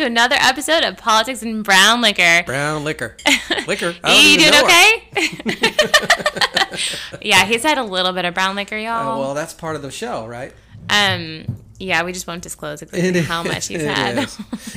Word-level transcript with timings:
to 0.00 0.06
another 0.06 0.36
episode 0.40 0.82
of 0.82 0.96
Politics 0.96 1.42
and 1.42 1.62
Brown 1.62 2.00
Liquor. 2.00 2.42
Brown 2.46 2.84
liquor. 2.84 3.18
Liquor. 3.66 3.94
you 4.08 4.38
doing 4.38 4.54
okay? 4.64 5.02
yeah, 7.20 7.44
he's 7.44 7.62
had 7.62 7.76
a 7.76 7.84
little 7.84 8.14
bit 8.14 8.24
of 8.24 8.32
brown 8.32 8.56
liquor, 8.56 8.78
y'all. 8.78 9.20
well, 9.20 9.34
that's 9.34 9.52
part 9.52 9.76
of 9.76 9.82
the 9.82 9.90
show, 9.90 10.26
right? 10.26 10.54
um, 10.88 11.44
yeah, 11.78 12.02
we 12.02 12.12
just 12.12 12.26
won't 12.26 12.42
disclose 12.42 12.80
exactly 12.80 13.20
how 13.20 13.42
much 13.42 13.68
he's 13.68 13.82
had. 13.82 14.20
All 14.20 14.26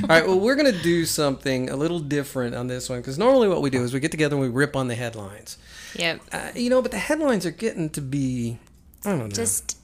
right, 0.09 0.27
well, 0.27 0.41
we're 0.41 0.55
going 0.55 0.73
to 0.73 0.83
do 0.83 1.05
something 1.05 1.69
a 1.69 1.77
little 1.77 1.99
different 1.99 2.53
on 2.53 2.67
this 2.67 2.89
one 2.89 2.99
because 2.99 3.17
normally 3.17 3.47
what 3.47 3.61
we 3.61 3.69
do 3.69 3.81
is 3.81 3.93
we 3.93 4.01
get 4.01 4.11
together 4.11 4.35
and 4.35 4.41
we 4.41 4.49
rip 4.49 4.75
on 4.75 4.89
the 4.89 4.95
headlines. 4.95 5.57
yep. 5.95 6.19
Uh, 6.33 6.49
you 6.53 6.69
know, 6.69 6.81
but 6.81 6.91
the 6.91 6.97
headlines 6.97 7.45
are 7.45 7.51
getting 7.51 7.89
to 7.91 8.01
be, 8.01 8.59
I 9.05 9.11
don't 9.11 9.19
know, 9.19 9.27
Just 9.29 9.77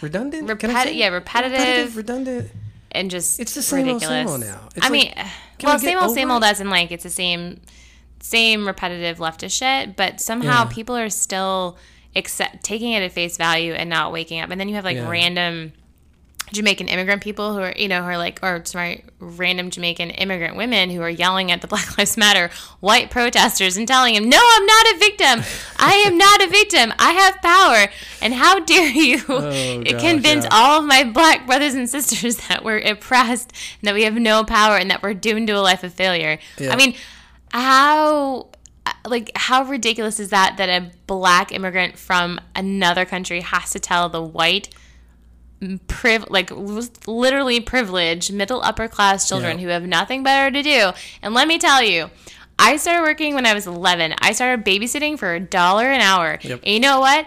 redundant? 0.00 0.46
Can 0.60 0.70
I 0.70 0.86
repeti- 0.86 0.96
yeah, 0.96 1.08
repetitive. 1.08 1.96
redundant. 1.96 2.52
And 2.92 3.10
just 3.10 3.40
It's 3.40 3.54
the 3.54 3.62
same 3.62 3.88
old, 3.88 4.02
ridiculous. 4.02 4.08
same 4.08 4.28
old 4.28 4.40
now. 4.40 4.68
It's 4.76 4.86
I 4.86 4.88
like, 4.88 4.92
mean, 4.92 5.12
well, 5.62 5.76
we 5.76 5.80
same 5.82 5.98
old, 5.98 6.14
same 6.14 6.30
it? 6.30 6.34
old, 6.34 6.44
as 6.44 6.60
in 6.60 6.70
like 6.70 6.90
it's 6.90 7.04
the 7.04 7.10
same, 7.10 7.60
same 8.20 8.66
repetitive 8.66 9.18
leftist 9.18 9.52
shit. 9.58 9.96
But 9.96 10.20
somehow 10.20 10.64
Yeah. 10.64 10.72
people 10.72 10.96
are 10.96 11.10
still 11.10 11.78
accept 12.16 12.62
taking 12.64 12.92
it 12.92 13.02
at 13.02 13.12
face 13.12 13.36
value 13.36 13.72
and 13.72 13.88
not 13.88 14.12
waking 14.12 14.40
up. 14.40 14.50
And 14.50 14.60
then 14.60 14.68
you 14.68 14.74
have 14.74 14.84
like 14.84 14.96
Yeah. 14.96 15.08
random 15.08 15.72
Jamaican 16.52 16.88
immigrant 16.88 17.22
people 17.22 17.54
who 17.54 17.60
are, 17.60 17.72
you 17.76 17.88
know, 17.88 18.02
who 18.02 18.08
are 18.08 18.18
like, 18.18 18.40
or 18.42 18.62
sorry, 18.64 19.04
random 19.18 19.70
Jamaican 19.70 20.10
immigrant 20.10 20.56
women 20.56 20.90
who 20.90 21.00
are 21.02 21.10
yelling 21.10 21.50
at 21.50 21.60
the 21.60 21.66
Black 21.68 21.96
Lives 21.96 22.16
Matter 22.16 22.50
white 22.80 23.10
protesters 23.10 23.76
and 23.76 23.86
telling 23.86 24.14
them, 24.14 24.28
"No, 24.28 24.38
I'm 24.40 24.66
not 24.66 24.86
a 24.94 24.98
victim. 24.98 25.42
I 25.78 25.94
am 26.06 26.18
not 26.18 26.42
a 26.42 26.48
victim. 26.48 26.92
I 26.98 27.12
have 27.12 27.42
power." 27.42 27.92
And 28.22 28.34
how 28.34 28.60
dare 28.60 28.90
you 28.90 29.20
Oh, 29.28 29.82
gosh, 29.84 30.00
convince 30.00 30.44
yeah. 30.44 30.50
all 30.52 30.80
of 30.80 30.86
my 30.86 31.04
black 31.04 31.46
brothers 31.46 31.74
and 31.74 31.88
sisters 31.88 32.36
that 32.48 32.64
we're 32.64 32.78
oppressed 32.78 33.52
and 33.80 33.88
that 33.88 33.94
we 33.94 34.02
have 34.04 34.14
no 34.14 34.44
power 34.44 34.76
and 34.76 34.90
that 34.90 35.02
we're 35.02 35.14
doomed 35.14 35.48
to 35.48 35.54
a 35.54 35.60
life 35.60 35.84
of 35.84 35.92
failure? 35.92 36.38
Yeah. 36.58 36.72
I 36.72 36.76
mean, 36.76 36.94
how 37.52 38.48
like 39.06 39.30
how 39.34 39.64
ridiculous 39.64 40.20
is 40.20 40.30
that 40.30 40.56
that 40.56 40.68
a 40.68 40.90
black 41.06 41.52
immigrant 41.52 41.98
from 41.98 42.40
another 42.56 43.04
country 43.04 43.40
has 43.40 43.70
to 43.70 43.78
tell 43.78 44.08
the 44.08 44.22
white 44.22 44.68
priv- 45.88 46.30
like 46.30 46.50
literally 47.06 47.60
privileged 47.60 48.32
middle 48.32 48.62
upper 48.62 48.88
class 48.88 49.28
children 49.28 49.58
Yeah. 49.58 49.64
who 49.64 49.70
have 49.70 49.82
nothing 49.84 50.22
better 50.22 50.50
to 50.50 50.62
do. 50.62 50.90
And 51.22 51.34
let 51.34 51.46
me 51.48 51.58
tell 51.58 51.82
you, 51.82 52.10
I 52.58 52.76
started 52.76 53.02
working 53.02 53.34
when 53.34 53.46
I 53.46 53.54
was 53.54 53.66
11. 53.66 54.14
I 54.20 54.32
started 54.32 54.64
babysitting 54.64 55.18
for 55.18 55.34
a 55.34 55.40
dollar 55.40 55.86
an 55.90 56.00
hour. 56.00 56.38
Yep. 56.42 56.60
And 56.64 56.74
you 56.74 56.80
know 56.80 57.00
what? 57.00 57.26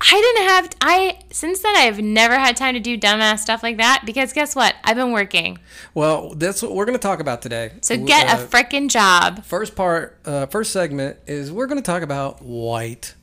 I 0.00 0.32
didn't 0.34 0.48
have 0.48 0.70
I 0.80 1.18
since 1.32 1.58
then 1.60 1.74
I've 1.74 1.98
never 1.98 2.38
had 2.38 2.56
time 2.56 2.74
to 2.74 2.80
do 2.80 2.96
dumbass 2.96 3.40
stuff 3.40 3.64
like 3.64 3.78
that 3.78 4.02
because 4.06 4.32
guess 4.32 4.54
what? 4.54 4.76
I've 4.84 4.94
been 4.94 5.10
working. 5.10 5.58
Well, 5.92 6.34
that's 6.36 6.62
what 6.62 6.72
we're 6.72 6.84
going 6.84 6.96
to 6.96 7.02
talk 7.02 7.18
about 7.18 7.42
today. 7.42 7.72
So 7.80 7.96
get 7.96 8.28
Uh, 8.28 8.40
a 8.40 8.46
frickin' 8.46 8.88
job. 8.90 9.44
First 9.44 9.74
part, 9.74 10.20
uh, 10.24 10.46
first 10.46 10.72
segment 10.72 11.16
is 11.26 11.50
we're 11.50 11.66
going 11.66 11.82
to 11.82 11.86
talk 11.86 12.02
about 12.02 12.42
white 12.42 13.14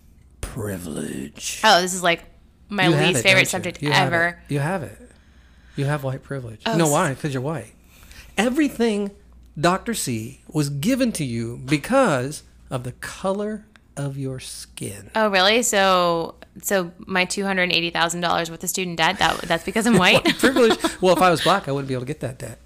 privilege. 0.41 1.61
Oh, 1.63 1.81
this 1.81 1.93
is 1.93 2.03
like 2.03 2.23
my 2.69 2.87
You 2.87 2.95
least 2.95 3.19
it, 3.19 3.23
favorite 3.23 3.47
subject 3.47 3.81
You 3.81 3.91
ever. 3.91 4.39
it. 4.49 4.53
You 4.53 4.59
have 4.59 4.83
it. 4.83 4.97
You 5.75 5.85
have 5.85 6.03
white 6.03 6.23
privilege. 6.23 6.61
Oh, 6.65 6.71
you 6.73 6.77
know 6.77 6.89
why? 6.89 7.13
Because 7.13 7.33
you're 7.33 7.41
white. 7.43 7.73
Everything, 8.37 9.11
Dr. 9.59 9.93
C, 9.93 10.41
was 10.47 10.69
given 10.69 11.11
to 11.13 11.23
you 11.25 11.57
because 11.65 12.43
of 12.69 12.83
the 12.83 12.91
color 12.93 13.65
of 13.97 14.17
your 14.17 14.39
skin. 14.39 15.09
Oh, 15.15 15.29
really? 15.29 15.61
So, 15.63 16.35
so 16.61 16.91
my 16.99 17.25
two 17.25 17.45
hundred 17.45 17.71
eighty 17.71 17.89
thousand 17.91 18.21
dollars 18.21 18.49
worth 18.51 18.63
of 18.63 18.69
student 18.69 18.97
debt 18.97 19.19
that 19.19 19.39
that's 19.43 19.63
because 19.63 19.85
I'm 19.87 19.97
white. 19.97 20.23
privilege. 20.39 20.77
Well, 21.01 21.15
if 21.15 21.21
I 21.21 21.29
was 21.29 21.41
black, 21.41 21.67
I 21.67 21.71
wouldn't 21.71 21.87
be 21.87 21.93
able 21.93 22.01
to 22.01 22.07
get 22.07 22.19
that 22.21 22.39
debt. 22.39 22.59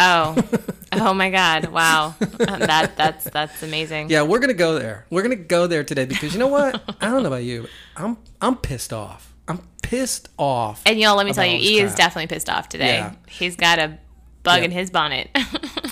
Oh, 0.00 0.36
oh 0.92 1.14
my 1.14 1.30
God! 1.30 1.66
Wow, 1.66 2.14
Uh, 2.20 2.26
that 2.58 2.96
that's 2.96 3.24
that's 3.30 3.62
amazing. 3.62 4.10
Yeah, 4.10 4.22
we're 4.22 4.38
gonna 4.40 4.54
go 4.54 4.78
there. 4.78 5.06
We're 5.10 5.22
gonna 5.22 5.36
go 5.36 5.66
there 5.66 5.84
today 5.84 6.06
because 6.06 6.32
you 6.32 6.38
know 6.38 6.48
what? 6.48 6.82
I 7.00 7.08
don't 7.10 7.22
know 7.22 7.28
about 7.28 7.44
you. 7.44 7.68
I'm 7.96 8.16
I'm 8.40 8.56
pissed 8.56 8.92
off. 8.92 9.32
I'm 9.46 9.60
pissed 9.82 10.28
off. 10.38 10.82
And 10.86 10.98
y'all, 10.98 11.16
let 11.16 11.26
me 11.26 11.32
tell 11.32 11.46
you, 11.46 11.58
this 11.58 11.68
he 11.68 11.80
is 11.80 11.94
definitely 11.94 12.28
pissed 12.28 12.48
off 12.50 12.68
today. 12.68 12.98
Yeah. 12.98 13.14
He's 13.28 13.56
got 13.56 13.78
a 13.78 13.98
bug 14.42 14.58
Yeah. 14.58 14.64
in 14.66 14.70
his 14.70 14.90
bonnet. 14.90 15.28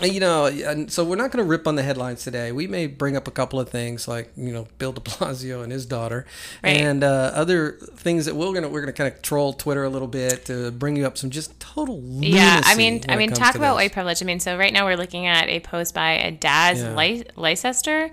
You 0.03 0.21
know, 0.21 0.87
so 0.89 1.05
we're 1.05 1.17
not 1.17 1.31
going 1.33 1.45
to 1.45 1.49
rip 1.49 1.67
on 1.67 1.75
the 1.75 1.83
headlines 1.83 2.23
today. 2.25 2.53
We 2.53 2.67
may 2.67 2.87
bring 2.87 3.17
up 3.17 3.27
a 3.29 3.31
couple 3.31 3.59
of 3.61 3.69
things 3.69 4.07
like 4.09 4.31
you 4.37 4.53
know 4.53 4.67
Bill 4.79 4.93
De 4.93 5.01
Blasio 5.03 5.63
and 5.63 5.73
his 5.73 5.87
daughter, 5.87 6.25
Right. 6.63 6.77
and 6.77 7.03
uh, 7.05 7.33
other 7.35 7.73
things 7.97 8.27
that 8.27 8.35
we're 8.37 8.53
gonna 8.53 8.69
we're 8.69 8.81
gonna 8.81 8.93
kind 8.93 9.13
of 9.13 9.21
troll 9.23 9.53
Twitter 9.53 9.85
a 9.85 9.89
little 9.91 10.09
bit 10.09 10.45
to 10.47 10.71
bring 10.71 10.97
you 10.97 11.07
up 11.07 11.19
some 11.19 11.31
just 11.31 11.59
total 11.61 12.01
yeah, 12.05 12.61
I 12.65 12.75
mean, 12.77 13.03
I 13.09 13.17
mean, 13.17 13.31
talk 13.31 13.55
about 13.55 13.75
this. 13.75 13.83
white 13.85 13.93
privilege. 13.93 14.23
I 14.23 14.25
mean, 14.27 14.41
so 14.41 14.57
right 14.57 14.73
now 14.73 14.85
we're 14.87 14.97
looking 14.97 15.27
at 15.27 15.49
a 15.49 15.61
post 15.61 15.95
by 15.95 16.13
a 16.13 16.31
Daz 16.31 16.81
Yeah. 16.81 16.95
Lei- 16.95 17.25
Leicester. 17.37 18.11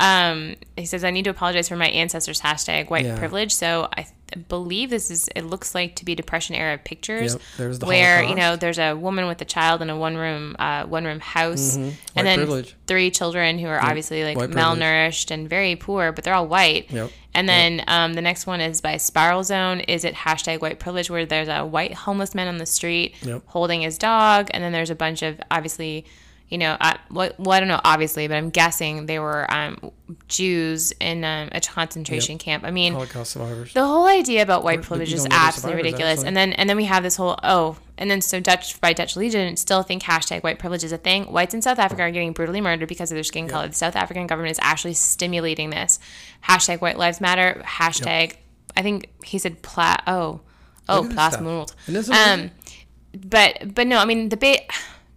Um, 0.00 0.56
he 0.76 0.86
says, 0.86 1.04
"I 1.04 1.10
need 1.10 1.24
to 1.24 1.30
apologize 1.30 1.68
for 1.68 1.76
my 1.76 1.88
ancestors." 1.88 2.40
Hashtag 2.40 2.90
white 2.90 3.04
Yeah. 3.04 3.16
privilege. 3.18 3.54
So 3.54 3.88
I 3.96 4.06
believe 4.48 4.90
this 4.90 5.10
is. 5.10 5.28
It 5.34 5.42
looks 5.42 5.74
like 5.74 5.96
to 5.96 6.04
be 6.04 6.14
depression 6.14 6.54
era 6.54 6.78
pictures 6.78 7.32
Yep, 7.34 7.42
there's 7.58 7.78
the 7.78 7.86
where 7.86 8.22
you 8.22 8.34
know 8.34 8.56
there's 8.56 8.78
a 8.78 8.94
woman 8.94 9.26
with 9.26 9.40
a 9.40 9.44
child 9.44 9.82
in 9.82 9.90
a 9.90 9.96
one 9.96 10.16
room 10.16 10.56
uh, 10.58 10.84
one 10.84 11.04
room 11.04 11.20
house, 11.20 11.76
Mm-hmm. 11.76 11.90
And 12.16 12.26
then 12.26 12.38
privilege. 12.38 12.76
three 12.86 13.10
children 13.10 13.58
who 13.58 13.66
are 13.68 13.82
obviously 13.82 14.22
like 14.24 14.36
white 14.36 14.50
privilege. 14.50 14.78
malnourished 14.80 15.30
and 15.30 15.48
very 15.48 15.76
poor, 15.76 16.12
but 16.12 16.24
they're 16.24 16.34
all 16.34 16.46
white. 16.48 16.90
Yep. 16.90 17.10
And 17.36 17.48
then 17.48 17.82
um, 17.88 18.14
the 18.14 18.22
next 18.22 18.46
one 18.46 18.60
is 18.60 18.80
by 18.80 18.96
Spiral 18.96 19.42
Zone. 19.42 19.80
Is 19.80 20.04
it 20.04 20.14
hashtag 20.14 20.60
white 20.60 20.78
privilege 20.78 21.10
where 21.10 21.26
there's 21.26 21.48
a 21.48 21.64
white 21.66 21.92
homeless 21.94 22.32
man 22.34 22.46
on 22.46 22.58
the 22.58 22.66
street 22.66 23.16
Yep. 23.22 23.42
holding 23.46 23.80
his 23.82 23.98
dog, 23.98 24.48
and 24.52 24.62
then 24.62 24.70
there's 24.72 24.90
a 24.90 24.94
bunch 24.94 25.22
of 25.22 25.40
obviously, 25.50 26.04
you 26.48 26.58
know, 26.58 26.76
I, 26.78 26.98
what 27.08 27.38
well 27.38 27.52
I 27.52 27.60
don't 27.60 27.68
know 27.68 27.80
obviously, 27.84 28.28
but 28.28 28.36
I'm 28.36 28.50
guessing 28.50 29.06
they 29.06 29.18
were 29.18 29.50
um, 29.52 29.90
Jews 30.28 30.92
in 31.00 31.24
um, 31.24 31.48
a 31.52 31.60
concentration 31.60 32.38
camp. 32.38 32.64
I 32.64 32.70
mean, 32.70 32.92
Holocaust 32.92 33.32
survivors. 33.32 33.72
the 33.72 33.84
whole 33.84 34.06
idea 34.06 34.42
about 34.42 34.62
white 34.62 34.82
privilege 34.82 35.12
is 35.12 35.22
don't 35.22 35.30
know 35.30 35.36
they're 35.36 35.46
absolutely 35.48 35.82
ridiculous. 35.82 36.18
actually. 36.18 36.28
And 36.28 36.36
then 36.36 36.52
and 36.52 36.68
then 36.68 36.76
we 36.76 36.84
have 36.84 37.02
this 37.02 37.16
whole 37.16 37.38
oh, 37.42 37.78
and 37.96 38.10
then 38.10 38.20
so 38.20 38.40
Dutch 38.40 38.78
by 38.80 38.92
Dutch 38.92 39.16
Legion 39.16 39.56
still 39.56 39.82
think 39.82 40.02
hashtag 40.02 40.42
white 40.42 40.58
privilege 40.58 40.84
is 40.84 40.92
a 40.92 40.98
thing. 40.98 41.24
Whites 41.24 41.54
in 41.54 41.62
South 41.62 41.78
Africa 41.78 42.02
are 42.02 42.10
getting 42.10 42.32
brutally 42.32 42.60
murdered 42.60 42.88
because 42.88 43.10
of 43.10 43.16
their 43.16 43.24
skin 43.24 43.48
color. 43.48 43.68
The 43.68 43.74
South 43.74 43.96
African 43.96 44.26
government 44.26 44.52
is 44.52 44.58
actually 44.60 44.94
stimulating 44.94 45.70
this. 45.70 45.98
Hashtag 46.44 46.80
white 46.80 46.98
lives 46.98 47.20
matter. 47.20 47.62
Hashtag 47.64 48.36
I 48.76 48.82
think 48.82 49.08
he 49.24 49.38
said 49.38 49.62
pla 49.62 49.96
oh 50.06 50.42
oh 50.90 51.00
Look 51.00 51.04
at 51.04 51.08
this 51.08 51.14
plas 51.14 51.40
mold. 51.40 51.74
Um 52.12 52.50
but 53.26 53.74
but 53.74 53.86
no, 53.86 53.98
I 53.98 54.04
mean 54.04 54.28
the 54.28 54.36
ba- 54.36 54.60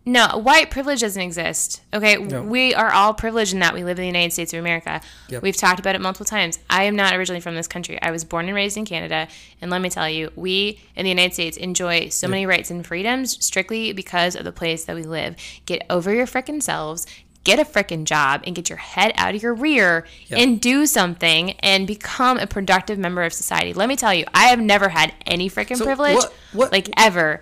no 0.08 0.38
white 0.38 0.72
privilege 0.72 1.02
doesn't 1.02 1.22
exist. 1.22 1.82
Okay, 1.94 2.18
we 2.18 2.74
are 2.74 2.92
all 2.92 3.14
privileged 3.14 3.52
in 3.54 3.60
that 3.60 3.74
we 3.74 3.84
live 3.84 4.00
in 4.00 4.04
the 4.04 4.08
United 4.08 4.32
States 4.32 4.54
of 4.54 4.60
America. 4.60 5.02
Yep. 5.28 5.44
We've 5.44 5.56
talked 5.58 5.80
about 5.82 5.96
it 5.96 6.02
multiple 6.02 6.26
times. 6.26 6.60
I 6.70 6.84
am 6.86 6.96
not 6.96 7.14
originally 7.14 7.42
from 7.42 7.56
this 7.56 7.68
country. 7.68 8.02
I 8.02 8.10
was 8.12 8.24
born 8.24 8.46
and 8.46 8.56
raised 8.56 8.78
in 8.78 8.86
Canada, 8.86 9.28
and 9.62 9.70
let 9.70 9.82
me 9.82 9.90
tell 9.90 10.10
you, 10.10 10.32
we 10.36 10.80
in 10.96 11.04
the 11.04 11.10
United 11.10 11.34
States 11.34 11.58
enjoy 11.58 12.08
so 12.08 12.28
many 12.28 12.46
rights 12.46 12.72
and 12.72 12.88
freedoms 12.88 13.44
strictly 13.46 13.92
because 13.92 14.36
of 14.38 14.46
the 14.46 14.52
place 14.54 14.86
that 14.86 14.96
we 14.96 15.04
live. 15.04 15.36
Get 15.66 15.86
over 15.90 16.14
your 16.14 16.26
frickin' 16.26 16.64
selves. 16.64 17.06
Get 17.44 17.60
a 17.60 17.64
frickin' 17.66 18.04
job 18.04 18.44
and 18.46 18.54
get 18.56 18.70
your 18.70 18.78
head 18.78 19.14
out 19.16 19.34
of 19.34 19.42
your 19.42 19.54
rear 19.54 20.06
and 20.32 20.60
do 20.60 20.86
something 20.86 21.52
and 21.62 21.88
become 21.88 22.38
a 22.38 22.48
productive 22.48 22.98
member 22.98 23.24
of 23.24 23.32
society. 23.32 23.74
Let 23.74 23.88
me 23.88 23.96
tell 23.96 24.14
you, 24.14 24.26
I 24.34 24.46
have 24.48 24.60
never 24.60 24.90
had 24.90 25.14
any 25.26 25.50
frickin' 25.50 25.78
So 25.78 25.86
privilege, 25.86 26.16
what- 26.16 26.34
what- 26.54 26.72
like 26.74 26.90
ever. 26.98 27.42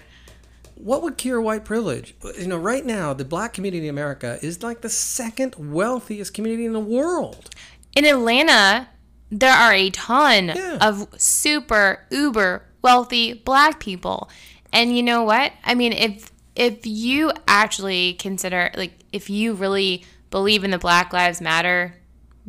What 0.75 1.01
would 1.01 1.17
cure 1.17 1.41
white 1.41 1.65
privilege? 1.65 2.15
You 2.37 2.47
know, 2.47 2.57
right 2.57 2.85
now 2.85 3.13
the 3.13 3.25
black 3.25 3.53
community 3.53 3.87
in 3.87 3.89
America 3.89 4.37
is 4.41 4.61
like 4.61 4.81
the 4.81 4.89
second 4.89 5.55
wealthiest 5.57 6.33
community 6.33 6.65
in 6.65 6.73
the 6.73 6.79
world. 6.79 7.49
in 7.95 8.03
Atlanta, 8.05 8.89
there 9.31 9.53
are 9.53 9.73
a 9.73 9.89
ton 9.89 10.47
Yeah. 10.55 10.77
of 10.81 11.07
super 11.17 12.05
uber 12.11 12.63
wealthy 12.81 13.33
black 13.33 13.79
people. 13.79 14.29
And 14.73 14.95
you 14.95 15.01
know 15.01 15.23
what? 15.23 15.53
I 15.63 15.75
mean, 15.75 15.93
if 15.93 16.31
if 16.55 16.85
you 16.85 17.31
actually 17.47 18.13
consider 18.13 18.69
like 18.75 18.93
if 19.13 19.29
you 19.29 19.53
really 19.53 20.03
believe 20.29 20.63
in 20.65 20.71
the 20.71 20.77
Black 20.77 21.13
Lives 21.13 21.39
Matter 21.41 21.95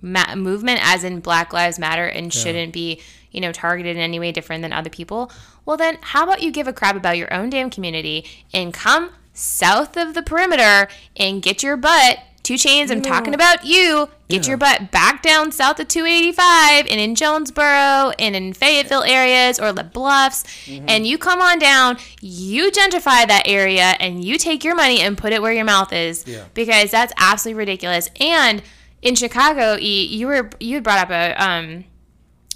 ma- 0.03 0.35
movement 0.35 0.81
as 0.83 1.05
in 1.05 1.21
Black 1.21 1.53
Lives 1.53 1.79
Matter 1.79 2.07
and 2.07 2.33
shouldn't 2.33 2.73
be, 2.73 3.01
you 3.31 3.41
know, 3.41 3.53
targeted 3.53 3.97
in 3.97 4.03
any 4.03 4.19
way 4.19 4.33
different 4.33 4.63
than 4.63 4.73
other 4.73 4.91
people, 4.91 5.31
well 5.67 5.77
then 5.77 5.99
how 6.01 6.25
about 6.25 6.41
you 6.43 6.51
give 6.51 6.67
a 6.67 6.73
crap 6.73 6.97
about 6.97 7.19
your 7.19 7.33
own 7.35 7.51
damn 7.51 7.69
community 7.69 8.25
and 8.55 8.73
come 8.73 9.11
south 9.35 9.97
of 9.99 10.15
the 10.15 10.23
perimeter 10.23 10.89
and 11.17 11.43
get 11.43 11.63
your 11.63 11.77
butt 11.77 12.21
2 12.43 12.55
Chainz, 12.55 12.93
I'm 12.93 13.03
talking 13.03 13.35
about 13.35 13.65
you. 13.65 14.09
Get 14.29 14.45
Yeah. 14.45 14.51
your 14.51 14.57
butt 14.57 14.93
back 14.93 15.21
down 15.21 15.51
south 15.51 15.81
of 15.81 15.89
285 15.89 16.87
and 16.89 17.01
in 17.01 17.17
Jonesboro 17.17 18.13
and 18.21 18.37
in 18.37 18.53
Fayetteville 18.53 19.03
areas 19.03 19.59
or 19.59 19.73
the 19.73 19.83
Bluffs. 19.83 20.45
Mm-hmm. 20.67 20.85
And 20.89 21.05
you 21.09 21.19
come 21.19 21.41
on 21.43 21.59
down, 21.59 21.99
you 22.21 22.71
gentrify 22.71 23.27
that 23.27 23.43
area 23.47 23.97
and 23.99 24.25
you 24.25 24.39
take 24.39 24.63
your 24.63 24.77
money 24.77 25.01
and 25.01 25.19
put 25.19 25.33
it 25.33 25.43
where 25.43 25.53
your 25.53 25.65
mouth 25.65 25.93
is. 25.93 26.23
Yeah. 26.25 26.45
Because 26.55 26.93
that's 26.93 27.13
absolutely 27.17 27.59
ridiculous. 27.59 28.11
And 28.21 28.63
in 29.03 29.17
Chicago, 29.17 29.77
E, 29.81 30.05
you 30.07 30.29
were 30.29 30.49
you 30.61 30.75
had 30.77 30.85
brought 30.85 30.99
up 31.01 31.11
a 31.11 31.35
um 31.45 31.85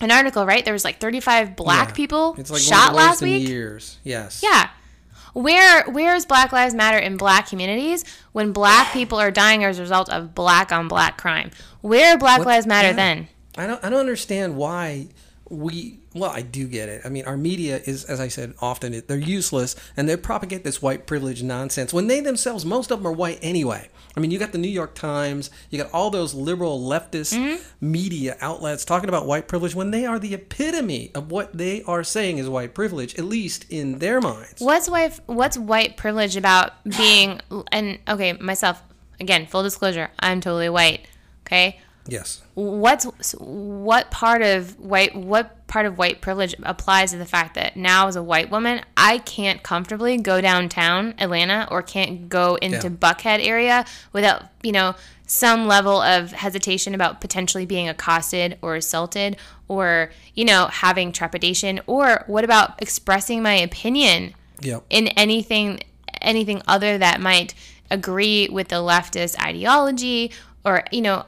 an 0.01 0.11
article, 0.11 0.47
right? 0.47 0.65
There 0.65 0.73
was 0.75 0.85
like 0.85 0.99
35 1.01 1.57
black 1.57 1.89
Yeah. 1.89 1.95
people 1.95 2.35
It's 2.39 2.51
like 2.51 2.61
shot 2.63 2.73
one 2.73 2.87
of 2.87 2.93
the 2.93 2.97
worst 2.97 3.07
last 3.09 3.23
in 3.23 3.29
week. 3.31 3.49
years. 3.49 3.99
Yes. 4.05 4.41
Yeah. 4.43 4.71
Where 5.33 5.85
where 5.91 6.15
is 6.17 6.27
Black 6.27 6.51
Lives 6.53 6.75
Matter 6.75 6.99
in 6.99 7.17
black 7.17 7.49
communities 7.49 8.05
when 8.33 8.53
black 8.53 8.93
people 8.93 9.19
are 9.21 9.31
dying 9.31 9.63
as 9.65 9.79
a 9.79 9.83
result 9.83 10.09
of 10.11 10.35
black 10.35 10.73
on 10.73 10.89
black 10.89 11.19
crime? 11.19 11.51
Where 11.83 12.19
Black 12.19 12.39
What- 12.39 12.49
Lives 12.49 12.67
Matter 12.67 12.89
yeah. 12.89 12.93
then? 12.95 13.29
I 13.57 13.67
don't. 13.67 13.85
I 13.85 13.91
don't 13.91 14.01
understand 14.01 14.57
why 14.57 15.09
we. 15.49 15.99
Well, 16.15 16.31
I 16.31 16.43
do 16.43 16.67
get 16.67 16.89
it. 16.89 17.03
I 17.05 17.09
mean, 17.09 17.25
our 17.25 17.37
media 17.37 17.81
is, 17.85 18.05
as 18.05 18.19
I 18.19 18.27
said, 18.29 18.55
often 18.61 19.01
they're 19.07 19.17
useless 19.17 19.77
and 19.97 20.09
they 20.09 20.17
propagate 20.17 20.65
this 20.65 20.83
white 20.83 21.07
privilege 21.07 21.43
nonsense 21.45 21.93
when 21.93 22.09
they 22.09 22.21
themselves, 22.21 22.65
most 22.65 22.91
of 22.91 22.99
them 22.99 23.07
are 23.07 23.13
white 23.13 23.39
anyway. 23.43 23.89
I 24.17 24.21
mean, 24.21 24.31
you 24.33 24.39
got 24.39 24.53
the 24.53 24.59
New 24.59 24.69
York 24.69 24.95
Times, 24.95 25.51
you 25.71 25.79
got 25.83 25.93
all 25.93 26.11
those 26.11 26.35
liberal 26.35 26.81
leftist 26.81 27.35
Mm-hmm. 27.35 27.63
media 27.81 28.37
outlets 28.41 28.85
talking 28.85 29.09
about 29.09 29.27
white 29.27 29.47
privilege 29.47 29.75
when 29.75 29.91
they 29.93 30.05
are 30.05 30.19
the 30.19 30.35
epitome 30.35 31.13
of 31.15 31.31
what 31.31 31.57
they 31.57 31.83
are 31.85 32.03
saying 32.03 32.39
is 32.39 32.49
white 32.49 32.75
privilege, 32.75 33.15
at 33.19 33.25
least 33.25 33.67
in 33.71 33.99
their 34.01 34.21
minds. 34.21 34.61
What's 34.61 34.89
white 34.91 35.21
what's 35.27 35.57
white 35.57 35.97
privilege 35.97 36.37
about 36.37 36.73
being 36.85 37.41
and 37.71 37.99
okay, 38.09 38.33
myself 38.33 38.83
again, 39.21 39.47
full 39.47 39.63
disclosure, 39.63 40.11
I'm 40.19 40.41
totally 40.41 40.69
white. 40.69 41.07
Okay? 41.47 41.79
Yes. 42.07 42.43
what's 42.55 43.05
what 43.39 44.11
part 44.11 44.43
of 44.43 44.79
white 44.81 45.15
what 45.15 45.57
part 45.71 45.87
of 45.87 45.97
white 45.97 46.21
privilege 46.21 46.55
applies 46.65 47.13
to 47.13 47.17
the 47.17 47.25
fact 47.25 47.55
that 47.55 47.77
now 47.77 48.09
as 48.09 48.17
a 48.17 48.23
white 48.23 48.51
woman 48.51 48.83
I 48.97 49.19
can't 49.19 49.63
comfortably 49.63 50.17
go 50.19 50.41
downtown 50.41 51.15
Atlanta 51.19 51.69
or 51.71 51.81
can't 51.81 52.29
go 52.29 52.57
into 52.57 52.89
Yeah. 52.89 52.95
Buckhead 52.95 53.47
area 53.47 53.85
without 54.13 54.43
you 54.63 54.73
know 54.73 54.97
some 55.27 55.69
level 55.69 56.03
of 56.03 56.33
hesitation 56.33 56.93
about 56.93 57.21
potentially 57.21 57.65
being 57.67 57.89
accosted 57.89 58.59
or 58.63 58.75
assaulted 58.75 59.37
or 59.69 60.11
you 60.35 60.45
know 60.45 60.67
having 60.67 61.13
trepidation 61.13 61.81
or 61.87 62.25
what 62.27 62.43
about 62.43 62.83
expressing 62.83 63.41
my 63.43 63.55
opinion 63.55 64.35
Yep. 64.63 64.85
in 64.91 65.07
anything 65.09 65.81
anything 66.21 66.61
other 66.67 66.99
that 66.99 67.21
might 67.21 67.55
agree 67.93 68.49
with 68.51 68.69
the 68.69 68.77
leftist 68.77 69.41
ideology 69.41 70.33
or 70.65 70.83
you 70.91 71.01
know 71.01 71.25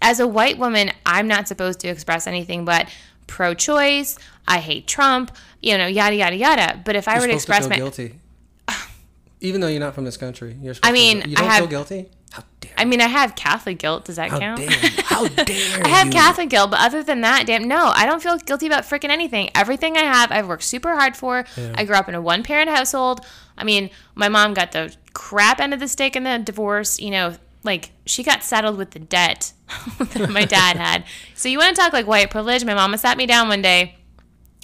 as 0.00 0.18
a 0.20 0.26
white 0.26 0.56
woman 0.58 0.90
i'm 1.04 1.28
not 1.28 1.46
supposed 1.46 1.80
to 1.80 1.88
express 1.88 2.26
anything 2.26 2.64
but 2.64 2.88
pro-choice 3.28 4.18
i 4.48 4.58
hate 4.58 4.86
trump 4.88 5.30
you 5.62 5.78
know 5.78 5.86
yada 5.86 6.16
yada 6.16 6.34
yada 6.36 6.80
but 6.84 6.96
if 6.96 7.06
i 7.06 7.12
You're 7.12 7.20
were 7.22 7.26
to 7.28 7.34
express 7.34 7.60
feel 7.60 7.70
my 7.70 7.76
guilty. 7.76 8.18
Even 9.40 9.60
though 9.60 9.68
you're 9.68 9.78
not 9.78 9.94
from 9.94 10.04
this 10.04 10.16
country, 10.16 10.56
you're 10.60 10.74
I 10.82 10.90
mean, 10.90 11.20
to. 11.22 11.28
You 11.28 11.36
I 11.36 11.40
don't 11.42 11.50
have- 11.50 11.58
feel 11.60 11.68
guilty. 11.68 12.08
How 12.32 12.42
dare! 12.60 12.72
i 12.76 12.84
mean 12.84 13.00
i 13.00 13.06
have 13.06 13.34
catholic 13.36 13.78
guilt 13.78 14.04
does 14.04 14.16
that 14.16 14.28
How 14.30 14.38
count 14.38 14.58
dare! 14.58 14.68
you. 14.70 14.90
How 15.04 15.26
dare! 15.44 15.82
I 15.86 15.88
have 15.88 16.08
you. 16.08 16.12
Catholic 16.12 16.50
guilt, 16.50 16.70
but 16.70 16.80
other 16.80 17.02
than 17.02 17.20
that, 17.22 17.46
damn, 17.46 17.66
no, 17.66 17.90
I 17.94 18.04
don't 18.04 18.22
feel 18.22 18.36
guilty 18.36 18.66
about 18.66 18.82
freaking 18.84 19.08
anything. 19.08 19.48
Everything 19.54 19.96
I 19.96 20.00
have, 20.02 20.30
I've 20.30 20.46
worked 20.48 20.64
super 20.64 20.94
hard 20.94 21.16
for. 21.16 21.44
I 21.74 21.84
grew 21.84 21.94
up 21.96 22.06
in 22.08 22.14
a 22.14 22.20
one 22.20 22.42
parent 22.42 22.68
household. 22.68 23.20
I 23.56 23.64
mean, 23.64 23.88
my 24.14 24.28
mom 24.28 24.52
got 24.54 24.72
the 24.72 24.94
crap 25.14 25.58
end 25.60 25.72
of 25.72 25.80
the 25.80 25.88
stick 25.88 26.16
in 26.16 26.24
the 26.24 26.38
divorce. 26.38 27.00
You 27.00 27.10
know, 27.12 27.34
like 27.68 27.90
she 28.06 28.22
got 28.22 28.42
saddled 28.42 28.78
with 28.78 28.92
the 28.92 28.98
debt 28.98 29.52
that 29.98 30.30
my 30.30 30.44
dad 30.44 30.76
had. 30.76 31.04
So 31.34 31.48
you 31.48 31.58
want 31.58 31.76
to 31.76 31.80
talk 31.80 31.92
like 31.92 32.06
white 32.06 32.30
privilege? 32.30 32.64
My 32.64 32.74
mama 32.74 32.98
sat 32.98 33.16
me 33.16 33.26
down 33.26 33.48
one 33.48 33.62
day, 33.62 33.96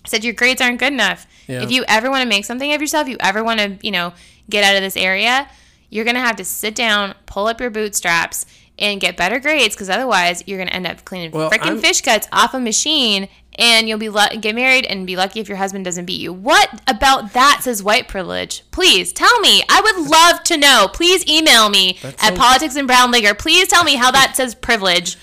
said 0.07 0.25
your 0.25 0.33
grades 0.33 0.61
aren't 0.61 0.81
good 0.81 0.93
enough. 0.93 1.27
Yeah. 1.47 1.63
If 1.63 1.71
you 1.71 1.85
ever 1.87 2.11
want 2.11 2.23
to 2.23 2.29
make 2.29 2.45
something 2.45 2.73
of 2.73 2.81
yourself, 2.81 3.07
you 3.07 3.19
ever 3.21 3.45
want 3.45 3.61
to, 3.61 3.79
you 3.83 3.91
know, 3.91 4.15
get 4.49 4.65
out 4.65 4.77
of 4.77 4.83
this 4.83 4.97
area, 4.97 5.49
you're 5.91 6.05
gonna 6.05 6.21
have 6.21 6.37
to 6.37 6.45
sit 6.45 6.75
down, 6.75 7.15
pull 7.27 7.47
up 7.47 7.61
your 7.61 7.71
bootstraps, 7.71 8.47
and 8.79 9.01
get 9.01 9.17
better 9.17 9.39
grades 9.39 9.75
because 9.75 9.89
otherwise 9.91 10.43
you're 10.47 10.59
gonna 10.59 10.71
end 10.71 10.87
up 10.87 11.05
cleaning 11.05 11.31
Well, 11.31 11.51
freaking 11.51 11.81
fish 11.81 12.01
guts 12.01 12.27
off 12.33 12.55
a 12.55 12.61
machine. 12.61 13.29
And 13.57 13.89
you'll 13.89 13.99
be 14.01 14.09
lu- 14.09 14.37
get 14.41 14.57
married 14.57 14.85
and 14.85 15.07
be 15.07 15.15
lucky 15.15 15.39
if 15.39 15.49
your 15.49 15.59
husband 15.59 15.85
doesn't 15.85 16.07
beat 16.07 16.21
you. 16.21 16.33
What 16.33 16.83
about 16.89 17.35
that 17.35 17.61
says 17.63 17.85
white 17.85 18.09
privilege? 18.09 18.65
Please 18.73 19.13
tell 19.13 19.39
me. 19.39 19.63
I 19.69 19.81
would 19.81 20.11
love 20.11 20.43
to 20.45 20.57
know. 20.57 20.89
Please 20.93 21.25
email 21.29 21.69
me 21.69 21.97
That 22.03 22.15
at 22.15 22.21
sounds- 22.21 22.39
politics 22.41 22.75
and 22.75 22.89
brown 22.89 23.13
liquor. 23.13 23.33
Please 23.33 23.69
tell 23.69 23.85
me 23.85 23.95
how 23.95 24.11
that 24.11 24.35
says 24.35 24.57
privilege. 24.57 25.17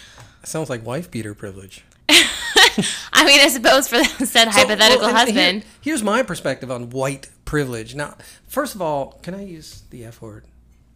Sounds 0.45 0.69
like 0.69 0.86
wife 0.86 1.12
beater 1.12 1.33
privilege. 1.33 1.83
I 3.13 3.25
mean, 3.25 3.42
I 3.42 3.50
suppose 3.50 3.89
for 3.89 3.98
the 3.98 4.06
said 4.25 4.45
So, 4.45 4.51
hypothetical 4.51 5.07
well, 5.07 5.09
and 5.18 5.30
here- 5.30 5.36
husband. 5.44 5.65
here's 5.81 6.01
my 6.03 6.24
perspective 6.24 6.71
on 6.71 6.89
white 6.89 7.27
privilege. 7.44 7.95
Now, 7.95 8.15
first 8.48 8.75
of 8.75 8.81
all, 8.81 9.19
can 9.24 9.33
I 9.36 9.44
use 9.45 9.83
the 9.89 10.06
F 10.06 10.21
word? 10.21 10.45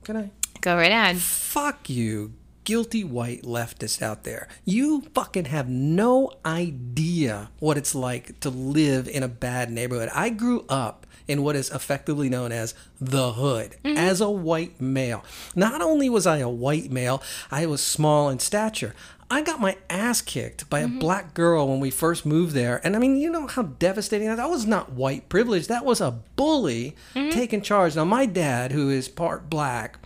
Can 0.06 0.16
I? 0.16 0.32
Go 0.62 0.76
right 0.76 0.92
ahead. 0.92 1.18
Fuck 1.18 1.90
you, 1.90 2.32
guilty 2.66 3.04
white 3.04 3.44
leftists 3.44 4.02
out 4.02 4.24
there. 4.24 4.48
You 4.66 5.02
fucking 5.14 5.46
have 5.46 5.70
no 5.70 6.34
idea 6.46 7.50
what 7.60 7.78
it's 7.78 7.96
like 7.96 8.40
to 8.42 8.50
live 8.50 9.08
in 9.08 9.24
a 9.24 9.30
bad 9.30 9.72
neighborhood. 9.72 10.10
I 10.14 10.30
grew 10.30 10.66
up 10.68 11.08
in 11.28 11.44
what 11.44 11.56
is 11.56 11.72
effectively 11.72 12.30
known 12.30 12.52
as 12.52 12.74
the 13.00 13.34
hood 13.34 13.78
mm-hmm. 13.84 13.98
as 13.98 14.22
a 14.22 14.30
white 14.30 14.80
male. 14.82 15.24
Not 15.56 15.82
only 15.82 16.10
was 16.10 16.28
I 16.28 16.40
a 16.40 16.50
white 16.50 16.92
male, 16.92 17.24
I 17.50 17.66
was 17.66 17.82
small 17.82 18.30
in 18.30 18.40
stature. 18.40 18.94
I 19.30 19.42
got 19.42 19.60
my 19.60 19.78
ass 19.90 20.22
kicked 20.22 20.70
by 20.70 20.82
a 20.82 20.88
mm-hmm. 20.88 21.00
black 21.00 21.34
girl 21.34 21.68
when 21.68 21.80
we 21.80 21.90
first 21.90 22.28
moved 22.28 22.54
there. 22.54 22.80
And 22.84 22.96
I 22.96 23.00
mean, 23.00 23.18
you 23.18 23.32
know 23.32 23.48
how 23.48 23.64
devastating 23.64 24.28
that 24.28 24.38
That 24.38 24.52
was 24.52 24.68
not 24.68 24.92
white 24.92 25.30
privilege. 25.30 25.68
That 25.68 25.86
was 25.86 26.00
a 26.00 26.20
bully 26.36 26.96
mm-hmm. 27.16 27.32
taking 27.32 27.62
charge. 27.62 27.96
Now, 27.96 28.06
my 28.06 28.28
dad, 28.28 28.72
who 28.72 28.90
is 28.90 29.10
part 29.10 29.50
black, 29.50 29.98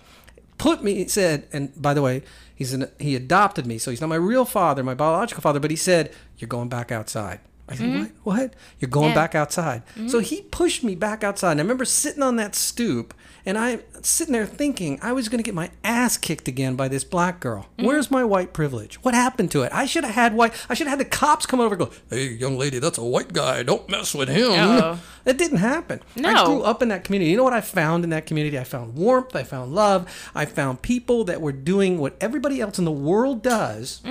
put 0.59 0.83
me 0.83 1.07
said 1.07 1.47
and 1.51 1.81
by 1.81 1.93
the 1.93 2.01
way 2.01 2.21
he's 2.59 2.73
an, 2.73 2.91
he 2.99 3.15
adopted 3.15 3.65
me 3.65 3.79
so 3.79 3.89
he's 3.89 4.01
not 4.01 4.07
my 4.07 4.15
real 4.15 4.45
father 4.45 4.83
my 4.83 4.93
biological 4.93 5.41
father 5.41 5.59
but 5.59 5.71
he 5.71 5.77
said 5.77 6.13
you're 6.37 6.47
going 6.47 6.69
back 6.69 6.91
outside 6.91 7.39
i 7.69 7.75
said 7.75 7.85
mm-hmm. 7.85 7.99
what 8.23 8.39
what 8.39 8.53
you're 8.79 8.89
going 8.89 9.09
Yeah. 9.09 9.15
back 9.15 9.35
outside 9.35 9.83
so 9.95 10.01
mm-hmm. 10.01 10.19
he 10.21 10.41
pushed 10.43 10.83
me 10.83 10.95
back 10.95 11.23
outside 11.23 11.51
and 11.51 11.59
i 11.61 11.63
remember 11.63 11.85
sitting 11.85 12.23
on 12.23 12.35
that 12.37 12.55
stoop 12.55 13.13
and 13.45 13.57
i 13.57 13.79
sitting 14.01 14.33
there 14.33 14.45
thinking 14.45 14.99
i 15.01 15.11
was 15.13 15.29
going 15.29 15.39
to 15.39 15.43
get 15.43 15.55
my 15.55 15.69
ass 15.83 16.17
kicked 16.17 16.47
again 16.47 16.75
by 16.75 16.87
this 16.87 17.03
black 17.03 17.39
girl 17.39 17.67
mm-hmm. 17.77 17.85
where's 17.85 18.09
my 18.11 18.23
white 18.23 18.53
privilege 18.53 18.95
what 19.03 19.13
happened 19.13 19.51
to 19.51 19.61
it 19.61 19.71
i 19.73 19.85
should 19.85 20.03
have 20.03 20.15
had 20.15 20.33
white 20.33 20.53
i 20.69 20.73
should 20.73 20.87
have 20.87 20.97
had 20.97 21.05
the 21.05 21.09
cops 21.09 21.45
come 21.45 21.59
over 21.59 21.75
and 21.75 21.85
go 21.85 21.91
hey 22.09 22.27
young 22.27 22.57
lady 22.57 22.79
that's 22.79 22.97
a 22.97 23.03
white 23.03 23.31
guy 23.33 23.63
don't 23.63 23.87
mess 23.89 24.13
with 24.13 24.29
him 24.29 24.51
Uh-oh. 24.51 24.99
it 25.25 25.37
didn't 25.37 25.57
happen 25.59 26.01
No. 26.15 26.29
i 26.29 26.45
grew 26.45 26.61
up 26.63 26.81
in 26.81 26.89
that 26.89 27.03
community. 27.03 27.29
You 27.31 27.37
know 27.37 27.43
what 27.43 27.53
I 27.53 27.61
found 27.61 28.03
in 28.03 28.09
that 28.11 28.25
community? 28.25 28.57
I 28.57 28.63
found 28.63 28.95
warmth. 28.95 29.35
I 29.35 29.43
found 29.43 29.73
love. 29.75 30.07
I 30.33 30.45
found 30.45 30.81
people 30.81 31.23
that 31.25 31.39
were 31.41 31.51
doing 31.51 31.99
what 31.99 32.15
everybody 32.21 32.59
else 32.61 32.79
in 32.79 32.85
the 32.85 32.91
world 32.91 33.43
does, 33.43 34.01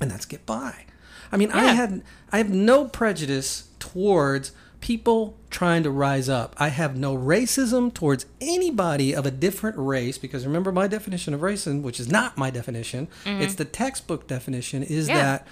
and 0.00 0.10
that's 0.10 0.24
get 0.24 0.46
by. 0.46 0.84
I 1.32 1.36
mean, 1.36 1.50
I 1.52 1.72
had 1.72 2.02
I 2.32 2.38
have 2.38 2.50
no 2.50 2.86
prejudice 2.86 3.68
towards 3.78 4.52
people 4.80 5.36
trying 5.50 5.82
to 5.82 5.90
rise 5.90 6.28
up. 6.28 6.54
I 6.58 6.68
have 6.68 6.96
no 6.96 7.16
racism 7.16 7.92
towards 7.92 8.26
anybody 8.40 9.14
of 9.14 9.26
a 9.26 9.30
different 9.30 9.76
race 9.78 10.18
because 10.18 10.46
remember 10.46 10.70
my 10.70 10.86
definition 10.86 11.34
of 11.34 11.40
racism, 11.40 11.82
which 11.82 11.98
is 11.98 12.08
not 12.10 12.36
my 12.36 12.50
definition. 12.50 13.08
Mm-hmm. 13.24 13.42
It's 13.42 13.54
the 13.54 13.64
textbook 13.64 14.26
definition 14.28 14.82
is 14.82 15.08
Yeah. 15.08 15.14
that 15.16 15.46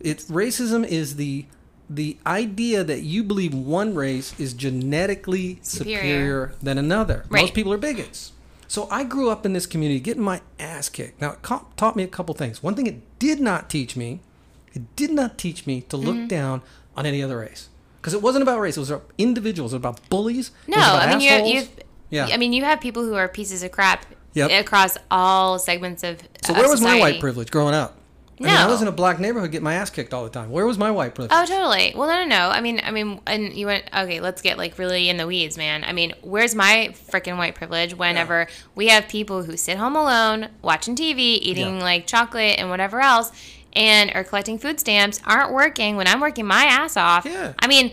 it's 0.00 0.24
racism 0.30 0.86
is 0.86 1.16
the 1.16 1.46
the 1.90 2.16
idea 2.26 2.82
that 2.82 3.02
you 3.02 3.22
believe 3.22 3.52
one 3.52 3.94
race 3.94 4.38
is 4.40 4.54
genetically 4.54 5.58
superior, 5.62 5.98
Superior. 6.00 6.52
than 6.62 6.78
another. 6.78 7.24
Right. 7.28 7.42
Most 7.42 7.54
people 7.54 7.72
are 7.72 7.78
bigots. 7.78 8.32
So 8.66 8.88
I 8.90 9.04
grew 9.04 9.28
up 9.28 9.44
in 9.44 9.52
this 9.52 9.66
community 9.66 10.00
getting 10.00 10.22
my 10.22 10.40
ass 10.58 10.88
kicked. 10.88 11.20
Now, 11.20 11.32
it 11.32 11.42
taught 11.76 11.94
me 11.94 12.02
a 12.02 12.08
couple 12.08 12.34
things. 12.34 12.62
One 12.62 12.74
thing 12.74 12.86
it 12.86 13.18
did 13.18 13.38
not 13.40 13.68
teach 13.68 13.94
me, 13.96 14.20
it 14.74 14.96
did 14.96 15.10
not 15.10 15.38
teach 15.38 15.66
me 15.66 15.82
to 15.82 15.96
Mm-hmm. 15.96 16.06
look 16.06 16.28
down 16.28 16.62
on 16.96 17.06
any 17.06 17.22
other 17.22 17.38
race. 17.38 17.68
Because 18.00 18.14
it 18.14 18.22
wasn't 18.22 18.42
about 18.42 18.58
race, 18.60 18.76
it 18.76 18.80
was 18.80 18.90
about 18.90 19.10
individuals, 19.18 19.72
it 19.72 19.76
was 19.76 19.80
about 19.80 20.08
bullies. 20.10 20.50
No, 20.66 20.76
about 20.76 21.02
I 21.08 21.16
mean 21.16 21.20
you 21.46 21.54
you've 21.54 21.70
Yeah. 22.10 22.28
I 22.32 22.36
mean 22.36 22.52
you 22.52 22.64
have 22.64 22.80
people 22.80 23.02
who 23.04 23.14
are 23.14 23.28
pieces 23.28 23.62
of 23.62 23.70
crap 23.72 24.06
Yep. 24.34 24.50
across 24.64 24.96
all 25.10 25.58
segments 25.58 26.02
of 26.02 26.18
So 26.44 26.52
of 26.52 26.58
where 26.58 26.68
was 26.68 26.80
my 26.80 26.98
white 26.98 27.20
privilege 27.20 27.50
growing 27.50 27.74
up? 27.74 27.98
I 28.40 28.44
mean, 28.44 28.56
I 28.56 28.66
was 28.66 28.82
in 28.82 28.88
a 28.88 28.92
black 28.92 29.20
neighborhood 29.20 29.52
getting 29.52 29.62
my 29.62 29.74
ass 29.74 29.88
kicked 29.90 30.12
all 30.12 30.24
the 30.24 30.30
time. 30.30 30.50
Where 30.50 30.66
was 30.66 30.76
my 30.76 30.90
white 30.90 31.14
privilege? 31.14 31.30
Oh, 31.32 31.44
totally. 31.46 31.92
Well, 31.94 32.08
no, 32.08 32.24
no, 32.24 32.26
no. 32.26 32.48
I 32.48 32.60
mean, 32.60 32.80
I 32.82 32.90
mean, 32.90 33.20
and 33.24 33.52
you 33.52 33.66
went 33.66 33.84
okay. 33.96 34.18
Let's 34.20 34.42
get 34.42 34.58
like 34.58 34.78
really 34.78 35.08
in 35.08 35.16
the 35.16 35.28
weeds, 35.28 35.56
man. 35.56 35.84
I 35.84 35.92
mean, 35.92 36.12
where's 36.22 36.52
my 36.52 36.92
freaking 37.08 37.36
white 37.38 37.54
privilege 37.54 37.94
whenever 37.94 38.48
we 38.74 38.88
have 38.88 39.06
people 39.06 39.44
who 39.44 39.56
sit 39.56 39.76
home 39.76 39.94
alone, 39.94 40.48
watching 40.60 40.96
TV, 40.96 41.18
eating 41.40 41.76
Yeah. 41.76 41.82
like 41.84 42.06
chocolate 42.08 42.58
and 42.58 42.68
whatever 42.68 43.00
else, 43.00 43.30
and 43.74 44.10
are 44.14 44.24
collecting 44.24 44.58
food 44.58 44.78
stamps, 44.80 45.20
aren't 45.26 45.52
working 45.52 45.96
when 45.96 46.06
I'm 46.06 46.20
working 46.20 46.46
my 46.46 46.64
ass 46.64 46.96
off. 46.96 47.24
Yeah. 47.24 47.52
I 47.58 47.66
mean, 47.66 47.92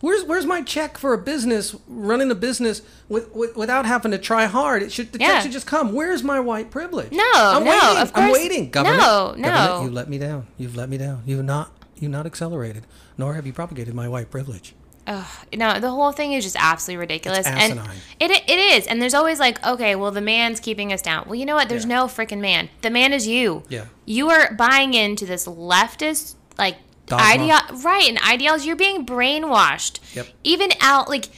Where's 0.00 0.22
where's 0.22 0.46
my 0.46 0.62
check 0.62 0.96
for 0.96 1.12
a 1.12 1.18
business 1.18 1.74
running 1.88 2.30
a 2.30 2.34
business 2.36 2.82
with, 3.08 3.34
with 3.34 3.56
without 3.56 3.84
having 3.84 4.12
to 4.12 4.18
try 4.18 4.46
hard? 4.46 4.80
It 4.84 4.92
should 4.92 5.10
the 5.12 5.18
Yeah. 5.18 5.26
check 5.26 5.42
should 5.42 5.50
just 5.52 5.66
come. 5.66 5.92
Where's 5.92 6.22
my 6.22 6.38
white 6.38 6.70
privilege? 6.70 7.10
No, 7.10 7.24
I'm 7.34 7.64
no, 7.64 7.70
waiting. 7.72 8.02
of 8.02 8.12
I'm 8.14 8.30
waiting. 8.30 8.70
Government, 8.70 9.00
no, 9.02 9.34
no. 9.36 9.48
Government, 9.48 9.84
you 9.90 9.90
let 9.96 10.08
me 10.08 10.18
down. 10.18 10.46
You've 10.56 10.76
let 10.76 10.88
me 10.88 10.98
down. 10.98 11.24
You've 11.26 11.44
not 11.44 11.72
you've 11.96 12.12
not 12.12 12.26
accelerated, 12.26 12.86
nor 13.16 13.34
have 13.34 13.44
you 13.44 13.52
propagated 13.52 13.92
my 13.92 14.08
white 14.08 14.30
privilege. 14.30 14.72
Ugh, 15.08 15.26
no, 15.56 15.80
the 15.80 15.90
whole 15.90 16.12
thing 16.12 16.34
is 16.34 16.44
just 16.44 16.56
absolutely 16.58 16.98
ridiculous. 17.00 17.40
It's 17.40 17.48
and 17.48 17.80
it 18.20 18.30
it 18.30 18.58
is. 18.76 18.86
And 18.86 19.00
there's 19.00 19.14
always 19.14 19.40
like, 19.40 19.64
okay, 19.66 19.94
well 19.96 20.10
the 20.10 20.20
man's 20.20 20.60
keeping 20.60 20.92
us 20.92 21.00
down. 21.02 21.24
Well, 21.26 21.34
you 21.34 21.46
know 21.46 21.54
what? 21.56 21.68
There's 21.70 21.84
Yeah. 21.86 21.96
no 21.96 22.04
freaking 22.06 22.40
man. 22.40 22.68
The 22.82 22.90
man 22.90 23.12
is 23.14 23.26
you. 23.26 23.62
Yeah. 23.70 23.86
You 24.04 24.28
are 24.28 24.52
buying 24.54 24.92
into 24.94 25.24
this 25.24 25.46
leftist 25.46 26.34
like 26.58 26.76
idea 27.10 27.58
right, 27.82 28.06
and 28.06 28.18
ideals. 28.20 28.66
You're 28.66 28.76
being 28.76 29.06
brainwashed. 29.06 30.00
Yep. 30.14 30.26
Even 30.44 30.70
out 30.80 31.08
like 31.08 31.28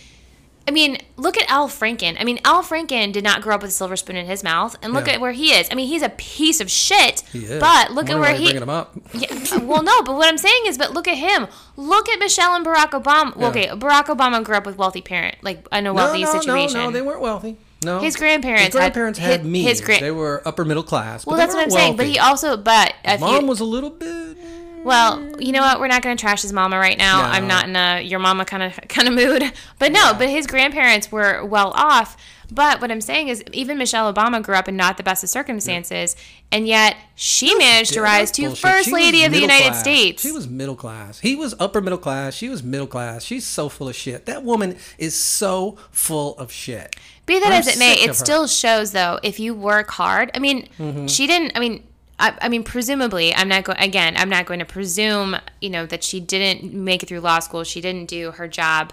I 0.70 0.72
mean, 0.72 0.98
look 1.16 1.36
at 1.36 1.50
Al 1.50 1.68
Franken. 1.68 2.16
I 2.20 2.22
mean, 2.22 2.38
Al 2.44 2.62
Franken 2.62 3.12
did 3.12 3.24
not 3.24 3.42
grow 3.42 3.56
up 3.56 3.62
with 3.62 3.70
a 3.72 3.74
silver 3.74 3.96
spoon 3.96 4.14
in 4.14 4.26
his 4.26 4.44
mouth, 4.44 4.76
and 4.82 4.92
look 4.92 5.08
Yeah. 5.08 5.14
at 5.14 5.20
where 5.20 5.32
he 5.32 5.52
is. 5.52 5.66
I 5.68 5.74
mean, 5.74 5.88
he's 5.88 6.02
a 6.02 6.10
piece 6.10 6.60
of 6.60 6.70
shit. 6.70 7.24
He 7.32 7.40
is. 7.40 7.58
But 7.58 7.90
look 7.90 8.08
at 8.08 8.16
where 8.20 8.32
he. 8.34 8.44
bringing 8.44 8.62
him 8.62 8.68
up. 8.70 8.94
Yeah, 9.12 9.58
well, 9.64 9.82
no, 9.82 10.00
but 10.02 10.14
what 10.14 10.28
I'm 10.28 10.38
saying 10.38 10.62
is, 10.66 10.78
but 10.78 10.92
look 10.92 11.08
at 11.08 11.16
him. 11.18 11.48
Look 11.76 12.08
at 12.08 12.20
Michelle 12.20 12.54
and 12.54 12.64
Barack 12.64 12.90
Obama. 12.90 13.34
Well, 13.36 13.52
Yeah. 13.56 13.72
Okay, 13.74 13.80
Barack 13.80 14.06
Obama 14.06 14.44
grew 14.44 14.54
up 14.54 14.64
with 14.64 14.78
wealthy 14.78 15.00
parent, 15.02 15.34
like 15.42 15.66
in 15.72 15.88
a 15.88 15.92
wealthy 15.92 16.22
no, 16.22 16.32
situation. 16.38 16.78
no, 16.78 16.84
no. 16.86 16.90
They 16.92 17.02
weren't 17.02 17.20
wealthy. 17.20 17.56
No, 17.84 17.98
His 17.98 18.14
grandparents 18.14 18.66
His 18.66 18.74
grandparents 18.74 19.18
had- 19.18 19.30
had, 19.30 19.40
his- 19.40 19.48
means. 19.48 19.68
his 19.68 19.80
gra- 19.80 19.98
they 20.00 20.10
were 20.10 20.42
upper 20.44 20.64
middle 20.66 20.82
class. 20.82 21.26
well, 21.26 21.36
that's 21.36 21.54
what 21.54 21.62
I'm 21.62 21.70
weren't 21.70 21.80
saying. 21.80 21.96
But 21.96 22.06
he 22.06 22.18
also, 22.18 22.56
but 22.56 22.94
Mom 23.18 23.40
you, 23.42 23.46
was 23.48 23.58
a 23.60 23.64
little 23.64 23.90
bit. 23.90 24.36
Well, 24.84 25.40
you 25.40 25.52
know 25.52 25.60
what? 25.60 25.80
We're 25.80 25.88
not 25.88 26.02
going 26.02 26.16
to 26.16 26.20
trash 26.20 26.42
his 26.42 26.52
mama 26.52 26.78
right 26.78 26.96
now. 26.98 27.22
No. 27.22 27.28
I'm 27.28 27.46
not 27.46 27.68
in 27.68 27.76
a 27.76 28.00
your 28.02 28.18
mama 28.18 28.44
kind 28.44 28.62
of 28.62 28.78
kind 28.88 29.08
of 29.08 29.14
mood. 29.14 29.52
But 29.78 29.92
no, 29.92 30.14
but 30.16 30.28
his 30.28 30.46
grandparents 30.46 31.10
were 31.12 31.44
well 31.44 31.72
off. 31.74 32.16
But 32.52 32.80
what 32.80 32.90
I'm 32.90 33.00
saying 33.00 33.28
is, 33.28 33.44
even 33.52 33.78
Michelle 33.78 34.12
Obama 34.12 34.42
grew 34.42 34.56
up 34.56 34.66
in 34.66 34.76
not 34.76 34.96
the 34.96 35.04
best 35.04 35.22
of 35.22 35.30
circumstances, 35.30 36.16
and 36.50 36.66
yet 36.66 36.96
she 37.14 37.54
managed 37.54 37.92
to 37.92 38.00
rise 38.02 38.32
to 38.32 38.56
first 38.56 38.90
lady 38.90 39.22
of 39.24 39.30
the 39.32 39.38
United 39.38 39.68
class. 39.68 39.80
States. 39.80 40.22
She 40.22 40.32
was 40.32 40.48
middle 40.48 40.74
class. 40.74 41.20
He 41.20 41.36
was 41.36 41.54
upper 41.60 41.80
middle 41.80 41.98
class. 41.98 42.34
She 42.34 42.48
was 42.48 42.64
middle 42.64 42.88
class. 42.88 43.22
She's 43.22 43.46
so 43.46 43.68
full 43.68 43.88
of 43.88 43.94
shit. 43.94 44.26
That 44.26 44.42
woman 44.42 44.76
is 44.98 45.14
so 45.14 45.76
full 45.92 46.36
of 46.38 46.50
shit. 46.50 46.96
Be 47.24 47.38
that 47.38 47.46
I'm 47.52 47.52
as 47.52 47.68
it 47.68 47.78
may, 47.78 47.94
it 47.94 48.16
still 48.16 48.48
shows 48.48 48.90
though 48.90 49.20
if 49.22 49.38
you 49.38 49.54
work 49.54 49.90
hard. 49.92 50.32
I 50.34 50.40
mean, 50.40 50.68
Mm-hmm. 50.80 51.06
she 51.06 51.28
didn't. 51.28 51.52
I 51.54 51.60
mean, 51.60 51.84
I, 52.20 52.36
I 52.42 52.48
mean, 52.48 52.62
presumably, 52.62 53.34
I'm 53.34 53.48
not 53.48 53.64
going. 53.64 53.78
Again, 53.78 54.14
I'm 54.16 54.28
not 54.28 54.46
going 54.46 54.60
to 54.60 54.64
presume, 54.66 55.36
you 55.60 55.70
know, 55.70 55.86
that 55.86 56.04
she 56.04 56.20
didn't 56.20 56.72
make 56.72 57.02
it 57.02 57.06
through 57.08 57.20
law 57.20 57.38
school. 57.40 57.64
She 57.64 57.80
didn't 57.80 58.06
do 58.08 58.30
her 58.32 58.46
job. 58.46 58.92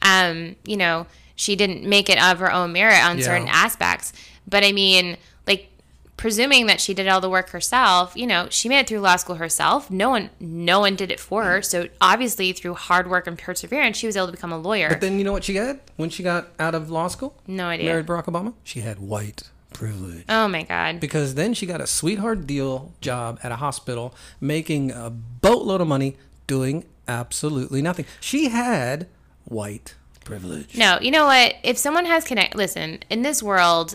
Um, 0.00 0.56
you 0.64 0.76
know, 0.76 1.06
she 1.34 1.56
didn't 1.56 1.82
make 1.84 2.08
it 2.08 2.22
of 2.22 2.38
her 2.38 2.52
own 2.52 2.72
merit 2.72 3.02
on 3.04 3.18
Yeah. 3.18 3.24
certain 3.24 3.48
aspects. 3.48 4.12
But 4.46 4.64
I 4.64 4.72
mean, 4.72 5.16
like 5.46 5.68
presuming 6.16 6.66
that 6.66 6.80
she 6.80 6.94
did 6.94 7.06
all 7.08 7.20
the 7.20 7.28
work 7.30 7.50
herself, 7.50 8.12
you 8.16 8.26
know, 8.26 8.46
she 8.50 8.68
made 8.68 8.80
it 8.80 8.88
through 8.88 9.00
law 9.00 9.16
school 9.16 9.36
herself. 9.36 9.90
No 9.90 10.10
one, 10.10 10.30
no 10.40 10.80
one 10.80 10.96
did 10.96 11.10
it 11.10 11.20
for 11.20 11.44
her. 11.44 11.62
So 11.62 11.88
obviously, 12.00 12.52
through 12.52 12.74
hard 12.74 13.10
work 13.10 13.26
and 13.26 13.36
perseverance, 13.38 13.96
she 13.96 14.06
was 14.06 14.16
able 14.16 14.26
to 14.26 14.32
become 14.32 14.52
a 14.52 14.58
lawyer. 14.58 14.88
But 14.88 15.00
then 15.00 15.18
you 15.18 15.24
know 15.24 15.32
what 15.32 15.44
she 15.44 15.56
had 15.56 15.80
when 15.96 16.10
she 16.10 16.22
got 16.22 16.48
out 16.58 16.74
of 16.74 16.90
law 16.90 17.08
school? 17.08 17.34
no 17.46 17.66
idea. 17.66 17.86
Married 17.86 18.06
Barack 18.06 18.24
Obama? 18.26 18.54
She 18.64 18.80
had 18.80 18.98
white 19.00 19.50
privilege. 19.78 20.24
Oh 20.28 20.48
my 20.48 20.64
god. 20.64 21.00
Because 21.00 21.34
then 21.34 21.54
she 21.54 21.64
got 21.64 21.80
a 21.80 21.86
sweetheart 21.86 22.46
deal 22.46 22.92
job 23.00 23.38
at 23.42 23.52
a 23.52 23.56
hospital, 23.56 24.14
making 24.40 24.90
a 24.90 25.08
boatload 25.08 25.80
of 25.80 25.86
money, 25.86 26.16
doing 26.46 26.84
absolutely 27.06 27.80
nothing. 27.80 28.04
She 28.20 28.48
had 28.48 29.06
white 29.44 29.94
privilege. 30.24 30.76
No, 30.76 30.98
you 31.00 31.10
know 31.10 31.26
what? 31.26 31.54
If 31.62 31.78
someone 31.78 32.06
has 32.06 32.24
connect, 32.24 32.56
listen. 32.56 32.98
In 33.08 33.22
this 33.22 33.42
world, 33.42 33.94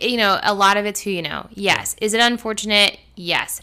you 0.00 0.18
know, 0.18 0.38
a 0.42 0.54
lot 0.54 0.76
of 0.76 0.84
it's 0.84 1.00
who 1.00 1.10
you 1.10 1.22
know. 1.22 1.48
Yes. 1.54 1.96
Is 2.00 2.12
it 2.12 2.20
unfortunate? 2.20 2.98
Yes. 3.16 3.62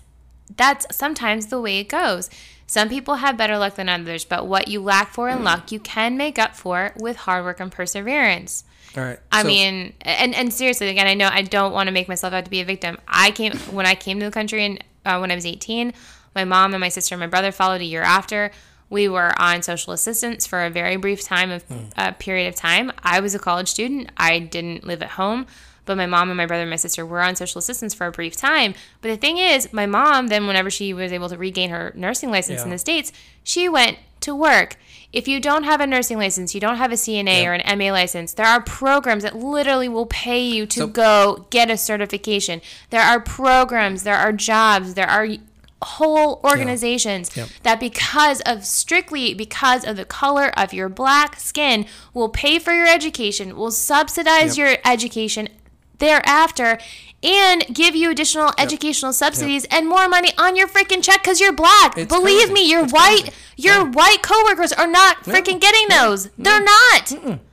That's 0.56 0.88
sometimes 0.96 1.48
the 1.48 1.62
way 1.62 1.79
it 1.79 1.89
goes. 1.89 2.29
Some 2.65 2.89
people 2.89 3.15
have 3.15 3.38
better 3.38 3.58
luck 3.58 3.75
than 3.75 3.88
others, 3.88 4.25
but 4.25 4.48
what 4.48 4.67
you 4.67 4.82
lack 4.82 5.13
for 5.13 5.29
in 5.29 5.39
mm. 5.39 5.44
luck, 5.44 5.72
you 5.72 5.79
can 5.79 6.17
make 6.17 6.38
up 6.38 6.56
for 6.56 6.94
with 6.98 7.17
hard 7.17 7.46
work 7.46 7.60
and 7.60 7.72
perseverance. 7.72 8.65
All 8.96 9.03
right. 9.03 9.20
I 9.32 9.41
so- 9.41 9.48
mean, 9.48 9.94
and 10.01 10.34
and 10.36 10.53
seriously, 10.53 10.89
again, 10.89 11.08
I 11.08 11.13
know 11.13 11.29
I 11.32 11.41
don't 11.41 11.74
want 11.74 11.88
to 11.88 11.94
make 11.94 12.08
myself 12.08 12.34
out 12.34 12.46
to 12.46 12.51
be 12.51 12.62
a 12.62 12.65
victim. 12.65 12.98
I 13.08 13.32
came 13.32 13.58
when 13.72 13.86
I 13.86 13.96
came 13.96 14.20
to 14.20 14.25
the 14.25 14.32
country 14.32 14.65
and 14.65 14.84
uh, 15.06 15.17
when 15.20 15.32
I 15.32 15.36
was 15.36 15.46
18. 15.46 15.94
My 16.36 16.44
mom 16.44 16.74
and 16.74 16.82
my 16.82 16.89
sister 16.89 17.15
and 17.15 17.20
my 17.20 17.27
brother 17.27 17.51
followed 17.51 17.82
a 17.82 17.86
year 17.86 18.03
after. 18.03 18.51
We 18.89 19.10
were 19.10 19.34
on 19.41 19.63
social 19.63 19.91
assistance 19.91 20.46
for 20.46 20.63
a 20.63 20.70
very 20.70 20.96
brief 20.96 21.22
time 21.22 21.51
of 21.51 21.63
uh, 21.98 22.12
period 22.12 22.48
of 22.48 22.56
time. 22.56 22.91
I 23.03 23.20
was 23.20 23.36
a 23.36 23.39
college 23.39 23.67
student. 23.67 24.12
I 24.15 24.39
didn't 24.39 24.86
live 24.86 25.01
at 25.01 25.10
home, 25.10 25.46
but 25.86 25.98
my 25.98 26.06
mom 26.06 26.29
and 26.29 26.38
my 26.38 26.46
brother 26.46 26.62
and 26.62 26.70
my 26.70 26.77
sister 26.77 27.06
were 27.06 27.22
on 27.22 27.36
social 27.36 27.60
assistance 27.60 27.94
for 27.94 28.08
a 28.08 28.12
brief 28.12 28.38
time. 28.38 28.75
But 29.01 29.10
the 29.10 29.17
thing 29.17 29.39
is, 29.39 29.74
my 29.74 29.88
mom 29.88 30.27
then, 30.27 30.48
whenever 30.48 30.70
she 30.70 30.94
was 30.94 31.12
able 31.12 31.27
to 31.29 31.38
regain 31.38 31.70
her 31.70 31.91
nursing 31.96 32.32
license 32.32 32.62
in 32.63 32.70
the 32.70 32.77
states, 32.77 33.12
she 33.44 33.67
went 33.67 33.98
to 34.22 34.34
work. 34.34 34.77
If 35.14 35.28
you 35.28 35.40
don't 35.40 35.64
have 35.64 35.80
a 35.82 35.88
nursing 35.88 36.18
license, 36.18 36.54
you 36.54 36.60
don't 36.62 36.78
have 36.78 36.92
a 36.92 36.98
CNA 36.98 37.42
Yeah. 37.44 37.50
or 37.50 37.54
an 37.54 37.62
MA 37.80 37.92
license, 37.92 38.34
there 38.34 38.46
are 38.46 38.62
programs 38.62 39.24
that 39.24 39.36
literally 39.38 39.88
will 39.88 40.06
pay 40.06 40.40
you 40.42 40.66
to 40.68 40.80
So- 40.82 40.88
go 40.88 41.46
get 41.50 41.72
a 41.72 41.78
certification. 41.78 42.62
There 42.90 43.02
are 43.02 43.20
programs, 43.20 44.04
there 44.04 44.18
are 44.18 44.34
jobs, 44.34 44.94
there 44.96 45.10
are 45.10 45.28
whole 45.82 46.42
organizations 46.44 47.30
that 47.64 47.80
because 47.80 48.42
of 48.42 48.66
strictly 48.66 49.34
because 49.36 49.86
of 49.86 49.96
the 49.96 50.06
color 50.06 50.52
of 50.58 50.74
your 50.74 50.90
black 50.90 51.40
skin 51.40 51.86
will 52.16 52.30
pay 52.30 52.58
for 52.60 52.74
your 52.74 52.88
education, 52.88 53.56
will 53.56 53.72
subsidize 53.72 54.58
your 54.58 54.78
education 54.84 55.48
thereafter 56.00 56.78
and 57.24 57.65
give 57.74 57.95
you 57.95 58.12
additional 58.12 58.51
educational 58.57 59.12
subsidies 59.13 59.65
and 59.65 59.88
more 59.88 60.07
money 60.07 60.31
on 60.38 60.55
your 60.55 60.67
freaking 60.67 61.03
check 61.03 61.24
because 61.24 61.39
you're 61.39 61.51
black. 61.53 61.97
It's 61.97 62.07
Believe 62.13 62.47
crazy. 62.50 62.53
me, 62.53 62.69
your 62.69 62.83
It's 62.83 62.93
white 62.93 63.21
crazy. 63.24 63.33
your 63.57 63.86
white 63.89 64.21
coworkers 64.21 64.71
are 64.71 64.88
not 64.88 65.24
freaking 65.24 65.59
getting 65.59 65.88
those. 65.89 66.29
They're 66.38 66.63
not. 66.63 67.07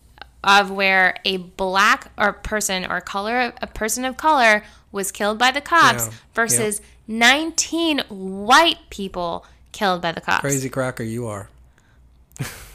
of 0.43 0.73
where 0.73 1.17
a 1.25 1.37
black 1.37 2.11
or 2.19 2.33
person 2.33 2.85
or 2.85 3.01
color, 3.01 3.53
a 3.63 3.67
person 3.69 4.05
of 4.05 4.17
color 4.17 4.65
was 4.91 5.13
killed 5.13 5.39
by 5.39 5.53
the 5.53 5.61
cops 5.61 6.07
Yeah. 6.07 6.13
versus 6.35 6.81
19 7.07 8.01
white 8.09 8.79
people 8.91 9.47
killed 9.71 10.03
by 10.03 10.11
the 10.11 10.21
cops. 10.21 10.41
Crazy 10.41 10.69
cracker 10.69 11.05
you 11.05 11.29
are. 11.29 11.49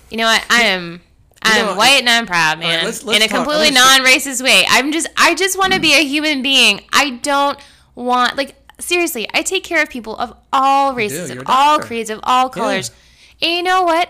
You 0.09 0.17
know 0.17 0.25
what? 0.25 0.45
I 0.49 0.63
am. 0.63 1.01
I'm 1.43 1.65
know, 1.65 1.75
white 1.75 1.99
and 1.99 2.09
I'm 2.09 2.25
proud, 2.25 2.59
man. 2.59 2.85
let's- 2.85 3.03
let's 3.03 3.17
in 3.17 3.25
a 3.25 3.27
talk- 3.27 3.45
completely 3.45 3.71
non-racist 3.71 4.43
way. 4.43 4.63
I'm 4.69 4.91
just. 4.91 5.07
I 5.17 5.33
just 5.35 5.57
want 5.57 5.73
to 5.73 5.79
be 5.79 5.93
a 5.93 6.01
hmm. 6.01 6.07
human 6.07 6.41
being. 6.41 6.81
I 6.93 7.11
don't 7.11 7.59
want 7.95 8.37
like 8.37 8.55
seriously. 8.79 9.27
I 9.33 9.41
take 9.41 9.63
care 9.63 9.81
of 9.81 9.89
people 9.89 10.15
of 10.15 10.37
all 10.53 10.93
races, 10.93 11.31
of 11.31 11.43
all 11.47 11.79
creeds, 11.79 12.09
of 12.09 12.19
all 12.23 12.49
colors. 12.49 12.91
And 13.41 13.51
you 13.51 13.63
know 13.63 13.83
what? 13.83 14.09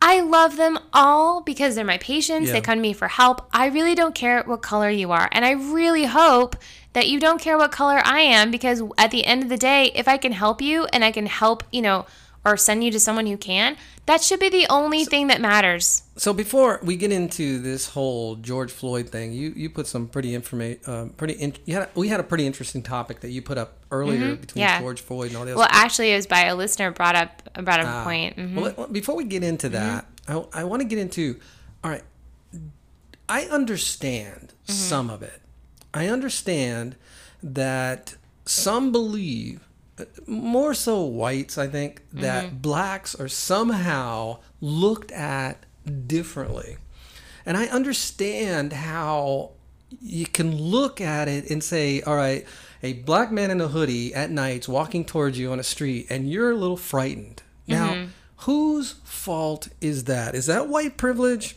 I 0.00 0.20
love 0.20 0.56
them 0.56 0.78
all 0.92 1.40
because 1.40 1.74
they're 1.74 1.84
my 1.84 1.98
patients. 1.98 2.48
Yeah. 2.48 2.52
They 2.54 2.60
come 2.60 2.78
to 2.78 2.82
me 2.82 2.92
for 2.92 3.08
help. 3.08 3.48
I 3.52 3.66
really 3.66 3.94
don't 3.94 4.14
care 4.14 4.42
what 4.44 4.62
color 4.62 4.90
you 4.90 5.10
are. 5.10 5.28
And 5.32 5.44
I 5.44 5.52
really 5.52 6.04
hope 6.04 6.56
that 6.92 7.08
you 7.08 7.18
don't 7.18 7.40
care 7.40 7.58
what 7.58 7.72
color 7.72 8.00
I 8.04 8.20
am 8.20 8.50
because 8.50 8.82
at 8.96 9.10
the 9.10 9.24
end 9.24 9.42
of 9.42 9.48
the 9.48 9.56
day, 9.56 9.90
if 9.94 10.06
I 10.06 10.16
can 10.16 10.32
help 10.32 10.62
you 10.62 10.86
and 10.92 11.04
I 11.04 11.10
can 11.10 11.26
help, 11.26 11.64
you 11.72 11.82
know, 11.82 12.06
or 12.48 12.56
send 12.56 12.82
you 12.84 12.90
to 12.90 12.98
someone 13.00 13.26
who 13.26 13.36
can, 13.36 13.76
that 14.06 14.22
should 14.22 14.40
be 14.40 14.48
the 14.48 14.66
only 14.70 15.04
thing 15.04 15.26
that 15.26 15.40
matters. 15.40 16.02
So 16.16 16.32
before 16.32 16.80
we 16.82 16.96
get 16.96 17.12
into 17.12 17.58
this 17.60 17.88
whole 17.90 18.36
George 18.36 18.72
Floyd 18.72 19.10
thing, 19.10 19.32
you, 19.32 19.52
you 19.54 19.68
put 19.68 19.86
some 19.86 20.08
pretty 20.08 20.34
information, 20.34 20.80
um, 20.86 21.10
pretty 21.10 21.34
in, 21.34 21.52
you 21.66 21.74
had 21.74 21.82
a, 21.84 21.88
we 21.94 22.08
had 22.08 22.18
a 22.20 22.22
pretty 22.22 22.46
interesting 22.46 22.82
topic 22.82 23.20
that 23.20 23.30
you 23.30 23.42
put 23.42 23.58
up 23.58 23.74
earlier 23.90 24.34
between 24.34 24.38
Mm-hmm. 24.48 24.58
Yeah. 24.60 24.80
George 24.80 25.00
Floyd 25.02 25.28
and 25.28 25.36
all 25.36 25.44
the 25.44 25.52
other 25.52 25.58
Well, 25.58 25.68
actually, 25.70 26.12
it 26.12 26.16
was 26.16 26.26
by 26.26 26.44
a 26.44 26.56
listener 26.56 26.90
brought 26.90 27.14
up 27.16 27.42
brought 27.64 27.80
up 27.80 28.02
a 28.02 28.04
point. 28.04 28.36
Mhm. 28.36 28.76
Well, 28.76 28.88
before 28.88 29.14
we 29.14 29.24
get 29.24 29.44
into 29.44 29.68
that, 29.70 30.06
I, 30.26 30.42
I 30.54 30.64
want 30.64 30.80
to 30.82 30.88
get 30.88 30.98
into. 30.98 31.38
All 31.84 31.90
right, 31.90 32.02
I 33.28 33.42
understand 33.44 34.54
some 34.64 35.10
of 35.10 35.22
it. 35.22 35.40
I 35.92 36.08
understand 36.08 36.96
that 37.42 38.16
some 38.44 38.90
believe, 38.90 39.60
uh, 39.60 39.67
more 40.26 40.74
so 40.74 41.02
whites, 41.02 41.58
I 41.58 41.66
think, 41.66 42.02
that 42.12 42.62
blacks 42.62 43.14
are 43.14 43.28
somehow 43.28 44.38
looked 44.60 45.12
at 45.12 45.64
differently. 46.06 46.76
And 47.46 47.56
I 47.56 47.66
understand 47.66 48.72
how 48.72 49.50
you 50.00 50.26
can 50.26 50.54
look 50.56 51.00
at 51.00 51.28
it 51.28 51.50
and 51.50 51.64
say, 51.64 52.02
all 52.02 52.16
right, 52.16 52.46
a 52.82 52.92
black 52.94 53.32
man 53.32 53.50
in 53.50 53.60
a 53.60 53.68
hoodie 53.68 54.14
at 54.14 54.30
nights 54.30 54.68
walking 54.68 55.04
towards 55.04 55.38
you 55.38 55.50
on 55.52 55.58
a 55.58 55.62
street 55.64 56.06
and 56.10 56.30
you're 56.30 56.50
a 56.50 56.56
little 56.56 56.76
frightened. 56.76 57.42
Now, 57.66 57.92
Mm-hmm. 57.94 58.06
whose 58.38 58.92
fault 59.04 59.68
is 59.80 60.04
that? 60.04 60.34
Is 60.34 60.46
that 60.46 60.68
white 60.68 60.96
privilege? 60.96 61.56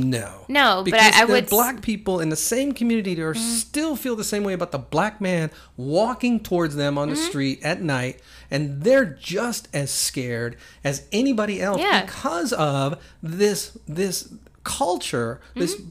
No. 0.00 0.46
No, 0.48 0.76
but 0.78 0.84
because 0.84 1.14
I- 1.14 1.22
I 1.22 1.24
would 1.26 1.48
black 1.50 1.82
people 1.82 2.18
in 2.20 2.30
the 2.30 2.36
same 2.36 2.72
community 2.72 3.20
are 3.20 3.34
Mm-hmm. 3.34 3.42
still 3.42 3.94
feel 3.96 4.16
the 4.16 4.24
same 4.24 4.42
way 4.42 4.54
about 4.54 4.70
the 4.72 4.78
black 4.78 5.20
man 5.20 5.50
walking 5.76 6.40
towards 6.40 6.76
them 6.76 6.96
on 6.96 7.10
the 7.10 7.14
Mm-hmm. 7.14 7.24
street 7.28 7.60
at 7.62 7.82
night, 7.82 8.20
and 8.50 8.82
they're 8.82 9.04
just 9.04 9.68
as 9.74 9.90
scared 9.90 10.56
as 10.82 11.06
anybody 11.12 11.60
else 11.60 11.80
Yeah. 11.80 12.04
because 12.06 12.52
of 12.54 12.98
this 13.22 13.76
this 13.86 14.32
culture, 14.64 15.40
this 15.54 15.74
Mm-hmm. 15.76 15.88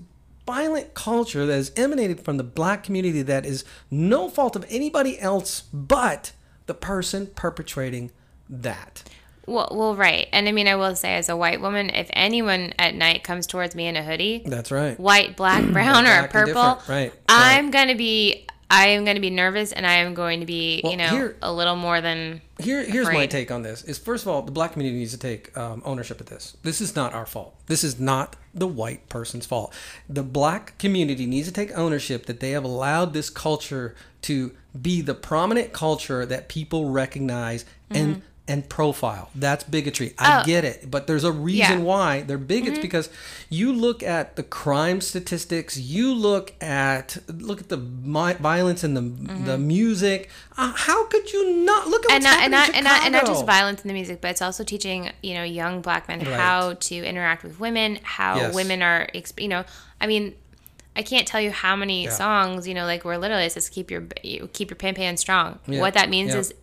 violent 0.47 0.93
culture 0.95 1.45
that 1.45 1.57
is 1.57 1.71
emanated 1.77 2.19
from 2.21 2.37
the 2.37 2.43
black 2.43 2.83
community 2.83 3.21
that 3.21 3.45
is 3.45 3.63
no 3.91 4.29
fault 4.29 4.55
of 4.55 4.65
anybody 4.69 5.19
else 5.19 5.63
but 5.71 6.31
the 6.65 6.73
person 6.73 7.27
perpetrating 7.35 8.09
that. 8.49 9.03
Well, 9.51 9.69
well, 9.71 9.95
right. 9.95 10.27
And 10.31 10.47
I 10.47 10.51
mean, 10.51 10.67
I 10.67 10.75
will 10.75 10.95
say, 10.95 11.15
as 11.15 11.29
a 11.29 11.35
white 11.35 11.61
woman, 11.61 11.89
if 11.89 12.09
anyone 12.13 12.73
at 12.79 12.95
night 12.95 13.23
comes 13.23 13.45
towards 13.47 13.75
me 13.75 13.87
in 13.87 13.95
a 13.97 14.03
hoodie, 14.03 14.43
That's 14.45 14.71
right. 14.71 14.99
white, 14.99 15.35
black, 15.35 15.63
brown, 15.73 16.05
or 16.05 16.09
Black 16.21 16.31
purple, 16.31 16.53
different, 16.75 16.87
right, 16.87 17.13
I'm 17.27 17.69
gonna 17.71 17.95
be, 17.95 18.47
I 18.69 18.87
am 18.89 19.03
gonna 19.03 19.19
be 19.19 19.29
nervous, 19.29 19.73
and 19.73 19.85
I 19.85 19.95
am 19.95 20.13
going 20.13 20.39
to 20.39 20.45
be, 20.45 20.79
Well, 20.83 20.93
you 20.93 20.97
know, 20.97 21.07
here- 21.09 21.37
a 21.41 21.51
little 21.51 21.75
more 21.75 21.99
than. 21.99 22.41
Here, 22.59 22.83
here's 22.83 23.07
my 23.07 23.25
take 23.25 23.51
on 23.51 23.63
this: 23.63 23.83
is 23.83 23.97
first 23.97 24.23
of 24.23 24.27
all, 24.29 24.43
the 24.43 24.51
black 24.51 24.73
community 24.73 24.99
needs 24.99 25.11
to 25.11 25.17
take 25.17 25.55
um, 25.57 25.81
ownership 25.83 26.21
of 26.21 26.27
this. 26.27 26.55
This 26.63 26.79
is 26.79 26.95
not 26.95 27.13
our 27.13 27.25
fault. 27.25 27.55
This 27.65 27.83
is 27.83 27.99
not 27.99 28.35
the 28.53 28.67
white 28.67 29.09
person's 29.09 29.45
fault. 29.47 29.73
The 30.07 30.23
black 30.23 30.77
community 30.77 31.25
needs 31.25 31.47
to 31.47 31.53
take 31.53 31.75
ownership 31.77 32.27
that 32.27 32.39
they 32.39 32.51
have 32.51 32.63
allowed 32.63 33.13
this 33.13 33.29
culture 33.29 33.95
to 34.23 34.51
be 34.79 35.01
the 35.01 35.15
prominent 35.15 35.73
culture 35.73 36.25
that 36.25 36.47
people 36.47 36.89
recognize 36.91 37.65
and 37.89 38.21
and 38.51 38.67
profile. 38.77 39.25
That's 39.35 39.63
bigotry. 39.63 40.09
I 40.17 40.25
Mm-hmm. 40.31 40.41
Oh. 40.41 40.45
get 40.53 40.63
it, 40.71 40.91
but 40.93 41.01
there's 41.07 41.23
a 41.23 41.31
reason 41.31 41.57
Yeah. 41.59 41.71
Mm-hmm. 41.75 41.83
why 41.93 42.21
they're 42.27 42.37
bigots 42.55 42.79
because 42.87 43.07
you 43.49 43.67
look 43.85 43.99
at 44.03 44.35
the 44.35 44.43
crime 44.43 44.99
statistics, 45.01 45.77
you 45.77 46.13
look 46.13 46.47
at 46.61 47.17
look 47.49 47.59
at 47.63 47.69
the 47.69 47.77
mi- 47.77 48.39
violence 48.51 48.83
and 48.83 48.93
the 48.99 49.05
the 49.51 49.57
music. 49.57 50.29
Uh, 50.57 50.73
how 50.75 50.99
could 51.11 51.31
you 51.33 51.41
not 51.71 51.87
look 51.87 52.03
at 52.05 52.11
Mm-hmm. 52.11 52.15
And 52.15 52.23
what's 52.23 52.25
not, 52.25 52.39
happening 52.41 52.45
and, 52.45 52.51
not, 52.51 52.69
in 52.69 52.75
and, 52.75 52.83
not, 52.85 53.03
and 53.05 53.13
not 53.13 53.25
just 53.25 53.45
violence 53.45 53.81
in 53.83 53.87
the 53.87 53.93
music, 54.01 54.19
but 54.21 54.29
it's 54.31 54.41
also 54.41 54.63
teaching 54.63 54.99
you 55.23 55.33
know 55.37 55.43
young 55.61 55.81
black 55.81 56.07
men 56.09 56.19
Right. 56.19 56.27
how 56.45 56.73
to 56.73 56.95
interact 57.11 57.43
with 57.43 57.59
women, 57.59 57.99
how 58.03 58.35
Yes. 58.35 58.53
women 58.55 58.81
are, 58.81 59.07
you 59.37 59.47
know, 59.53 59.63
I 59.99 60.07
mean, 60.07 60.35
I 60.95 61.03
can't 61.03 61.25
tell 61.31 61.39
you 61.39 61.51
how 61.51 61.75
many 61.83 62.03
Yeah. 62.05 62.11
songs 62.11 62.67
you 62.67 62.73
know, 62.73 62.85
like 62.85 63.05
where 63.05 63.17
literally 63.17 63.45
it 63.45 63.53
says 63.53 63.69
keep 63.69 63.89
your 63.93 64.01
keep 64.57 64.69
your 64.71 64.75
pimp 64.83 64.97
hand 64.97 65.19
strong. 65.19 65.59
Yeah. 65.67 65.79
What 65.83 65.93
that 65.93 66.09
means 66.09 66.31
Yeah. 66.33 66.39
is, 66.41 66.53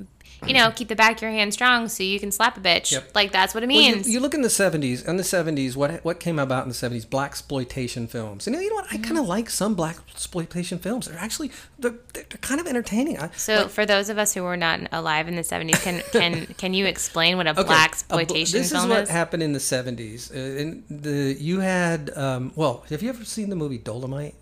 you 0.46 0.54
know, 0.54 0.70
keep 0.70 0.88
the 0.88 0.94
back 0.96 1.16
of 1.16 1.22
your 1.22 1.30
hand 1.32 1.52
strong 1.52 1.88
so 1.88 2.02
you 2.02 2.20
can 2.20 2.30
slap 2.30 2.56
a 2.56 2.60
bitch. 2.60 2.92
Yep. 2.92 3.10
Like 3.14 3.32
that's 3.32 3.54
what 3.54 3.62
it 3.64 3.68
Well, 3.68 3.80
you, 3.80 3.96
means. 3.96 4.08
you 4.08 4.20
look 4.20 4.34
in 4.34 4.42
the 4.42 4.50
seventies. 4.50 5.02
In 5.02 5.16
the 5.16 5.24
seventies, 5.24 5.76
what 5.76 6.04
what 6.04 6.20
came 6.20 6.38
about 6.38 6.62
in 6.62 6.68
the 6.68 6.74
seventies? 6.74 7.04
Black 7.04 7.30
exploitation 7.32 8.06
films. 8.06 8.46
And 8.46 8.54
you 8.56 8.68
know 8.68 8.74
what? 8.76 8.86
I 8.92 8.98
kind 8.98 9.18
of 9.18 9.26
like 9.26 9.50
some 9.50 9.74
black 9.74 9.96
exploitation 10.10 10.78
films. 10.78 11.06
They're 11.08 11.18
actually 11.18 11.50
they're, 11.78 11.94
they're 12.14 12.24
kind 12.40 12.60
of 12.60 12.66
entertaining. 12.66 13.18
I, 13.18 13.30
so 13.36 13.68
for 13.68 13.84
those 13.84 14.08
of 14.08 14.18
us 14.18 14.32
who 14.34 14.42
were 14.44 14.56
not 14.56 14.80
alive 14.92 15.26
in 15.28 15.34
the 15.34 15.44
seventies, 15.44 15.82
can 15.82 16.02
can 16.12 16.46
can 16.58 16.72
you 16.74 16.86
explain 16.86 17.36
what 17.36 17.46
a 17.46 17.50
Okay, 17.50 17.62
black 17.64 17.90
exploitation 17.90 18.58
this 18.60 18.70
is 18.72 18.86
what 18.86 19.02
is? 19.02 19.08
happened 19.08 19.42
in 19.42 19.52
the 19.52 19.60
seventies. 19.60 20.30
Uh, 20.30 20.38
in 20.38 20.84
the 20.88 21.36
you 21.38 21.60
had 21.60 22.16
um, 22.16 22.52
well, 22.54 22.84
have 22.90 23.02
you 23.02 23.08
ever 23.08 23.24
seen 23.24 23.50
the 23.50 23.56
movie 23.56 23.78
Dolomite? 23.78 24.34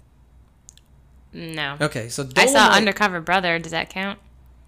no. 1.32 1.76
Okay, 1.80 2.08
so 2.08 2.28
I 2.36 2.46
saw 2.46 2.70
Undercover 2.72 3.20
Brother. 3.20 3.58
Does 3.58 3.72
that 3.72 3.90
count? 3.90 4.18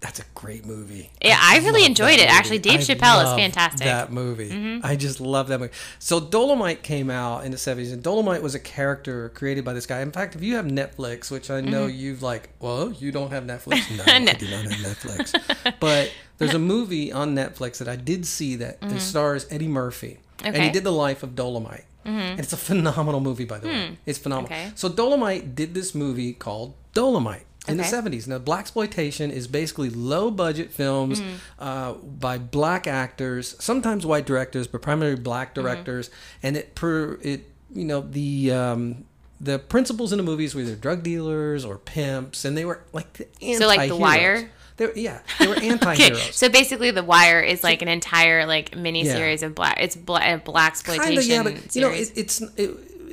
That's 0.01 0.19
a 0.19 0.23
great 0.33 0.65
movie. 0.65 1.09
Yeah, 1.21 1.37
I 1.37 1.59
really 1.59 1.85
enjoyed 1.85 2.13
it. 2.13 2.19
movie. 2.21 2.29
Actually, 2.29 2.59
Dave 2.59 2.79
I 2.79 2.83
Chappelle 2.83 3.23
is 3.25 3.33
fantastic. 3.33 3.85
Mm-hmm. 3.85 3.97
That 3.97 4.11
movie, 4.13 4.79
I 4.81 4.95
just 4.95 5.19
love 5.19 5.49
that 5.49 5.59
movie. 5.59 5.73
So 5.99 6.21
Dolomite 6.21 6.83
came 6.83 7.09
out 7.09 7.43
in 7.43 7.51
the 7.51 7.57
seventies, 7.57 7.91
and 7.91 8.01
Dolomite 8.01 8.41
was 8.41 8.55
a 8.55 8.59
character 8.59 9.27
created 9.29 9.65
by 9.65 9.73
this 9.73 9.85
guy. 9.85 9.99
In 9.99 10.11
fact, 10.13 10.35
if 10.35 10.41
you 10.41 10.55
have 10.55 10.65
Netflix, 10.65 11.29
which 11.29 11.51
I 11.51 11.59
know 11.59 11.87
you've 11.87 12.21
like, 12.23 12.49
well, 12.61 12.91
you 12.93 13.11
don't 13.11 13.31
have 13.31 13.43
Netflix. 13.43 13.79
No, 13.97 14.03
I 14.05 14.19
do 14.19 14.49
not 14.49 14.63
have 14.63 14.71
Netflix. 14.71 15.75
but 15.81 16.11
there's 16.37 16.53
a 16.53 16.59
movie 16.59 17.11
on 17.11 17.35
Netflix 17.35 17.79
that 17.79 17.89
I 17.89 17.97
did 17.97 18.25
see 18.25 18.55
that 18.55 18.79
that 18.81 19.01
stars 19.01 19.45
Eddie 19.51 19.67
Murphy, 19.67 20.19
and 20.43 20.55
he 20.55 20.61
Mm-hmm. 20.61 20.71
Did 20.71 20.83
the 20.85 20.91
life 20.91 21.23
of 21.23 21.35
Dolomite. 21.35 21.85
And 22.05 22.39
it's 22.39 22.53
a 22.53 22.57
phenomenal 22.57 23.19
movie, 23.19 23.45
by 23.45 23.59
the 23.59 23.67
way. 23.67 23.97
It's 24.05 24.17
phenomenal. 24.17 24.47
Hmm. 24.49 24.53
Okay. 24.67 24.71
So 24.75 24.87
Dolomite 24.89 25.53
did 25.55 25.73
this 25.75 25.93
movie 25.93 26.33
called 26.33 26.73
Dolomite 26.93 27.43
in 27.71 27.77
the 27.77 27.83
70s. 27.83 28.27
Now, 28.27 28.37
black 28.39 28.61
exploitation 28.61 29.31
is 29.31 29.47
basically 29.47 29.89
low 29.89 30.31
budget 30.31 30.71
films 30.71 31.19
Hmm. 31.19 31.25
uh, 31.59 31.93
by 31.93 32.37
black 32.37 32.87
actors, 32.87 33.55
sometimes 33.59 34.05
white 34.05 34.25
directors, 34.25 34.67
but 34.67 34.81
primarily 34.81 35.15
black 35.19 35.49
Hmm. 35.55 35.61
directors. 35.61 36.09
And 36.43 36.57
it 36.57 36.75
per 36.75 37.19
it 37.21 37.45
you 37.73 37.85
know 37.85 38.01
the 38.01 38.51
um, 38.51 39.05
the 39.41 39.57
principals 39.59 40.11
in 40.11 40.17
the 40.17 40.23
movies 40.23 40.53
were 40.55 40.61
either 40.61 40.75
drug 40.75 41.03
dealers 41.03 41.63
or 41.63 41.77
pimps, 41.77 42.43
and 42.45 42.57
they 42.57 42.65
were 42.65 42.81
like 42.93 43.13
the 43.13 43.53
So, 43.57 43.67
like, 43.67 43.89
The. 43.89 43.95
Wire? 43.95 44.49
They 44.77 44.85
were, 44.85 44.93
yeah, 44.95 45.19
they 45.39 45.47
were 45.47 45.55
anti-heroes. 45.61 46.17
okay. 46.21 46.31
so 46.31 46.47
basically, 46.47 46.91
The 46.91 47.03
Wire 47.03 47.41
is 47.41 47.63
like 47.65 47.81
an 47.81 47.89
entire 47.89 48.45
like 48.45 48.75
mini 48.77 49.03
Yeah. 49.05 49.13
series 49.15 49.43
of 49.43 49.53
black. 49.53 49.77
It's 49.81 49.95
bla- 49.95 50.41
black 50.43 50.71
exploitation 50.71 51.29
yeah 51.31 51.43
but 51.43 51.75
you 51.75 51.81
know 51.81 51.89
it, 51.89 52.11
it's 52.15 52.41
it, 52.55 52.71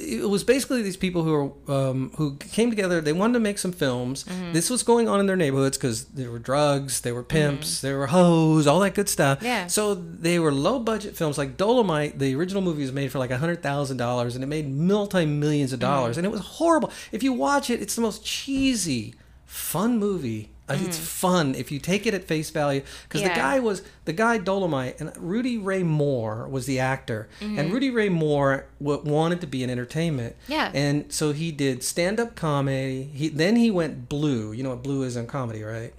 it 0.09 0.29
was 0.29 0.45
basically 0.45 0.83
these 0.83 0.97
people 0.97 1.23
who 1.25 1.33
were 1.33 1.51
um, 1.77 2.11
who 2.17 2.37
came 2.37 2.71
together 2.71 3.01
they 3.01 3.13
wanted 3.13 3.35
to 3.35 3.41
make 3.41 3.59
some 3.59 3.73
films 3.73 4.25
Mm-hmm. 4.25 4.53
this 4.53 4.71
was 4.71 4.83
going 4.83 5.09
on 5.09 5.21
in 5.21 5.27
their 5.27 5.37
neighborhoods 5.37 5.77
because 5.77 6.05
there 6.19 6.31
were 6.31 6.39
drugs 6.39 7.01
there 7.01 7.15
were 7.15 7.23
pimps 7.25 7.81
there 7.81 7.99
were 7.99 8.07
hoes 8.07 8.67
all 8.67 8.81
that 8.81 8.95
good 8.95 9.09
stuff 9.09 9.39
Mm-hmm. 9.39 9.47
Yeah. 9.47 9.67
so 9.67 9.95
they 9.95 10.39
were 10.39 10.53
low 10.53 10.79
budget 10.79 11.17
films 11.17 11.37
like 11.39 11.57
dolomite 11.57 12.19
the 12.19 12.35
original 12.35 12.63
movie 12.63 12.83
was 12.83 12.93
made 12.93 13.11
for 13.13 13.19
like 13.19 13.31
a 13.31 13.39
hundred 13.39 13.63
thousand 13.63 13.97
dollars 13.97 14.35
and 14.35 14.43
it 14.45 14.47
made 14.47 14.69
multi-millions 14.71 15.73
of 15.73 15.81
dollars 15.81 16.17
Mm-hmm. 16.17 16.19
and 16.25 16.27
it 16.27 16.31
was 16.33 16.41
horrible 16.59 16.91
if 17.13 17.23
you 17.23 17.33
watch 17.33 17.69
it 17.71 17.83
it's 17.83 17.95
the 17.97 18.03
most 18.03 18.25
cheesy 18.25 19.15
fun 19.45 19.99
movie 19.99 20.51
Uh, 20.69 20.77
It's 20.81 20.99
fun 20.99 21.55
if 21.55 21.71
you 21.71 21.79
take 21.79 22.07
it 22.07 22.15
at 22.15 22.25
face 22.25 22.51
value 22.51 22.83
because 23.05 23.23
the 23.23 23.29
Mm. 23.29 23.37
Guy 23.37 23.61
was 23.61 23.83
the 24.05 24.13
guy 24.13 24.39
Dolomite 24.39 25.01
and 25.01 25.13
Rudy 25.17 25.59
Ray 25.59 25.85
Moore 25.85 26.49
was 26.49 26.67
the 26.67 26.81
actor. 26.81 27.29
Mm-hmm. 27.41 27.59
and 27.59 27.73
Rudy 27.73 27.91
Ray 27.91 28.09
Moore 28.09 28.67
w- 28.83 29.01
wanted 29.05 29.41
to 29.43 29.47
be 29.47 29.63
in 29.63 29.71
entertainment. 29.71 30.35
Yeah. 30.49 30.73
and 30.75 31.05
so 31.13 31.33
he 31.33 31.53
did 31.53 31.85
stand 31.85 32.19
up 32.19 32.35
comedy. 32.35 33.11
He 33.15 33.29
then 33.29 33.55
he 33.57 33.71
went 33.71 34.09
blue. 34.09 34.51
You 34.53 34.65
know 34.65 34.71
what 34.71 34.83
blue 34.83 35.05
is 35.05 35.17
in 35.17 35.27
comedy 35.29 35.63
right? 35.63 35.93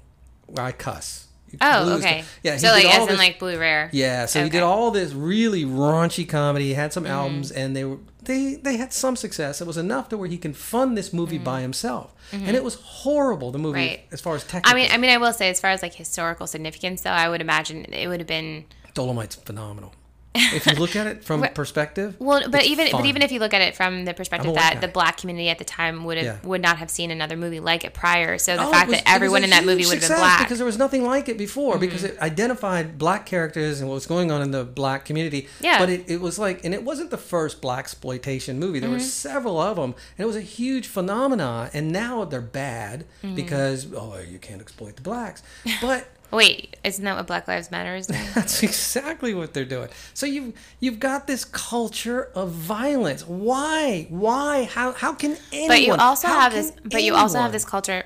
I 0.57 0.73
cuss 0.73 1.26
oh, 1.61 1.97
okay. 1.97 2.23
yeah 2.43 2.53
he 2.53 2.59
So 2.59 2.67
like 2.69 2.85
as 2.85 3.01
in 3.03 3.07
this- 3.07 3.17
like 3.17 3.39
Blue 3.39 3.57
Rare. 3.57 3.89
yeah, 3.93 4.25
so 4.25 4.43
he 4.43 4.49
did 4.49 4.57
Mm-hmm. 4.61 4.67
all 4.69 4.91
this 4.91 5.13
really 5.13 5.63
raunchy 5.65 6.27
comedy. 6.27 6.65
He 6.67 6.73
had 6.73 6.91
some 6.93 7.05
albums, 7.05 7.51
and 7.51 7.75
they 7.75 7.83
were 7.85 7.97
they 8.23 8.55
they 8.55 8.77
had 8.77 8.91
some 8.93 9.15
success. 9.15 9.61
It 9.61 9.67
was 9.67 9.77
enough 9.77 10.09
to 10.09 10.17
where 10.17 10.27
he 10.29 10.37
can 10.37 10.53
fund 10.53 10.97
this 10.97 11.13
movie 11.13 11.37
by 11.37 11.61
himself, 11.61 12.13
and 12.31 12.55
it 12.55 12.63
was 12.63 12.75
horrible. 12.75 13.51
The 13.51 13.59
movie, 13.59 13.79
Mm-hmm. 13.79 13.87
Right. 13.89 14.07
as 14.11 14.21
far 14.21 14.35
as 14.35 14.43
technical, 14.43 14.71
I 14.71 14.75
mean, 14.75 14.89
I 14.91 14.97
mean, 14.97 15.09
I 15.11 15.17
will 15.17 15.33
say, 15.33 15.49
as 15.49 15.59
far 15.59 15.71
as 15.71 15.81
like 15.81 15.93
historical 15.95 16.47
significance, 16.47 17.01
though, 17.01 17.11
I 17.11 17.29
would 17.29 17.41
imagine 17.41 17.85
it 17.93 18.07
would 18.07 18.19
have 18.19 18.27
been. 18.27 18.65
Dolomite's 18.93 19.35
phenomenal. 19.35 19.93
If 20.37 20.65
you 20.65 20.73
look 20.73 20.95
at 20.95 21.07
it 21.07 21.23
from 21.23 21.43
a 21.43 21.49
perspective. 21.49 22.15
Well, 22.19 22.49
but 22.49 22.65
even 22.65 22.87
fun. 22.89 23.01
but 23.01 23.07
even 23.07 23.21
if 23.21 23.31
you 23.31 23.39
look 23.39 23.53
at 23.53 23.61
it 23.61 23.75
from 23.75 24.05
the 24.05 24.13
perspective 24.13 24.45
I'm 24.47 24.51
a 24.51 24.53
white 24.53 24.61
that 24.61 24.73
guy. 24.75 24.79
the 24.81 24.87
black 24.87 25.17
community 25.17 25.49
at 25.49 25.57
the 25.57 25.63
time 25.65 26.03
would 26.05 26.17
have 26.17 26.25
Yeah. 26.25 26.37
would 26.47 26.61
not 26.61 26.77
have 26.77 26.89
seen 26.89 27.11
another 27.11 27.35
movie 27.35 27.59
like 27.59 27.83
it 27.83 27.93
prior, 27.93 28.37
so 28.37 28.55
the 28.55 28.63
Oh, 28.67 28.71
fact 28.71 28.89
was- 28.89 28.97
that 28.99 29.09
everyone 29.09 29.43
in 29.43 29.49
that 29.51 29.65
movie 29.65 29.85
would 29.85 29.99
have 29.99 30.09
been 30.09 30.17
black. 30.17 30.33
Mm-hmm. 30.37 30.43
because 30.43 30.57
there 30.59 30.65
was 30.65 30.77
nothing 30.77 31.03
like 31.03 31.27
it 31.29 31.37
before 31.37 31.77
because 31.77 32.03
it 32.03 32.17
identified 32.19 32.97
black 32.97 33.25
characters 33.25 33.79
and 33.79 33.89
what 33.89 33.95
was 33.95 34.05
going 34.07 34.31
on 34.31 34.41
in 34.41 34.51
the 34.51 34.63
black 34.63 35.05
community. 35.05 35.47
Yeah. 35.59 35.79
But 35.79 35.89
it, 35.89 36.03
it 36.07 36.21
was 36.21 36.37
like, 36.39 36.63
and 36.65 36.73
it 36.73 36.83
wasn't 36.83 37.09
the 37.11 37.17
first 37.17 37.61
black 37.61 37.77
exploitation 37.87 38.59
movie. 38.59 38.79
There 38.79 38.89
were 38.89 38.97
Mm-hmm. 38.97 39.05
several 39.05 39.59
of 39.59 39.75
them, 39.77 39.93
and 40.17 40.23
it 40.23 40.25
was 40.25 40.35
a 40.35 40.41
huge 40.41 40.87
phenomenon. 40.87 41.69
And 41.73 41.91
now 41.91 42.25
they're 42.25 42.41
bad 42.41 43.05
Mm-hmm. 43.23 43.35
because 43.35 43.87
oh, 43.95 44.17
you 44.19 44.37
can't 44.39 44.61
exploit 44.61 44.95
the 44.97 45.01
blacks. 45.01 45.41
But 45.81 46.07
Wait, 46.31 46.75
isn't 46.83 47.03
that 47.05 47.15
what 47.15 47.25
Black 47.27 47.47
Lives 47.47 47.71
Matter 47.71 47.95
is? 47.95 48.07
doing? 48.07 48.19
that's 48.35 48.61
exactly 48.61 49.33
what 49.33 49.53
they're 49.53 49.63
doing. 49.65 49.89
So 50.13 50.25
you've 50.25 50.53
you've 50.79 50.99
got 50.99 51.25
this 51.27 51.45
culture 51.45 52.29
of 52.35 52.51
violence. 52.51 53.25
Why? 53.25 54.07
Why? 54.09 54.65
How? 54.65 54.91
How 54.91 55.13
can 55.13 55.37
anyone? 55.53 55.69
but 55.69 55.81
you 55.81 55.93
also 55.93 56.27
have 56.27 56.53
this 56.53 56.71
but 56.83 57.03
you 57.03 57.15
also 57.15 57.39
have 57.39 57.51
this 57.51 57.65
culture 57.65 58.03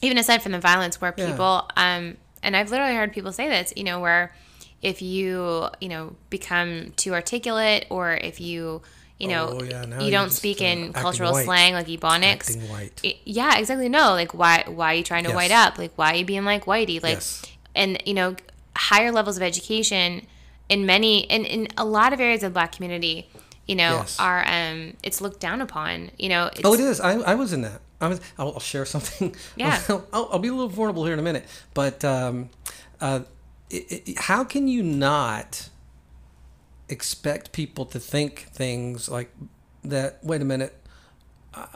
even 0.00 0.18
aside 0.18 0.42
from 0.42 0.52
the 0.52 0.58
violence 0.60 1.00
where 1.00 1.14
Yeah. 1.16 1.30
people 1.30 1.70
um 1.76 2.16
and 2.42 2.56
i've 2.56 2.72
literally 2.72 2.96
heard 2.96 3.12
people 3.12 3.30
say 3.32 3.48
this 3.48 3.72
you 3.76 3.84
know 3.84 4.00
where 4.00 4.34
if 4.82 5.00
you 5.00 5.68
you 5.80 5.88
know 5.88 6.16
become 6.28 6.92
too 6.96 7.14
articulate 7.14 7.86
or 7.88 8.12
if 8.14 8.40
you 8.40 8.82
you 9.22 9.28
know 9.28 9.58
Oh, 9.60 9.62
yeah, 9.62 10.00
you 10.04 10.10
don't 10.10 10.32
speak 10.32 10.60
uh, 10.60 10.64
in 10.64 10.92
cultural 10.92 11.32
white. 11.32 11.44
slang 11.46 11.72
like 11.74 11.86
ebonics 11.86 12.48
it- 13.02 13.18
yeah 13.24 13.56
exactly 13.58 13.88
no 13.88 14.06
like 14.20 14.32
why 14.34 14.64
why 14.66 14.92
are 14.92 14.96
you 15.00 15.04
trying 15.04 15.24
to 15.24 15.30
Yes. 15.30 15.36
white 15.36 15.50
up 15.62 15.78
like 15.78 15.92
why 15.96 16.12
are 16.12 16.16
you 16.16 16.24
being 16.24 16.44
like 16.44 16.64
whitey 16.66 17.02
like 17.02 17.14
Yes. 17.20 17.42
and 17.74 18.02
you 18.04 18.14
know 18.14 18.34
higher 18.76 19.12
levels 19.12 19.36
of 19.36 19.42
education 19.42 20.26
in 20.68 20.84
many 20.86 21.20
in, 21.34 21.44
in 21.44 21.68
a 21.76 21.84
lot 21.84 22.12
of 22.12 22.20
areas 22.20 22.42
of 22.42 22.50
the 22.50 22.54
black 22.54 22.72
community 22.72 23.28
you 23.66 23.76
know 23.76 23.92
Yes. 23.98 24.18
are 24.18 24.40
um 24.48 24.94
it's 25.02 25.20
looked 25.20 25.40
down 25.40 25.60
upon 25.60 26.10
you 26.18 26.28
know 26.28 26.46
it's, 26.52 26.60
Oh, 26.64 26.74
it 26.74 26.80
is. 26.80 27.00
I, 27.00 27.12
I 27.20 27.34
was 27.34 27.52
in 27.52 27.62
that. 27.62 27.80
I 28.00 28.08
was. 28.08 28.20
I'll, 28.36 28.54
I'll 28.54 28.58
share 28.72 28.84
something. 28.84 29.36
Yeah. 29.56 29.80
I'll, 29.88 30.04
I'll, 30.12 30.28
I'll 30.32 30.38
be 30.40 30.48
a 30.48 30.52
little 30.52 30.68
vulnerable 30.68 31.04
here 31.04 31.12
in 31.12 31.20
a 31.20 31.22
minute. 31.30 31.44
But 31.72 32.04
um, 32.04 32.50
uh, 33.00 33.20
it, 33.70 34.08
it, 34.08 34.18
how 34.18 34.42
can 34.42 34.66
you 34.66 34.82
not 34.82 35.68
expect 36.92 37.52
people 37.52 37.84
to 37.86 37.98
think 37.98 38.46
things 38.52 39.08
like 39.08 39.30
that? 39.84 40.18
Wait 40.22 40.40
a 40.40 40.44
minute. 40.44 40.72
Uh, 41.54 41.66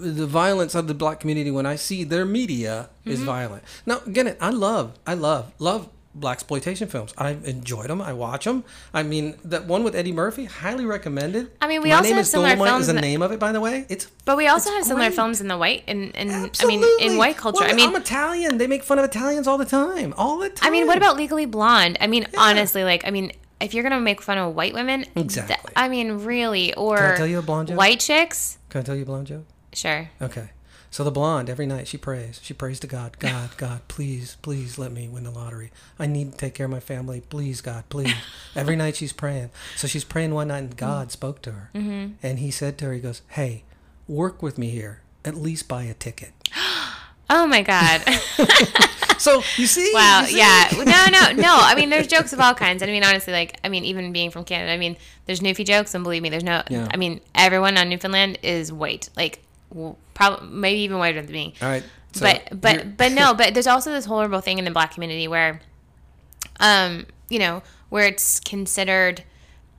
the 0.00 0.26
violence 0.26 0.74
of 0.74 0.88
the 0.88 0.94
black 0.94 1.20
community 1.20 1.50
when 1.50 1.66
I 1.66 1.76
see 1.76 2.02
their 2.02 2.24
media 2.24 2.88
is 3.04 3.18
Mm-hmm. 3.18 3.26
violent. 3.26 3.62
Now, 3.86 4.00
again, 4.06 4.34
I 4.40 4.50
love, 4.50 4.98
I 5.06 5.14
love, 5.14 5.52
love 5.60 5.88
black 6.16 6.36
exploitation 6.38 6.88
films. 6.88 7.14
I've 7.16 7.44
enjoyed 7.44 7.88
them. 7.90 8.00
I 8.02 8.12
watch 8.12 8.44
them. 8.44 8.64
I 8.92 9.04
mean, 9.04 9.36
that 9.44 9.66
one 9.66 9.84
with 9.84 9.94
Eddie 9.94 10.12
Murphy, 10.12 10.46
highly 10.46 10.84
recommended. 10.84 11.52
I 11.60 11.68
mean, 11.68 11.82
we 11.82 11.90
My 11.90 11.96
also 11.96 12.08
name 12.08 12.16
have 12.16 12.22
is 12.24 12.30
similar 12.30 12.50
Dolomite 12.50 12.68
films 12.70 12.88
Is 12.88 12.94
the 12.94 13.00
name 13.00 13.22
of 13.22 13.30
it, 13.30 13.38
by 13.38 13.52
the 13.52 13.60
way. 13.60 13.86
It's 13.88 14.06
But 14.24 14.36
we 14.36 14.46
also 14.48 14.70
have 14.70 14.84
similar 14.84 15.06
great. 15.10 15.16
films 15.16 15.40
in 15.40 15.46
the 15.48 15.58
white 15.58 15.82
in, 15.88 16.10
in 16.12 16.50
I 16.60 16.66
mean 16.66 16.84
in 17.00 17.16
white 17.16 17.36
culture. 17.36 17.60
Well, 17.62 17.70
I 17.70 17.74
mean 17.74 17.88
I'm 17.90 17.96
Italian. 17.96 18.58
They 18.58 18.66
make 18.66 18.82
fun 18.82 18.98
of 18.98 19.04
Italians 19.04 19.46
all 19.46 19.58
the 19.58 19.64
time. 19.64 20.12
All 20.16 20.38
the 20.38 20.50
time. 20.50 20.68
I 20.68 20.70
mean 20.70 20.86
what 20.88 20.96
about 20.96 21.16
Legally 21.16 21.46
Blonde? 21.46 21.98
I 22.00 22.06
mean 22.08 22.26
honestly 22.38 22.82
like 22.84 23.04
I 23.06 23.10
mean 23.10 23.30
if 23.60 23.74
you're 23.74 23.82
gonna 23.82 24.00
make 24.00 24.20
fun 24.22 24.38
of 24.38 24.54
white 24.54 24.74
women, 24.74 25.04
th- 25.04 25.16
Exactly. 25.16 25.72
I 25.76 25.88
mean 25.88 26.24
really 26.24 26.74
or 26.74 26.96
Can 26.96 27.12
I 27.12 27.16
tell 27.16 27.26
you 27.26 27.38
a 27.38 27.42
blonde 27.42 27.68
joke? 27.68 27.78
white 27.78 28.00
chicks? 28.00 28.58
Can 28.68 28.80
I 28.80 28.84
tell 28.84 28.96
you 28.96 29.02
a 29.02 29.06
blonde 29.06 29.26
joke? 29.28 29.44
Sure. 29.72 30.10
Okay. 30.20 30.50
So 30.90 31.02
the 31.02 31.10
blonde 31.10 31.50
every 31.50 31.66
night 31.66 31.88
she 31.88 31.96
prays. 31.98 32.38
She 32.40 32.54
prays 32.54 32.78
to 32.80 32.86
God. 32.86 33.18
God, 33.18 33.50
God, 33.56 33.80
please, 33.88 34.36
please 34.42 34.78
let 34.78 34.92
me 34.92 35.08
win 35.08 35.24
the 35.24 35.32
lottery. 35.32 35.72
I 35.98 36.06
need 36.06 36.30
to 36.32 36.38
take 36.38 36.54
care 36.54 36.66
of 36.66 36.70
my 36.72 36.78
family. 36.78 37.20
Please, 37.20 37.60
God, 37.60 37.82
please. 37.88 38.14
every 38.54 38.76
night 38.76 38.94
she's 38.94 39.12
praying. 39.12 39.50
So 39.74 39.88
she's 39.88 40.04
praying 40.04 40.34
one 40.34 40.48
night, 40.48 40.58
and 40.58 40.76
God 40.76 41.10
spoke 41.10 41.42
to 41.42 41.50
her, 41.50 41.70
mm-hmm. 41.74 42.12
and 42.22 42.38
He 42.38 42.52
said 42.52 42.78
to 42.78 42.84
her, 42.84 42.92
He 42.92 43.00
goes, 43.00 43.22
"Hey, 43.30 43.64
work 44.06 44.40
with 44.40 44.56
me 44.56 44.70
here. 44.70 45.00
At 45.24 45.34
least 45.34 45.66
buy 45.66 45.82
a 45.82 45.94
ticket." 45.94 46.32
Oh 47.30 47.46
my 47.46 47.62
god. 47.62 48.02
So 49.18 49.42
you 49.56 49.66
see? 49.66 49.90
Wow. 49.94 50.20
You 50.22 50.26
see? 50.28 50.38
Yeah. 50.38 50.68
No, 50.76 51.06
no, 51.10 51.42
no. 51.42 51.56
I 51.60 51.74
mean, 51.74 51.90
there's 51.90 52.06
jokes 52.06 52.32
of 52.32 52.40
all 52.40 52.54
kinds. 52.54 52.82
And 52.82 52.90
I 52.90 52.92
mean, 52.94 53.04
honestly, 53.04 53.32
like, 53.32 53.58
I 53.64 53.68
mean, 53.68 53.84
even 53.84 54.12
being 54.12 54.30
from 54.30 54.44
Canada, 54.44 54.72
I 54.72 54.76
mean, 54.76 54.96
there's 55.26 55.40
Newfie 55.40 55.64
jokes, 55.64 55.94
and 55.94 56.02
believe 56.04 56.22
me, 56.22 56.28
there's 56.28 56.44
no. 56.44 56.62
Yeah. 56.68 56.88
I 56.92 56.96
mean, 56.96 57.20
everyone 57.34 57.76
on 57.78 57.88
Newfoundland 57.88 58.38
is 58.42 58.72
white, 58.72 59.08
like, 59.16 59.40
probably 60.14 60.48
maybe 60.48 60.80
even 60.80 60.98
whiter 60.98 61.22
than 61.22 61.32
me. 61.32 61.54
All 61.62 61.68
right. 61.68 61.82
So 62.12 62.20
but 62.26 62.60
but 62.60 62.96
but 62.96 63.12
no. 63.12 63.34
But 63.38 63.54
there's 63.54 63.66
also 63.66 63.90
this 63.90 64.04
horrible 64.04 64.40
thing 64.40 64.58
in 64.58 64.64
the 64.64 64.70
black 64.70 64.92
community 64.94 65.26
where, 65.26 65.60
um, 66.60 67.06
you 67.28 67.38
know, 67.38 67.62
where 67.88 68.06
it's 68.06 68.40
considered 68.40 69.24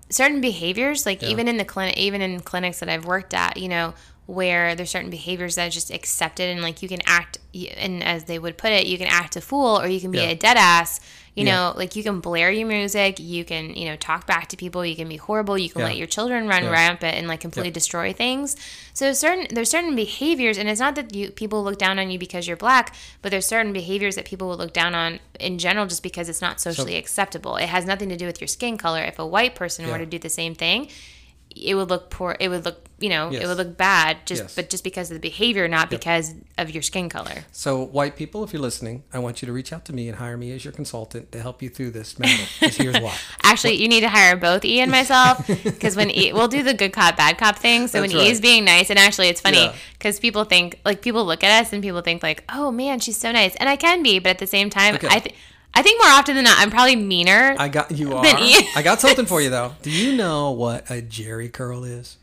certain 0.10 0.42
behaviors, 0.42 1.06
like 1.06 1.22
Yeah. 1.22 1.30
even 1.30 1.48
in 1.48 1.58
the 1.58 1.66
clinic, 1.66 1.98
even 1.98 2.22
in 2.22 2.40
clinics 2.42 2.80
that 2.80 2.90
I've 2.90 3.06
worked 3.06 3.34
at, 3.34 3.58
you 3.58 3.68
know, 3.70 3.94
where 4.28 4.74
there's 4.74 4.90
certain 4.90 5.12
behaviors 5.12 5.56
that 5.56 5.68
are 5.68 5.72
just 5.72 5.92
accepted 5.92 6.50
and 6.50 6.62
like 6.62 6.82
you 6.82 6.90
can 6.90 7.02
act, 7.06 7.38
and 7.78 8.04
as 8.04 8.24
they 8.24 8.40
would 8.40 8.58
put 8.58 8.72
it, 8.72 8.88
you 8.88 8.98
can 8.98 9.08
act 9.08 9.36
a 9.36 9.42
fool 9.42 9.80
or 9.80 9.88
you 9.88 10.00
can 10.00 10.10
be 10.12 10.18
Yeah. 10.18 10.30
a 10.30 10.36
dead 10.36 10.58
ass. 10.58 11.00
You 11.36 11.46
Yeah. 11.46 11.56
know, 11.56 11.74
like 11.76 11.98
you 11.98 12.02
can 12.04 12.22
blare 12.22 12.50
your 12.50 12.66
music, 12.66 13.20
you 13.20 13.44
can, 13.44 13.76
you 13.76 13.86
know, 13.86 13.98
talk 13.98 14.26
back 14.26 14.48
to 14.48 14.58
people, 14.58 14.86
you 14.86 14.96
can 14.96 15.10
be 15.10 15.18
horrible, 15.18 15.58
you 15.58 15.70
can 15.70 15.82
Yeah. 15.82 15.88
let 15.88 15.98
your 15.98 16.08
children 16.08 16.48
run 16.48 16.68
rampant 16.70 17.14
and 17.18 17.28
like 17.28 17.42
completely 17.42 17.72
destroy 17.72 18.14
things. 18.14 18.56
So 18.94 19.12
certain 19.12 19.48
there's 19.52 19.70
certain 19.70 19.96
behaviors, 19.96 20.58
and 20.58 20.70
it's 20.70 20.80
not 20.80 20.96
that 20.96 21.14
you 21.14 21.32
people 21.32 21.62
look 21.62 21.78
down 21.78 22.00
on 22.00 22.10
you 22.10 22.18
because 22.18 22.48
you're 22.48 22.56
black, 22.58 22.96
but 23.22 23.32
there's 23.32 23.46
certain 23.46 23.74
behaviors 23.74 24.16
that 24.16 24.24
people 24.26 24.48
will 24.48 24.58
look 24.58 24.72
down 24.74 24.96
on 24.96 25.20
in 25.40 25.60
general 25.60 25.86
just 25.86 26.02
because 26.04 26.30
it's 26.30 26.42
not 26.42 26.62
socially 26.62 26.96
acceptable. 26.96 27.58
It 27.58 27.68
has 27.68 27.86
nothing 27.86 28.08
to 28.10 28.16
do 28.18 28.26
with 28.26 28.40
your 28.40 28.48
skin 28.48 28.78
color. 28.78 29.04
If 29.04 29.20
a 29.20 29.28
white 29.28 29.56
person 29.56 29.88
were 29.88 29.98
to 30.00 30.06
do 30.06 30.18
the 30.18 30.30
same 30.30 30.56
thing, 30.56 30.88
it 31.54 31.76
would 31.76 31.90
look 31.90 32.10
poor. 32.10 32.38
It 32.40 32.48
would 32.48 32.64
look, 32.66 32.85
you 33.00 33.10
know, 33.10 33.30
Yes. 33.30 33.44
it 33.44 33.48
would 33.48 33.58
look 33.58 33.76
bad. 33.78 34.18
Just 34.26 34.44
Yes. 34.44 34.56
but 34.56 34.70
just 34.70 34.84
because 34.84 35.12
of 35.12 35.16
the 35.16 35.20
behavior, 35.20 35.68
not 35.68 35.90
because 35.90 36.34
of 36.58 36.72
your 36.72 36.82
skin 36.82 37.10
color. 37.10 37.44
So, 37.52 37.84
white 37.84 38.16
people, 38.16 38.44
if 38.44 38.54
you're 38.54 38.62
listening, 38.62 39.04
I 39.14 39.20
want 39.20 39.42
you 39.42 39.46
to 39.48 39.52
reach 39.52 39.74
out 39.74 39.84
to 39.86 39.94
me 39.94 40.08
and 40.08 40.18
hire 40.18 40.38
me 40.38 40.52
as 40.54 40.64
your 40.64 40.72
consultant 40.72 41.32
to 41.34 41.42
help 41.42 41.62
you 41.62 41.70
through 41.70 41.92
this 41.92 42.18
matter. 42.18 42.44
here's 42.62 42.98
why. 43.00 43.14
Actually, 43.44 43.74
you 43.82 43.88
need 43.90 44.00
to 44.02 44.10
hire 44.10 44.38
both 44.38 44.64
E 44.64 44.80
and 44.80 44.90
myself 44.90 45.46
because 45.64 45.96
when 45.96 46.10
e, 46.10 46.32
we'll 46.32 46.48
do 46.48 46.64
the 46.64 46.74
good 46.74 46.94
cop 46.94 47.18
bad 47.18 47.38
cop 47.38 47.58
thing. 47.58 47.88
So 47.88 48.00
That's 48.02 48.14
when 48.14 48.24
E 48.24 48.30
is 48.30 48.40
being 48.40 48.64
nice, 48.64 48.90
and 48.90 48.98
actually 48.98 49.28
it's 49.28 49.42
funny 49.42 49.58
Yeah. 49.66 49.76
because 49.94 50.20
people 50.20 50.46
think 50.46 50.80
like 50.86 51.02
people 51.02 51.26
look 51.26 51.44
at 51.44 51.66
us 51.66 51.74
and 51.74 51.84
people 51.84 52.02
think 52.02 52.24
like, 52.24 52.44
oh 52.54 52.72
man, 52.72 53.00
she's 53.00 53.18
so 53.18 53.32
nice, 53.32 53.56
and 53.58 53.68
I 53.68 53.76
can 53.76 54.04
be, 54.04 54.20
but 54.20 54.30
at 54.30 54.40
the 54.40 54.48
same 54.48 54.70
time, 54.70 54.96
Okay. 54.96 55.08
I 55.10 55.20
think 55.20 55.36
I 55.78 55.82
think 55.82 56.02
more 56.02 56.12
often 56.12 56.36
than 56.36 56.46
not, 56.46 56.58
I'm 56.58 56.72
probably 56.72 56.96
meaner. 56.96 57.54
I 57.60 57.68
got 57.68 57.92
you 57.92 58.16
are. 58.16 58.24
I 58.26 58.82
got 58.82 59.02
something 59.02 59.26
for 59.26 59.42
you 59.42 59.50
though. 59.58 59.74
Do 59.82 59.92
you 59.92 60.16
know 60.16 60.52
what 60.52 60.90
a 60.90 61.02
Jheri 61.02 61.52
curl 61.52 61.84
is? 61.84 62.16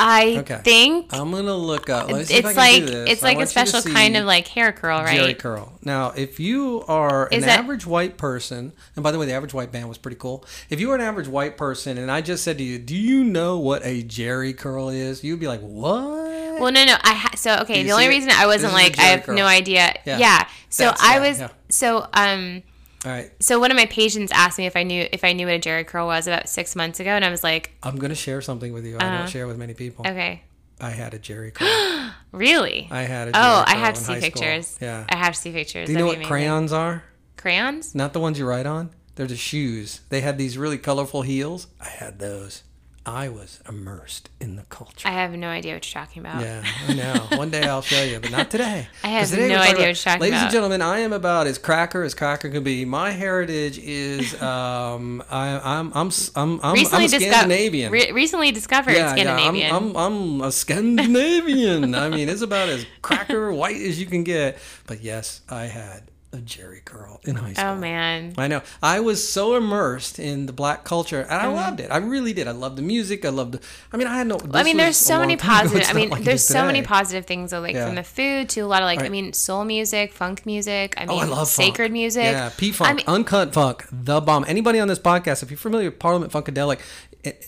I 0.00 0.36
Okay. 0.38 0.60
think 0.62 1.12
I'm 1.12 1.30
gonna 1.32 1.54
look 1.54 1.90
up. 1.90 2.08
Let's 2.10 2.28
see 2.28 2.34
if 2.36 2.44
I 2.46 2.48
it's 2.50 2.56
like 2.56 2.82
it's 2.84 3.22
I 3.22 3.26
like 3.26 3.34
a 3.34 3.38
want 3.38 3.54
you 3.56 3.62
to 3.62 3.66
special 3.66 3.92
kind 3.92 4.16
of 4.16 4.24
like 4.26 4.46
hair 4.46 4.70
curl, 4.72 5.00
right? 5.02 5.18
Jheri 5.18 5.36
curl. 5.38 5.72
Now, 5.82 6.10
if 6.10 6.38
you 6.38 6.84
are 6.86 7.26
an 7.32 7.40
that- 7.40 7.58
average 7.58 7.84
white 7.84 8.16
person, 8.16 8.72
and 8.94 9.02
by 9.02 9.10
the 9.10 9.18
way, 9.18 9.26
the 9.26 9.32
average 9.32 9.52
white 9.54 9.72
band 9.72 9.88
was 9.88 9.98
pretty 9.98 10.16
cool. 10.16 10.44
If 10.70 10.78
you 10.80 10.88
were 10.88 10.94
an 10.94 11.00
average 11.00 11.26
white 11.28 11.56
person, 11.56 11.98
and 11.98 12.10
I 12.10 12.20
just 12.20 12.44
said 12.44 12.58
to 12.58 12.64
you, 12.64 12.78
"Do 12.78 12.94
you 12.94 13.24
know 13.24 13.58
what 13.58 13.82
a 13.84 14.02
Jheri 14.04 14.56
curl 14.56 14.88
is?" 14.88 15.24
You'd 15.24 15.40
be 15.40 15.48
like, 15.48 15.60
"What?" 15.60 16.60
Well, 16.60 16.72
no, 16.72 16.84
no. 16.84 16.96
I 17.02 17.14
ha- 17.14 17.30
so 17.36 17.56
okay. 17.62 17.82
the 17.82 17.92
only 17.92 18.06
it? 18.06 18.08
reason 18.08 18.30
I 18.30 18.46
wasn't 18.46 18.72
This 18.72 18.82
like 18.82 18.98
I 18.98 19.02
have 19.02 19.24
curl. 19.24 19.34
no 19.36 19.46
idea. 19.46 19.94
Yeah. 20.04 20.18
Yeah. 20.18 20.44
So 20.70 20.84
That's- 20.84 21.02
I 21.02 21.18
was 21.20 21.40
yeah. 21.40 21.48
so 21.70 22.06
um 22.14 22.62
All 23.04 23.12
right, 23.12 23.30
so 23.40 23.60
one 23.60 23.70
of 23.70 23.76
my 23.76 23.86
patients 23.86 24.32
asked 24.32 24.58
me 24.58 24.66
if 24.66 24.74
I 24.76 24.82
knew 24.82 25.06
if 25.12 25.22
I 25.22 25.32
knew 25.32 25.46
what 25.46 25.54
a 25.54 25.58
Jheri 25.60 25.86
curl 25.86 26.06
was 26.06 26.26
about 26.26 26.48
six 26.48 26.74
months 26.74 26.98
ago, 26.98 27.10
and 27.10 27.24
I 27.24 27.30
was 27.30 27.44
like, 27.44 27.76
I'm 27.82 27.96
gonna 27.96 28.14
share 28.16 28.40
something 28.40 28.72
with 28.72 28.84
you. 28.84 28.96
I 28.98 29.04
Uh-huh. 29.04 29.18
don't 29.18 29.28
share 29.30 29.46
with 29.46 29.56
many 29.56 29.72
people. 29.74 30.04
okay, 30.06 30.42
I 30.80 30.90
had 30.90 31.14
a 31.14 31.18
Jheri 31.18 31.54
curl. 31.54 32.10
really? 32.32 32.88
I 32.90 33.02
had 33.02 33.28
a 33.28 33.32
Jheri 33.32 33.36
oh, 33.36 33.64
I 33.66 33.76
have 33.76 33.94
to 33.94 34.00
see 34.00 34.12
high 34.14 34.18
school. 34.20 34.30
pictures. 34.42 34.78
Yeah. 34.80 35.04
I 35.08 35.16
have 35.16 35.34
to 35.34 35.40
see 35.40 35.52
pictures. 35.52 35.86
Do 35.86 35.92
you 35.92 35.98
know 35.98 36.06
That'd 36.06 36.08
what 36.22 36.26
amazing. 36.28 36.28
crayons 36.28 36.72
are? 36.72 37.04
Crayons? 37.36 37.94
Not 37.94 38.12
the 38.14 38.20
ones 38.20 38.36
you 38.38 38.46
write 38.46 38.66
on. 38.66 38.90
They're 39.14 39.26
the 39.26 39.36
shoes. 39.36 40.00
They 40.08 40.20
had 40.20 40.36
these 40.38 40.58
really 40.58 40.78
colorful 40.78 41.22
heels. 41.22 41.68
I 41.80 41.88
had 41.88 42.18
those. 42.18 42.62
I 43.08 43.30
was 43.30 43.60
immersed 43.66 44.28
in 44.38 44.56
the 44.56 44.64
culture. 44.64 45.08
I 45.08 45.12
have 45.12 45.32
no 45.32 45.48
idea 45.48 45.72
what 45.74 45.94
you're 45.94 46.04
talking 46.04 46.20
about. 46.20 46.42
Yeah, 46.42 46.62
I 46.86 46.92
know. 46.92 47.38
One 47.38 47.50
day 47.50 47.62
I'll 47.66 47.80
show 47.80 48.02
you, 48.02 48.20
but 48.20 48.30
not 48.30 48.50
today. 48.50 48.86
I 49.02 49.08
have 49.08 49.30
today 49.30 49.48
no 49.48 49.54
idea 49.54 49.60
about- 49.60 49.78
what 49.78 49.84
you're 49.86 49.94
talking 49.94 50.10
about. 50.16 50.20
Ladies 50.20 50.42
and 50.42 50.50
gentlemen, 50.52 50.82
I 50.82 50.98
am 50.98 51.14
about 51.14 51.46
as 51.46 51.56
cracker 51.56 52.02
as 52.02 52.14
cracker 52.14 52.50
can 52.50 52.62
be. 52.62 52.84
My 52.84 53.10
heritage 53.10 53.78
is 53.78 54.40
um, 54.42 55.22
I, 55.30 55.58
I'm 55.78 55.90
I'm 55.94 56.10
I'm 56.36 56.60
I'm, 56.62 56.74
Recently 56.74 57.04
I'm. 57.04 57.08
Scandinavian. 57.08 57.92
Re- 57.92 58.12
recently 58.12 58.52
discovered 58.52 58.92
yeah, 58.92 59.12
Scandinavian. 59.12 59.54
yeah, 59.68 59.74
I'm, 59.76 59.96
I'm, 59.96 59.96
I'm 59.96 60.40
a 60.42 60.52
Scandinavian. 60.52 61.94
I 61.94 62.10
mean, 62.10 62.28
it's 62.28 62.42
about 62.42 62.68
as 62.68 62.84
cracker 63.00 63.52
white 63.52 63.76
as 63.76 63.98
you 63.98 64.04
can 64.06 64.22
get. 64.22 64.58
But 64.86 65.00
yes, 65.00 65.40
I 65.48 65.64
had 65.64 66.02
a 66.30 66.36
Jheri 66.36 66.84
curl 66.84 67.20
in 67.24 67.36
high 67.36 67.54
school. 67.54 67.64
Oh 67.70 67.76
man. 67.76 68.34
I 68.36 68.48
know. 68.48 68.60
I 68.82 69.00
was 69.00 69.26
so 69.26 69.56
immersed 69.56 70.18
in 70.18 70.44
the 70.44 70.52
black 70.52 70.84
culture, 70.84 71.22
and 71.22 71.32
I 71.32 71.44
Mm-hmm. 71.46 71.54
loved 71.54 71.80
it. 71.80 71.90
I 71.90 71.96
really 71.96 72.34
did. 72.34 72.46
I 72.46 72.50
loved 72.50 72.76
the 72.76 72.82
music. 72.82 73.24
I 73.24 73.30
loved. 73.30 73.52
The, 73.52 73.60
I 73.92 73.96
mean, 73.96 74.06
I 74.06 74.18
had 74.18 74.26
no. 74.26 74.38
I 74.52 74.62
mean, 74.62 74.76
there's 74.76 74.98
so 74.98 75.20
many 75.20 75.36
positive. 75.36 75.86
I 75.88 75.94
mean, 75.94 76.10
like 76.10 76.24
there's 76.24 76.44
so 76.44 76.66
many 76.66 76.82
positive 76.82 77.24
things. 77.24 77.50
though, 77.52 77.60
like 77.60 77.74
Yeah. 77.74 77.86
from 77.86 77.94
the 77.94 78.02
food 78.02 78.50
to 78.50 78.60
a 78.60 78.66
lot 78.66 78.82
of 78.82 78.86
like, 78.86 79.00
I 79.00 79.08
mean, 79.08 79.32
soul 79.32 79.64
music, 79.64 80.12
funk 80.12 80.44
music. 80.44 80.94
I 80.98 81.06
mean, 81.06 81.18
Oh, 81.18 81.22
I 81.22 81.24
love 81.24 81.48
sacred 81.48 81.84
funk. 81.86 81.92
music. 81.92 82.24
Yeah, 82.24 82.50
P 82.56 82.72
Funk, 82.72 82.90
I 82.90 82.92
mean, 82.94 83.06
Uncut 83.06 83.54
Funk, 83.54 83.86
the 83.90 84.20
bomb. 84.20 84.44
Anybody 84.46 84.80
on 84.80 84.88
this 84.88 84.98
podcast, 84.98 85.42
if 85.42 85.50
you're 85.50 85.56
familiar 85.56 85.88
with 85.88 85.98
Parliament 85.98 86.30
Funkadelic 86.30 86.80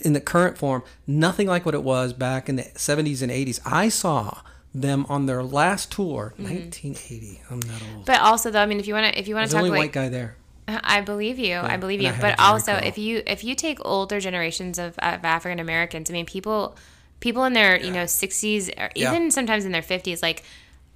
in 0.00 0.14
the 0.14 0.20
current 0.22 0.56
form, 0.56 0.82
nothing 1.06 1.46
like 1.46 1.66
what 1.66 1.74
it 1.74 1.82
was 1.82 2.12
back 2.14 2.48
in 2.48 2.56
the 2.56 2.62
70s 2.62 3.20
and 3.22 3.30
80s. 3.30 3.60
I 3.66 3.88
saw 3.90 4.40
them 4.74 5.04
on 5.08 5.26
their 5.26 5.42
last 5.42 5.90
tour, 5.92 6.32
Mm-hmm. 6.38 6.54
1980. 6.54 7.40
I'm 7.50 7.60
not 7.60 7.82
old. 7.94 8.06
but 8.06 8.20
also 8.20 8.50
though, 8.50 8.60
I 8.62 8.66
mean, 8.66 8.78
if 8.80 8.86
you 8.86 8.94
want 8.94 9.12
to, 9.12 9.18
if 9.18 9.26
you 9.28 9.34
want 9.34 9.48
to 9.48 9.52
talk 9.52 9.58
only 9.64 9.70
like 9.70 9.78
white 9.78 9.92
guy 9.92 10.08
there. 10.08 10.36
I 10.68 11.00
believe 11.00 11.38
you. 11.40 11.56
I 11.56 11.76
believe 11.76 12.00
you. 12.00 12.10
I 12.10 12.20
But 12.20 12.38
also, 12.38 12.74
if 12.74 12.96
you 12.96 13.22
if 13.26 13.42
you 13.42 13.56
take 13.56 13.78
older 13.84 14.20
generations 14.20 14.78
of, 14.78 14.96
of 15.00 15.24
African 15.24 15.58
Americans, 15.58 16.08
I 16.10 16.12
mean, 16.12 16.26
people 16.26 16.76
people 17.18 17.44
in 17.44 17.54
their 17.54 17.76
you 17.76 17.90
know 17.90 18.06
sixties 18.06 18.68
or 18.70 18.90
Yeah. 18.94 19.10
even 19.12 19.30
sometimes 19.32 19.64
in 19.64 19.72
their 19.72 19.82
fifties, 19.82 20.22
like. 20.22 20.42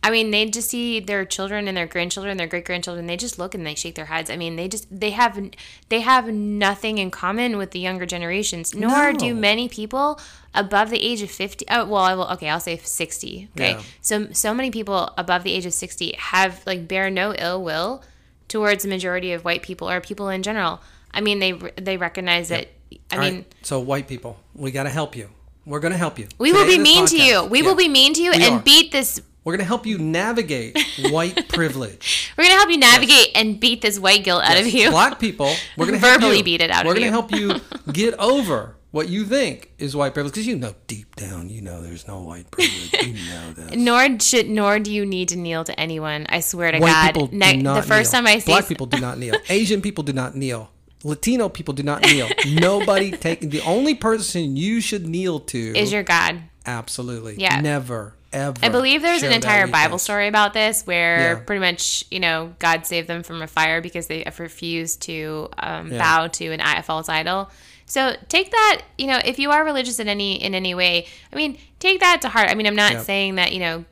I 0.07 0.11
mean, 0.11 0.31
they 0.31 0.45
just 0.51 0.69
see 0.69 1.01
their 1.01 1.25
children 1.25 1.67
and 1.67 1.75
their 1.75 1.87
grandchildren, 1.87 2.37
their 2.37 2.47
great 2.47 2.67
grandchildren. 2.67 3.07
They 3.07 3.17
just 3.17 3.39
look 3.39 3.55
and 3.55 3.67
they 3.67 3.75
shake 3.75 3.95
their 3.95 4.05
heads. 4.05 4.29
I 4.29 4.37
mean, 4.37 4.57
they 4.57 4.69
just 4.69 4.87
they 4.91 5.11
have 5.11 5.41
they 5.89 6.01
have 6.01 6.29
nothing 6.29 6.99
in 6.99 7.11
common 7.11 7.57
with 7.57 7.71
the 7.71 7.79
younger 7.79 8.05
generations. 8.05 8.75
Nor 8.75 9.15
do 9.15 9.35
many 9.35 9.67
people 9.69 10.21
above 10.55 10.91
the 10.91 11.03
age 11.03 11.23
of 11.23 11.31
fifty. 11.31 11.65
Oh, 11.71 11.87
well, 11.87 12.03
I 12.03 12.15
will. 12.15 12.29
Okay, 12.33 12.51
I'll 12.51 12.61
say 12.61 12.77
sixty. 12.77 13.49
Okay, 13.57 13.71
Yeah. 13.73 13.83
so 14.03 14.31
so 14.33 14.53
many 14.53 14.71
people 14.71 15.13
above 15.17 15.43
the 15.43 15.53
age 15.53 15.65
of 15.65 15.73
sixty 15.73 16.15
have 16.19 16.63
like 16.67 16.87
bear 16.87 17.09
no 17.09 17.35
ill 17.39 17.63
will 17.65 18.03
towards 18.49 18.83
the 18.83 18.91
majority 18.91 19.33
of 19.33 19.43
white 19.43 19.63
people 19.63 19.89
or 19.91 20.03
people 20.03 20.29
in 20.29 20.43
general. 20.43 20.81
I 21.15 21.23
mean, 21.23 21.39
they 21.39 21.53
they 21.77 21.97
recognize 21.97 22.49
that. 22.51 22.69
I 23.11 23.17
All 23.17 23.23
mean, 23.23 23.35
right, 23.37 23.55
so 23.63 23.81
white 23.81 24.07
people, 24.07 24.39
we 24.55 24.71
got 24.71 24.83
to 24.83 24.91
help 24.91 25.17
you. 25.17 25.31
We're 25.67 25.81
going 25.81 25.93
to 25.93 25.99
help 25.99 26.19
you. 26.19 26.29
we 26.39 26.53
will 26.53 26.67
be 26.67 26.79
mean 26.79 27.07
to 27.07 27.17
you. 27.17 27.45
We 27.47 27.61
Yeah. 27.63 27.67
will 27.69 27.75
be 27.75 27.89
mean 27.89 28.13
to 28.15 28.23
you 28.23 28.33
We 28.33 28.45
and 28.45 28.57
are. 28.57 28.61
beat 28.61 28.93
this. 28.93 29.21
We're 29.45 29.53
going 29.53 29.61
to 29.61 29.67
help 29.67 29.85
you 29.87 29.99
navigate 29.99 30.79
white 31.11 31.49
privilege. 31.51 32.33
We're 32.37 32.45
gonna 32.45 32.55
help 32.57 32.71
you 32.71 32.79
navigate 32.79 33.29
and 33.35 33.61
beat 33.61 33.83
this 33.83 33.99
white 33.99 34.25
guilt 34.25 34.43
out 34.43 34.57
of 34.59 34.67
you. 34.67 34.91
Black 34.91 35.21
people, 35.21 35.55
we're 35.77 35.87
going 35.87 36.01
to 36.01 36.05
Verbally 36.07 36.39
you. 36.39 36.45
beat 36.45 36.63
it 36.63 36.71
out 36.71 36.81
of 36.81 36.87
you. 36.87 36.89
We're 36.91 37.11
gonna 37.11 37.11
help 37.11 37.31
you 37.33 37.61
get 37.93 38.15
over 38.19 38.77
what 38.91 39.09
you 39.09 39.25
think 39.25 39.73
is 39.79 39.95
white 39.97 40.15
privilege 40.15 40.33
because 40.35 40.47
you 40.47 40.57
know 40.57 40.73
deep 40.87 41.15
down, 41.17 41.49
you 41.51 41.61
know 41.61 41.83
there's 41.83 42.07
no 42.09 42.21
white 42.23 42.51
privilege. 42.51 42.93
You 42.93 43.13
know 43.31 43.53
that. 43.55 43.77
Nor 43.77 44.19
should 44.21 44.49
nor 44.49 44.79
do 44.79 44.93
you 44.93 45.05
need 45.05 45.29
to 45.31 45.37
kneel 45.37 45.65
to 45.65 45.79
anyone. 45.79 46.27
I 46.29 46.41
swear 46.41 46.73
to 46.73 46.79
White 46.79 46.91
God. 46.91 47.07
people 47.13 47.27
do 47.29 47.37
Ne- 47.37 47.63
the 47.63 47.83
first 47.83 48.13
kneel. 48.13 48.23
time 48.23 48.27
I 48.29 48.39
see 48.39 48.51
black 48.53 48.67
people 48.67 48.87
do 48.87 48.99
not 49.01 49.19
kneel. 49.19 49.35
Asian 49.49 49.83
people 49.83 50.05
do 50.05 50.13
not 50.13 50.35
kneel. 50.37 50.71
Latino 51.03 51.49
people 51.51 51.75
do 51.75 51.83
not 51.83 52.03
kneel. 52.03 52.29
Nobody 52.47 53.11
take 53.11 53.41
the 53.41 53.61
only 53.63 53.95
person 53.95 54.57
you 54.57 54.81
should 54.81 55.07
kneel 55.07 55.39
to 55.41 55.59
is 55.77 55.93
your 55.93 56.03
God. 56.03 56.41
absolutely 56.65 57.35
Yeah. 57.37 57.61
never 57.61 58.15
ever. 58.35 58.59
I 58.63 58.69
believe 58.69 59.03
there's 59.03 59.23
an 59.23 59.33
entire 59.33 59.67
Bible 59.67 59.99
story 59.99 60.29
about 60.29 60.53
this 60.53 60.87
where 60.87 61.21
Yeah. 61.21 61.35
pretty 61.41 61.61
much, 61.61 62.05
you 62.11 62.21
know, 62.21 62.55
God 62.59 62.87
saved 62.87 63.09
them 63.09 63.23
from 63.23 63.41
a 63.43 63.47
fire 63.47 63.81
because 63.81 64.07
they 64.07 64.25
refused 64.39 65.03
to 65.03 65.49
um, 65.59 65.93
Yeah. 65.93 65.99
bow 65.99 66.27
to 66.29 66.47
an 66.53 66.83
false 66.83 67.09
idol. 67.09 67.51
So 67.87 68.17
take 68.29 68.51
that, 68.51 68.83
you 68.99 69.07
know, 69.07 69.21
if 69.25 69.39
you 69.39 69.51
are 69.51 69.65
religious 69.65 69.99
in 69.99 70.09
any 70.09 70.43
in 70.43 70.55
any 70.55 70.75
way, 70.75 71.07
I 71.33 71.37
mean, 71.37 71.59
take 71.79 72.01
that 72.01 72.23
to 72.23 72.29
heart. 72.29 72.49
I 72.51 72.55
mean, 72.55 72.67
I'm 72.67 72.77
not 72.77 72.93
Yeah. 72.93 73.03
saying 73.03 73.35
that 73.37 73.53
you 73.53 73.61
know 73.61 73.85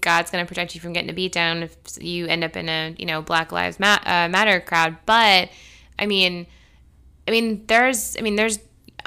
God's 0.00 0.30
going 0.30 0.44
to 0.44 0.48
protect 0.48 0.74
you 0.76 0.80
from 0.80 0.92
getting 0.92 1.10
a 1.10 1.12
beat 1.12 1.32
down 1.32 1.64
if 1.64 1.76
you 2.00 2.26
end 2.26 2.44
up 2.44 2.56
in 2.56 2.68
a 2.68 2.94
you 2.98 3.06
know 3.06 3.20
Black 3.20 3.50
Lives 3.52 3.78
uh, 3.80 4.28
Matter 4.28 4.60
crowd, 4.60 4.96
but 5.06 5.48
I 5.98 6.06
mean, 6.06 6.46
I 7.26 7.30
mean, 7.30 7.64
there's, 7.66 8.16
I 8.16 8.20
mean, 8.22 8.34
there's, 8.36 8.58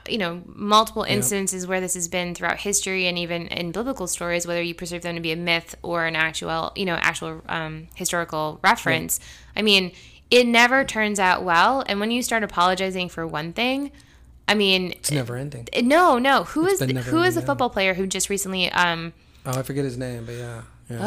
you 0.10 0.18
know, 0.18 0.42
multiple 0.46 1.04
instances 1.04 1.66
where 1.68 1.82
this 1.82 1.94
has 1.94 2.08
been 2.08 2.36
throughout 2.36 2.60
history 2.60 3.08
and 3.08 3.18
even 3.18 3.48
in 3.48 3.72
biblical 3.72 4.08
stories, 4.08 4.46
whether 4.48 4.62
you 4.62 4.74
perceive 4.76 5.02
them 5.02 5.16
to 5.16 5.22
be 5.22 5.32
a 5.32 5.36
myth 5.36 5.76
or 5.82 6.06
an 6.06 6.16
actual, 6.16 6.72
you 6.76 6.86
know, 6.86 6.96
actual 6.96 7.42
um, 7.50 7.88
historical 7.96 8.60
reference. 8.64 9.20
I 9.56 9.62
mean, 9.62 9.92
it 10.32 10.48
never 10.48 10.84
turns 10.84 11.20
out 11.20 11.44
well. 11.44 11.84
And 11.88 12.00
when 12.00 12.12
you 12.12 12.22
start 12.24 12.44
apologizing 12.44 13.10
for 13.10 13.26
one 13.28 13.54
thing, 13.54 13.92
I 14.48 14.54
mean, 14.54 14.92
It's 14.92 15.12
never 15.12 15.38
ending. 15.38 15.68
no, 15.84 16.18
no. 16.20 16.44
Who 16.46 16.68
is 16.68 16.80
the, 16.80 16.88
never 16.88 17.10
who 17.10 17.22
is 17.24 17.36
yeah. 17.36 17.42
football 17.42 17.70
player 17.70 17.94
who 17.94 18.06
just 18.08 18.30
recently, 18.30 18.72
um, 18.72 19.14
Oh, 19.46 19.60
I 19.60 19.62
forget 19.64 19.86
his 19.86 19.98
name, 19.98 20.26
but 20.26 20.36
yeah, 20.36 20.62
yeah, 20.90 20.98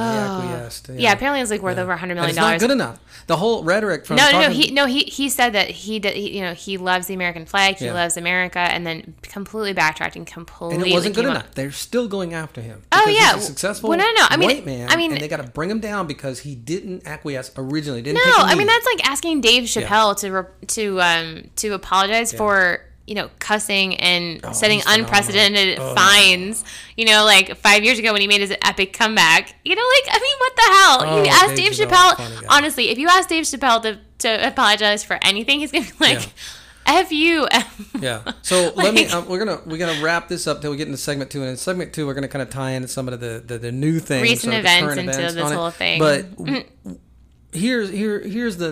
he 0.40 0.48
acquiesced. 0.48 0.88
yeah, 0.90 1.12
apparently 1.12 1.40
it's 1.40 1.50
like 1.50 1.62
worth 1.62 1.78
over 1.78 1.92
a 1.92 1.96
hundred 1.96 2.14
million 2.16 2.30
it's 2.30 2.36
not 2.36 2.46
dollars. 2.46 2.60
good 2.62 2.70
enough. 2.72 2.98
The 3.28 3.36
whole 3.36 3.62
rhetoric 3.62 4.06
from 4.06 4.16
No, 4.16 4.30
no, 4.32 4.40
no. 4.42 4.50
He 4.50 4.70
no, 4.70 4.86
he 4.86 5.00
he 5.00 5.28
said 5.28 5.50
that 5.50 5.68
he 5.70 5.98
did. 5.98 6.14
He, 6.16 6.36
you 6.36 6.40
know, 6.40 6.54
he 6.54 6.76
loves 6.78 7.06
the 7.06 7.14
American 7.14 7.44
flag. 7.46 7.76
He 7.76 7.84
Yeah. 7.84 7.92
loves 7.92 8.16
America, 8.16 8.58
and 8.58 8.86
then 8.86 9.14
completely 9.22 9.72
backtracked 9.74 10.16
and 10.16 10.26
completely. 10.26 10.76
and 10.76 10.86
it 10.86 10.92
wasn't 10.92 11.14
good 11.14 11.26
enough. 11.26 11.54
They're 11.54 11.70
still 11.72 12.08
going 12.08 12.32
after 12.34 12.60
him. 12.60 12.82
Oh, 12.90 13.06
yeah. 13.08 13.34
he's 13.34 13.44
successful 13.46 13.90
Well, 13.90 13.98
no, 13.98 14.04
no, 14.04 14.26
I 14.28 14.36
mean- 14.36 14.48
white 14.48 14.66
man. 14.66 14.88
I 14.90 14.96
mean- 14.96 15.12
and 15.12 15.20
they 15.20 15.28
got 15.28 15.38
to 15.38 15.50
bring 15.50 15.70
him 15.70 15.80
down 15.80 16.06
because 16.06 16.40
he 16.40 16.54
didn't 16.54 17.06
acquiesce 17.06 17.50
originally. 17.56 18.02
Didn't 18.02 18.16
No, 18.24 18.32
I 18.36 18.54
mean 18.54 18.66
that's 18.66 18.86
like 18.86 19.08
asking 19.08 19.42
Dave 19.42 19.64
Chappelle 19.64 20.16
to 20.20 20.30
re- 20.30 20.66
to 20.68 21.00
um 21.00 21.50
to 21.56 21.74
apologize 21.74 22.32
for 22.32 22.80
you 23.08 23.14
know 23.14 23.30
cussing 23.38 23.94
and 23.96 24.40
setting 24.54 24.78
Oh, 24.78 24.82
he's 24.82 24.82
phenomenal. 24.84 25.06
unprecedented 25.06 25.78
Oh. 25.80 25.94
fines. 25.94 26.64
You 26.96 27.06
know, 27.06 27.24
like 27.24 27.56
five 27.56 27.82
years 27.84 27.98
ago 27.98 28.12
when 28.12 28.20
he 28.20 28.26
made 28.28 28.40
his 28.40 28.54
epic 28.62 28.92
comeback. 28.92 29.54
You 29.64 29.74
know, 29.74 29.82
like 29.82 30.14
I 30.14 30.18
mean, 30.20 30.36
what 30.38 30.56
the 30.56 30.62
hell? 30.62 30.98
Oh, 31.18 31.22
you 31.24 31.30
ask 31.30 31.54
Dave 31.54 31.72
Chappelle. 31.72 32.12
a 32.12 32.16
funny 32.16 32.34
guy. 32.46 32.56
Honestly, 32.56 32.90
if 32.90 32.98
you 32.98 33.08
ask 33.08 33.28
Dave 33.28 33.44
Chappelle 33.44 33.82
to 33.82 33.98
to 34.18 34.46
apologize 34.46 35.02
for 35.04 35.18
anything, 35.22 35.60
he's 35.60 35.72
gonna 35.72 35.84
be 35.86 35.92
like, 36.00 36.28
"F 36.86 37.10
you." 37.12 37.48
Yeah. 38.00 38.22
So 38.42 38.72
let 38.76 38.92
me. 38.94 39.06
Like- 39.06 39.14
Um, 39.14 39.28
we're 39.28 39.38
gonna 39.44 39.60
we're 39.66 39.78
gonna 39.78 40.00
wrap 40.02 40.28
this 40.28 40.46
up 40.46 40.60
till 40.60 40.70
we 40.70 40.76
get 40.76 40.86
into 40.88 40.98
segment 40.98 41.30
two, 41.30 41.40
and 41.40 41.50
in 41.50 41.56
segment 41.56 41.92
two 41.92 42.06
we're 42.06 42.14
gonna 42.14 42.28
kind 42.28 42.42
of 42.42 42.50
tie 42.50 42.72
into 42.72 42.88
some 42.88 43.08
of 43.08 43.18
the 43.20 43.42
the, 43.44 43.58
the 43.58 43.72
new 43.72 43.98
things, 43.98 44.22
Recent 44.22 44.54
events 44.54 44.96
into 44.96 45.10
events 45.12 45.34
this 45.34 45.42
on 45.44 45.68
it. 45.68 45.74
thing. 45.74 45.98
But 45.98 46.36
w- 46.36 46.64
here's 47.52 47.90
here 47.90 48.20
here's 48.20 48.56
the 48.58 48.70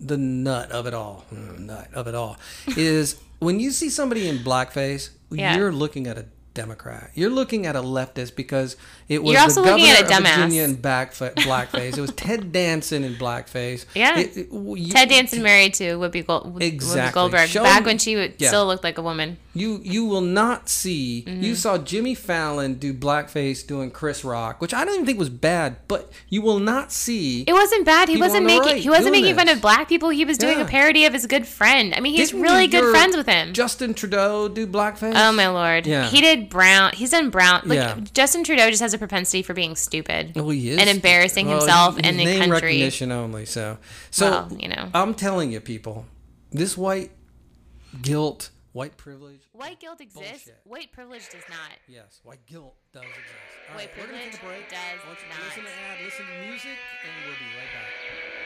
the 0.00 0.16
nut 0.16 0.70
of 0.72 0.86
it 0.86 0.94
all. 0.94 1.24
Mm, 1.32 1.60
Nut 1.60 1.88
of 1.94 2.06
it 2.08 2.14
all 2.14 2.36
is 2.76 3.16
when 3.38 3.60
you 3.60 3.70
see 3.70 3.90
somebody 3.90 4.28
in 4.28 4.38
blackface, 4.38 5.10
Yeah. 5.30 5.56
you're 5.56 5.72
looking 5.72 6.06
at 6.06 6.16
a 6.18 6.26
Democrat. 6.54 7.10
You're 7.14 7.28
looking 7.30 7.66
at 7.66 7.76
a 7.76 7.82
leftist 7.82 8.34
because 8.34 8.76
it 9.10 9.22
was 9.22 9.34
You're 9.34 9.42
also 9.42 9.62
the 9.62 9.72
looking 9.72 9.84
governor 9.86 10.04
at 10.06 10.10
a 10.10 10.16
of. 10.16 10.36
Virginia 10.36 10.62
in 10.62 10.76
backfa- 10.78 11.34
blackface. 11.34 11.98
it 11.98 12.00
was 12.00 12.12
Ted 12.12 12.50
Danson 12.50 13.04
in 13.04 13.14
blackface. 13.16 13.84
Yeah. 13.94 14.18
It- 14.18 14.36
it- 14.38 14.48
you- 14.52 14.90
Ted 14.90 15.10
Danson 15.10 15.42
married 15.42 15.74
to 15.74 15.84
Whoopi, 15.98 16.26
Gold- 16.26 16.54
Whoopi 16.56 16.62
Exactly. 16.62 17.12
Goldberg 17.12 17.50
Show 17.50 17.62
back 17.62 17.84
when 17.84 17.98
she 17.98 18.16
would 18.16 18.34
Yeah. 18.38 18.48
still 18.48 18.66
looked 18.66 18.84
like 18.84 18.96
a 18.96 19.02
woman. 19.02 19.36
You 19.56 19.80
you 19.82 20.04
will 20.04 20.20
not 20.20 20.68
see. 20.68 21.24
Mm-hmm. 21.26 21.42
You 21.42 21.54
saw 21.54 21.78
Jimmy 21.78 22.14
Fallon 22.14 22.74
do 22.74 22.92
blackface 22.92 23.66
doing 23.66 23.90
Chris 23.90 24.22
Rock, 24.24 24.60
which 24.60 24.74
I 24.74 24.84
don't 24.84 24.94
even 24.94 25.06
think 25.06 25.18
was 25.18 25.30
bad, 25.30 25.76
but 25.88 26.12
you 26.28 26.42
will 26.42 26.58
not 26.58 26.92
see. 26.92 27.42
It 27.46 27.52
wasn't 27.52 27.86
bad. 27.86 28.08
He 28.08 28.18
wasn't 28.18 28.44
making 28.46 28.72
right 28.74 28.82
he 28.82 28.90
wasn't 28.90 29.12
making 29.12 29.34
fun 29.34 29.46
this. 29.46 29.56
of 29.56 29.62
black 29.62 29.88
people. 29.88 30.10
He 30.10 30.24
was 30.24 30.36
doing 30.36 30.58
Yeah. 30.58 30.64
a 30.64 30.68
parody 30.68 31.04
of 31.06 31.12
his 31.14 31.26
good 31.26 31.46
friend. 31.46 31.94
I 31.94 32.00
mean, 32.00 32.14
he's 32.14 32.30
Didn't 32.30 32.42
really 32.42 32.66
good 32.66 32.90
friends 32.90 33.16
with 33.16 33.26
him. 33.26 33.52
Justin 33.54 33.94
Trudeau 33.94 34.48
do 34.48 34.66
blackface. 34.66 35.14
Oh 35.16 35.32
my 35.32 35.48
lord. 35.48 35.86
Yeah. 35.86 36.06
He 36.08 36.20
did 36.20 36.48
brown. 36.48 36.92
He's 36.94 37.10
done 37.10 37.30
brown. 37.30 37.62
Like 37.64 37.76
Yeah. 37.78 37.98
Justin 38.12 38.44
Trudeau 38.44 38.68
just 38.68 38.82
has 38.82 38.92
a 38.94 38.98
propensity 38.98 39.42
for 39.42 39.54
being 39.54 39.74
stupid. 39.76 40.32
Well, 40.36 40.50
he 40.50 40.70
is 40.70 40.78
and 40.78 40.90
embarrassing 40.90 41.46
Well, 41.46 41.60
himself 41.60 41.96
and 42.04 42.18
the 42.18 42.24
name 42.24 42.38
country. 42.40 42.52
recognition 42.68 43.10
only. 43.10 43.46
So 43.46 43.78
so 44.10 44.30
Well, 44.30 44.52
you 44.60 44.68
know. 44.68 44.90
I'm 44.92 45.14
telling 45.14 45.50
you, 45.52 45.60
people, 45.60 46.04
this 46.52 46.76
white 46.76 47.10
guilt, 48.02 48.50
white 48.76 48.96
privilege. 48.96 49.40
White 49.52 49.80
guilt 49.80 50.00
exists. 50.00 50.44
Bullshit. 50.44 50.60
White 50.64 50.92
privilege 50.92 51.24
does 51.32 51.48
not. 51.48 51.72
Yes, 51.88 52.20
white 52.22 52.44
guilt 52.44 52.76
does 52.92 53.08
exist. 53.08 53.52
All 53.72 53.76
White 53.76 53.88
right, 53.88 53.90
we're 53.96 54.12
gonna 54.12 54.20
take 54.20 54.34
a 54.34 54.44
privilege 54.44 54.68
break. 54.68 54.68
does 54.68 55.00
want 55.08 55.18
not. 55.32 55.40
listen 55.48 55.64
to 55.64 55.72
ad, 55.72 56.04
listen 56.04 56.26
to 56.28 56.36
music, 56.44 56.76
and 56.76 57.12
we'll 57.24 57.40
be 57.40 57.48
right 57.56 57.72
back. 57.72 58.45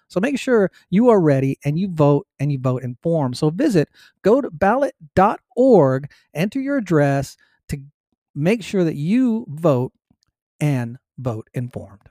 So 0.11 0.19
make 0.19 0.37
sure 0.37 0.69
you 0.89 1.09
are 1.09 1.21
ready 1.21 1.57
and 1.63 1.79
you 1.79 1.87
vote 1.87 2.27
and 2.37 2.51
you 2.51 2.59
vote 2.59 2.83
informed. 2.83 3.37
So 3.37 3.49
visit 3.49 3.87
go 4.23 4.41
to 4.41 4.51
ballot.org, 4.51 6.11
enter 6.33 6.59
your 6.59 6.77
address 6.77 7.37
to 7.69 7.79
make 8.35 8.61
sure 8.61 8.83
that 8.83 8.95
you 8.95 9.45
vote 9.47 9.93
and 10.59 10.97
vote 11.17 11.49
informed. 11.53 12.01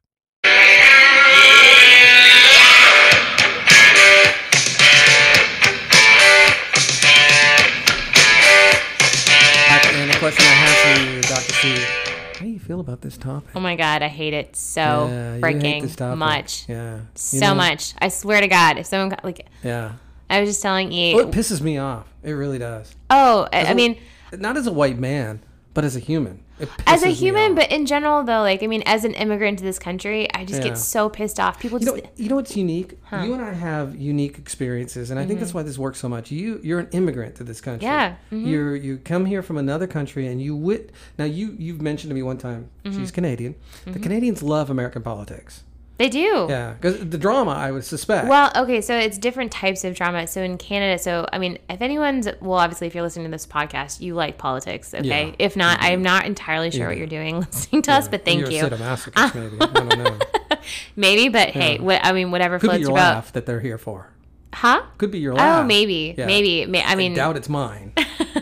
And 9.93 10.11
the 10.11 10.17
question 10.17 10.45
I 10.47 10.49
have 10.49 10.97
for 10.97 11.03
you, 11.05 11.21
Dr. 11.21 11.53
C, 11.53 12.10
how 12.41 12.47
do 12.47 12.53
you 12.53 12.59
feel 12.59 12.81
about 12.81 13.03
this 13.03 13.19
topic? 13.19 13.51
Oh 13.55 13.61
my 13.61 13.77
god, 13.77 14.03
I 14.03 14.09
hate 14.09 14.33
it 14.33 14.57
so 14.57 14.81
Yeah, 15.11 15.39
freaking 15.41 16.17
much. 16.17 16.65
Yeah. 16.69 16.97
You 16.97 17.03
So 17.15 17.39
know- 17.49 17.55
much. 17.55 17.93
I 17.99 18.09
swear 18.09 18.41
to 18.41 18.49
God, 18.49 18.79
if 18.79 18.87
someone 18.87 19.11
got- 19.11 19.23
like 19.23 19.47
Yeah. 19.63 19.93
I 20.31 20.41
was 20.41 20.49
just 20.49 20.63
telling 20.63 20.91
you. 20.91 21.17
Well, 21.17 21.29
it 21.29 21.35
pisses 21.35 21.61
me 21.61 21.77
off. 21.77 22.07
It 22.23 22.33
really 22.33 22.59
does. 22.59 22.95
oh, 23.11 23.47
I, 23.53 23.75
mean, 23.75 23.99
Not 24.33 24.57
as 24.57 24.67
a 24.67 24.73
white 24.73 24.99
man, 24.99 25.41
but 25.75 25.85
as 25.85 25.97
a 25.97 26.01
human. 26.01 26.43
As 26.87 27.03
a 27.03 27.09
human, 27.09 27.55
but 27.55 27.71
in 27.73 27.87
general, 27.87 28.23
though, 28.23 28.41
like 28.43 28.63
I 28.63 28.67
mean, 28.67 28.83
as 28.85 29.05
an 29.07 29.15
immigrant 29.15 29.59
to 29.61 29.65
this 29.65 29.79
country, 29.79 30.31
I 30.35 30.45
just 30.45 30.63
Yeah. 30.63 30.69
get 30.71 30.79
so 30.79 31.09
pissed 31.09 31.41
off. 31.41 31.59
People 31.59 31.79
You 31.81 31.87
just 31.87 31.97
know, 32.05 32.11
you 32.17 32.29
know 32.29 32.37
what's 32.37 32.55
unique? 32.55 32.99
You 33.11 33.33
and 33.33 33.41
I 33.41 33.55
have 33.55 33.97
unique 33.97 34.37
experiences, 34.37 35.11
and 35.11 35.19
I 35.19 35.25
think 35.25 35.41
that's 35.41 35.55
why 35.55 35.63
this 35.63 35.79
works 35.79 35.99
so 36.01 36.09
much. 36.09 36.31
You, 36.31 36.61
you're 36.63 36.81
an 36.81 36.89
immigrant 36.93 37.37
to 37.37 37.45
this 37.45 37.63
country. 37.63 37.89
Mm-hmm. 37.89 38.37
Yeah, 38.37 38.39
mhm. 38.39 38.47
You're 38.51 38.77
you 38.77 38.99
come 38.99 39.25
here 39.25 39.43
from 39.43 39.57
another 39.57 39.87
country, 39.87 40.27
and 40.27 40.43
you 40.43 40.55
wit. 40.55 40.91
Now 41.19 41.25
you 41.25 41.57
you've 41.59 41.81
mentioned 41.81 42.11
to 42.11 42.15
me 42.15 42.23
one 42.23 42.37
time 42.37 42.69
Mm-hmm. 42.85 42.99
she's 43.01 43.11
Canadian. 43.11 43.55
The 43.87 43.99
Canadians 43.99 44.43
love 44.43 44.69
American 44.69 45.01
politics. 45.03 45.63
They 46.01 46.09
do. 46.09 46.47
Yeah, 46.49 46.73
because 46.81 46.99
the 47.11 47.19
drama 47.19 47.51
I 47.51 47.71
would 47.71 47.85
suspect. 47.85 48.27
Well, 48.27 48.51
okay, 48.57 48.81
so 48.81 48.97
it's 48.97 49.19
different 49.19 49.53
types 49.53 49.85
of 49.85 49.95
drama. 49.95 50.27
So 50.27 50.41
in 50.43 50.57
Canada, 50.57 50.99
so 50.99 51.27
I 51.31 51.39
mean, 51.39 51.59
if 51.69 51.83
anyone's 51.83 52.27
well, 52.41 52.59
obviously, 52.59 52.87
if 52.87 52.95
you're 52.95 53.05
listening 53.05 53.27
to 53.27 53.31
this 53.31 53.47
podcast, 53.47 54.01
you 54.01 54.15
like 54.15 54.39
politics, 54.39 54.95
okay? 54.95 55.07
Yeah. 55.07 55.23
Mm-hmm. 55.25 55.35
If 55.39 55.57
not, 55.57 55.77
I'm 55.83 56.03
not 56.03 56.25
entirely 56.25 56.71
sure 56.71 56.89
what 56.89 56.97
you're 56.97 57.07
doing 57.07 57.41
listening 57.53 57.83
to 57.83 57.93
us, 57.93 58.09
but 58.09 58.25
thank 58.25 58.41
you're 58.41 58.51
you. 58.51 58.65
a 58.65 58.71
maybe. 59.35 59.57
I 59.61 59.67
don't 59.67 59.99
know. 59.99 60.19
Maybe, 60.97 61.29
but 61.29 61.51
hey, 61.51 61.79
what 61.79 62.01
I 62.03 62.13
mean, 62.13 62.31
whatever 62.31 62.59
Could 62.59 62.69
be 62.69 62.69
floats 62.69 62.81
your 62.81 62.89
your 62.91 62.97
laugh 62.97 63.33
that 63.33 63.45
they're 63.47 63.61
here 63.61 63.79
for. 63.79 64.11
huh? 64.55 64.83
Could 64.99 65.11
be 65.11 65.19
your 65.19 65.35
laugh. 65.35 65.63
Oh, 65.63 65.67
maybe, 65.67 66.15
Yeah. 66.17 66.27
maybe. 66.27 66.65
May, 66.67 66.83
I 66.83 66.93
I 66.93 66.95
mean, 66.97 67.15
doubt 67.15 67.37
it's 67.37 67.49
mine. 67.49 67.93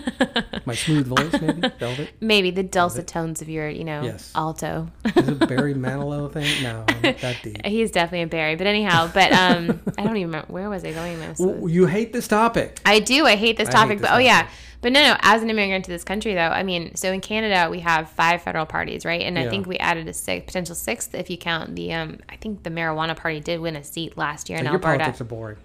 My 0.69 0.75
smooth 0.75 1.07
voice, 1.07 1.41
maybe. 1.41 1.69
Velvet. 1.79 2.11
maybe 2.21 2.51
the 2.51 2.63
dulcet 2.63 3.07
tones 3.07 3.43
of 3.43 3.49
your, 3.49 3.69
you 3.69 3.85
know, 3.85 4.03
Yes. 4.03 4.31
alto. 4.35 4.89
Is 5.17 5.29
it 5.29 5.49
Barry 5.49 5.75
Manilow 5.87 6.33
thing? 6.33 6.63
No, 6.63 6.85
not 7.03 7.19
that 7.19 7.37
deep. 7.43 7.61
He's 7.67 7.91
definitely 7.91 8.23
a 8.23 8.27
Barry, 8.27 8.55
but 8.57 8.67
anyhow, 8.67 9.11
but 9.13 9.33
um, 9.33 9.81
I 9.99 10.05
don't 10.05 10.17
even 10.17 10.29
remember 10.31 10.53
where 10.53 10.71
was 10.71 10.85
I 10.85 10.93
going 10.93 11.19
this. 11.19 11.41
You 11.41 11.87
hate 11.87 12.13
this 12.13 12.29
topic. 12.29 12.81
I 12.87 13.01
do. 13.01 13.27
I 13.27 13.37
hate 13.37 13.57
this 13.57 13.69
I 13.69 13.73
topic, 13.73 13.89
hate 13.91 13.99
this 14.03 14.11
but 14.11 14.15
oh 14.17 14.19
yeah. 14.19 14.49
But 14.81 14.93
no, 14.93 15.03
no. 15.03 15.17
As 15.23 15.43
an 15.43 15.51
immigrant 15.51 15.87
to 15.87 15.91
this 15.91 16.05
country, 16.05 16.35
though, 16.35 16.41
I 16.41 16.63
mean, 16.63 16.95
so 16.95 17.13
in 17.13 17.21
Canada 17.21 17.69
we 17.69 17.81
have 17.81 18.09
five 18.11 18.43
federal 18.43 18.65
parties, 18.65 19.05
right? 19.05 19.23
And 19.23 19.37
I 19.37 19.49
think 19.49 19.67
we 19.67 19.77
added 19.79 20.07
a 20.07 20.13
six, 20.13 20.45
potential 20.47 20.77
sixth 20.77 21.17
if 21.17 21.31
you 21.31 21.37
count 21.37 21.75
the. 21.75 21.93
Um, 21.95 22.19
I 22.29 22.37
think 22.37 22.63
the 22.63 22.71
marijuana 22.71 23.17
party 23.17 23.41
did 23.41 23.59
win 23.59 23.75
a 23.75 23.83
seat 23.83 24.17
last 24.17 24.49
year 24.49 24.59
in 24.59 24.65
Your 24.67 24.75
Alberta. 24.75 24.99
politics 24.99 25.21
are 25.21 25.25
boring. 25.25 25.57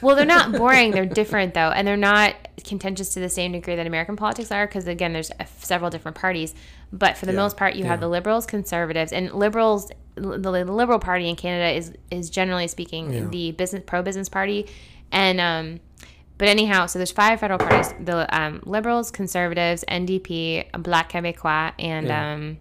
Well, 0.00 0.16
they're 0.16 0.24
not 0.26 0.52
boring. 0.52 0.90
they're 0.92 1.06
different 1.06 1.54
though, 1.54 1.70
and 1.70 1.86
they're 1.86 1.96
not 1.96 2.34
contentious 2.64 3.14
to 3.14 3.20
the 3.20 3.28
same 3.28 3.52
degree 3.52 3.76
that 3.76 3.86
American 3.86 4.16
politics 4.16 4.50
are. 4.52 4.66
Because 4.66 4.86
again, 4.86 5.12
there's 5.12 5.30
uh, 5.32 5.44
several 5.58 5.90
different 5.90 6.16
parties, 6.16 6.54
but 6.92 7.16
for 7.16 7.26
the 7.26 7.32
Yeah, 7.32 7.38
most 7.38 7.56
part, 7.56 7.74
you 7.74 7.84
have 7.84 8.00
the 8.00 8.08
liberals, 8.08 8.46
conservatives, 8.46 9.12
and 9.12 9.32
liberals. 9.32 9.90
The, 10.16 10.38
the 10.38 10.64
liberal 10.64 10.98
party 10.98 11.28
in 11.28 11.36
Canada 11.36 11.76
is 11.76 11.92
is 12.10 12.30
generally 12.30 12.68
speaking 12.68 13.12
Yeah. 13.12 13.26
the 13.30 13.52
business 13.52 13.82
pro 13.86 14.02
business 14.02 14.28
party, 14.28 14.66
and 15.12 15.40
um, 15.40 15.80
but 16.36 16.48
anyhow, 16.48 16.86
so 16.86 16.98
there's 16.98 17.12
five 17.12 17.40
federal 17.40 17.58
parties: 17.58 17.94
the 18.00 18.26
um, 18.38 18.60
liberals, 18.66 19.10
conservatives, 19.10 19.84
NDP, 19.88 20.70
Bloc 20.82 21.10
Québécois, 21.12 21.72
and 21.78 22.06
Yeah. 22.06 22.32
um, 22.32 22.58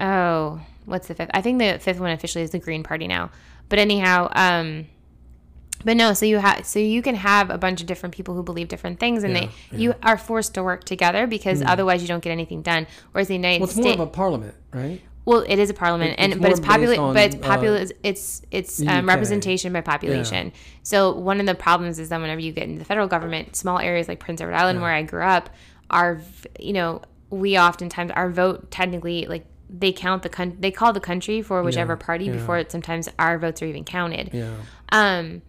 oh, 0.00 0.60
what's 0.84 1.08
the 1.08 1.14
fifth? 1.14 1.30
I 1.34 1.40
think 1.42 1.58
the 1.58 1.78
fifth 1.80 2.00
one 2.00 2.10
officially 2.10 2.44
is 2.44 2.50
the 2.50 2.58
Green 2.58 2.82
Party 2.82 3.06
now. 3.06 3.30
But 3.68 3.78
anyhow, 3.78 4.28
um, 4.32 4.86
but 5.84 5.96
no, 5.96 6.12
so 6.14 6.26
you 6.26 6.38
have 6.38 6.66
so 6.66 6.78
you 6.78 7.02
can 7.02 7.14
have 7.14 7.50
a 7.50 7.58
bunch 7.58 7.80
of 7.80 7.86
different 7.86 8.14
people 8.14 8.34
who 8.34 8.42
believe 8.42 8.68
different 8.68 8.98
things, 9.00 9.24
and 9.24 9.34
Yeah, 9.34 9.48
they 9.70 9.76
you 9.78 9.94
are 10.02 10.16
forced 10.18 10.54
to 10.54 10.62
work 10.62 10.84
together 10.84 11.26
because 11.26 11.62
otherwise 11.62 12.02
you 12.02 12.08
don't 12.08 12.22
get 12.22 12.30
anything 12.30 12.62
done. 12.62 12.86
Whereas 13.12 13.28
the 13.28 13.34
United 13.34 13.60
Well, 13.60 13.64
it's 13.68 13.72
States, 13.74 13.84
more 13.84 13.94
of 13.94 14.00
a 14.00 14.06
parliament, 14.12 14.54
right? 14.72 15.00
well, 15.24 15.44
it 15.46 15.58
is 15.58 15.70
a 15.70 15.74
parliament, 15.74 16.12
It- 16.12 16.18
and 16.32 16.40
but 16.42 16.50
it's 16.50 16.60
popular, 16.60 16.96
but 16.96 17.16
it's 17.26 17.36
uh, 17.36 17.38
popular. 17.38 17.86
it's 18.02 18.42
it's 18.50 18.80
um, 18.86 19.06
representation 19.08 19.72
by 19.72 19.80
population. 19.80 20.52
So 20.82 21.12
one 21.12 21.38
of 21.40 21.46
the 21.46 21.54
problems 21.54 21.98
is 21.98 22.08
that 22.08 22.20
whenever 22.20 22.40
you 22.40 22.52
get 22.52 22.64
into 22.64 22.78
the 22.80 22.84
federal 22.84 23.06
government, 23.08 23.54
small 23.56 23.78
areas 23.78 24.08
like 24.08 24.18
Prince 24.20 24.40
Edward 24.40 24.54
Island, 24.54 24.80
where 24.80 24.92
I 24.92 25.02
grew 25.02 25.22
up, 25.22 25.50
are 25.90 26.20
you 26.58 26.72
know 26.72 27.02
we 27.30 27.58
oftentimes 27.58 28.10
our 28.12 28.30
vote 28.30 28.70
technically 28.70 29.26
like 29.26 29.46
they 29.74 29.92
count 29.92 30.22
the 30.22 30.28
coun- 30.28 30.56
they 30.60 30.70
call 30.70 30.92
the 30.92 31.00
country 31.00 31.40
for 31.40 31.62
whichever 31.62 31.96
party 31.96 32.26
yeah. 32.26 32.32
before 32.32 32.58
it 32.58 32.70
sometimes 32.70 33.08
our 33.18 33.38
votes 33.38 33.62
are 33.62 33.66
even 33.66 33.84
counted. 33.84 34.28
Yeah. 34.32 34.54
Um, 34.90 35.40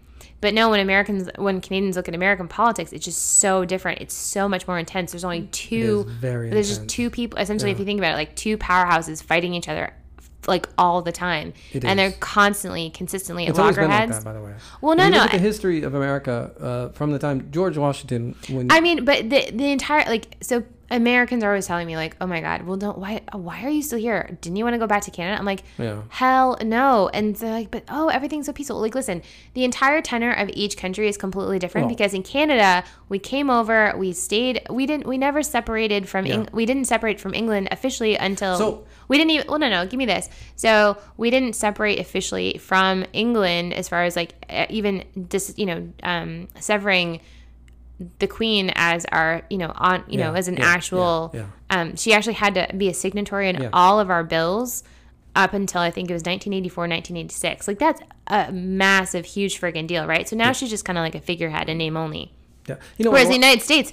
but 0.43 0.53
no, 0.53 0.69
when 0.69 0.82
Americans, 0.82 1.29
when 1.38 1.62
Canadians 1.62 1.95
look 1.95 2.10
at 2.10 2.13
American 2.13 2.49
politics, 2.49 2.91
it's 2.91 3.06
just 3.06 3.38
so 3.39 3.63
different. 3.63 4.01
It's 4.01 4.13
so 4.13 4.49
much 4.49 4.67
more 4.67 4.77
intense. 4.77 5.13
There's 5.13 5.23
only 5.23 5.47
two. 5.53 6.03
very 6.03 6.49
there's 6.49 6.67
just 6.67 6.89
two 6.89 7.10
people. 7.10 7.39
Essentially, 7.39 7.71
if 7.71 7.79
you 7.79 7.86
think 7.86 7.97
about 7.97 8.12
it, 8.12 8.15
like 8.15 8.36
two 8.36 8.58
powerhouses 8.58 9.23
fighting 9.23 9.53
each 9.53 9.69
other, 9.69 9.93
like 10.45 10.67
all 10.77 11.01
the 11.01 11.13
time, 11.13 11.53
It 11.71 11.86
and 11.86 11.97
is. 11.97 12.12
they're 12.12 12.19
constantly, 12.19 12.89
consistently 12.89 13.45
at 13.45 13.51
It's 13.51 13.58
like 13.58 13.77
loggerheads. 13.77 14.17
that, 14.17 14.25
by 14.25 14.34
the 14.34 14.41
way. 14.41 14.53
Well, 14.82 14.97
no, 14.97 15.08
no, 15.08 15.19
Look 15.19 15.27
at 15.27 15.32
the 15.32 15.38
history 15.39 15.84
of 15.84 15.95
America 15.95 16.51
uh, 16.60 16.89
from 16.89 17.13
the 17.13 17.19
time 17.19 17.49
George 17.49 17.77
Washington. 17.77 18.36
When 18.49 18.69
I 18.69 18.82
mean, 18.82 19.06
but 19.06 19.29
the 19.29 19.49
the 19.49 19.71
entire 19.71 20.03
like 20.10 20.36
so 20.41 20.65
Americans 20.91 21.43
are 21.43 21.50
always 21.50 21.65
telling 21.65 21.88
me 21.88 21.96
like, 21.96 22.15
oh 22.22 22.28
my 22.28 22.39
god, 22.41 22.63
well 22.63 22.78
don't 22.78 22.98
why 22.98 23.22
why 23.32 23.63
are 23.63 23.69
you 23.69 23.82
still 23.82 23.98
here? 23.98 24.38
Didn't 24.41 24.58
you 24.58 24.63
want 24.63 24.74
to 24.76 24.78
go 24.78 24.86
back 24.88 25.04
to 25.04 25.12
Canada? 25.12 25.39
I'm 25.39 25.46
like, 25.46 25.63
Yeah. 25.78 26.02
hell 26.10 26.58
no. 26.63 27.10
And 27.10 27.36
they're 27.36 27.52
like, 27.52 27.72
but 27.72 27.84
oh 27.89 28.10
everything's 28.10 28.46
so 28.46 28.54
peaceful. 28.54 28.80
Like 28.80 28.93
listen, 28.93 29.22
the 29.54 29.63
entire 29.63 30.02
tenor 30.02 30.32
of 30.34 30.50
each 30.54 30.78
country 30.78 31.08
is 31.08 31.17
completely 31.17 31.58
different 31.58 31.89
because 31.89 32.13
in 32.13 32.22
Canada 32.22 32.84
we 33.10 33.17
came 33.19 33.50
over, 33.50 33.93
we 33.98 34.13
stayed, 34.13 34.62
we 34.69 34.86
didn't, 34.86 35.08
we 35.08 35.17
never 35.17 35.41
separated 35.41 36.08
from, 36.10 36.26
Eng- 36.28 36.50
we 36.52 36.65
didn't 36.65 36.86
separate 36.86 37.19
from 37.19 37.34
England 37.34 37.69
officially 37.72 38.15
until 38.15 38.58
So- 38.58 38.86
we 39.08 39.17
didn't 39.17 39.32
even. 39.32 39.48
Well, 39.48 39.60
no, 39.60 39.69
no, 39.69 39.86
give 39.86 39.98
me 39.98 40.06
this. 40.06 40.30
So 40.56 40.98
we 41.17 41.30
didn't 41.30 41.54
separate 41.56 42.00
officially 42.00 42.58
from 42.58 43.06
England 43.13 43.74
as 43.74 43.89
far 43.89 44.04
as 44.04 44.15
like 44.15 44.34
even 44.69 45.04
dis, 45.28 45.54
you 45.58 45.65
know, 45.65 45.89
um, 46.04 46.48
severing 46.60 47.19
the 48.19 48.27
queen 48.27 48.71
as 48.75 49.06
our 49.12 49.43
you 49.49 49.58
know 49.58 49.71
on 49.75 50.03
you 50.08 50.17
know 50.17 50.34
as 50.34 50.47
an 50.47 50.58
yeah, 50.58 50.65
actual 50.65 51.32
yeah, 51.34 51.45
um 51.69 51.95
she 51.95 52.13
actually 52.13 52.34
had 52.34 52.56
to 52.56 52.67
be 52.75 52.89
a 52.89 52.93
signatory 52.93 53.47
in 53.49 53.62
Yeah. 53.62 53.69
all 53.71 53.99
of 53.99 54.10
our 54.10 54.23
bills 54.23 54.84
up 55.36 55.53
until 55.53 55.79
i 55.82 55.89
think 55.91 56.10
it 56.10 56.13
was 56.13 56.21
1984 56.21 56.84
1986 56.84 57.67
like 57.67 57.79
that's 57.79 58.01
a 58.27 58.51
massive 58.51 59.25
huge 59.25 59.60
friggin' 59.60 59.88
deal 59.88 60.06
right? 60.08 60.27
So 60.27 60.36
now 60.36 60.51
she's 60.53 60.69
just 60.69 60.86
kind 60.86 60.97
of 60.97 61.03
like 61.03 61.15
a 61.15 61.19
figurehead 61.21 61.69
in 61.69 61.77
name 61.77 61.97
only. 61.97 62.34
Yeah. 62.67 62.77
you 62.97 63.06
know, 63.06 63.12
whereas 63.12 63.27
the 63.27 63.34
united 63.34 63.62
states 63.62 63.91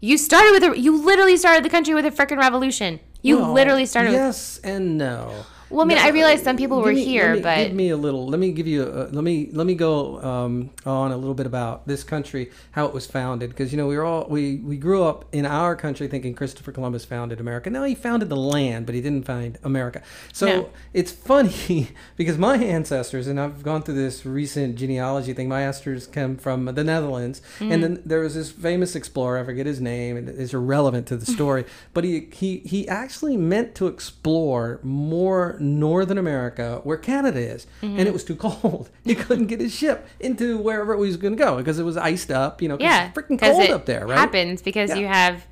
you 0.00 0.16
started 0.18 0.52
with 0.52 0.62
a 0.64 0.78
you 0.80 0.96
literally 1.04 1.36
started 1.36 1.64
the 1.64 1.70
country 1.70 1.94
with 1.94 2.04
a 2.06 2.10
frickin' 2.10 2.38
revolution. 2.38 3.00
You 3.22 3.38
well, 3.38 3.52
literally 3.52 3.86
started 3.86 4.10
with 4.10 4.18
Yes 4.20 4.58
and 4.64 4.98
no. 4.98 5.44
Well, 5.72 5.82
I 5.82 5.88
mean, 5.88 5.98
I 5.98 6.08
realize 6.10 6.42
some 6.42 6.56
people 6.56 6.80
were 6.82 6.92
me- 6.92 7.04
here, 7.04 7.34
me, 7.34 7.40
but- 7.40 7.56
give 7.56 7.72
me 7.72 7.88
a 7.90 7.96
little. 7.96 8.26
Let 8.28 8.38
me 8.38 8.52
give 8.52 8.66
you. 8.66 8.82
A, 8.84 9.08
let 9.10 9.24
me 9.24 9.48
let 9.52 9.66
me 9.66 9.74
go 9.74 10.20
um, 10.22 10.70
on 10.84 11.12
a 11.12 11.16
little 11.16 11.34
bit 11.34 11.46
about 11.46 11.86
this 11.88 12.04
country, 12.04 12.50
how 12.72 12.86
it 12.86 12.92
was 12.94 13.06
founded, 13.06 13.50
because 13.50 13.72
you 13.72 13.78
know 13.78 13.86
we 13.86 13.96
were 13.96 14.04
all 14.04 14.26
we 14.28 14.56
we 14.56 14.76
grew 14.76 15.02
up 15.04 15.24
in 15.32 15.46
our 15.46 15.74
country 15.74 16.06
thinking 16.08 16.34
Christopher 16.34 16.72
Columbus 16.72 17.04
founded 17.04 17.40
America. 17.40 17.70
No, 17.70 17.84
he 17.84 17.94
founded 17.94 18.28
the 18.28 18.36
land, 18.36 18.86
but 18.86 18.94
he 18.94 19.00
didn't 19.00 19.24
find 19.26 19.58
America. 19.64 20.02
So 20.32 20.46
No. 20.46 20.70
it's 20.92 21.10
funny 21.10 21.88
because 22.16 22.36
my 22.38 22.56
ancestors, 22.56 23.26
and 23.26 23.40
I've 23.40 23.62
gone 23.62 23.82
through 23.82 23.94
this 23.94 24.26
recent 24.26 24.76
genealogy 24.76 25.32
thing. 25.32 25.48
My 25.48 25.62
ancestors 25.62 26.06
come 26.06 26.36
from 26.36 26.66
the 26.66 26.84
Netherlands, 26.84 27.40
Mm. 27.58 27.72
and 27.72 27.82
then 27.82 28.02
there 28.04 28.20
was 28.20 28.34
this 28.34 28.50
famous 28.50 28.94
explorer. 28.94 29.38
I 29.38 29.44
forget 29.44 29.66
his 29.66 29.80
name, 29.80 30.16
and 30.16 30.28
it's 30.28 30.52
irrelevant 30.52 31.06
to 31.08 31.16
the 31.16 31.26
story. 31.38 31.64
but 31.94 32.04
he 32.04 32.28
he 32.32 32.58
he 32.64 32.86
actually 32.88 33.36
meant 33.36 33.74
to 33.76 33.86
explore 33.86 34.80
more 34.82 35.56
northern 35.62 36.18
America, 36.18 36.80
where 36.84 36.96
Canada 36.96 37.38
is, 37.38 37.66
Mm-hmm. 37.82 37.98
and 37.98 38.08
it 38.08 38.12
was 38.12 38.24
too 38.24 38.36
cold. 38.36 38.90
He 39.04 39.14
couldn't 39.14 39.46
get 39.46 39.60
his 39.60 39.74
ship 39.74 40.06
into 40.20 40.58
wherever 40.58 40.94
he 40.96 41.00
was 41.02 41.16
going 41.16 41.36
to 41.36 41.42
go 41.42 41.56
because 41.56 41.78
it 41.78 41.84
was 41.84 41.96
iced 41.96 42.30
up. 42.30 42.60
You 42.62 42.68
know, 42.68 42.76
yeah 42.80 43.08
it's 43.08 43.16
freaking 43.18 43.38
cold 43.40 43.62
it 43.62 43.70
up 43.70 43.86
there, 43.86 44.06
right? 44.06 44.18
happens 44.18 44.62
because 44.62 44.90
Yeah. 44.90 44.96
you 44.96 45.06
have 45.06 45.46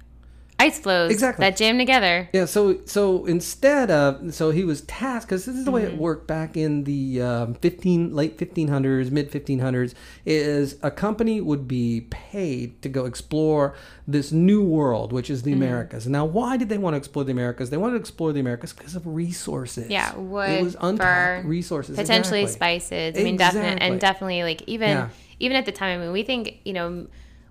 ice 0.60 0.78
flows 0.78 1.10
Exactly. 1.10 1.42
that 1.44 1.56
jam 1.56 1.78
together. 1.78 2.28
Yeah, 2.32 2.44
so 2.44 2.80
so 2.84 3.24
instead 3.26 3.90
of 3.90 4.34
so 4.34 4.50
he 4.50 4.64
was 4.64 4.82
tasked 4.82 5.28
because 5.28 5.44
this 5.46 5.56
is 5.56 5.64
the 5.64 5.70
way 5.70 5.82
Mm-hmm. 5.82 5.94
it 5.94 5.98
worked 6.00 6.26
back 6.26 6.56
in 6.56 6.84
the 6.84 7.22
um, 7.22 7.54
fifteen 7.54 8.14
late 8.14 8.38
fifteen 8.38 8.68
hundreds, 8.68 9.10
mid 9.10 9.30
fifteen 9.30 9.60
hundreds. 9.60 9.94
Is 10.26 10.76
a 10.82 10.90
company 10.90 11.40
would 11.40 11.66
be 11.66 12.06
paid 12.10 12.80
to 12.82 12.88
go 12.88 13.06
explore 13.06 13.74
this 14.06 14.30
new 14.32 14.62
world, 14.62 15.12
which 15.12 15.30
is 15.30 15.42
the 15.42 15.52
Mm-hmm. 15.52 15.62
Americas. 15.62 16.06
Now, 16.06 16.24
why 16.24 16.56
did 16.56 16.68
they 16.68 16.78
want 16.78 16.94
to 16.94 16.98
explore 16.98 17.24
the 17.24 17.32
Americas? 17.32 17.70
They 17.70 17.76
wanted 17.76 17.94
to 17.94 18.00
explore 18.00 18.32
the 18.32 18.40
Americas 18.40 18.72
because 18.72 18.94
of 18.94 19.06
resources. 19.06 19.88
Yeah, 19.90 20.12
it 20.12 20.18
wood, 20.18 20.62
was 20.62 20.76
untapped 20.80 21.42
fur, 21.44 21.48
resources, 21.48 21.96
potentially 21.96 22.42
exactly. 22.42 22.78
spices. 22.80 23.18
I 23.18 23.24
mean, 23.24 23.36
definitely, 23.36 23.80
and 23.80 24.00
definitely, 24.00 24.42
like 24.42 24.62
even 24.66 24.90
Yeah. 24.90 25.08
even 25.38 25.56
at 25.56 25.64
the 25.66 25.72
time. 25.72 26.00
I 26.00 26.04
mean, 26.04 26.12
we 26.12 26.22
think 26.22 26.58
you 26.64 26.72
know, 26.72 27.06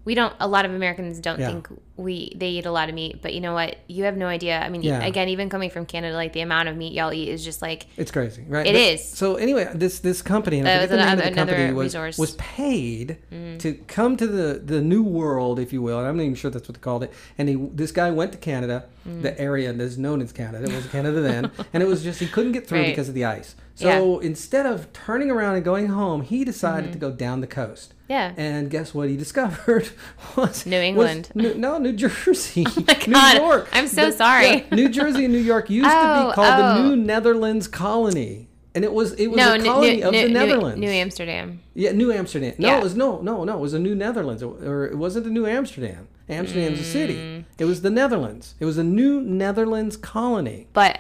we 0.06 0.16
don't. 0.16 0.34
A 0.40 0.48
lot 0.48 0.66
of 0.66 0.72
Americans 0.74 1.20
don't 1.20 1.40
Yeah. 1.40 1.48
think 1.48 1.68
we 1.98 2.34
they 2.36 2.50
eat 2.50 2.66
a 2.66 2.72
lot 2.72 2.88
of 2.90 2.96
meat, 2.96 3.22
but 3.22 3.34
you 3.34 3.42
know 3.42 3.54
what? 3.54 3.76
You 3.88 4.06
have 4.06 4.16
no 4.16 4.28
idea. 4.28 4.60
I 4.60 4.70
mean, 4.70 4.82
Yeah. 4.82 5.06
again, 5.06 5.28
even 5.30 5.50
coming 5.50 5.70
from 5.70 5.86
Canada, 5.86 6.16
like 6.16 6.34
the 6.34 6.40
amount 6.42 6.70
of 6.70 6.78
meat 6.78 6.94
y'all 6.94 7.12
eat 7.14 7.28
is 7.30 7.44
just 7.44 7.62
like 7.62 7.88
It's 7.98 8.10
crazy, 8.10 8.44
right? 8.48 8.66
It 8.66 8.76
It 8.76 8.94
is. 8.94 9.04
So 9.06 9.36
anyway, 9.36 9.70
this 9.76 10.00
this 10.00 10.22
company, 10.22 10.60
and 10.60 10.68
I 10.68 10.78
That 10.78 10.90
forget 10.90 10.90
the 10.90 11.06
name 11.06 11.14
of 11.14 11.20
the 11.20 11.32
another- 11.32 11.52
company, 11.56 11.74
was 11.74 11.86
resource. 11.96 12.18
was 12.18 12.32
paid 12.36 13.18
mm-hmm. 13.32 13.58
to 13.58 13.74
come 13.88 14.16
to 14.18 14.26
the 14.28 14.60
the 14.66 14.82
new 14.82 15.04
world, 15.04 15.60
if 15.60 15.74
you 15.74 15.82
will. 15.82 16.00
And 16.00 16.08
I'm 16.08 16.16
not 16.18 16.24
even 16.24 16.36
sure 16.36 16.50
that's 16.50 16.68
what 16.68 16.76
they 16.76 16.82
called 16.82 17.04
it. 17.04 17.12
And 17.38 17.50
he, 17.50 17.56
this 17.56 17.92
guy 17.92 18.10
went 18.12 18.32
to 18.32 18.38
Canada, 18.38 18.86
mm. 19.08 19.22
the 19.22 19.40
area 19.40 19.74
that 19.74 19.84
is 19.84 19.98
known 19.98 20.22
as 20.22 20.32
Canada. 20.32 20.64
It 20.66 20.74
was 20.76 20.88
Canada 20.88 21.20
then, 21.22 21.52
and 21.74 21.84
it 21.84 21.88
was 21.88 22.04
just 22.04 22.20
he 22.22 22.28
couldn't 22.28 22.54
get 22.54 22.66
through 22.68 22.80
Right. 22.80 22.88
because 22.88 23.10
of 23.10 23.16
the 23.16 23.26
ice. 23.26 23.56
So 23.76 24.20
instead 24.20 24.66
of 24.66 24.92
turning 24.92 25.32
around 25.32 25.56
and 25.56 25.64
going 25.64 25.88
home, 25.88 26.22
he 26.22 26.44
decided 26.44 26.92
mm-hmm. 26.92 26.94
to 26.94 27.00
go 27.00 27.12
down 27.12 27.40
the 27.42 27.48
coast. 27.48 27.94
Yeah. 28.10 28.34
And 28.38 28.70
guess 28.70 28.94
what 28.94 29.08
he 29.08 29.16
discovered 29.16 29.88
was 30.36 30.66
New 30.66 30.78
was 30.78 30.84
England. 30.84 31.30
New- 31.36 31.54
no, 31.54 31.78
New 31.78 31.94
Jersey. 31.94 32.64
God, 32.86 33.08
New 33.08 33.40
York. 33.46 33.70
I'm 33.72 33.88
so 33.88 34.08
The- 34.08 34.18
sorry. 34.18 34.48
yeah, 34.48 34.64
New 34.72 34.90
Jersey 34.90 35.26
and 35.26 35.34
New 35.34 35.40
York 35.40 35.70
used 35.70 35.90
to 35.90 35.96
Oh, 35.96 36.30
be 36.30 36.34
called 36.34 36.60
the 36.60 36.80
oh. 36.82 36.88
New 36.90 36.96
Netherlands 36.96 37.68
colony. 37.68 38.48
And 38.76 38.84
it 38.86 38.94
was 38.94 39.14
it 39.14 39.28
was 39.28 39.38
no, 39.38 39.56
a 39.56 39.60
colony 39.64 39.98
New, 39.98 40.06
of 40.08 40.12
New, 40.14 40.28
the 40.28 40.34
Netherlands. 40.34 40.80
New 40.80 40.90
Amsterdam. 40.90 41.60
yeah, 41.74 41.92
New 41.92 42.12
Amsterdam. 42.12 42.54
No, 42.60 42.68
Yeah. 42.68 42.78
it 42.78 42.84
was 42.84 42.96
no, 42.96 43.20
no, 43.22 43.44
no. 43.44 43.58
It 43.58 43.60
was 43.62 43.74
a 43.74 43.80
New 43.80 43.96
Netherlands, 43.96 44.44
or 44.44 44.86
it 44.86 44.96
wasn't 44.98 45.26
a 45.26 45.30
New 45.30 45.46
Amsterdam. 45.48 46.08
Amsterdam's 46.30 46.80
a 46.80 46.84
Mm. 46.84 46.86
city. 46.86 47.46
It 47.58 47.66
was 47.66 47.82
the 47.82 47.90
Netherlands. 47.90 48.54
It 48.60 48.66
was 48.66 48.78
a 48.78 48.84
New 48.84 49.22
Netherlands 49.22 49.98
colony. 49.98 50.68
But 50.74 51.00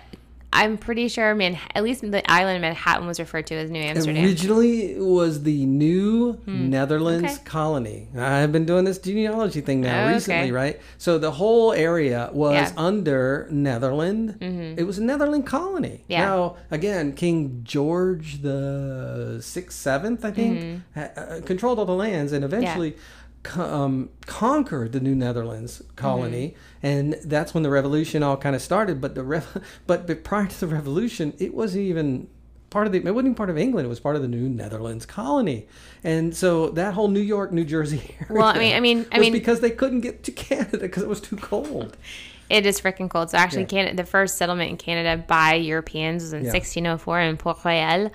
I'm 0.52 0.78
pretty 0.78 1.08
sure 1.10 1.36
Man, 1.36 1.58
at 1.76 1.84
least 1.84 2.02
the 2.02 2.30
island 2.32 2.56
of 2.58 2.62
Manhattan 2.62 3.06
was 3.08 3.20
referred 3.20 3.46
to 3.48 3.56
as 3.56 3.70
New 3.70 3.80
Amsterdam. 3.82 4.26
Originally, 4.26 4.94
it 4.94 5.00
was 5.02 5.44
the 5.44 5.66
New 5.66 6.40
Netherlands 6.48 7.34
Okay. 7.36 7.44
colony. 7.46 8.08
I've 8.18 8.52
been 8.52 8.66
doing 8.66 8.84
this 8.84 8.98
genealogy 8.98 9.62
thing 9.62 9.82
now 9.82 10.06
Okay. 10.06 10.14
recently, 10.16 10.52
right? 10.52 10.80
So 10.98 11.18
the 11.20 11.32
whole 11.32 11.72
area 11.74 12.30
was 12.34 12.54
Yeah. 12.54 12.66
Mm-hmm. 12.70 12.80
under 12.80 13.48
Netherland. 13.52 14.38
It 14.78 14.86
was 14.88 14.98
a 14.98 15.04
Netherland 15.04 15.46
colony. 15.46 16.04
Yeah. 16.08 16.26
Now, 16.26 16.56
again, 16.72 17.14
King 17.14 17.62
George 17.64 18.42
the 18.42 19.38
sixth, 19.42 19.78
seventh, 19.78 20.26
I 20.26 20.32
think, 20.32 20.60
Mm-hmm. 20.60 21.00
ha- 21.00 21.10
uh, 21.16 21.42
controlled 21.46 21.78
all 21.80 21.86
the 21.86 21.94
lands 21.94 22.32
and 22.34 22.44
eventually. 22.44 22.92
co- 22.92 22.98
Um, 23.58 24.10
conquered 24.26 24.92
the 24.92 25.00
New 25.00 25.16
Netherlands 25.16 25.82
colony, 25.96 26.56
Mm-hmm. 26.84 26.86
and 26.88 27.14
that's 27.24 27.54
when 27.54 27.64
the 27.64 27.70
revolution 27.70 28.22
all 28.22 28.36
kind 28.38 28.54
of 28.56 28.62
started. 28.62 29.00
But 29.00 29.16
the 29.16 29.24
rev- 29.24 29.64
but, 29.88 30.06
but 30.08 30.24
prior 30.26 30.46
to 30.48 30.60
the 30.60 30.68
revolution, 30.68 31.34
it 31.40 31.54
wasn't 31.54 31.84
even 31.86 32.28
part 32.70 32.86
of 32.86 32.92
the 32.94 33.00
it 33.00 33.04
wasn't 33.06 33.28
even 33.28 33.36
part 33.36 33.50
of 33.50 33.58
England. 33.58 33.86
It 33.86 33.90
was 33.90 34.02
part 34.02 34.18
of 34.18 34.22
the 34.22 34.28
New 34.28 34.50
Netherlands 34.50 35.06
colony, 35.06 35.68
and 36.04 36.36
so 36.36 36.70
that 36.72 36.94
whole 36.96 37.08
New 37.08 37.22
York, 37.22 37.52
New 37.54 37.64
Jersey 37.64 38.02
area. 38.20 38.28
Well, 38.42 38.46
I 38.46 38.60
mean- 38.60 38.76
I 38.76 38.80
mean- 38.82 39.06
I 39.14 39.20
mean- 39.20 39.32
because 39.34 39.62
they 39.62 39.72
couldn't 39.72 40.02
get 40.02 40.24
to 40.26 40.32
Canada 40.34 40.78
because 40.80 41.04
it 41.04 41.10
was 41.10 41.22
too 41.22 41.38
cold. 41.38 41.96
It 42.50 42.66
is 42.66 42.82
freaking 42.82 43.12
cold. 43.12 43.30
So 43.30 43.38
actually, 43.38 43.62
Yeah. 43.62 43.68
Canada, 43.68 43.96
the 43.98 44.06
first 44.10 44.40
settlement 44.40 44.72
in 44.72 44.78
Canada 44.78 45.24
by 45.28 45.54
Europeans 45.54 46.24
was 46.24 46.34
in 46.34 46.46
Yeah. 46.46 46.52
1604 46.52 47.20
in 47.22 47.38
Port 47.38 47.64
Royal. 47.64 48.10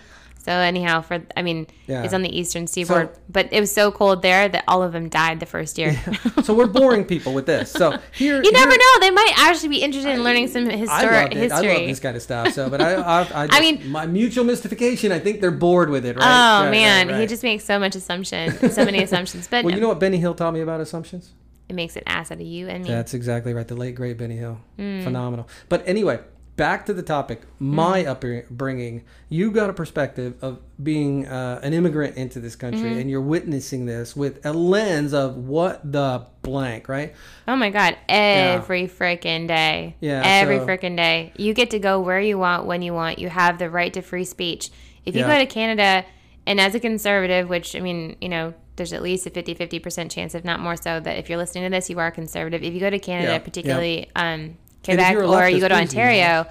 So 0.45 0.53
anyhow, 0.53 1.01
for 1.01 1.22
I 1.38 1.40
mean, 1.40 1.66
Yeah. 1.86 2.03
it's 2.03 2.12
on 2.12 2.20
the 2.20 2.28
eastern 2.38 2.66
seaboard, 2.66 3.09
but 3.30 3.49
it 3.51 3.61
was 3.61 3.72
so 3.72 3.90
cold 3.90 4.20
there 4.20 4.47
that 4.47 4.62
all 4.68 4.82
of 4.82 4.92
them 4.92 5.09
died 5.09 5.40
the 5.40 5.47
first 5.47 5.78
year. 5.78 5.99
so 6.42 6.53
we're 6.53 6.66
boring 6.66 7.07
people 7.07 7.32
with 7.32 7.47
this. 7.47 7.70
So 7.70 7.92
here, 8.12 8.42
You 8.42 8.53
never 8.53 8.70
here- 8.70 8.78
know; 8.78 9.01
they 9.01 9.11
might 9.11 9.32
actually 9.38 9.70
be 9.70 9.78
interested 9.82 10.11
in 10.12 10.22
learning 10.22 10.49
some 10.49 10.68
I 10.68 10.76
historic 10.76 11.32
love 11.32 11.32
it. 11.32 11.36
history. 11.51 11.70
I 11.70 11.74
love 11.78 11.86
this 11.86 12.01
kind 12.01 12.14
of 12.16 12.22
stuff. 12.22 12.53
So, 12.53 12.68
but 12.68 12.80
I, 12.88 12.92
I, 12.95 13.20
I, 13.45 13.47
just, 13.47 13.61
mean- 13.62 13.90
my 13.90 14.05
mutual 14.05 14.45
mystification. 14.45 15.12
I 15.12 15.18
think 15.18 15.40
they're 15.40 15.51
bored 15.51 15.88
with 15.88 16.05
it. 16.05 16.16
Right? 16.16 16.24
Oh 16.24 16.64
Right, 16.64 16.70
man, 16.70 17.09
right, 17.09 17.20
he 17.20 17.26
just 17.26 17.42
makes 17.42 17.64
so 17.64 17.78
much 17.78 17.97
assumption, 17.97 18.70
so 18.70 18.84
many 18.84 19.03
assumptions. 19.09 19.49
But 19.49 19.64
Well, 19.64 19.74
you 19.74 19.80
know 19.80 19.88
what 19.88 19.99
Benny 19.99 20.18
Hill 20.18 20.34
taught 20.34 20.53
me 20.53 20.61
about 20.61 20.80
assumptions? 20.82 21.32
it 21.66 21.74
makes 21.74 21.97
an 21.97 22.03
ass 22.07 22.30
out 22.30 22.34
of 22.38 22.47
you 22.47 22.68
and 22.68 22.84
me. 22.84 22.90
That's 22.90 23.14
exactly 23.14 23.55
right. 23.55 23.66
The 23.66 23.74
late 23.74 23.95
great 23.95 24.18
Benny 24.18 24.36
Hill, 24.36 24.59
Mm. 24.78 25.03
phenomenal. 25.03 25.49
But 25.70 25.82
anyway, 25.88 26.20
back 26.57 26.86
to 26.86 26.92
the 26.94 27.02
topic. 27.02 27.42
My 27.59 28.05
upbringing. 28.05 29.05
You 29.28 29.50
got 29.50 29.70
a 29.70 29.72
perspective 29.72 30.34
of 30.42 30.61
being 30.82 31.26
uh, 31.26 31.61
an 31.62 31.72
immigrant 31.72 32.16
into 32.16 32.40
this 32.40 32.57
country, 32.57 32.90
Mm-hmm. 32.90 32.98
and 33.00 33.11
you're 33.11 33.20
witnessing 33.20 33.86
this 33.86 34.14
with 34.16 34.44
a 34.46 34.52
lens 34.52 35.12
of 35.14 35.36
what 35.36 35.80
the 35.90 36.26
blank, 36.42 36.88
right? 36.88 37.14
Oh 37.48 37.57
my 37.57 37.70
god, 37.70 37.96
every 38.09 38.86
freaking 38.88 39.48
day. 39.48 39.96
Yeah, 40.00 40.22
Every 40.24 40.59
so- 40.59 40.66
freaking 40.66 40.96
day. 40.96 41.32
You 41.36 41.55
get 41.55 41.70
to 41.70 41.78
go 41.78 42.00
where 42.00 42.20
you 42.20 42.38
want 42.38 42.66
when 42.66 42.82
you 42.82 42.92
want. 42.94 43.18
You 43.18 43.28
have 43.28 43.59
the 43.59 43.70
right 43.70 43.92
to 43.94 44.02
free 44.02 44.24
speech. 44.24 44.70
If 45.05 45.14
you 45.14 45.22
Yeah. 45.22 45.28
go 45.28 45.38
to 45.38 45.46
Canada 45.46 46.05
and 46.46 46.61
as 46.61 46.74
a 46.74 46.80
conservative, 46.80 47.48
which 47.48 47.74
I 47.76 47.80
mean, 47.80 48.16
you 48.20 48.28
know, 48.28 48.55
there's 48.76 48.92
at 48.92 49.02
least 49.02 49.24
a 49.26 49.30
50-50% 49.30 50.11
chance 50.11 50.34
if 50.34 50.44
not 50.44 50.59
more 50.61 50.76
so 50.76 50.98
that 50.98 51.16
if 51.18 51.28
you're 51.28 51.38
listening 51.38 51.64
to 51.64 51.70
this, 51.70 51.88
you 51.88 51.98
are 52.00 52.11
conservative. 52.11 52.62
If 52.64 52.74
you 52.74 52.80
go 52.80 52.90
to 52.90 52.98
Canada, 52.98 53.32
Yeah, 53.32 53.38
particularly 53.38 54.11
um 54.16 54.57
Quebec 54.85 55.16
or 55.16 55.49
you 55.49 55.61
go 55.61 55.68
to 55.68 55.74
Ontario, 55.74 56.47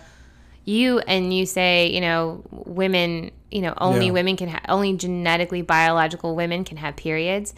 you 0.66 1.00
and 1.00 1.34
you 1.34 1.46
say, 1.46 1.88
you 1.92 2.02
know, 2.02 2.44
women, 2.52 3.32
you 3.52 3.62
know, 3.62 3.74
only 3.78 4.08
Yeah. 4.08 4.12
women 4.14 4.38
can 4.38 4.50
ha- 4.50 4.62
only 4.70 4.96
genetically 4.96 5.62
biological 5.62 6.36
women 6.36 6.64
can 6.64 6.78
have 6.78 6.96
periods. 6.96 7.54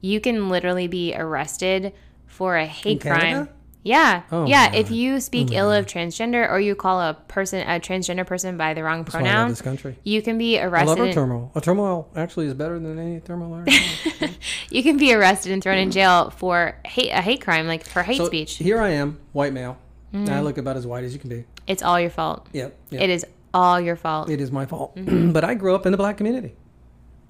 You 0.00 0.20
can 0.20 0.48
literally 0.48 0.86
be 0.88 1.14
arrested 1.14 1.92
for 2.26 2.56
a 2.56 2.66
hate 2.66 3.00
crime. 3.00 3.48
Yeah. 3.82 4.22
Oh 4.30 4.46
yeah, 4.46 4.74
if 4.74 4.90
you 4.90 5.20
speak 5.20 5.48
oh 5.52 5.56
ill 5.56 5.72
of 5.72 5.86
transgender 5.86 6.46
or 6.50 6.60
you 6.60 6.74
call 6.74 7.00
a 7.00 7.14
person 7.28 7.66
a 7.66 7.80
transgender 7.80 8.26
person 8.26 8.58
by 8.58 8.74
the 8.74 8.82
wrong 8.84 9.04
That's 9.04 9.14
I 9.14 9.18
pronoun, 9.20 9.48
this 9.48 9.62
country. 9.62 9.96
you 10.04 10.20
can 10.20 10.36
be 10.36 10.58
I 10.58 10.64
love 10.64 10.72
arrested. 10.74 10.98
our 10.98 11.04
and- 11.06 11.14
turmoil. 11.14 11.50
A 11.54 11.62
turmoil 11.62 12.08
actually 12.14 12.46
is 12.48 12.52
better 12.54 12.78
than 12.78 12.98
any 12.98 13.20
turmoil 13.20 13.64
I 13.66 14.34
you 14.70 14.82
can 14.82 14.98
be 14.98 15.14
arrested 15.14 15.52
and 15.52 15.62
thrown 15.62 15.78
in 15.78 15.90
jail 15.90 16.28
for 16.28 16.76
hate 16.84 17.08
a 17.08 17.22
hate 17.22 17.40
crime 17.40 17.66
like 17.66 17.86
for 17.86 18.02
hate 18.02 18.18
so 18.18 18.26
speech. 18.26 18.56
here 18.58 18.80
I 18.82 18.90
am, 18.90 19.18
white 19.32 19.54
male. 19.54 19.78
And 20.12 20.28
I 20.28 20.40
look 20.40 20.58
about 20.58 20.76
as 20.76 20.86
white 20.86 21.04
as 21.04 21.12
you 21.12 21.20
can 21.20 21.30
be. 21.30 21.44
It's 21.66 21.82
all 21.82 22.00
your 22.00 22.10
fault. 22.10 22.48
Yep. 22.52 22.76
yep. 22.90 23.02
It 23.02 23.10
is 23.10 23.24
all 23.54 23.80
your 23.80 23.96
fault. 23.96 24.28
It 24.28 24.40
is 24.40 24.50
my 24.50 24.66
fault. 24.66 24.96
Mm-hmm. 24.96 25.30
but 25.32 25.44
I 25.44 25.54
grew 25.54 25.74
up 25.74 25.86
in 25.86 25.92
the 25.92 25.98
black 25.98 26.16
community. 26.16 26.54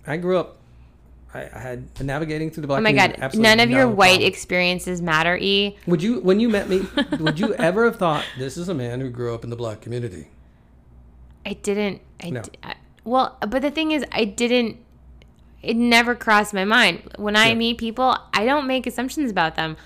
I 0.07 0.16
grew 0.16 0.39
up. 0.39 0.57
I, 1.35 1.43
I 1.55 1.59
had 1.61 2.01
navigating 2.01 2.51
through 2.51 2.62
the 2.62 2.66
black. 2.66 2.78
Oh 2.78 2.83
my 2.83 2.91
community, 2.91 3.16
god, 3.18 3.24
absolutely 3.24 3.49
none 3.49 3.61
of 3.61 3.70
your 3.70 3.87
white 3.89 4.12
problem. 4.14 4.28
experiences 4.28 5.01
matter, 5.03 5.37
E. 5.41 5.76
Would 5.87 6.03
you, 6.03 6.20
when 6.20 6.41
you 6.41 6.49
met 6.49 6.68
me, 6.68 6.83
would 7.20 7.39
you 7.39 7.55
ever 7.55 7.85
have 7.85 7.97
thought 7.97 8.24
this 8.39 8.57
is 8.57 8.68
a 8.68 8.74
man 8.74 9.01
who 9.01 9.11
grew 9.11 9.33
up 9.35 9.45
in 9.45 9.51
the 9.51 9.57
black 9.57 9.81
community? 9.81 10.28
I 11.47 11.53
didn't. 11.55 12.01
I, 12.22 12.31
No. 12.31 12.43
d- 12.43 12.51
I- 12.62 12.74
well, 13.05 13.37
but 13.47 13.62
the 13.62 13.70
thing 13.70 13.93
is, 13.93 14.05
I 14.12 14.24
didn't. 14.24 14.76
It 15.62 15.76
never 15.76 16.14
crossed 16.14 16.55
my 16.55 16.64
mind. 16.64 17.03
When 17.16 17.37
I 17.37 17.49
Yeah. 17.49 17.55
meet 17.55 17.78
people, 17.78 18.16
I 18.35 18.45
don't 18.45 18.66
make 18.66 18.87
assumptions 18.87 19.31
about 19.31 19.55
them. 19.57 19.76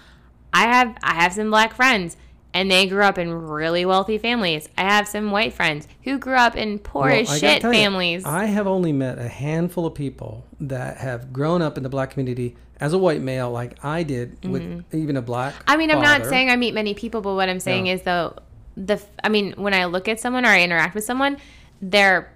I 0.53 0.63
have 0.63 0.97
I 1.03 1.15
have 1.15 1.33
some 1.33 1.51
black 1.51 1.75
friends, 1.75 2.17
and 2.55 2.71
they 2.71 2.87
grew 2.87 3.03
up 3.03 3.19
in 3.19 3.31
really 3.33 3.85
wealthy 3.85 4.17
families. 4.17 4.69
I 4.79 4.83
have 4.83 5.09
some 5.09 5.31
white 5.33 5.53
friends 5.53 5.87
who 6.05 6.19
grew 6.19 6.37
up 6.37 6.57
in 6.57 6.79
poor 6.79 7.09
Well, 7.09 7.21
as 7.21 7.39
shit 7.41 7.61
tell 7.61 7.73
you, 7.75 7.79
families. 7.81 8.25
I 8.25 8.45
have 8.47 8.67
only 8.67 8.93
met 8.93 9.19
a 9.19 9.29
handful 9.29 9.85
of 9.85 9.95
people 9.95 10.45
that 10.61 10.99
have 10.99 11.33
grown 11.33 11.61
up 11.61 11.77
in 11.77 11.83
the 11.83 11.89
black 11.89 12.11
community 12.13 12.57
as 12.81 12.93
a 12.93 12.99
white 12.99 13.21
male, 13.21 13.51
like 13.51 13.77
I 13.85 14.05
did, 14.05 14.45
with 14.49 14.85
even 14.93 15.17
a 15.17 15.23
black. 15.23 15.53
Mm-hmm. 15.55 15.71
I 15.71 15.77
mean, 15.77 15.91
I'm 15.91 16.01
not 16.01 16.25
saying 16.27 16.49
I 16.49 16.57
meet 16.57 16.75
many 16.75 16.95
people, 16.95 17.21
but 17.21 17.35
what 17.35 17.49
I'm 17.49 17.61
saying 17.61 17.87
Yeah. 17.87 17.95
is 17.95 18.03
though 18.03 18.37
the 18.77 19.01
I 19.23 19.29
mean, 19.29 19.53
when 19.57 19.75
I 19.75 19.85
look 19.87 20.09
at 20.09 20.21
someone 20.21 20.45
or 20.45 20.49
I 20.49 20.63
interact 20.63 20.95
with 20.95 21.05
someone, 21.05 21.37
they're 21.83 22.31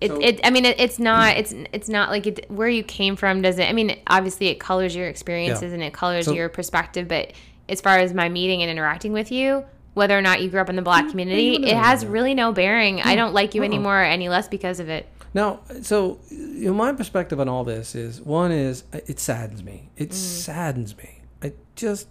it, 0.00 0.10
So- 0.10 0.20
it 0.20 0.40
I 0.44 0.50
mean 0.50 0.64
it, 0.64 0.78
it's 0.80 0.98
not 0.98 1.36
it's 1.36 1.52
it's 1.72 1.88
not 1.88 2.10
like 2.10 2.26
it, 2.26 2.50
where 2.50 2.68
you 2.68 2.84
came 2.84 3.16
from 3.16 3.42
doesn't 3.42 3.64
I 3.68 3.72
mean 3.72 3.98
obviously 4.06 4.46
it 4.46 4.60
colors 4.60 4.94
your 4.94 5.08
experiences 5.08 5.62
Yeah. 5.70 5.74
and 5.74 5.82
it 5.82 5.92
colors 5.92 6.26
So- 6.26 6.34
your 6.34 6.48
perspective 6.48 7.08
but 7.08 7.32
as 7.68 7.80
far 7.80 7.98
as 7.98 8.14
my 8.14 8.28
meeting 8.28 8.62
and 8.62 8.70
interacting 8.70 9.12
with 9.12 9.30
you 9.30 9.64
whether 9.94 10.16
or 10.16 10.22
not 10.22 10.40
you 10.40 10.48
grew 10.48 10.60
up 10.60 10.68
in 10.68 10.76
the 10.76 10.82
black 10.82 11.06
mm, 11.06 11.10
community 11.10 11.58
you 11.60 11.64
it 11.64 11.76
has 11.76 12.06
really 12.06 12.34
no 12.34 12.52
bearing 12.52 13.00
I 13.00 13.14
mm. 13.14 13.16
don't 13.16 13.34
like 13.34 13.54
you 13.54 13.62
anymore 13.62 14.00
or 14.00 14.04
any 14.04 14.28
less 14.28 14.48
because 14.48 14.80
of 14.80 14.88
it 14.88 15.08
Now, 15.34 15.60
so 15.82 16.18
you 16.30 16.66
know, 16.66 16.74
my 16.74 16.92
perspective 16.92 17.38
on 17.40 17.48
all 17.48 17.64
this 17.64 17.94
is 17.94 18.20
one 18.20 18.50
is 18.52 18.84
uh, 18.92 19.00
it 19.06 19.20
saddens 19.20 19.62
me. 19.62 19.90
It 19.96 20.12
saddens 20.14 20.96
me. 20.96 21.22
I 21.42 21.52
just, 21.76 22.08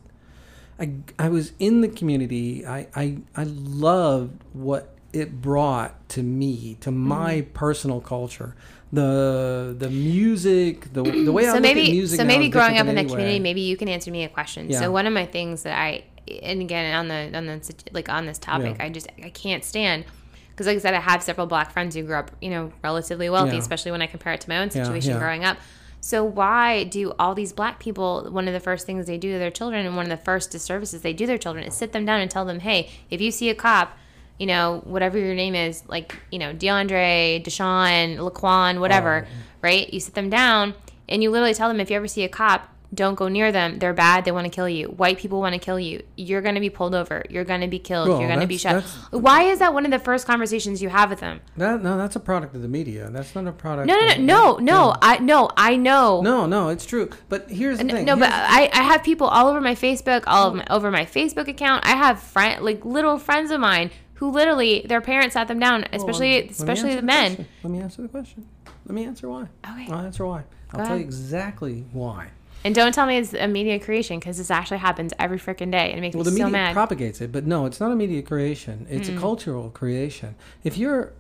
I, 0.79 0.91
I 1.17 1.29
was 1.29 1.53
in 1.59 1.81
the 1.81 1.87
community. 1.87 2.65
I, 2.65 2.87
I, 2.95 3.17
I 3.35 3.43
loved 3.43 4.43
what 4.53 4.95
it 5.13 5.41
brought 5.41 6.07
to 6.09 6.23
me, 6.23 6.77
to 6.81 6.91
my 6.91 7.45
personal 7.53 7.99
culture. 8.01 8.55
The 8.93 9.75
the 9.77 9.89
music, 9.89 10.93
the 10.93 11.03
the 11.03 11.31
way 11.31 11.43
I 11.43 11.47
so 11.47 11.53
look 11.55 11.61
maybe 11.63 11.87
at 11.87 11.91
music. 11.91 12.19
so 12.19 12.25
maybe 12.25 12.47
growing 12.49 12.77
up 12.77 12.87
in 12.87 12.95
that 12.95 13.01
anyway. 13.01 13.09
community 13.15 13.39
maybe 13.39 13.61
you 13.61 13.75
can 13.75 13.89
answer 13.89 14.11
me 14.11 14.23
a 14.23 14.29
question 14.29 14.69
Yeah. 14.69 14.79
so 14.79 14.91
one 14.91 15.05
of 15.05 15.11
my 15.13 15.25
things 15.25 15.63
that 15.63 15.77
i 15.77 16.03
and 16.41 16.61
again 16.61 16.95
on 16.95 17.07
the 17.09 17.37
on 17.37 17.45
the 17.47 17.73
like 17.91 18.07
on 18.09 18.25
this 18.25 18.37
topic, 18.37 18.77
Yeah. 18.79 18.85
I 18.85 18.89
just 18.89 19.07
I 19.23 19.29
can't 19.29 19.63
stand 19.63 20.05
because 20.51 20.67
like 20.67 20.77
I 20.77 20.79
said, 20.79 20.93
I 20.93 20.99
have 21.01 21.21
several 21.21 21.47
black 21.47 21.71
friends 21.71 21.95
who 21.95 22.01
grew 22.03 22.15
up, 22.15 22.31
you 22.41 22.49
know, 22.49 22.71
relatively 22.83 23.29
wealthy, 23.29 23.53
Yeah. 23.53 23.59
especially 23.59 23.91
when 23.91 24.01
I 24.01 24.07
compare 24.07 24.33
it 24.33 24.41
to 24.41 24.49
my 24.49 24.57
own 24.57 24.69
situation 24.71 25.17
growing 25.19 25.45
up. 25.45 25.57
So 26.01 26.23
why 26.23 26.83
do 26.85 27.13
all 27.19 27.35
these 27.35 27.53
black 27.53 27.79
people 27.79 28.27
one 28.31 28.47
of 28.47 28.53
the 28.53 28.59
first 28.59 28.85
things 28.85 29.05
they 29.05 29.17
do 29.17 29.33
to 29.33 29.39
their 29.39 29.51
children 29.51 29.85
and 29.85 29.95
one 29.95 30.05
of 30.05 30.09
the 30.17 30.23
first 30.23 30.49
disservices 30.51 31.01
they 31.01 31.13
do 31.13 31.25
their 31.27 31.37
children 31.37 31.63
is 31.65 31.75
sit 31.75 31.91
them 31.91 32.05
down 32.05 32.21
and 32.21 32.29
tell 32.31 32.43
them, 32.45 32.59
hey, 32.61 32.89
if 33.09 33.19
you 33.21 33.31
see 33.31 33.49
a 33.49 33.55
cop, 33.55 33.97
you 34.39 34.45
know, 34.45 34.81
whatever 34.85 35.17
your 35.17 35.33
name 35.35 35.55
is, 35.55 35.83
like, 35.87 36.15
you 36.31 36.39
know, 36.39 36.53
DeAndre, 36.53 37.43
Deshaun, 37.43 38.17
Laquan, 38.17 38.79
whatever, 38.79 39.25
Oh. 39.27 39.35
right? 39.61 39.91
You 39.93 39.99
sit 39.99 40.13
them 40.13 40.29
down 40.29 40.73
and 41.09 41.23
you 41.23 41.31
literally 41.31 41.53
tell 41.53 41.67
them 41.69 41.79
if 41.79 41.89
you 41.89 41.95
ever 41.95 42.07
see 42.07 42.23
a 42.23 42.29
cop, 42.29 42.69
don't 42.93 43.15
go 43.15 43.27
near 43.27 43.51
them. 43.51 43.79
They're 43.79 43.93
bad. 43.93 44.23
They 44.23 44.31
want 44.31 44.45
to 44.45 44.49
kill 44.49 44.69
you. 44.69 44.87
White 44.87 45.17
people 45.17 45.41
want 45.41 45.51
to 45.53 45.59
kill 45.59 45.77
you. 45.77 46.03
You're 46.15 46.41
going 46.41 46.55
to 46.55 46.61
be 46.61 46.69
pulled 46.69 46.95
over. 46.95 47.21
You're 47.29 47.43
going 47.43 47.59
to 47.59 47.67
be 47.67 47.79
killed. 47.79 48.07
Well, 48.07 48.19
You're 48.21 48.29
going 48.29 48.39
to 48.39 48.47
be 48.47 48.57
shot. 48.57 48.81
Why 49.11 49.43
is 49.43 49.59
that 49.59 49.73
one 49.73 49.83
of 49.83 49.91
the 49.91 49.99
first 49.99 50.25
conversations 50.25 50.81
you 50.81 50.87
have 50.87 51.09
with 51.09 51.19
them? 51.19 51.41
That 51.57 51.83
no, 51.83 51.97
that's 51.97 52.15
a 52.15 52.19
product 52.21 52.55
of 52.55 52.61
the 52.61 52.69
media. 52.69 53.09
That's 53.09 53.35
not 53.35 53.45
a 53.45 53.51
product. 53.51 53.87
No, 53.87 53.99
no, 53.99 54.05
no, 54.05 54.13
of- 54.55 54.61
no, 54.61 54.73
no. 54.91 54.95
I 55.01 55.17
no, 55.17 55.49
I 55.57 55.75
know. 55.75 56.21
No, 56.21 56.45
no, 56.45 56.69
it's 56.69 56.85
true. 56.85 57.09
But 57.27 57.49
here's 57.49 57.79
the 57.79 57.83
thing. 57.83 58.05
No, 58.05 58.15
but 58.15 58.29
I, 58.31 58.69
I 58.71 58.83
have 58.83 59.03
people 59.03 59.27
all 59.27 59.49
over 59.49 59.59
my 59.59 59.75
Facebook, 59.75 60.23
all 60.25 60.53
my, 60.53 60.65
over 60.69 60.89
my 60.89 61.03
Facebook 61.05 61.49
account. 61.49 61.85
I 61.85 61.89
have 61.97 62.21
friend 62.21 62.63
like 62.63 62.85
little 62.85 63.17
friends 63.17 63.51
of 63.51 63.59
mine 63.59 63.91
who 64.17 64.29
literally 64.31 64.85
their 64.87 65.01
parents 65.01 65.33
sat 65.33 65.47
them 65.47 65.59
down, 65.59 65.85
especially 65.93 66.41
Let 66.43 66.51
especially 66.51 66.89
answer 66.91 67.01
the 67.01 67.05
men. 67.07 67.35
question. 67.35 67.47
Let 67.63 67.71
me 67.71 67.79
answer 67.81 68.01
the 68.03 68.07
question. 68.09 68.47
Let 68.85 68.95
me 68.95 69.03
answer 69.05 69.29
why. 69.29 69.47
Okay. 69.69 69.87
I'll 69.91 69.99
answer 70.05 70.25
why. 70.25 70.43
I'll 70.71 70.79
Go 70.81 70.85
tell 70.85 70.97
you 70.97 71.03
exactly 71.03 71.85
why. 71.93 72.29
And 72.65 72.73
don't 72.73 72.91
tell 72.93 73.05
me 73.05 73.17
it's 73.17 73.33
a 73.33 73.47
media 73.47 73.79
creation 73.79 74.19
because 74.19 74.37
this 74.39 74.49
actually 74.51 74.79
happens 74.79 75.13
every 75.19 75.37
freaking 75.37 75.71
day 75.71 75.89
and 75.91 75.99
it 75.99 76.01
makes 76.01 76.15
Well, 76.15 76.25
me 76.25 76.31
the 76.41 76.45
media 76.49 76.69
propagates 76.73 77.21
it, 77.21 77.31
but 77.31 77.45
no, 77.45 77.65
it's 77.65 77.79
not 77.79 77.91
a 77.91 77.95
media 77.95 78.21
creation. 78.23 78.87
It's 78.89 79.09
Mm. 79.09 79.17
a 79.17 79.19
cultural 79.19 79.69
creation. 79.69 80.35
If 80.63 80.77
you're, 80.77 81.13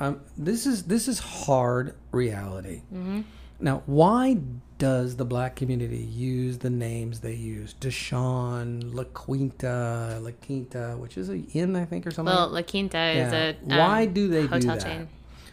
um, 0.00 0.20
this 0.36 0.66
is 0.66 0.82
this 0.84 1.06
is 1.08 1.18
hard 1.20 1.94
reality. 2.10 2.82
Mm-hmm. 2.92 3.20
Now, 3.60 3.82
why 3.86 4.38
does 4.80 5.14
the 5.16 5.24
black 5.24 5.54
community 5.54 5.98
use 5.98 6.58
the 6.58 6.70
names 6.70 7.20
they 7.20 7.34
use? 7.34 7.74
Deshaun, 7.80 8.92
La 8.92 9.04
Quinta, 9.04 10.18
La 10.20 10.30
Quinta, 10.44 10.96
which 10.98 11.16
is 11.16 11.28
a 11.30 11.36
inn, 11.52 11.76
I 11.76 11.84
think, 11.84 12.06
or 12.06 12.10
something. 12.10 12.34
well, 12.34 12.48
La 12.48 12.62
Quinta 12.62 12.98
is 12.98 13.32
Yeah. 13.32 13.54
a 13.70 13.72
um, 13.72 13.78
Why 13.78 14.06
do 14.06 14.26
they 14.28 14.42
do 14.42 14.48
hotel 14.48 14.74
that? 14.76 14.84
chain. 14.84 15.08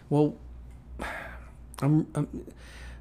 Well, 0.10 0.36
I'm, 1.80 2.08
I'm, 2.16 2.28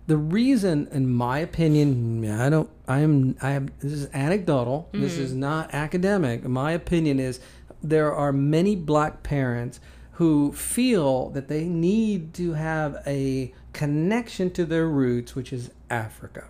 the 0.06 0.16
reason, 0.16 0.88
in 0.92 1.10
my 1.12 1.38
opinion, 1.38 2.28
I 2.30 2.50
don't. 2.50 2.68
I 2.86 3.00
am. 3.00 3.36
I 3.40 3.50
am. 3.52 3.70
This 3.80 3.92
is 3.92 4.08
anecdotal. 4.12 4.88
This 4.92 5.16
is 5.18 5.32
not 5.34 5.72
academic. 5.74 6.44
My 6.44 6.72
opinion 6.72 7.18
is 7.18 7.40
there 7.82 8.12
are 8.14 8.32
many 8.32 8.76
black 8.76 9.22
parents 9.22 9.80
who 10.12 10.52
feel 10.52 11.30
that 11.30 11.48
they 11.48 11.64
need 11.64 12.32
to 12.34 12.52
have 12.54 13.02
a 13.06 13.52
connection 13.72 14.50
to 14.50 14.64
their 14.64 14.86
roots, 14.88 15.34
which 15.34 15.52
is 15.52 15.70
Africa, 15.90 16.44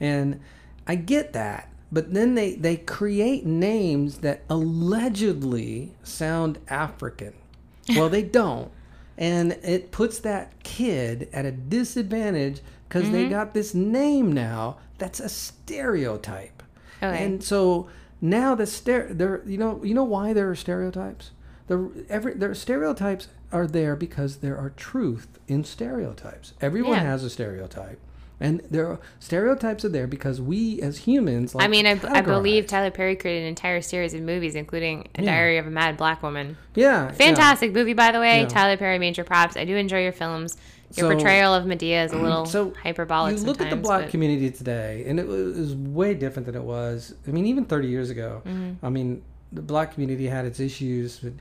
and 0.00 0.40
I 0.86 0.96
get 0.96 1.32
that. 1.32 1.68
But 1.90 2.14
then 2.14 2.36
they, 2.36 2.54
they 2.54 2.78
create 2.78 3.44
names 3.44 4.18
that 4.18 4.44
allegedly 4.48 5.94
sound 6.02 6.58
African. 6.68 7.34
Well, 7.96 8.08
they 8.08 8.22
don't. 8.22 8.70
And 9.18 9.52
it 9.62 9.90
puts 9.90 10.20
that 10.20 10.62
kid 10.62 11.28
at 11.32 11.44
a 11.44 11.50
disadvantage 11.50 12.60
because 12.88 13.10
they 13.10 13.22
mm-hmm. 13.22 13.32
got 13.32 13.54
this 13.54 13.74
name 13.74 14.32
now 14.32 14.78
that's 15.02 15.18
a 15.18 15.28
stereotype. 15.28 16.62
Okay. 17.02 17.24
And 17.24 17.42
so 17.42 17.88
now 18.20 18.54
the 18.54 18.64
stere- 18.64 19.18
there 19.18 19.42
you 19.44 19.58
know 19.58 19.80
you 19.82 19.94
know 19.94 20.04
why 20.04 20.32
there 20.32 20.48
are 20.48 20.54
stereotypes? 20.54 21.32
The 21.66 22.06
every 22.08 22.34
there 22.34 22.54
stereotypes 22.54 23.26
are 23.50 23.66
there 23.66 23.96
because 23.96 24.36
there 24.36 24.56
are 24.56 24.70
truth 24.70 25.40
in 25.48 25.64
stereotypes. 25.64 26.52
Everyone 26.60 26.92
Yeah. 26.92 27.02
has 27.02 27.24
a 27.24 27.30
stereotype. 27.30 27.98
And 28.42 28.60
there 28.70 28.86
are 28.88 28.98
stereotypes 29.20 29.84
are 29.84 29.88
there 29.88 30.06
because 30.08 30.40
we 30.40 30.82
as 30.82 30.98
humans 30.98 31.54
like 31.54 31.64
I 31.64 31.68
mean, 31.68 31.86
I, 31.86 31.98
I 32.08 32.20
believe. 32.22 32.66
Tyler 32.66 32.90
Perry 32.90 33.14
created 33.16 33.42
an 33.44 33.48
entire 33.48 33.80
series 33.80 34.12
of 34.14 34.20
movies, 34.22 34.54
including 34.56 35.08
A 35.14 35.22
Yeah. 35.22 35.30
Diary 35.30 35.58
of 35.58 35.66
a 35.66 35.70
Mad 35.70 35.96
Black 35.96 36.22
Woman. 36.22 36.56
yeah, 36.74 37.04
yeah. 37.04 37.12
Fantastic 37.12 37.72
movie, 37.72 37.94
by 37.94 38.10
the 38.12 38.18
way. 38.18 38.40
Yeah. 38.40 38.48
Tyler 38.48 38.76
Perry, 38.76 38.98
major 38.98 39.22
props. 39.24 39.56
I 39.56 39.64
do 39.64 39.76
enjoy 39.76 40.02
your 40.02 40.12
films. 40.12 40.56
Your 40.94 41.08
So- 41.08 41.14
portrayal 41.14 41.54
of 41.54 41.64
Madea 41.64 42.04
is 42.04 42.12
a 42.12 42.18
little 42.18 42.44
So 42.56 42.74
hyperbolic 42.82 43.38
You 43.38 43.44
look 43.44 43.60
at 43.60 43.70
the 43.70 43.76
black 43.76 44.02
but- 44.02 44.10
community 44.10 44.50
today, 44.50 45.04
and 45.06 45.18
it 45.20 45.26
was, 45.26 45.74
way 45.74 46.12
different 46.14 46.46
than 46.46 46.54
it 46.56 46.64
was. 46.64 47.14
I 47.26 47.30
mean, 47.30 47.46
even 47.46 47.64
30 47.64 47.88
years 47.88 48.10
ago. 48.10 48.42
Mm-hmm. 48.44 48.84
I 48.84 48.90
mean, 48.90 49.22
the 49.52 49.62
black 49.62 49.94
community 49.94 50.26
had 50.26 50.44
its 50.46 50.58
issues, 50.60 51.22
you 51.22 51.32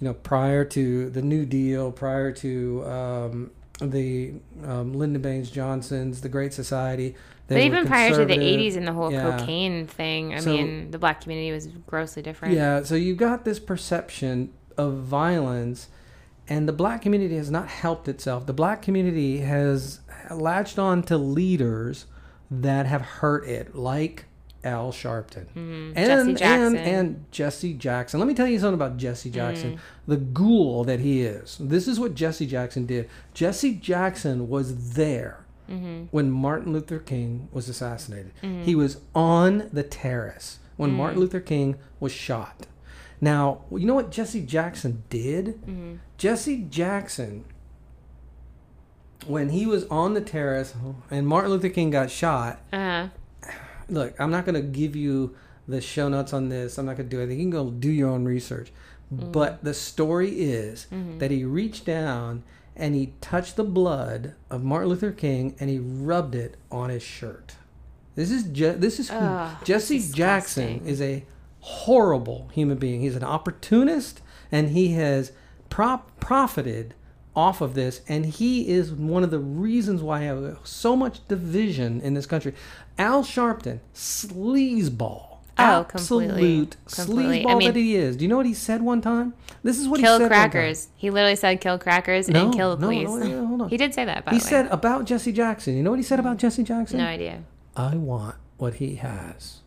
know, 0.00 0.12
prior 0.14 0.64
to 0.66 1.08
the 1.10 1.22
New 1.22 1.44
Deal, 1.46 1.90
prior 1.90 2.30
to 2.32 2.84
um, 2.84 3.50
the 3.80 4.34
um, 4.64 4.92
Lyndon 4.94 5.22
Baines 5.22 5.50
Johnsons, 5.50 6.20
the 6.20 6.28
Great 6.28 6.52
Society. 6.52 7.14
They 7.48 7.56
But 7.56 7.62
even 7.62 7.86
prior 7.86 8.10
to 8.10 8.24
the 8.24 8.36
80s 8.36 8.76
and 8.76 8.86
the 8.86 8.92
whole 8.92 9.10
Yeah. 9.12 9.38
cocaine 9.38 9.86
thing, 9.86 10.34
I 10.34 10.38
So- 10.40 10.52
mean, 10.52 10.90
the 10.90 10.98
black 10.98 11.20
community 11.22 11.50
was 11.52 11.66
grossly 11.86 12.22
different. 12.22 12.54
Yeah, 12.54 12.82
so 12.84 12.94
you've 12.94 13.18
got 13.18 13.44
this 13.44 13.58
perception 13.58 14.50
of 14.78 14.94
violence, 14.98 15.88
and 16.48 16.68
the 16.68 16.72
black 16.72 17.02
community 17.02 17.36
has 17.36 17.50
not 17.50 17.68
helped 17.68 18.06
itself. 18.08 18.46
The 18.46 18.52
black 18.52 18.82
community 18.82 19.38
has 19.38 20.00
latched 20.30 20.78
on 20.78 21.02
to 21.04 21.16
leaders 21.18 22.06
that 22.50 22.86
have 22.86 23.02
hurt 23.02 23.46
it, 23.46 23.74
like 23.74 24.26
Al 24.64 24.92
Sharpton 24.92 25.46
and, 25.54 25.94
Mm-hmm. 25.94 25.94
Jesse 25.96 26.32
Jackson. 26.34 26.76
and 26.76 26.76
and 26.76 27.24
Jesse 27.30 27.74
Jackson. 27.74 28.20
Let 28.20 28.26
me 28.26 28.34
tell 28.34 28.46
you 28.46 28.58
something 28.58 28.74
about 28.74 28.96
Jesse 28.98 29.30
Jackson, 29.30 29.74
Mm. 29.74 29.78
the 30.06 30.16
ghoul 30.18 30.84
that 30.84 31.00
he 31.00 31.22
is. 31.22 31.56
This 31.60 31.88
is 31.88 31.98
what 31.98 32.14
Jesse 32.14 32.46
Jackson 32.46 32.84
did. 32.86 33.08
Jesse 33.34 33.74
Jackson 33.74 34.48
was 34.48 34.94
there 34.94 35.44
Mm-hmm. 35.70 36.04
when 36.10 36.30
Martin 36.30 36.72
Luther 36.72 36.98
King 36.98 37.48
was 37.52 37.68
assassinated. 37.68 38.32
He 38.42 38.74
was 38.74 38.98
on 39.14 39.68
the 39.72 39.82
terrace 39.84 40.58
when 40.76 40.90
Martin 40.90 41.18
Mm. 41.18 41.20
Luther 41.22 41.40
King 41.40 41.76
was 42.00 42.10
shot. 42.12 42.66
Now, 43.20 43.62
you 43.70 43.86
know 43.86 43.94
what 43.94 44.10
Jesse 44.10 44.40
Jackson 44.40 45.04
did? 45.10 45.60
Mm-hmm. 45.62 45.94
Jesse 46.18 46.62
Jackson, 46.70 47.44
when 49.26 49.50
he 49.50 49.66
was 49.66 49.84
on 49.86 50.14
the 50.14 50.20
terrace 50.20 50.74
and 51.10 51.26
Martin 51.26 51.50
Luther 51.50 51.68
King 51.68 51.90
got 51.90 52.10
shot, 52.10 52.60
Uh, 52.72 53.08
look, 53.90 54.18
I'm 54.20 54.30
not 54.30 54.44
going 54.46 54.54
to 54.54 54.62
give 54.66 54.94
you 54.96 55.34
the 55.68 55.80
show 55.80 56.08
notes 56.08 56.32
on 56.32 56.48
this. 56.48 56.78
I'm 56.78 56.86
not 56.86 56.96
going 56.96 57.08
to 57.08 57.16
do 57.16 57.20
anything. 57.22 57.38
You 57.38 57.44
can 57.44 57.50
go 57.50 57.70
do 57.70 57.90
your 57.90 58.08
own 58.08 58.24
research. 58.24 58.72
But 59.12 59.64
the 59.64 59.74
story 59.74 60.30
is 60.40 60.86
that 61.18 61.30
he 61.30 61.44
reached 61.44 61.84
down 61.84 62.44
and 62.76 62.94
he 62.94 63.12
touched 63.20 63.56
the 63.56 63.64
blood 63.64 64.34
of 64.50 64.62
Martin 64.62 64.88
Luther 64.88 65.10
King 65.12 65.54
and 65.58 65.68
he 65.68 65.78
rubbed 65.80 66.34
it 66.34 66.56
on 66.70 66.90
his 66.90 67.02
shirt. 67.02 67.56
This 68.14 68.30
is 68.30 68.44
Je- 68.44 68.72
this 68.76 68.98
is 69.00 69.10
Jesse 69.64 69.98
Jackson 70.12 70.82
is 70.86 71.00
a 71.02 71.24
horrible 71.60 72.48
human 72.52 72.78
being. 72.78 73.00
He's 73.00 73.16
an 73.16 73.24
opportunist 73.24 74.20
and 74.50 74.70
he 74.70 74.88
has 74.92 75.32
prop- 75.68 76.18
profited 76.20 76.94
off 77.40 77.60
of 77.62 77.72
this 77.74 78.02
and 78.06 78.26
he 78.26 78.68
is 78.68 78.92
one 78.92 79.22
of 79.24 79.30
the 79.30 79.38
reasons 79.38 80.02
why 80.02 80.18
I 80.20 80.24
have 80.24 80.58
so 80.64 80.94
much 80.94 81.26
division 81.26 82.00
in 82.02 82.12
this 82.14 82.26
country. 82.26 82.52
Al 82.98 83.22
Sharpton, 83.22 83.80
sleazeball. 83.94 85.26
Oh, 85.58 85.84
completely. 85.88 86.62
Absolute 86.62 86.76
Completely. 86.86 87.40
I 87.40 87.44
sleazeball 87.44 87.58
mean- 87.58 87.68
that 87.72 87.76
he 87.78 87.94
is. 87.96 88.16
Do 88.16 88.24
you 88.24 88.28
know 88.28 88.36
what 88.36 88.46
he 88.46 88.54
said 88.54 88.82
one 88.82 89.00
time? 89.00 89.34
This 89.62 89.78
is 89.78 89.88
what 89.88 90.00
he 90.00 90.04
kill 90.06 90.18
said 90.18 90.30
time. 90.30 90.50
crackers. 90.50 90.88
He 90.96 91.10
literally 91.10 91.36
said 91.36 91.60
kill 91.60 91.78
crackers 91.78 92.28
No, 92.28 92.46
and 92.46 92.54
kill 92.54 92.76
the 92.76 92.80
no, 92.82 92.86
police. 92.88 93.08
no, 93.08 93.16
no, 93.40 93.46
hold 93.46 93.62
on. 93.62 93.68
He 93.68 93.76
did 93.76 93.92
say 93.94 94.04
that, 94.04 94.26
He 94.30 94.38
said 94.40 94.66
about 94.70 95.04
Jesse 95.04 95.32
Jackson. 95.32 95.76
You 95.76 95.82
know 95.82 95.90
what 95.90 95.98
he 95.98 96.02
said 96.02 96.18
about 96.20 96.38
Jesse 96.38 96.62
Jackson? 96.62 96.98
no 96.98 97.04
idea. 97.06 97.42
I 97.76 97.94
want 97.96 98.36
what 98.56 98.74
he 98.74 98.96
has. 98.96 99.60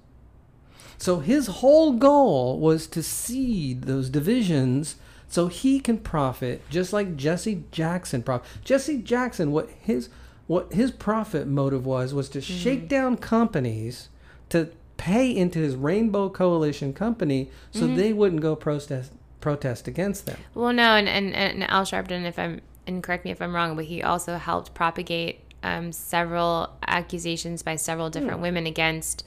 So 0.98 1.20
his 1.20 1.48
whole 1.48 1.94
goal 1.94 2.60
was 2.60 2.88
to 2.88 3.04
seed 3.04 3.84
those 3.84 4.10
divisions 4.10 4.96
so 5.34 5.48
he 5.48 5.80
can 5.80 5.98
profit 5.98 6.62
just 6.70 6.94
like 6.94 7.16
Jesse 7.16 7.64
Jackson 7.72 8.22
profit. 8.22 8.46
Jesse 8.64 9.00
Jackson 9.00 9.52
what 9.52 9.68
his 9.82 10.10
what 10.46 10.72
his 10.72 10.92
profit 10.92 11.48
motive 11.48 11.88
was 11.88 12.14
was 12.14 12.30
to 12.30 12.40
shake 12.40 12.88
down 12.88 13.18
companies 13.18 14.10
to 14.50 14.70
pay 14.98 15.36
into 15.36 15.58
his 15.58 15.76
Rainbow 15.76 16.30
Coalition 16.30 16.94
company 16.94 17.50
so 17.72 17.88
they 17.88 18.14
wouldn't 18.14 18.42
go 18.44 18.56
protest 18.56 19.12
protest 19.42 19.88
against 19.88 20.28
them. 20.28 20.38
Well, 20.54 20.72
no, 20.72 20.96
and, 20.96 21.10
and, 21.10 21.34
and 21.34 21.64
Al 21.64 21.82
Sharpton, 21.84 22.26
if 22.26 22.38
I'm, 22.38 22.62
and 22.86 23.02
correct 23.02 23.26
me 23.26 23.32
if 23.32 23.42
I'm 23.42 23.56
wrong, 23.56 23.76
but 23.76 23.86
he 23.86 24.04
also 24.04 24.38
helped 24.38 24.76
propagate 24.76 25.40
um, 25.64 25.92
several 25.92 26.70
accusations 26.88 27.64
by 27.64 27.76
several 27.76 28.12
different 28.12 28.38
Hmm. 28.38 28.44
women 28.44 28.68
against 28.68 29.26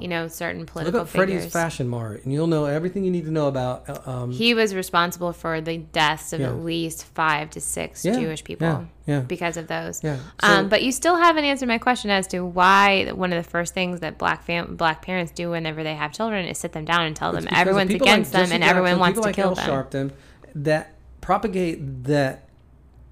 you 0.00 0.08
know, 0.08 0.26
certain 0.26 0.66
political 0.66 1.00
Look 1.00 1.06
up 1.08 1.12
Freddy's. 1.14 1.46
Fashion 1.52 1.88
Mart, 1.88 2.24
and 2.24 2.32
you'll 2.32 2.48
know 2.48 2.64
everything 2.64 3.04
you 3.04 3.12
need 3.12 3.26
to 3.26 3.30
know 3.30 3.46
about. 3.46 3.88
uh, 3.88 4.10
Um, 4.10 4.32
He 4.32 4.52
was 4.52 4.74
responsible 4.74 5.32
for 5.32 5.60
the 5.60 5.78
deaths 5.78 6.32
of 6.32 6.40
Yeah. 6.40 6.48
at 6.48 6.56
least 6.64 7.04
five 7.14 7.50
to 7.50 7.60
six 7.60 8.04
Yeah, 8.04 8.18
Jewish 8.18 8.42
people 8.42 8.66
yeah, 8.66 8.84
yeah. 9.06 9.20
because 9.20 9.56
of 9.56 9.68
those. 9.68 10.02
Yeah, 10.02 10.16
um, 10.40 10.64
so- 10.64 10.68
but 10.68 10.82
you 10.82 10.90
still 10.90 11.14
haven't 11.16 11.44
answered 11.44 11.68
my 11.68 11.78
question 11.78 12.10
as 12.10 12.26
to 12.28 12.40
why 12.44 13.08
one 13.14 13.32
of 13.32 13.42
the 13.42 13.48
first 13.48 13.72
things 13.72 14.00
that 14.00 14.18
black 14.18 14.42
fam- 14.42 14.74
black 14.74 15.00
parents 15.02 15.30
do 15.30 15.50
whenever 15.50 15.84
they 15.84 15.94
have 15.94 16.10
children 16.12 16.44
is 16.46 16.58
sit 16.58 16.72
them 16.72 16.84
down 16.84 17.02
and 17.06 17.14
tell 17.14 17.30
them 17.32 17.46
everyone's 17.52 17.88
people 17.90 18.06
like 18.08 18.14
against 18.14 18.32
them 18.32 18.50
and 18.50 18.64
everyone 18.64 18.98
wants 18.98 19.20
to 19.20 19.24
like 19.26 19.36
kill 19.36 19.54
them. 19.54 19.68
Sharpton 19.70 20.10
that 20.56 20.94
propagate 21.20 22.04
that 22.04 22.48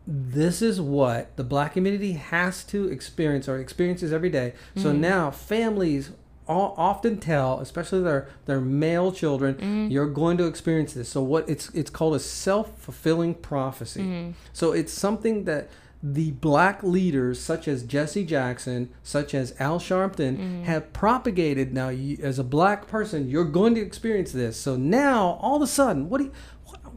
this 0.06 0.60
is 0.62 0.80
what 0.80 1.36
the 1.36 1.44
black 1.44 1.74
community 1.74 2.14
has 2.14 2.64
to 2.64 2.88
experience 2.88 3.48
or 3.48 3.58
experiences 3.58 4.12
every 4.12 4.30
day. 4.30 4.52
So 4.76 4.90
Mm-hmm. 4.90 5.00
now 5.00 5.30
families 5.30 6.10
all, 6.52 6.74
often 6.76 7.18
tell, 7.18 7.60
especially 7.60 8.02
their 8.02 8.28
their 8.44 8.60
male 8.60 9.10
children, 9.12 9.54
Mm-hmm. 9.54 9.90
you're 9.90 10.06
going 10.08 10.36
to 10.38 10.46
experience 10.46 10.92
this. 10.94 11.08
So 11.08 11.22
what 11.22 11.48
it's 11.48 11.68
it's 11.70 11.90
called 11.90 12.14
a 12.14 12.20
self 12.20 12.78
fulfilling 12.78 13.34
prophecy. 13.34 14.02
Mm-hmm. 14.02 14.30
So 14.52 14.72
it's 14.72 14.92
something 14.92 15.44
that 15.44 15.68
the 16.04 16.32
black 16.32 16.82
leaders 16.82 17.40
such 17.40 17.68
as 17.68 17.84
Jesse 17.84 18.24
Jackson, 18.24 18.90
such 19.04 19.34
as 19.34 19.54
Al 19.60 19.78
Sharpton, 19.78 20.36
Mm-hmm. 20.36 20.62
have 20.64 20.92
propagated. 20.92 21.72
Now, 21.72 21.90
you, 21.90 22.18
as 22.22 22.38
a 22.40 22.44
black 22.44 22.88
person, 22.88 23.28
you're 23.28 23.44
going 23.44 23.74
to 23.76 23.80
experience 23.80 24.32
this. 24.32 24.56
So 24.56 24.74
now, 24.76 25.38
all 25.40 25.56
of 25.56 25.62
a 25.62 25.66
sudden, 25.68 26.08
what 26.08 26.18
do 26.18 26.24
you, 26.24 26.32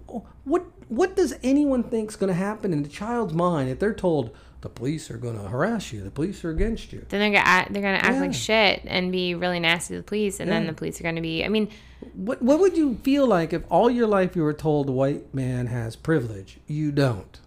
what, 0.07 0.23
what 0.43 0.65
what 0.87 1.15
does 1.15 1.33
anyone 1.43 1.81
think 1.83 2.09
is 2.09 2.15
going 2.15 2.27
to 2.29 2.33
happen 2.49 2.71
in 2.73 2.83
the 2.83 2.89
child's 2.89 3.33
mind 3.33 3.69
if 3.69 3.79
they're 3.79 3.93
told 3.93 4.29
the 4.65 4.69
police 4.69 5.11
are 5.11 5.17
going 5.17 5.37
to 5.37 5.47
harass 5.47 5.93
you, 5.93 6.01
the 6.01 6.09
police 6.09 6.43
are 6.43 6.49
against 6.49 6.91
you? 6.91 7.05
Then 7.09 7.19
they're 7.19 7.29
gonna 7.29 7.47
act, 7.47 7.71
they're 7.71 7.83
gonna 7.83 7.97
act 7.99 8.15
Yeah. 8.15 8.19
like 8.21 8.33
shit 8.33 8.81
and 8.87 9.11
be 9.11 9.35
really 9.35 9.59
nasty 9.59 9.93
to 9.93 9.99
the 9.99 10.03
police, 10.03 10.39
and 10.39 10.49
then 10.51 10.65
the 10.65 10.73
police 10.73 10.99
are 10.99 11.03
gonna 11.03 11.21
be. 11.21 11.45
I 11.45 11.49
mean, 11.49 11.69
What 12.15 12.41
what 12.41 12.59
would 12.59 12.75
you 12.75 12.95
feel 13.03 13.27
like 13.27 13.53
if 13.53 13.61
all 13.69 13.89
your 13.91 14.07
life 14.07 14.35
you 14.35 14.41
were 14.43 14.53
told 14.53 14.87
the 14.87 14.91
white 14.91 15.33
man 15.35 15.67
has 15.67 15.95
privilege? 15.95 16.57
You 16.67 16.91
don't. 16.91 17.39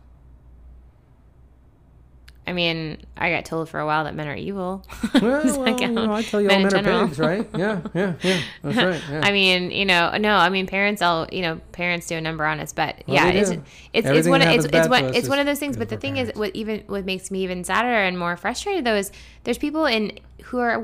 I 2.49 2.53
mean, 2.55 2.97
I 3.17 3.31
got 3.31 3.45
told 3.45 3.69
for 3.69 3.79
a 3.79 3.85
while 3.85 4.05
that 4.05 4.15
men 4.15 4.27
are 4.27 4.35
evil. 4.35 4.87
Well, 5.21 5.45
well, 5.45 5.81
you 5.81 5.89
know, 5.89 6.13
I 6.15 6.23
tell 6.23 6.41
you 6.41 6.49
Men 6.49 6.65
all 6.65 6.71
men 6.83 6.87
are 6.89 7.07
pigs, 7.07 7.19
right? 7.19 7.47
Yeah, 7.57 7.81
yeah, 7.95 8.15
yeah. 8.23 8.41
That's 8.63 8.77
right. 8.93 9.03
Yeah. 9.11 9.21
I 9.23 9.33
mean, 9.33 9.71
you 9.71 9.85
know, 9.85 10.17
no, 10.17 10.35
I 10.37 10.49
mean, 10.49 10.67
parents, 10.67 11.03
all 11.03 11.27
you 11.31 11.43
know, 11.43 11.61
parents 11.73 12.07
do 12.07 12.17
a 12.17 12.21
number 12.21 12.47
on 12.47 12.59
us, 12.61 12.73
but 12.73 13.03
Well, 13.07 13.17
yeah, 13.17 13.29
it's 13.29 13.51
it's 13.51 14.07
it's 14.09 14.29
one 14.29 14.41
of, 14.41 14.49
it's 14.49 14.65
it's 14.65 14.89
one 14.89 15.15
it's 15.15 15.29
one 15.29 15.39
of 15.39 15.47
those 15.47 15.59
things. 15.59 15.77
But 15.77 15.89
the 15.91 15.97
thing 15.99 16.17
our 16.19 16.25
is, 16.25 16.33
what 16.35 16.55
even 16.57 16.85
what 16.87 17.05
makes 17.05 17.31
me 17.31 17.43
even 17.43 17.65
sadder 17.65 17.89
and 17.89 18.19
more 18.19 18.37
frustrated 18.37 18.85
though 18.85 18.95
is 18.97 19.13
there's 19.45 19.59
people 19.59 19.85
in 19.87 20.19
who 20.45 20.59
are, 20.59 20.83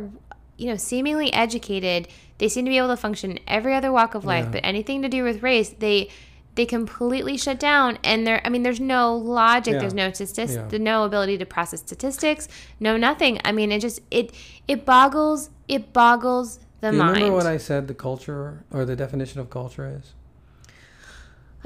you 0.58 0.66
know, 0.68 0.76
seemingly 0.76 1.32
educated. 1.32 2.08
They 2.38 2.48
seem 2.48 2.64
to 2.64 2.68
be 2.70 2.78
able 2.78 2.88
to 2.88 2.96
function 2.96 3.30
in 3.32 3.40
every 3.46 3.74
other 3.74 3.92
walk 3.92 4.14
of 4.14 4.24
life, 4.24 4.46
Yeah. 4.46 4.50
but 4.50 4.60
anything 4.64 5.02
to 5.02 5.08
do 5.08 5.22
with 5.22 5.42
race, 5.42 5.70
they 5.70 6.10
they 6.56 6.64
completely 6.66 7.36
shut 7.36 7.58
down 7.58 7.98
and 8.04 8.26
there 8.26 8.40
i 8.44 8.48
mean 8.48 8.62
there's 8.62 8.80
no 8.80 9.16
logic 9.16 9.72
Yeah. 9.74 9.80
there's 9.80 9.94
no 9.94 10.12
statistics 10.12 10.52
Yeah. 10.72 10.78
no 10.78 11.04
ability 11.04 11.36
to 11.38 11.46
process 11.46 11.80
statistics 11.80 12.48
no 12.80 12.96
nothing 12.96 13.40
i 13.44 13.52
mean 13.52 13.72
it 13.72 13.80
just 13.80 14.00
it 14.10 14.32
it 14.68 14.84
boggles 14.84 15.50
it 15.68 15.92
boggles 15.92 16.60
the 16.80 16.92
mind. 16.92 16.92
Do 16.92 16.96
you 16.96 17.02
mind 17.02 17.16
remember 17.16 17.36
what 17.36 17.46
I 17.46 17.56
said 17.56 17.88
the 17.88 17.94
culture 17.94 18.64
or 18.70 18.84
the 18.84 18.94
definition 18.94 19.40
of 19.40 19.48
culture 19.48 19.88
is? 20.00 20.12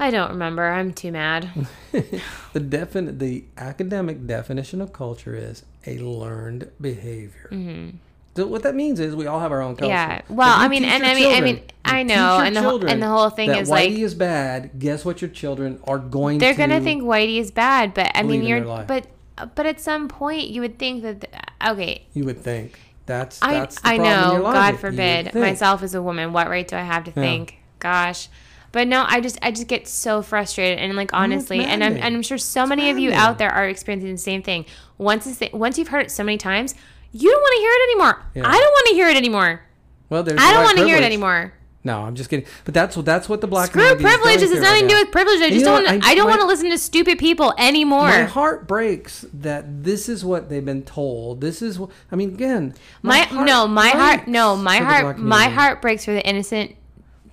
I 0.01 0.11
don't 0.11 0.29
remember. 0.29 0.65
I'm 0.65 0.93
too 0.93 1.11
mad. 1.11 1.49
The 2.53 2.59
defin- 2.61 3.19
the 3.19 3.43
academic 3.57 4.25
definition 4.25 4.79
of 4.81 4.93
culture 4.93 5.35
is 5.35 5.65
a 5.85 5.97
learned 5.99 6.71
behavior. 6.79 7.49
Mm-hmm. 7.51 7.97
So 8.35 8.47
what 8.47 8.63
that 8.63 8.75
means 8.75 8.99
is 8.99 9.15
we 9.15 9.27
all 9.27 9.39
have 9.39 9.51
our 9.51 9.61
own 9.61 9.75
culture. 9.75 9.91
Yeah. 9.91 10.21
Well, 10.29 10.53
I 10.57 10.67
mean, 10.67 10.85
and 10.85 11.03
I 11.05 11.13
mean, 11.13 11.33
I 11.35 11.41
mean, 11.41 11.61
I 11.83 12.03
know, 12.03 12.39
and 12.39 12.55
the 12.55 12.61
whole 12.61 12.85
and 12.85 13.01
the 13.01 13.07
whole 13.07 13.29
thing 13.29 13.49
that 13.49 13.61
is 13.63 13.69
like 13.69 13.89
whitey 13.89 13.99
is 13.99 14.13
bad. 14.13 14.71
Guess 14.79 15.03
what? 15.03 15.21
Your 15.21 15.29
children 15.29 15.79
are 15.85 15.97
going 15.99 16.37
they're 16.37 16.53
to. 16.53 16.57
gonna 16.57 16.79
think 16.79 17.03
Whitey 17.03 17.39
is 17.39 17.51
bad, 17.51 17.93
but 17.93 18.11
I 18.15 18.23
mean, 18.23 18.43
you're 18.43 18.61
but 18.61 19.07
but 19.55 19.65
at 19.65 19.81
some 19.81 20.07
point 20.07 20.47
you 20.49 20.61
would 20.61 20.77
think 20.79 21.01
that 21.03 21.21
the- 21.21 21.71
okay. 21.71 22.05
You 22.13 22.25
would 22.25 22.41
think 22.41 22.79
that's 23.05 23.41
I 23.41 23.53
that's 23.53 23.79
I 23.83 23.97
know. 23.97 24.41
God 24.43 24.79
forbid. 24.79 25.33
Myself 25.33 25.83
as 25.83 25.95
a 25.95 26.01
woman, 26.01 26.31
what 26.31 26.47
right 26.47 26.67
do 26.67 26.75
I 26.75 26.83
have 26.83 27.05
to 27.05 27.11
think? 27.11 27.57
Gosh. 27.79 28.29
But 28.71 28.87
no, 28.87 29.03
I 29.07 29.19
just 29.19 29.39
I 29.41 29.51
just 29.51 29.67
get 29.67 29.87
so 29.87 30.21
frustrated 30.21 30.77
and 30.79 30.95
like 30.95 31.11
honestly, 31.13 31.61
and 31.65 31.83
I'm 31.83 31.97
and 31.97 32.15
I'm 32.15 32.21
sure 32.21 32.37
so 32.37 32.61
It's 32.61 32.69
many 32.69 32.89
of 32.91 32.99
you 32.99 33.11
out 33.11 33.39
there 33.39 33.49
are 33.51 33.67
experiencing 33.67 34.11
the 34.11 34.17
same 34.17 34.43
thing. 34.43 34.65
Once 34.97 35.25
it's 35.25 35.37
the, 35.39 35.49
once 35.53 35.77
you've 35.79 35.87
heard 35.87 36.05
it 36.05 36.11
so 36.11 36.23
many 36.23 36.37
times, 36.37 36.75
you 37.11 37.29
don't 37.31 37.41
want 37.41 37.55
to 37.55 37.61
hear 37.61 37.71
it 37.71 37.83
anymore. 37.89 38.25
Yeah. 38.35 38.41
I 38.47 38.53
don't 38.59 38.71
want 38.71 38.87
to 38.89 38.93
hear 38.95 39.07
it 39.09 39.17
anymore. 39.17 39.61
Well, 40.09 40.23
there's 40.23 40.39
I 40.41 40.53
don't 40.53 40.63
want 40.63 40.77
to 40.77 40.85
hear 40.85 40.97
it 40.97 41.03
anymore. 41.03 41.53
No, 41.81 42.01
I'm 42.01 42.15
just 42.15 42.29
kidding. 42.29 42.45
But 42.65 42.73
that's 42.73 42.97
what 42.97 43.05
that's 43.05 43.29
what 43.29 43.39
the 43.39 43.47
black 43.47 43.69
Screw 43.69 43.81
is 43.83 44.01
privilege. 44.01 44.41
has 44.41 44.49
through 44.51 44.59
nothing 44.59 44.81
right 44.83 44.89
to 44.89 44.95
do 44.95 44.95
with 45.01 45.11
privilege. 45.11 45.39
I 45.39 45.45
And 45.45 45.53
just 45.53 45.59
you 45.59 45.65
know 45.65 45.75
don't. 45.77 45.85
wanna- 45.85 46.05
I- 46.05 46.09
I, 46.09 46.15
don't 46.15 46.27
want 46.27 46.41
to 46.41 46.47
listen 46.47 46.69
to 46.71 46.77
stupid 46.77 47.17
people 47.19 47.53
anymore. 47.57 48.07
My 48.07 48.23
heart 48.23 48.67
breaks 48.67 49.25
that 49.33 49.83
this 49.83 50.09
is 50.09 50.25
what 50.25 50.49
they've 50.49 50.65
been 50.65 50.83
told. 50.83 51.39
This 51.39 51.61
is 51.61 51.79
what 51.79 51.89
I 52.11 52.17
mean. 52.17 52.29
Again, 52.33 52.73
My, 53.01 53.19
heart 53.19 53.45
no, 53.45 53.65
my 53.67 53.89
heart 53.89 54.27
no, 54.27 54.57
my 54.57 54.77
heart 54.77 55.17
my 55.19 55.45
heart 55.45 55.81
breaks 55.81 56.03
for 56.03 56.11
the 56.11 56.25
innocent 56.27 56.75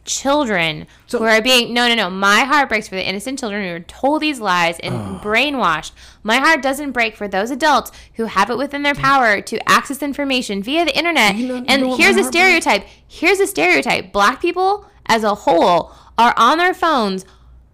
children 0.07 0.87
So- 1.07 1.19
who 1.19 1.25
are 1.25 1.43
being 1.43 1.75
no 1.75 1.89
no 1.89 1.95
no 1.95 2.09
my 2.11 2.41
heart 2.41 2.69
breaks 2.69 2.89
for 2.89 2.95
the 2.95 3.07
innocent 3.07 3.39
children 3.39 3.63
who 3.65 3.75
are 3.75 3.81
told 3.81 4.23
these 4.23 4.41
lies 4.41 4.79
and 4.79 4.95
Oh. 4.95 5.21
brainwashed 5.23 5.93
my 6.23 6.37
heart 6.39 6.63
doesn't 6.63 6.93
break 6.93 7.17
for 7.17 7.29
those 7.29 7.51
adults 7.51 7.93
who 8.15 8.25
have 8.27 8.49
it 8.51 8.57
within 8.59 8.83
their 8.83 8.95
power 8.95 9.41
to 9.43 9.69
access 9.69 10.03
information 10.03 10.63
via 10.63 10.85
the 10.85 10.97
internet 10.97 11.37
You 11.37 11.49
know- 11.49 11.55
you 11.57 11.65
and 11.69 11.83
know 11.83 11.97
here's 11.97 12.17
a 12.17 12.23
heart 12.23 12.33
breaks? 12.33 12.37
stereotype 12.65 12.87
here's 13.07 13.41
a 13.41 13.47
stereotype 13.47 14.13
black 14.13 14.41
people 14.41 14.87
as 15.07 15.23
a 15.25 15.35
whole 15.35 15.93
are 16.17 16.35
on 16.37 16.59
their 16.59 16.73
phones 16.75 17.25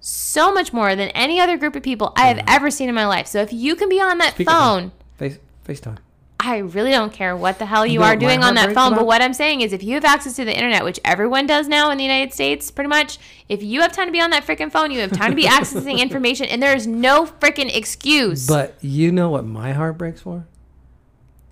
so 0.01 0.53
much 0.53 0.73
more 0.73 0.97
than 0.97 1.09
any 1.11 1.39
other 1.41 1.57
group 1.57 1.77
of 1.77 1.83
people 1.83 2.13
I 2.17 2.27
have 2.27 2.43
ever 2.49 2.73
seen 2.73 2.89
in 2.89 2.95
my 2.97 3.07
life. 3.07 3.29
So 3.29 3.41
if 3.41 3.53
you 3.53 3.77
can 3.77 3.89
be 3.89 4.01
on 4.01 4.19
that 4.19 4.35
phone, 4.37 4.91
Face 5.17 5.39
FaceTime. 5.65 5.99
I 6.45 6.59
really 6.59 6.91
don't 6.91 7.13
care 7.13 7.37
what 7.37 7.61
the 7.61 7.67
hell 7.67 7.87
you 7.87 8.03
are 8.03 8.17
doing 8.17 8.43
on 8.43 8.55
that 8.57 8.75
phone. 8.75 8.95
But 8.95 9.07
what 9.07 9.23
I'm 9.23 9.33
saying 9.33 9.61
is, 9.61 9.73
if 9.73 9.85
you 9.85 9.95
have 9.95 10.05
access 10.05 10.35
to 10.37 10.45
the 10.45 10.53
internet, 10.55 10.83
which 10.85 10.99
everyone 11.05 11.47
does 11.47 11.69
now 11.69 11.91
in 11.91 11.99
the 11.99 12.05
United 12.05 12.33
States, 12.35 12.69
pretty 12.71 12.89
much, 12.89 13.19
if 13.49 13.63
you 13.63 13.81
have 13.81 13.93
time 13.93 14.07
to 14.07 14.13
be 14.13 14.21
on 14.21 14.31
that 14.31 14.45
freaking 14.45 14.71
phone, 14.71 14.91
you 14.91 14.99
have 15.01 15.13
time 15.13 15.31
to 15.31 15.37
be 15.37 15.45
accessing 15.59 16.01
information, 16.01 16.47
and 16.47 16.61
there 16.61 16.75
is 16.75 16.87
no 16.87 17.27
freaking 17.27 17.75
excuse. 17.75 18.49
But 18.49 18.75
you 18.81 19.13
know 19.13 19.31
what 19.31 19.45
my 19.45 19.73
heart 19.73 19.97
breaks 19.99 20.23
for? 20.23 20.47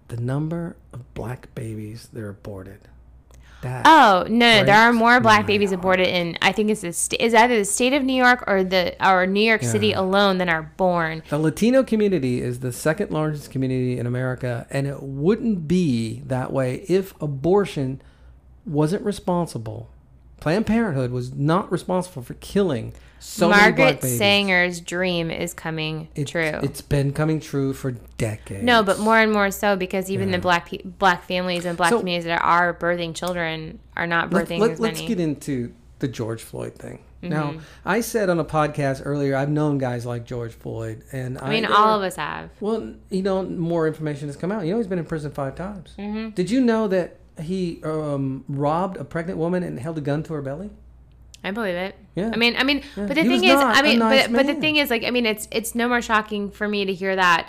The 0.09 0.17
number 0.17 0.77
of 0.93 1.15
black 1.15 1.55
babies 1.55 2.09
that 2.13 2.21
are 2.21 2.31
aborted. 2.31 2.81
That 3.63 3.87
oh 3.87 4.25
no, 4.29 4.61
no, 4.61 4.65
there 4.65 4.77
are 4.77 4.93
more 4.93 5.21
black 5.21 5.47
babies 5.47 5.71
aborted 5.71 6.09
in. 6.09 6.39
I 6.41 6.53
think 6.53 6.71
it's 6.71 6.81
the 6.81 6.95
st- 6.95 7.21
is 7.21 7.35
either 7.35 7.59
the 7.59 7.65
state 7.65 7.93
of 7.93 8.03
New 8.03 8.15
York 8.15 8.43
or 8.47 8.65
the 8.65 8.97
or 9.07 9.27
New 9.27 9.43
York 9.43 9.63
City 9.63 9.93
alone 9.93 10.39
than 10.39 10.49
are 10.49 10.73
born. 10.79 11.23
The 11.29 11.39
Latino 11.39 11.83
community 11.83 12.41
is 12.41 12.61
the 12.61 12.73
second 12.73 13.11
largest 13.11 13.51
community 13.51 13.99
in 13.99 14.07
America, 14.07 14.67
and 14.71 14.87
it 14.87 15.03
wouldn't 15.03 15.69
be 15.69 16.23
that 16.27 16.53
way 16.53 16.87
if 16.89 17.15
abortion 17.21 18.01
wasn't 18.65 19.05
responsible. 19.05 19.91
Planned 20.41 20.67
Parenthood 20.67 21.11
was 21.11 21.35
not 21.35 21.71
responsible 21.71 22.23
for 22.23 22.35
killing 22.35 22.95
so 23.21 23.49
Margaret. 23.51 24.03
Sanger's 24.03 24.81
dream 24.81 25.31
is 25.31 25.55
coming 25.55 26.09
It's- 26.15 26.31
true. 26.31 26.59
It's 26.63 26.81
been 26.81 27.13
coming 27.13 27.39
true 27.39 27.73
for 27.73 27.93
decades. 28.19 28.65
No, 28.65 28.83
but 28.83 28.99
more 28.99 29.19
and 29.19 29.33
more 29.33 29.51
so 29.51 29.77
because 29.77 30.11
even 30.11 30.31
the 30.31 30.39
black 30.39 30.69
pe- 30.71 30.83
black 30.83 31.23
families 31.25 31.65
and 31.65 31.77
black 31.77 31.91
So- 31.91 31.99
communities 32.01 32.25
that 32.27 32.43
are 32.43 32.75
birthing 32.75 33.15
children 33.15 33.79
are 33.97 34.07
not 34.07 34.31
birthing 34.31 34.59
let, 34.59 34.71
as 34.73 34.81
let's 34.81 35.01
get 35.03 35.21
into 35.21 35.73
the 36.01 36.09
George 36.09 36.43
Floyd 36.43 36.75
thing. 36.75 37.01
Now, 37.23 37.51
Mm-hmm. 37.51 37.59
I 37.85 38.01
said 38.01 38.31
on 38.31 38.41
a 38.41 38.45
podcast 38.47 39.03
earlier, 39.05 39.37
I've 39.37 39.51
known 39.51 39.77
guys 39.77 40.07
like 40.07 40.25
George 40.25 40.53
Floyd, 40.55 41.05
and 41.13 41.39
I 41.39 41.51
mean, 41.51 41.67
all 41.67 41.99
of 41.99 42.03
us 42.03 42.17
have. 42.17 42.49
Well, 42.61 42.95
you 43.11 43.23
know, 43.23 43.43
more 43.43 43.87
information 43.87 44.29
has 44.29 44.37
come 44.37 44.51
out. 44.51 44.65
You 44.65 44.71
know, 44.73 44.79
he's 44.79 44.87
been 44.87 44.99
in 44.99 45.05
prison 45.05 45.31
five 45.31 45.55
times. 45.55 45.93
Mm-hmm. 45.99 46.31
Did 46.31 46.51
you 46.51 46.63
know 46.63 46.89
that 46.89 47.19
he 47.39 47.83
um, 47.85 48.45
robbed 48.49 48.97
a 48.97 49.05
pregnant 49.05 49.39
woman 49.39 49.63
and 49.63 49.79
held 49.79 49.99
a 49.99 50.01
gun 50.01 50.23
to 50.23 50.33
her 50.33 50.41
belly? 50.41 50.71
I 51.43 51.51
believe 51.53 51.75
it. 51.75 51.97
Yeah. 52.15 52.31
I 52.33 52.37
mean, 52.37 52.55
I 52.57 52.65
mean, 52.65 52.83
but 52.97 53.09
the 53.15 53.23
He 53.23 53.29
thing 53.29 53.45
is, 53.45 53.57
I 53.59 53.83
mean, 53.83 53.99
nice 53.99 54.27
but 54.27 54.37
but 54.37 54.47
the 54.47 54.55
thing 54.55 54.77
is, 54.77 54.91
like, 54.91 55.05
I 55.05 55.11
mean, 55.11 55.27
it's 55.27 55.49
it's 55.51 55.75
no 55.75 55.89
more 55.89 56.03
shocking 56.03 56.51
for 56.51 56.69
me 56.69 56.85
to 56.85 56.93
hear 56.93 57.17
that 57.17 57.49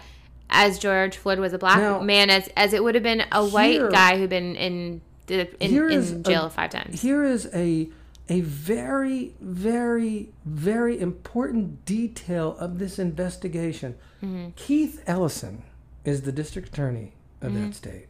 as 0.49 0.79
George 0.79 1.17
Floyd 1.17 1.39
was 1.39 1.53
a 1.53 1.57
black 1.57 1.77
Now- 1.77 1.99
man 2.01 2.29
as 2.29 2.47
as 2.55 2.73
it 2.73 2.83
would 2.83 2.95
have 2.95 3.03
been 3.03 3.23
a 3.31 3.45
white 3.45 3.73
Here- 3.73 3.89
guy 3.89 4.17
who'd 4.17 4.29
been 4.29 4.55
in 4.55 5.01
in, 5.27 5.47
in 5.59 5.91
a- 5.91 6.19
jail 6.23 6.49
five 6.49 6.69
times. 6.69 7.01
Here 7.01 7.23
is 7.23 7.49
a 7.53 7.89
a 8.29 8.39
very, 8.41 9.33
very, 9.41 10.29
very 10.45 10.97
important 10.99 11.83
detail 11.83 12.55
of 12.59 12.79
this 12.79 12.97
investigation. 12.97 13.95
Mm-hmm. 14.23 14.51
Keith 14.55 15.03
Ellison 15.05 15.63
is 16.05 16.21
the 16.21 16.31
district 16.31 16.69
attorney 16.69 17.11
of 17.41 17.51
Mm-hmm. 17.51 17.65
that 17.65 17.75
state. 17.75 18.07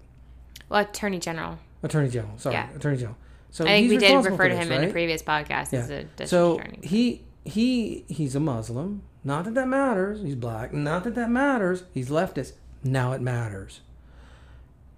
Well, 0.69 0.81
Attorney 0.81 1.17
General. 1.19 1.57
Attorney 1.81 2.09
General. 2.09 2.37
Sorry, 2.37 2.53
Yeah. 2.55 2.69
Attorney 2.75 2.97
General. 2.97 3.17
So 3.51 3.65
I 3.65 3.67
think 3.67 3.89
we 3.89 3.97
did 3.97 4.25
refer 4.25 4.47
to 4.47 4.55
this, 4.55 4.65
him 4.65 4.71
in 4.71 4.89
a 4.89 4.91
previous 4.91 5.21
podcast 5.21 5.73
as 5.73 5.89
a 5.89 6.03
district 6.03 6.29
so 6.29 6.59
attorney. 6.59 6.79
he 6.83 7.23
he 7.45 8.05
he's 8.07 8.35
a 8.35 8.39
Muslim. 8.39 9.03
Not 9.23 9.45
that 9.45 9.53
that 9.53 9.67
matters. 9.67 10.21
He's 10.21 10.35
black. 10.35 10.73
Not 10.73 11.03
that 11.03 11.15
that 11.15 11.29
matters. 11.29 11.83
He's 11.93 12.09
leftist. 12.09 12.53
Now 12.83 13.11
it 13.11 13.21
matters. 13.21 13.81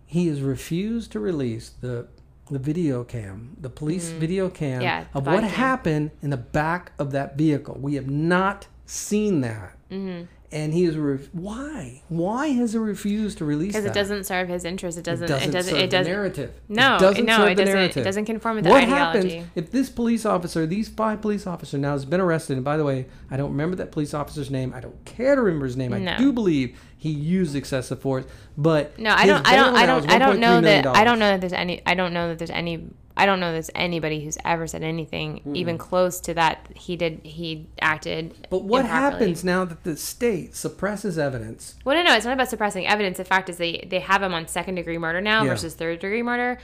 He 0.06 0.28
has 0.28 0.42
refused 0.42 1.12
to 1.14 1.20
release 1.20 1.70
the 1.82 2.08
the 2.52 2.60
video 2.60 3.04
cam, 3.04 3.56
the 3.60 3.70
police 3.70 4.10
video 4.10 4.50
cam 4.50 4.74
Mm-hmm. 4.74 4.82
Yeah, 4.84 5.06
of 5.14 5.26
what 5.26 5.42
cam. 5.42 5.50
happened 5.50 6.12
in 6.22 6.30
the 6.30 6.38
back 6.38 6.92
of 7.00 7.12
that 7.12 7.38
vehicle. 7.38 7.78
We 7.80 7.96
have 7.96 8.10
not 8.10 8.68
seen 8.86 9.42
that. 9.42 9.78
Mm-hmm. 9.90 10.26
And 10.54 10.74
he 10.74 10.84
is 10.86 10.96
re- 10.98 11.20
why? 11.32 12.04
Why 12.10 12.48
has 12.48 12.74
he 12.74 12.78
refused 12.80 13.40
to 13.40 13.46
release 13.46 13.74
that? 13.74 13.80
because 13.82 13.92
it 13.92 14.00
doesn't 14.00 14.24
serve 14.26 14.48
his 14.50 14.64
interest. 14.66 14.98
It 14.98 15.04
doesn't. 15.04 15.26
It 15.26 15.28
doesn't, 15.28 15.52
doesn't. 15.52 15.74
serve 15.74 15.82
It 15.84 15.90
doesn't. 15.90 16.04
the 16.12 16.16
narrative. 16.16 16.54
No, 16.70 16.96
it 16.96 17.00
doesn't 17.00 17.26
no, 17.26 17.46
it 17.46 17.56
the 17.56 17.66
doesn't- 17.66 17.98
it 17.98 18.04
doesn't 18.04 18.26
conform 18.26 18.56
with 18.56 18.66
the 18.66 18.70
what 18.70 18.84
ideology. 18.84 19.30
happens 19.38 19.52
if 19.56 19.72
this 19.72 19.90
police 19.90 20.26
officer, 20.26 20.66
these 20.66 20.88
five 20.90 21.22
police 21.22 21.48
officers, 21.48 21.80
now 21.80 21.94
has 21.94 22.06
been 22.06 22.22
arrested? 22.22 22.56
And 22.58 22.64
by 22.64 22.78
the 22.78 22.86
way, 22.86 23.08
I 23.32 23.38
don't 23.38 23.52
remember 23.52 23.76
that 23.78 23.92
police 23.92 24.14
officer's 24.14 24.52
name. 24.52 24.74
I 24.76 24.80
don't 24.80 25.04
care 25.06 25.36
to 25.36 25.42
remember 25.42 25.66
his 25.66 25.76
name. 25.78 25.94
I 25.94 26.18
do 26.18 26.32
believe 26.32 26.78
he 26.98 27.10
used 27.10 27.56
excessive 27.56 28.00
force, 28.00 28.26
but 28.58 28.98
No, 29.00 29.10
I 29.12 29.26
don't. 29.26 29.46
I 29.48 29.56
don't. 29.56 29.76
I 29.76 29.86
don't. 29.86 30.10
I 30.10 30.18
don't 30.20 30.40
know 30.40 30.62
that. 30.62 30.86
I 30.88 31.04
don't 31.04 31.20
know 31.20 31.32
that 31.32 31.42
there's 31.42 31.52
any. 31.54 31.82
I 31.86 31.96
don't 31.96 32.14
know 32.14 32.30
that 32.30 32.38
there's 32.38 32.50
any. 32.52 32.88
I 33.16 33.26
don't 33.26 33.40
know 33.40 33.52
there's 33.52 33.70
anybody 33.76 34.24
who's 34.24 34.38
ever 34.44 34.66
said 34.66 34.82
anything 34.82 35.38
hmm. 35.40 35.56
even 35.56 35.78
close 35.78 36.20
to 36.22 36.34
that. 36.34 36.68
He 36.76 36.96
did. 36.96 37.22
He 37.24 37.68
acted. 37.80 38.48
But 38.50 38.64
what 38.64 38.82
improperly. 38.82 39.12
happens 39.12 39.44
now 39.44 39.66
that 39.66 39.84
the 39.84 39.96
state 39.96 40.56
suppresses 40.56 41.18
evidence? 41.18 41.76
Well, 41.86 41.96
no, 41.96 42.04
no. 42.04 42.16
It's 42.16 42.26
not 42.26 42.34
about 42.34 42.50
suppressing 42.50 42.88
evidence. 42.88 43.18
The 43.18 43.26
fact 43.26 43.50
is, 43.50 43.58
they 43.58 43.88
they 43.90 44.00
have 44.00 44.24
him 44.24 44.34
on 44.34 44.48
second 44.48 44.76
degree 44.76 44.98
murder 44.98 45.22
now 45.22 45.44
Yeah. 45.44 45.52
versus 45.52 45.76
third 45.76 46.00
degree 46.00 46.24
murder. 46.24 46.60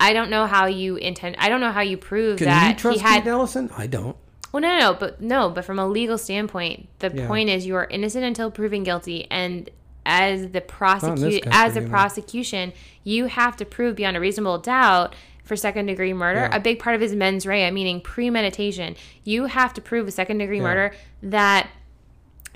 I 0.00 0.14
don't 0.14 0.30
know 0.30 0.46
how 0.46 0.66
you 0.66 0.96
intend. 0.96 1.36
I 1.38 1.48
don't 1.48 1.60
know 1.60 1.72
how 1.72 1.82
you 1.82 1.96
prove 1.96 2.38
Can 2.38 2.46
that 2.46 2.68
you 2.70 2.74
trust 2.76 2.98
he 2.98 3.04
had. 3.04 3.22
Pete 3.22 3.28
Ellison? 3.28 3.70
I 3.76 3.86
don't. 3.86 4.16
Well, 4.50 4.60
no, 4.60 4.78
no, 4.78 4.94
but 4.94 5.20
no, 5.20 5.48
but 5.48 5.64
from 5.64 5.78
a 5.78 5.86
legal 5.86 6.18
standpoint, 6.18 6.88
the 6.98 7.10
Yeah. 7.14 7.26
point 7.26 7.48
is 7.48 7.66
you 7.66 7.76
are 7.76 7.86
innocent 7.86 8.24
until 8.24 8.50
proven 8.50 8.82
guilty, 8.82 9.26
and 9.30 9.70
as 10.04 10.48
the 10.50 10.60
prosecute 10.60 11.46
as 11.50 11.74
the 11.74 11.80
know. 11.80 11.88
prosecution, 11.88 12.72
you 13.04 13.26
have 13.26 13.56
to 13.56 13.64
prove 13.64 13.96
beyond 13.96 14.16
a 14.16 14.20
reasonable 14.20 14.58
doubt 14.58 15.14
for 15.52 15.56
second 15.56 15.84
degree 15.84 16.14
murder. 16.14 16.48
Yeah. 16.50 16.56
A 16.56 16.60
big 16.60 16.78
part 16.78 16.94
of 16.94 17.02
his 17.02 17.14
mens 17.14 17.46
rea, 17.46 17.70
meaning 17.70 18.00
premeditation. 18.00 18.96
You 19.22 19.44
have 19.46 19.74
to 19.74 19.82
prove 19.82 20.06
with 20.06 20.14
second 20.14 20.38
degree 20.38 20.60
murder 20.62 20.94
that 21.22 21.68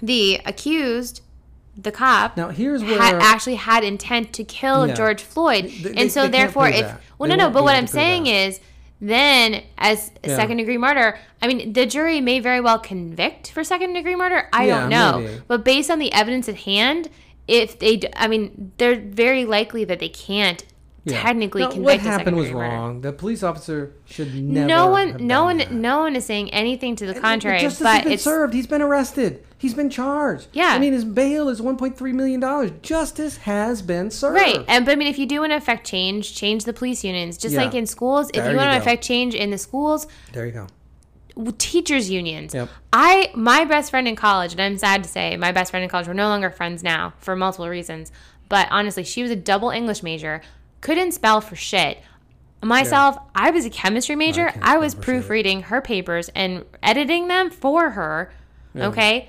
the 0.00 0.40
accused, 0.46 1.20
the 1.76 1.92
cop, 1.92 2.38
Now 2.38 2.48
here's 2.48 2.82
where 2.82 2.98
had 2.98 3.16
actually 3.16 3.56
had 3.56 3.84
intent 3.84 4.32
to 4.34 4.44
kill 4.44 4.86
Yeah. 4.86 4.94
George 4.94 5.22
Floyd, 5.22 5.70
They- 5.82 5.92
and 5.94 6.10
so 6.10 6.26
therefore, 6.26 6.68
if 6.68 6.80
that. 6.86 7.00
well, 7.18 7.28
They 7.28 7.36
no, 7.36 7.48
no, 7.48 7.50
but 7.52 7.64
what 7.64 7.76
I'm 7.76 7.86
saying 7.86 8.24
that. 8.24 8.30
is, 8.30 8.60
then 8.98 9.62
as 9.76 10.10
Yeah. 10.24 10.36
second 10.36 10.56
degree 10.56 10.78
murder, 10.78 11.18
I 11.42 11.48
mean, 11.48 11.74
the 11.74 11.84
jury 11.84 12.22
may 12.22 12.40
very 12.40 12.60
well 12.62 12.78
convict 12.78 13.50
for 13.50 13.62
second 13.62 13.92
degree 13.92 14.16
murder. 14.16 14.48
I 14.54 14.68
Yeah, 14.68 14.80
don't 14.80 14.88
know, 14.88 15.18
maybe. 15.20 15.40
but 15.48 15.64
based 15.66 15.90
on 15.90 15.98
the 15.98 16.10
evidence 16.14 16.48
at 16.48 16.56
hand, 16.60 17.10
if 17.46 17.78
they, 17.78 17.96
d- 17.98 18.08
I 18.16 18.26
mean, 18.26 18.72
they're 18.78 18.96
very 18.98 19.44
likely 19.44 19.84
that 19.84 19.98
they 19.98 20.08
can't 20.08 20.64
Yeah. 21.08 21.22
technically 21.22 21.62
Now, 21.62 21.68
convict. 21.70 21.84
what 21.84 22.00
happened 22.00 22.36
was 22.36 22.46
murder. 22.48 22.58
wrong. 22.58 23.00
The 23.00 23.12
police 23.12 23.42
officer 23.44 23.92
should 24.06 24.34
never. 24.34 24.66
No 24.66 24.88
one, 24.90 25.12
have 25.12 25.20
no 25.20 25.34
done 25.36 25.44
one, 25.44 25.56
that. 25.58 25.72
no 25.72 25.98
one 26.00 26.16
is 26.16 26.24
saying 26.26 26.50
anything 26.52 26.96
to 26.96 27.06
the 27.06 27.14
contrary. 27.14 27.60
Justice 27.60 27.80
but 27.82 27.94
has 27.94 28.02
been 28.04 28.12
it's 28.12 28.22
served. 28.24 28.52
He's 28.54 28.66
been 28.66 28.82
arrested. 28.82 29.44
He's 29.56 29.72
been 29.72 29.88
charged. 29.88 30.48
Yeah. 30.52 30.66
I 30.74 30.78
mean, 30.80 30.92
his 30.92 31.04
bail 31.04 31.48
is 31.48 31.60
1.3 31.60 32.12
million 32.12 32.40
dollars. 32.40 32.72
Justice 32.82 33.36
has 33.38 33.82
been 33.82 34.10
served. 34.10 34.34
Right. 34.34 34.64
And 34.66 34.84
but 34.84 34.92
I 34.92 34.94
mean 34.96 35.06
if 35.08 35.16
you 35.18 35.26
do 35.26 35.40
want 35.40 35.52
to 35.52 35.56
affect 35.56 35.86
change, 35.86 36.34
change 36.34 36.64
the 36.64 36.72
police 36.72 37.04
unions. 37.04 37.38
Just 37.38 37.54
Yeah. 37.54 37.62
like 37.62 37.74
in 37.74 37.86
schools, 37.86 38.28
if 38.34 38.44
you 38.44 38.50
you 38.50 38.56
want 38.56 38.72
to 38.72 38.76
affect 38.78 39.04
change 39.04 39.34
in 39.34 39.50
the 39.50 39.58
schools, 39.58 40.06
There 40.32 40.44
you 40.44 40.52
go. 40.52 40.66
teachers 41.58 42.10
unions. 42.10 42.52
Yep. 42.54 42.68
I 42.92 43.30
my 43.34 43.64
best 43.64 43.90
friend 43.90 44.08
in 44.08 44.16
college, 44.16 44.52
and 44.52 44.60
I'm 44.60 44.76
sad 44.78 45.02
to 45.04 45.08
say, 45.08 45.36
my 45.36 45.52
best 45.52 45.70
friend 45.70 45.84
in 45.84 45.88
college, 45.90 46.06
we're 46.08 46.14
no 46.14 46.28
longer 46.28 46.50
friends 46.50 46.82
now 46.82 47.12
for 47.18 47.36
multiple 47.36 47.68
reasons. 47.68 48.10
But 48.48 48.68
honestly, 48.70 49.02
she 49.04 49.22
was 49.22 49.30
a 49.32 49.36
double 49.36 49.70
English 49.70 50.02
major, 50.04 50.40
couldn't 50.80 51.12
spell 51.12 51.40
for 51.40 51.56
shit. 51.56 51.98
Myself, 52.62 53.16
I 53.34 53.50
was 53.50 53.64
a 53.64 53.70
chemistry 53.70 54.16
major. 54.16 54.48
can't 54.48 54.64
I, 54.64 54.78
was 54.78 54.92
shit. 54.94 55.02
proofreading 55.02 55.62
her 55.64 55.80
papers 55.80 56.30
and 56.34 56.64
editing 56.82 57.28
them 57.28 57.50
for 57.50 57.90
her. 57.90 58.32
Okay. 58.76 59.28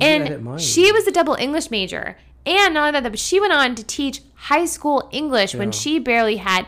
edit 0.00 0.40
And 0.40 0.60
she 0.60 0.92
was 0.92 1.06
a 1.06 1.10
double 1.10 1.34
English 1.34 1.70
major. 1.70 2.16
And 2.46 2.74
not 2.74 2.88
only 2.88 3.00
that, 3.00 3.10
but 3.10 3.18
she 3.18 3.40
went 3.40 3.52
on 3.52 3.74
to 3.74 3.84
teach 3.84 4.22
high 4.34 4.64
school 4.66 5.08
English 5.10 5.54
when 5.54 5.72
she 5.72 5.98
barely 5.98 6.36
had 6.36 6.66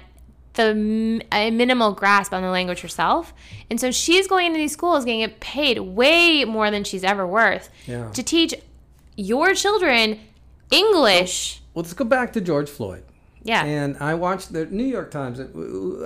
the 0.55 0.75
minimal 0.75 1.93
grasp 1.93 2.33
on 2.33 2.43
the 2.43 2.51
language 2.51 2.81
herself. 2.81 3.33
And 3.71 3.81
so 3.81 3.91
she's 3.91 4.27
going 4.27 4.47
into 4.47 4.59
these 4.59 4.73
schools 4.73 5.05
getting 5.05 5.27
paid 5.41 5.79
way 5.79 6.45
more 6.45 6.71
than 6.71 6.85
she's 6.85 7.05
ever 7.05 7.27
worth 7.27 7.71
Yeah. 7.87 8.11
to 8.11 8.23
teach 8.23 8.55
your 9.17 9.55
children 9.55 10.21
English. 10.71 11.63
Well, 11.75 11.83
let's 11.83 11.95
go 11.95 12.05
back 12.05 12.33
to 12.35 12.41
George 12.41 12.69
Floyd. 12.69 13.05
Yeah. 13.45 13.65
And 13.65 13.97
I 13.99 14.15
watched 14.15 14.53
the 14.53 14.67
New 14.67 14.85
York 14.85 15.11
Times. 15.11 15.41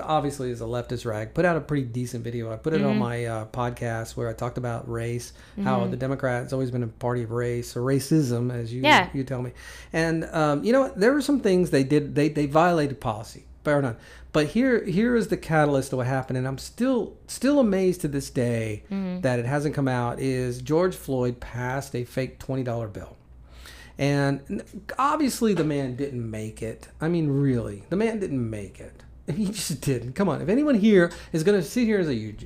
Obviously 0.03 0.51
is 0.51 0.61
a 0.61 0.65
leftist 0.65 1.05
rag. 1.05 1.35
Put 1.35 1.45
out 1.45 1.57
a 1.57 1.61
pretty 1.61 1.85
decent 1.85 2.25
video. 2.25 2.53
I 2.53 2.57
put 2.57 2.73
it 2.73 2.81
Mm-hmm. 2.81 2.87
on 2.89 2.99
my 2.99 3.25
uh, 3.27 3.45
podcast 3.47 4.17
where 4.17 4.29
I 4.29 4.33
talked 4.33 4.59
about 4.59 4.89
race, 4.91 5.33
how 5.63 5.87
the 5.87 5.97
Democrats 5.97 6.53
always 6.53 6.71
been 6.71 6.83
a 6.83 6.87
party 6.89 7.23
of 7.23 7.31
race 7.31 7.77
or 7.77 7.81
racism, 7.83 8.53
as 8.53 8.73
you 8.73 8.83
Yeah. 8.83 9.09
you 9.13 9.25
tell 9.25 9.43
me. 9.43 9.53
And 9.93 10.25
um, 10.27 10.65
you 10.65 10.73
know 10.73 10.81
what? 10.83 10.99
There 10.99 11.13
were 11.13 11.23
some 11.23 11.41
things 11.41 11.71
they 11.71 11.85
did. 11.85 12.15
They 12.15 12.29
they 12.29 12.47
violated 12.47 13.01
policy. 13.01 13.45
Fair 13.65 13.79
enough. 13.81 13.97
But 14.33 14.49
here 14.49 14.85
here 14.85 15.17
is 15.17 15.29
the 15.29 15.37
catalyst 15.37 15.93
of 15.93 15.97
what 15.97 16.07
happened, 16.07 16.37
and 16.39 16.47
I'm 16.47 16.59
still 16.59 17.15
still 17.27 17.59
amazed 17.59 18.03
to 18.03 18.09
this 18.09 18.31
day 18.31 18.83
Mm-hmm. 18.91 19.23
that 19.23 19.39
it 19.39 19.47
hasn't 19.47 19.75
come 19.75 19.89
out. 19.89 20.21
Is 20.21 20.61
George 20.61 20.95
Floyd 20.95 21.41
passed 21.41 21.95
a 21.97 22.05
fake 22.05 22.39
twenty 22.39 22.63
dollar 22.63 22.87
bill? 22.87 23.16
And 23.99 24.63
obviously, 24.99 25.55
the 25.55 25.65
man 25.65 25.97
didn't 25.97 26.31
make 26.31 26.63
it. 26.63 26.89
I 27.01 27.09
mean, 27.09 27.29
really, 27.29 27.85
the 27.89 27.97
man 27.97 28.19
didn't 28.21 28.49
make 28.49 28.81
it. 28.81 29.03
He 29.35 29.47
just 29.47 29.81
didn't. 29.81 30.13
Come 30.13 30.29
on. 30.29 30.41
If 30.41 30.49
anyone 30.49 30.77
here 30.77 31.11
is 31.33 31.43
going 31.43 31.59
to 31.61 31.67
sit 31.67 31.85
here 31.85 31.99
as 31.99 32.07
say, 32.07 32.15
you, 32.15 32.37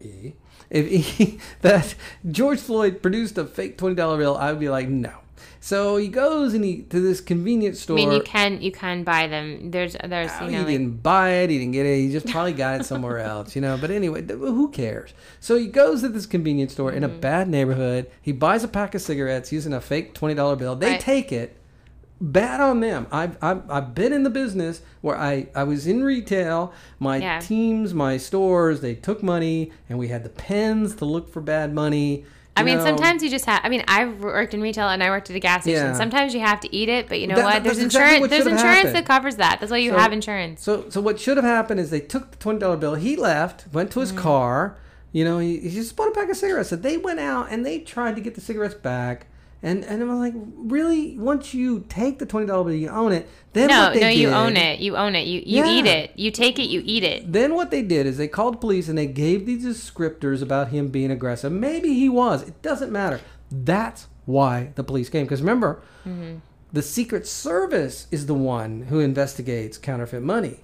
E, 0.00 0.34
if 0.70 0.86
he, 0.88 1.38
that 1.62 1.94
George 2.30 2.60
Floyd 2.60 3.02
produced 3.02 3.38
a 3.38 3.44
fake 3.44 3.78
$20 3.78 3.96
bill, 4.18 4.36
I 4.36 4.52
would 4.52 4.60
be 4.60 4.68
like, 4.68 4.88
no. 4.88 5.12
So 5.60 5.96
he 5.96 6.08
goes 6.08 6.54
and 6.54 6.64
he 6.64 6.82
to 6.82 7.00
this 7.00 7.20
convenience 7.20 7.80
store. 7.80 7.96
I 7.98 8.00
mean, 8.00 8.12
you 8.12 8.22
can 8.22 8.60
you 8.62 8.72
can 8.72 9.04
buy 9.04 9.26
them. 9.26 9.70
There's 9.70 9.96
there's 10.04 10.40
you 10.40 10.48
he 10.48 10.56
like, 10.58 10.66
didn't 10.66 11.02
buy 11.02 11.30
it. 11.30 11.50
He 11.50 11.58
didn't 11.58 11.72
get 11.72 11.86
it. 11.86 11.98
He 11.98 12.12
just 12.12 12.26
probably 12.32 12.52
got 12.52 12.80
it 12.80 12.84
somewhere 12.84 13.18
else, 13.18 13.54
you 13.56 13.62
know. 13.62 13.76
But 13.76 13.90
anyway, 13.90 14.22
who 14.26 14.68
cares? 14.70 15.14
So 15.40 15.56
he 15.56 15.66
goes 15.66 16.02
to 16.02 16.08
this 16.08 16.26
convenience 16.26 16.72
store 16.72 16.92
in 16.92 17.04
a 17.04 17.08
Mm-hmm. 17.08 17.20
bad 17.20 17.48
neighborhood. 17.48 18.10
He 18.20 18.32
buys 18.32 18.64
a 18.64 18.68
pack 18.68 18.94
of 18.94 19.00
cigarettes 19.00 19.52
using 19.52 19.72
a 19.72 19.80
fake 19.80 20.14
twenty 20.14 20.34
dollar 20.34 20.56
bill. 20.56 20.76
They 20.76 20.92
Right. 20.92 21.00
take 21.00 21.32
it. 21.32 21.56
Bad 22.18 22.62
on 22.62 22.80
them. 22.80 23.06
I've, 23.12 23.36
I've, 23.42 23.70
I've 23.70 23.94
been 23.94 24.10
in 24.10 24.22
the 24.22 24.30
business 24.30 24.80
where 25.02 25.18
I, 25.18 25.48
I 25.54 25.64
was 25.64 25.86
in 25.86 26.02
retail. 26.02 26.72
My 26.98 27.18
Yeah. 27.18 27.40
teams, 27.40 27.92
my 27.92 28.16
stores, 28.16 28.80
they 28.80 28.94
took 28.94 29.22
money 29.22 29.70
and 29.90 29.98
we 29.98 30.08
had 30.08 30.22
the 30.24 30.30
pens 30.30 30.94
to 30.96 31.04
look 31.04 31.30
for 31.30 31.42
bad 31.42 31.74
money. 31.74 32.24
I 32.58 32.62
mean, 32.64 32.78
know. 32.78 32.84
sometimes 32.84 33.22
you 33.22 33.28
just 33.30 33.44
have. 33.44 33.60
I 33.64 33.68
mean, 33.68 33.84
I've 33.86 34.20
worked 34.20 34.54
in 34.54 34.60
retail 34.62 34.88
and 34.88 35.02
I 35.02 35.10
worked 35.10 35.28
at 35.30 35.36
a 35.36 35.40
gas 35.40 35.62
station. 35.62 35.82
Yeah. 35.84 35.92
Sometimes 35.92 36.32
you 36.34 36.40
have 36.40 36.60
to 36.60 36.74
eat 36.74 36.88
it, 36.88 37.08
but 37.08 37.20
you 37.20 37.26
know 37.26 37.34
That- 37.36 37.44
what? 37.44 37.64
There's 37.64 37.76
that's 37.76 37.86
exactly 37.86 38.14
insurance. 38.16 38.20
what 38.22 38.30
there's 38.30 38.46
insurance 38.46 38.76
happened. 38.76 38.94
that 38.96 39.06
covers 39.06 39.36
that. 39.36 39.60
That's 39.60 39.70
why 39.70 39.78
you 39.78 39.90
So- 39.90 39.98
have 39.98 40.12
insurance. 40.12 40.62
So, 40.62 40.86
so 40.88 41.00
what 41.00 41.20
should 41.20 41.36
have 41.36 41.44
happened 41.44 41.80
is 41.80 41.90
they 41.90 42.00
took 42.00 42.30
the 42.32 42.36
twenty 42.38 42.58
dollar 42.60 42.76
bill. 42.76 42.94
He 42.94 43.14
left, 43.16 43.66
went 43.72 43.90
to 43.92 44.00
his 44.00 44.10
Mm-hmm. 44.12 44.20
car. 44.22 44.76
You 45.12 45.24
know, 45.24 45.38
he, 45.38 45.58
he 45.58 45.70
just 45.70 45.96
bought 45.96 46.08
a 46.08 46.10
pack 46.12 46.28
of 46.30 46.36
cigarettes. 46.36 46.68
So 46.70 46.76
they 46.76 46.96
went 46.96 47.20
out 47.20 47.48
and 47.50 47.64
they 47.64 47.78
tried 47.78 48.16
to 48.16 48.20
get 48.22 48.34
the 48.34 48.40
cigarettes 48.40 48.74
back. 48.74 49.26
And 49.62 49.84
and 49.84 50.02
I 50.02 50.06
was 50.06 50.18
like, 50.18 50.34
really? 50.56 51.18
Once 51.18 51.54
you 51.54 51.84
take 51.88 52.18
the 52.18 52.26
twenty 52.26 52.46
dollar 52.46 52.64
bill, 52.64 52.74
you 52.74 52.88
own 52.88 53.12
it. 53.12 53.28
Then 53.54 53.68
No, 53.68 53.84
what 53.84 53.94
they 53.94 54.00
no, 54.00 54.08
you 54.08 54.28
own 54.28 54.56
it. 54.56 54.80
You 54.80 54.96
own 54.96 55.14
it. 55.14 55.26
You 55.26 55.40
you 55.46 55.64
Yeah. 55.64 55.70
eat 55.70 55.86
it. 55.86 56.10
You 56.14 56.30
take 56.30 56.58
it. 56.58 56.64
You 56.68 56.82
eat 56.84 57.02
it. 57.02 57.32
Then 57.32 57.54
what 57.54 57.70
they 57.70 57.82
did 57.82 58.06
is 58.06 58.18
they 58.18 58.28
called 58.28 58.60
police 58.60 58.88
and 58.88 58.98
they 58.98 59.06
gave 59.06 59.46
these 59.46 59.64
descriptors 59.64 60.42
about 60.42 60.68
him 60.68 60.88
being 60.88 61.10
aggressive. 61.10 61.50
Maybe 61.52 61.94
he 61.94 62.08
was. 62.08 62.42
It 62.42 62.60
doesn't 62.62 62.92
matter. 62.92 63.20
That's 63.50 64.06
why 64.26 64.72
the 64.74 64.84
police 64.84 65.08
came. 65.08 65.24
Because 65.24 65.40
remember, 65.40 65.80
Mm-hmm. 66.06 66.36
the 66.72 66.82
Secret 66.82 67.26
Service 67.26 68.06
is 68.10 68.26
the 68.26 68.34
one 68.34 68.82
who 68.90 69.00
investigates 69.00 69.78
counterfeit 69.78 70.22
money. 70.22 70.60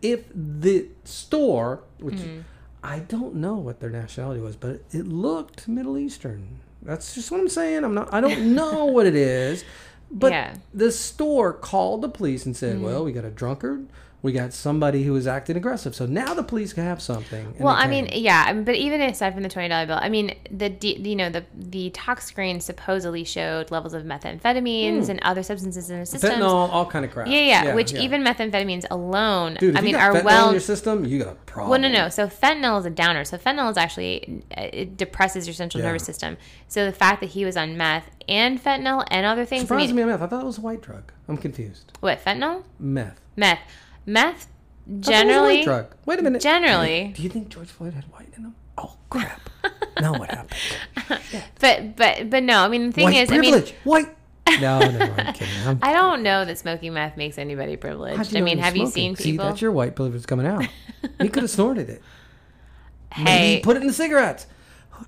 If 0.00 0.24
the 0.34 0.86
store, 1.04 1.82
which 2.00 2.14
Mm-hmm. 2.16 2.40
I 2.82 3.00
don't 3.00 3.34
know 3.34 3.56
what 3.56 3.80
their 3.80 3.90
nationality 3.90 4.40
was, 4.40 4.54
but 4.54 4.80
it 4.92 5.06
looked 5.08 5.66
Middle 5.66 5.98
Eastern. 5.98 6.60
That's 6.86 7.14
just 7.14 7.30
what 7.30 7.40
I'm 7.40 7.48
saying. 7.48 7.84
I'm 7.84 7.94
not. 7.94 8.14
I 8.14 8.20
don't 8.20 8.54
know 8.54 8.86
what 8.86 9.06
it 9.06 9.14
is. 9.16 9.64
But 10.08 10.30
Yeah. 10.30 10.50
Mm-hmm. 10.52 10.78
the 10.78 10.92
store 10.92 11.52
called 11.52 12.00
the 12.00 12.08
police 12.08 12.46
and 12.46 12.56
said, 12.56 12.80
"Well, 12.80 13.04
we 13.04 13.10
got 13.10 13.24
a 13.24 13.30
drunkard, 13.30 13.88
we 14.26 14.32
got 14.32 14.52
somebody 14.52 15.04
who 15.04 15.16
is 15.16 15.26
acting 15.26 15.56
aggressive." 15.56 15.94
So 15.94 16.04
now 16.04 16.34
the 16.34 16.42
police 16.42 16.72
can 16.74 16.84
have 16.84 17.00
something. 17.00 17.54
Well, 17.58 17.74
I 17.74 17.86
mean, 17.86 18.08
yeah, 18.12 18.52
but 18.52 18.74
even 18.74 19.00
aside 19.00 19.32
from 19.32 19.42
the 19.42 19.48
twenty 19.48 19.68
dollar 19.70 19.86
bill, 19.86 19.98
I 20.00 20.08
mean, 20.10 20.34
the 20.50 20.68
you 20.82 21.16
know 21.16 21.30
the 21.30 21.44
the 21.54 21.90
tox 21.90 22.26
screen 22.26 22.60
supposedly 22.60 23.24
showed 23.24 23.70
levels 23.70 23.94
of 23.94 24.02
methamphetamines 24.02 25.08
and 25.08 25.18
other 25.22 25.42
substances 25.42 25.88
in 25.90 26.00
the 26.00 26.06
system. 26.06 26.32
Fentanyl, 26.32 26.68
all 26.70 26.86
kind 26.86 27.04
of 27.04 27.10
crap. 27.10 27.26
Yeah, 27.28 27.38
yeah, 27.38 27.64
yeah 27.64 27.74
which 27.74 27.94
even 27.94 28.22
methamphetamines 28.22 28.84
alone, 28.90 29.56
dude, 29.60 29.74
if 29.74 29.80
I 29.80 29.82
mean, 29.82 29.94
are 29.94 30.22
well 30.22 30.48
in 30.48 30.52
your 30.54 30.60
system, 30.60 31.04
you 31.04 31.22
got 31.24 31.32
a 31.32 31.36
problem. 31.46 31.70
Well, 31.70 31.80
no, 31.80 31.88
no. 31.88 32.08
So 32.08 32.26
fentanyl 32.26 32.78
is 32.80 32.86
a 32.86 32.90
downer. 32.90 33.24
So 33.24 33.38
fentanyl 33.38 33.70
is 33.70 33.76
actually 33.76 34.42
uh, 34.56 34.68
it 34.72 34.96
depresses 34.96 35.46
your 35.46 35.54
central 35.54 35.80
Yeah. 35.82 35.88
nervous 35.88 36.04
system. 36.04 36.36
So 36.68 36.84
the 36.84 36.92
fact 36.92 37.20
that 37.20 37.30
he 37.30 37.44
was 37.44 37.56
on 37.56 37.76
meth 37.76 38.10
and 38.28 38.62
fentanyl 38.62 39.06
and 39.10 39.24
other 39.24 39.44
things. 39.44 39.62
I 39.62 39.64
Surprised 39.66 39.88
mean, 39.88 39.96
me 39.96 40.02
on 40.02 40.08
meth. 40.08 40.22
I 40.22 40.26
thought 40.26 40.42
it 40.42 40.46
was 40.46 40.58
a 40.58 40.62
white 40.62 40.82
drug. 40.82 41.12
I'm 41.28 41.36
confused. 41.36 41.92
what 42.00 42.24
fentanyl? 42.24 42.64
Meth. 42.78 43.20
Meth. 43.36 43.60
Meth 44.06 44.46
That's 44.86 45.08
a 45.08 45.10
white 45.10 45.18
generally, 45.26 45.64
drug. 45.64 45.94
Wait 46.06 46.18
a 46.18 46.22
minute. 46.22 46.40
generally. 46.40 47.12
Do 47.14 47.22
you 47.22 47.28
think 47.28 47.48
George 47.48 47.68
Floyd 47.68 47.94
had 47.94 48.04
white 48.04 48.28
in 48.36 48.44
him? 48.44 48.54
Oh 48.78 48.96
crap! 49.10 49.50
now 50.00 50.12
what 50.12 50.30
happened? 50.30 51.20
but 51.60 51.96
but 51.96 52.30
but 52.30 52.42
no. 52.42 52.60
I 52.60 52.68
mean, 52.68 52.86
the 52.88 52.92
thing 52.92 53.04
white 53.04 53.16
is, 53.16 53.32
I 53.32 53.38
mean, 53.38 53.62
white. 53.84 54.16
No, 54.60 54.78
no, 54.78 54.86
I'm 55.18 55.34
kidding. 55.34 55.54
I'm, 55.66 55.78
I 55.82 55.92
don't 55.92 56.22
know 56.22 56.44
that 56.44 56.56
smoking 56.56 56.94
meth 56.94 57.16
makes 57.16 57.36
anybody 57.36 57.76
privileged. 57.76 58.36
I 58.36 58.40
mean, 58.40 58.58
have 58.58 58.76
you 58.76 58.86
smoking? 58.86 58.92
seen 58.92 59.16
See, 59.16 59.32
people? 59.32 59.46
that's 59.46 59.60
your 59.60 59.72
white 59.72 59.96
privilege 59.96 60.24
coming 60.26 60.46
out. 60.46 60.64
he 61.20 61.28
could 61.28 61.42
have 61.42 61.50
snorted 61.50 61.88
it. 61.90 62.02
Maybe 63.18 63.30
hey, 63.30 63.54
he 63.56 63.60
put 63.60 63.76
it 63.76 63.80
in 63.80 63.88
the 63.88 63.92
cigarettes. 63.92 64.46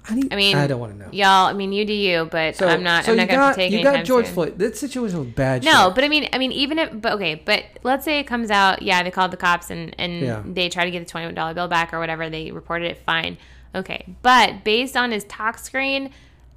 I, 0.08 0.14
need, 0.14 0.32
I 0.32 0.36
mean, 0.36 0.56
I 0.56 0.66
don't 0.66 0.80
want 0.80 0.92
to 0.92 0.98
know. 0.98 1.08
y'all. 1.12 1.46
I 1.46 1.52
mean, 1.52 1.72
you 1.72 1.84
do 1.84 1.92
you, 1.92 2.28
but 2.30 2.60
I'm 2.62 2.82
not. 2.82 3.04
So 3.04 3.12
I'm 3.12 3.18
not 3.18 3.28
going 3.28 3.48
to 3.50 3.54
take 3.54 3.70
you 3.72 3.78
anytime 3.78 3.94
got 3.96 4.04
George 4.04 4.26
soon. 4.26 4.34
Floyd. 4.34 4.58
That 4.58 4.76
situation 4.76 5.18
was 5.20 5.28
bad. 5.28 5.64
No, 5.64 5.86
shit. 5.86 5.94
but 5.94 6.04
I 6.04 6.08
mean, 6.08 6.28
I 6.32 6.38
mean, 6.38 6.52
even 6.52 6.78
if, 6.78 7.00
but 7.00 7.12
okay, 7.14 7.34
but 7.36 7.64
let's 7.84 8.04
say 8.04 8.18
it 8.18 8.24
comes 8.24 8.50
out, 8.50 8.82
yeah, 8.82 9.02
they 9.02 9.10
called 9.10 9.30
the 9.30 9.36
cops 9.36 9.70
and 9.70 9.94
and 9.98 10.20
Yeah. 10.22 10.42
they 10.44 10.68
try 10.68 10.84
to 10.84 10.90
get 10.90 11.00
the 11.00 11.10
twenty 11.10 11.26
one 11.26 11.34
dollar 11.34 11.54
bill 11.54 11.68
back 11.68 11.92
or 11.94 11.98
whatever, 11.98 12.28
they 12.30 12.50
reported 12.50 12.90
it, 12.90 12.98
fine, 13.04 13.36
okay. 13.74 14.14
But 14.22 14.64
based 14.64 14.96
on 14.96 15.10
his 15.12 15.24
tox 15.24 15.62
screen, 15.62 16.10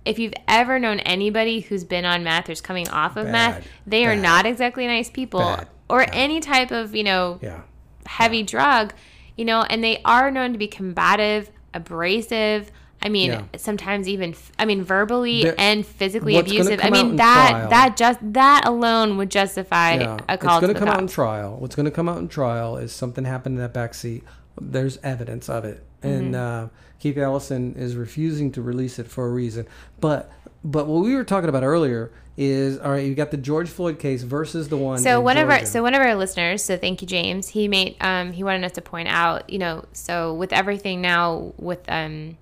if 0.06 0.18
you've 0.18 0.34
ever 0.48 0.80
known 0.80 1.00
anybody 1.02 1.60
who's 1.60 1.84
been 1.84 2.06
on 2.06 2.24
meth 2.24 2.50
or 2.50 2.54
is 2.54 2.62
coming 2.62 2.88
off 2.90 3.18
of 3.18 3.26
Bad. 3.26 3.32
meth, 3.32 3.68
they 3.86 4.06
are 4.06 4.16
not 4.16 4.46
exactly 4.46 4.88
nice 4.88 5.10
people, 5.10 5.40
Bad. 5.42 5.68
or 5.90 6.02
Yeah. 6.02 6.10
any 6.14 6.40
type 6.40 6.72
of 6.72 6.96
you 6.96 7.04
know 7.04 7.40
yeah, 7.42 7.62
heavy 8.06 8.44
drug, 8.44 8.94
you 9.38 9.46
know, 9.46 9.62
and 9.62 9.84
they 9.84 10.02
are 10.06 10.32
known 10.32 10.54
to 10.54 10.58
be 10.58 10.68
combative, 10.68 11.52
abrasive. 11.74 12.72
I 13.04 13.10
mean, 13.10 13.32
Yeah. 13.32 13.43
sometimes 13.58 14.08
even, 14.08 14.36
I 14.60 14.66
mean, 14.66 14.84
verbally 14.84 15.52
and 15.58 15.86
physically 15.86 16.38
abusive. 16.38 16.80
I 16.84 16.89
mean, 16.89 17.16
that 17.16 17.49
trial- 17.52 17.70
that 17.70 17.97
just 17.97 18.20
that 18.34 18.68
alone 18.68 19.18
would 19.18 19.32
justify 19.32 19.95
yeah. 19.95 20.18
a 20.30 20.34
It's 20.36 20.43
call 20.43 20.62
going 20.62 20.74
to 20.74 20.80
come 20.80 20.88
out 20.89 20.99
in 20.99 21.08
trial. 21.08 21.58
What's 21.58 21.76
going 21.76 21.86
to 21.86 21.91
come 21.91 22.08
out 22.08 22.20
in 22.20 22.28
trial 22.28 22.78
is 22.78 22.91
something 22.91 23.26
happened 23.26 23.56
in 23.56 23.62
that 23.62 23.74
back 23.74 23.93
seat. 23.93 24.24
There's 24.60 24.97
evidence 25.04 25.49
of 25.49 25.66
it, 25.66 25.84
and 26.04 26.34
Mm-hmm. 26.36 26.66
uh, 26.66 26.68
Keith 26.99 27.18
Ellison 27.18 27.74
is 27.76 27.95
refusing 27.95 28.52
to 28.52 28.62
release 28.62 28.99
it 28.99 29.08
for 29.08 29.26
a 29.26 29.30
reason. 29.30 29.66
But 29.99 30.32
but 30.64 30.86
what 30.86 31.04
we 31.04 31.16
were 31.16 31.24
talking 31.24 31.49
about 31.49 31.64
earlier 31.64 32.12
is 32.38 32.78
all 32.80 32.91
right. 32.91 33.04
You 33.04 33.16
got 33.16 33.32
the 33.32 33.38
George 33.38 33.70
Floyd 33.70 33.97
case 33.97 34.22
versus 34.22 34.70
the 34.70 34.78
one. 34.78 34.99
So 34.99 35.20
one 35.20 35.38
of 35.38 35.49
our 35.49 35.66
so 35.66 35.82
one 35.82 35.95
of 35.95 36.02
our 36.02 36.14
listeners, 36.16 36.64
so 36.64 36.78
thank 36.78 37.02
you, 37.02 37.08
James. 37.08 37.47
He 37.49 37.68
made 37.68 37.95
um 38.02 38.32
he 38.34 38.43
wanted 38.43 38.64
us 38.66 38.74
to 38.74 38.82
point 38.82 39.08
out, 39.08 39.49
you 39.49 39.58
know, 39.58 39.86
so 39.93 40.34
with 40.36 40.54
everything 40.54 41.02
now 41.02 41.54
with 41.58 41.80
um 41.89 42.38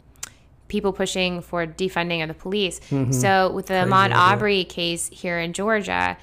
people 0.69 0.93
pushing 0.93 1.41
for 1.41 1.67
defunding 1.67 2.21
of 2.21 2.29
the 2.29 2.33
police. 2.33 2.79
Mm-hmm. 2.91 3.11
So 3.11 3.51
with 3.51 3.65
the 3.65 3.73
Ahmaud 3.73 4.05
idea. 4.05 4.17
Arbery 4.17 4.63
case 4.63 5.09
here 5.11 5.37
in 5.39 5.51
Georgia, 5.51 6.17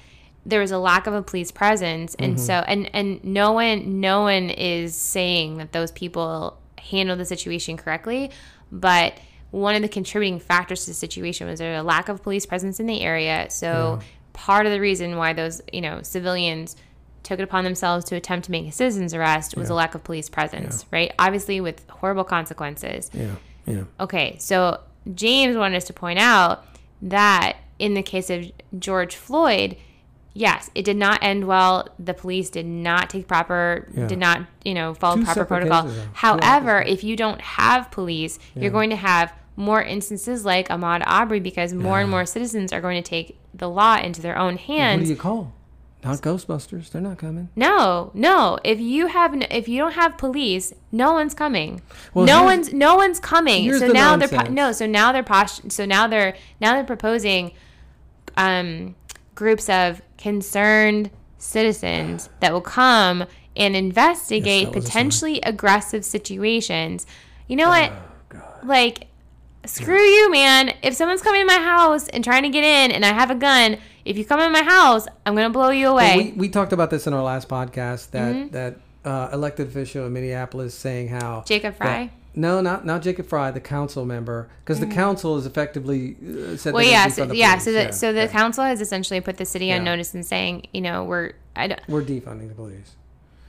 there 0.45 0.61
was 0.61 0.71
a 0.71 0.79
lack 0.79 1.05
of 1.05 1.13
a 1.13 1.21
police 1.21 1.51
presence, 1.51 2.15
and 2.15 2.37
mm-hmm. 2.37 2.45
so 2.45 2.53
and 2.53 2.89
and 2.95 3.23
no 3.23 3.51
one 3.51 3.99
no 3.99 4.21
one 4.21 4.49
is 4.49 4.95
saying 4.95 5.57
that 5.57 5.73
those 5.73 5.91
people 5.91 6.57
handled 6.79 7.19
the 7.19 7.25
situation 7.25 7.77
correctly, 7.77 8.31
but 8.71 9.13
one 9.51 9.75
of 9.75 9.81
the 9.81 9.89
contributing 9.89 10.39
factors 10.39 10.85
to 10.85 10.91
the 10.91 10.93
situation 10.93 11.47
was 11.47 11.59
there 11.59 11.75
a 11.75 11.83
lack 11.83 12.09
of 12.09 12.23
police 12.23 12.45
presence 12.45 12.79
in 12.79 12.85
the 12.85 13.01
area. 13.01 13.47
So 13.49 13.99
part 14.33 14.65
of 14.65 14.71
the 14.71 14.79
reason 14.79 15.17
why 15.17 15.33
those 15.33 15.61
you 15.71 15.81
know 15.81 16.01
civilians 16.01 16.77
took 17.23 17.39
it 17.39 17.43
upon 17.43 17.65
themselves 17.65 18.05
to 18.05 18.15
attempt 18.15 18.45
to 18.45 18.51
make 18.51 18.65
a 18.65 18.71
citizen's 18.71 19.13
arrest 19.13 19.57
was 19.57 19.69
a 19.69 19.73
lack 19.73 19.95
of 19.95 20.03
police 20.05 20.29
presence, 20.29 20.85
right? 20.91 21.11
Obviously, 21.19 21.59
with 21.59 21.85
horrible 21.89 22.23
consequences. 22.23 23.11
yeah 23.13 23.35
yeah 23.67 23.83
Okay, 23.99 24.35
so 24.39 24.79
James 25.13 25.55
wanted 25.57 25.77
us 25.77 25.83
to 25.85 25.93
point 25.93 26.19
out 26.19 26.65
that 27.01 27.57
in 27.79 27.93
the 27.93 28.01
case 28.01 28.29
of 28.31 28.51
George 28.79 29.15
Floyd, 29.15 29.77
yes, 30.33 30.69
it 30.73 30.83
did 30.83 30.97
not 30.97 31.19
end 31.21 31.45
well. 31.45 31.87
The 31.99 32.13
police 32.13 32.49
did 32.49 32.65
not 32.65 33.09
take 33.09 33.27
proper, 33.27 33.87
Yeah. 33.93 34.07
did 34.07 34.17
not, 34.19 34.41
you 34.65 34.73
know, 34.73 34.93
follow 34.95 35.17
Two 35.17 35.23
proper 35.25 35.45
protocol. 35.45 35.83
cases, 35.83 36.03
However, 36.13 36.81
if 36.81 37.03
you 37.03 37.15
don't 37.15 37.39
have 37.41 37.91
police, 37.91 38.39
you're 38.55 38.71
going 38.71 38.89
to 38.89 38.95
have 38.95 39.31
more 39.55 39.81
instances 39.81 40.43
like 40.45 40.69
Ahmaud 40.69 41.03
Arbery 41.05 41.39
because 41.39 41.73
more 41.73 41.99
and 41.99 42.09
more 42.09 42.25
citizens 42.25 42.71
are 42.73 42.81
going 42.81 43.01
to 43.01 43.07
take 43.07 43.37
the 43.53 43.69
law 43.69 43.97
into 43.97 44.21
their 44.21 44.37
own 44.37 44.57
Who 44.57 44.73
hands. 44.73 45.03
do 45.03 45.09
you 45.09 45.15
call? 45.15 45.53
Not 46.03 46.21
Ghostbusters. 46.21 46.91
They're 46.91 47.01
not 47.01 47.17
coming. 47.17 47.49
No, 47.55 48.11
no. 48.13 48.59
If 48.63 48.79
you 48.79 49.07
have, 49.07 49.33
n- 49.33 49.47
if 49.49 49.67
you 49.67 49.79
don't 49.79 49.93
have 49.93 50.17
police, 50.17 50.71
no 50.91 51.11
one's 51.13 51.33
coming. 51.33 51.81
Well, 52.13 52.25
no 52.25 52.43
one's, 52.43 52.71
no 52.71 52.95
one's 52.95 53.19
coming. 53.19 53.71
So 53.73 53.87
the 53.87 53.93
now 53.93 54.15
they're 54.15 54.27
po- 54.27 54.35
nonsense. 54.37 54.55
no. 54.55 54.71
So 54.73 54.85
now 54.85 55.11
they're 55.11 55.23
posh. 55.23 55.59
So 55.69 55.85
now 55.85 56.07
they're 56.07 56.35
now 56.61 56.73
they're 56.73 56.83
proposing, 56.83 57.51
um, 58.37 58.95
groups 59.35 59.69
of 59.69 60.01
concerned 60.17 61.09
citizens 61.37 62.29
that 62.39 62.53
will 62.53 62.61
come 62.61 63.25
and 63.55 63.75
investigate 63.75 64.67
that 64.67 64.75
was 64.75 64.85
a 64.85 64.87
potentially 64.87 65.41
aggressive 65.41 66.05
situations. 66.05 67.05
You 67.47 67.55
know 67.55 67.69
what? 67.69 67.91
Oh, 68.35 68.41
Like, 68.63 69.07
screw 69.65 69.99
you, 70.01 70.31
man. 70.31 70.73
If 70.83 70.93
someone's 70.95 71.21
coming 71.21 71.41
to 71.41 71.45
my 71.47 71.59
house 71.63 72.07
and 72.09 72.23
trying 72.23 72.43
to 72.43 72.49
get 72.49 72.63
in, 72.63 72.91
and 72.91 73.03
I 73.05 73.13
have 73.13 73.31
a 73.31 73.35
gun, 73.35 73.77
if 74.07 74.17
you 74.17 74.25
come 74.25 74.39
in 74.39 74.51
my 74.51 74.63
house, 74.63 75.05
I'm 75.25 75.35
gonna 75.35 75.49
blow 75.49 75.69
you 75.69 75.89
away. 75.89 76.17
We, 76.35 76.41
we 76.43 76.49
talked 76.49 76.73
about 76.73 76.89
this 76.89 77.07
in 77.07 77.13
our 77.13 77.23
last 77.23 77.47
podcast 77.49 78.11
that 78.11 78.35
Mm-hmm. 78.35 78.49
that 78.53 78.79
uh, 79.05 79.29
elected 79.31 79.67
official 79.67 80.05
in 80.05 80.13
Minneapolis 80.13 80.73
saying 80.73 81.07
how 81.09 81.43
Jacob 81.45 81.75
Frey? 81.75 82.07
that- 82.07 82.11
no, 82.35 82.61
not 82.61 82.85
not 82.85 83.01
Jacob 83.01 83.25
Frey, 83.27 83.49
the 83.51 83.59
council 83.59 84.05
member, 84.05 84.47
because 84.63 84.79
the 84.79 84.85
council 84.85 85.37
is 85.37 85.45
effectively 85.47 86.15
uh, 86.21 86.55
said. 86.55 86.73
Well, 86.73 86.83
yeah, 86.83 87.07
so, 87.07 87.25
the 87.25 87.35
yeah. 87.35 87.57
So 87.57 87.71
the 87.71 87.91
so 87.91 88.13
the 88.13 88.21
yeah. 88.21 88.27
council 88.27 88.63
has 88.63 88.79
essentially 88.79 89.21
put 89.21 89.37
the 89.37 89.45
city 89.45 89.71
on 89.71 89.77
Yeah. 89.79 89.83
notice 89.91 90.13
and 90.13 90.23
saying, 90.25 90.67
you 90.71 90.81
know, 90.81 91.03
we're 91.03 91.31
I 91.55 91.67
don't, 91.67 91.81
we're 91.87 92.03
defunding 92.03 92.47
the 92.49 92.53
police. 92.53 92.95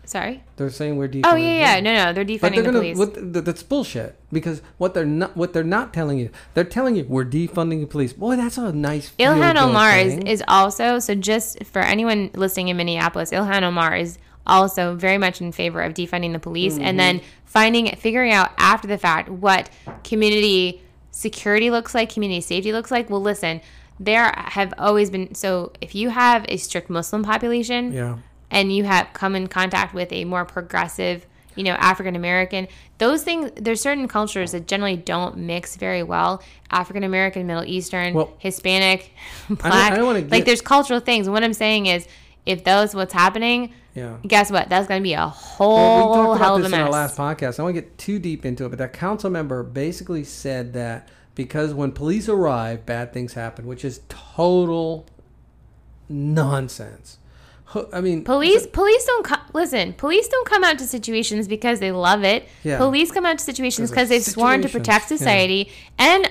Sorry. 0.09 0.43
They're 0.57 0.71
saying 0.71 0.97
we're 0.97 1.09
defunding. 1.09 1.23
Oh 1.27 1.37
yeah, 1.37 1.77
yeah. 1.77 1.81
No, 1.81 1.95
no, 1.95 2.13
they're 2.13 2.25
defunding 2.25 2.41
But 2.41 2.53
they're 2.55 2.63
the 2.63 2.73
gonna, 2.73 2.79
police. 2.95 2.99
What, 2.99 3.45
that's 3.45 3.63
bullshit. 3.63 4.17
Because 4.33 4.63
what 4.79 4.95
they're 4.95 5.05
not, 5.07 5.37
what 5.37 5.53
they're 5.53 5.63
not 5.65 5.95
telling 5.95 6.19
you, 6.19 6.31
they're 6.55 6.65
telling 6.65 6.97
you 6.97 7.05
we're 7.05 7.25
defunding 7.25 7.81
the 7.81 7.87
police. 7.87 8.13
Boy, 8.13 8.37
that's 8.37 8.59
a 8.59 8.73
nice. 8.73 9.13
Ilhan 9.19 9.57
Omar 9.57 9.99
is, 9.99 10.15
is 10.19 10.43
also 10.49 10.99
so 10.99 11.15
just 11.15 11.65
for 11.65 11.81
anyone 11.81 12.31
listening 12.35 12.69
in 12.69 12.77
Minneapolis, 12.77 13.31
Ilhan 13.31 13.63
Omar 13.63 13.97
is 13.97 14.19
also 14.47 14.95
very 14.97 15.19
much 15.19 15.41
in 15.41 15.53
favor 15.53 15.81
of 15.83 15.93
defunding 15.95 16.33
the 16.33 16.39
police 16.39 16.75
Mm-hmm. 16.75 16.85
and 16.85 16.99
then 16.99 17.21
finding 17.45 17.95
figuring 17.97 18.33
out 18.33 18.51
after 18.59 18.89
the 18.89 18.99
fact 18.99 19.29
what 19.29 19.71
community 20.05 20.81
security 21.11 21.71
looks 21.71 21.95
like, 21.95 22.13
community 22.13 22.41
safety 22.41 22.73
looks 22.73 22.91
like. 22.91 23.11
Well, 23.11 23.21
listen, 23.23 23.61
there 24.01 24.33
have 24.37 24.73
always 24.79 25.11
been 25.11 25.35
so 25.35 25.73
if 25.81 25.95
you 25.95 26.11
have 26.11 26.45
a 26.49 26.57
strict 26.57 26.89
Muslim 26.91 27.23
population, 27.23 27.93
Yeah. 27.93 28.19
And 28.51 28.73
you 28.75 28.85
have 28.85 29.09
come 29.13 29.35
in 29.37 29.47
contact 29.47 29.95
with 29.95 30.13
a 30.13 30.25
more 30.25 30.45
progressive, 30.45 31.27
you 31.55 31.65
know, 31.65 31.73
African 31.73 32.17
American, 32.17 32.69
those 32.99 33.23
things, 33.23 33.51
there's 33.57 33.81
certain 33.81 34.09
cultures 34.09 34.53
that 34.53 34.67
generally 34.67 34.97
don't 34.97 35.37
mix 35.37 35.77
very 35.77 36.03
well. 36.03 36.43
African 36.71 37.05
American, 37.05 37.47
Middle 37.47 37.65
Eastern, 37.65 38.15
Well, 38.15 38.33
Hispanic, 38.39 39.13
black. 39.49 39.93
I 39.93 39.97
don't 39.97 40.07
wanna 40.07 40.21
like 40.21 40.31
get- 40.31 40.47
there's 40.47 40.61
cultural 40.63 41.01
things. 41.01 41.29
What 41.29 41.43
I'm 41.45 41.53
saying 41.55 41.87
is, 41.87 42.07
if 42.47 42.65
those 42.65 42.95
what's 42.95 43.13
happening, 43.13 43.73
Yeah. 43.95 44.17
guess 44.27 44.51
what? 44.51 44.71
That's 44.71 44.89
going 44.89 45.01
to 45.01 45.03
be 45.03 45.13
a 45.13 45.29
whole 45.29 45.77
Well, 45.77 46.09
we 46.09 46.15
talked 46.39 46.41
hell 46.41 46.55
about 46.55 46.61
of 46.61 46.61
a 46.61 46.63
this 46.63 46.73
in 46.73 46.81
our 46.81 46.91
last 46.91 47.19
podcast. 47.19 47.55
I 47.55 47.57
don't 47.59 47.65
want 47.65 47.77
to 47.77 47.83
get 47.83 47.99
too 47.99 48.19
deep 48.19 48.47
into 48.47 48.65
it, 48.65 48.71
but 48.71 48.79
that 48.79 48.95
council 48.95 49.29
member 49.29 49.63
basically 49.63 50.25
said 50.25 50.73
that 50.73 51.09
because 51.35 51.75
when 51.75 51.93
police 51.93 52.27
arrive, 52.27 52.87
bad 52.87 53.13
things 53.13 53.35
happen, 53.35 53.67
which 53.67 53.85
is 53.85 54.01
total 54.09 55.05
nonsense. 56.09 57.18
I 57.93 58.01
mean, 58.01 58.25
Police, 58.25 58.67
police 58.67 59.05
don't 59.05 59.25
co- 59.25 59.37
listen. 59.53 59.93
Police 59.93 60.27
don't 60.29 60.47
come 60.49 60.65
out 60.65 60.79
to 60.79 60.87
situations 60.87 61.47
because 61.49 61.81
they 61.81 61.93
love 61.93 62.25
it. 62.25 62.49
Yeah. 62.65 62.79
Police 62.79 63.11
come 63.13 63.27
out 63.27 63.39
to 63.39 63.45
situations 63.45 63.91
Because 63.91 64.09
they've 64.09 64.23
sworn 64.25 64.63
to 64.63 64.69
protect 64.69 65.11
yeah. 65.11 65.17
society, 65.19 65.71
and 65.99 66.31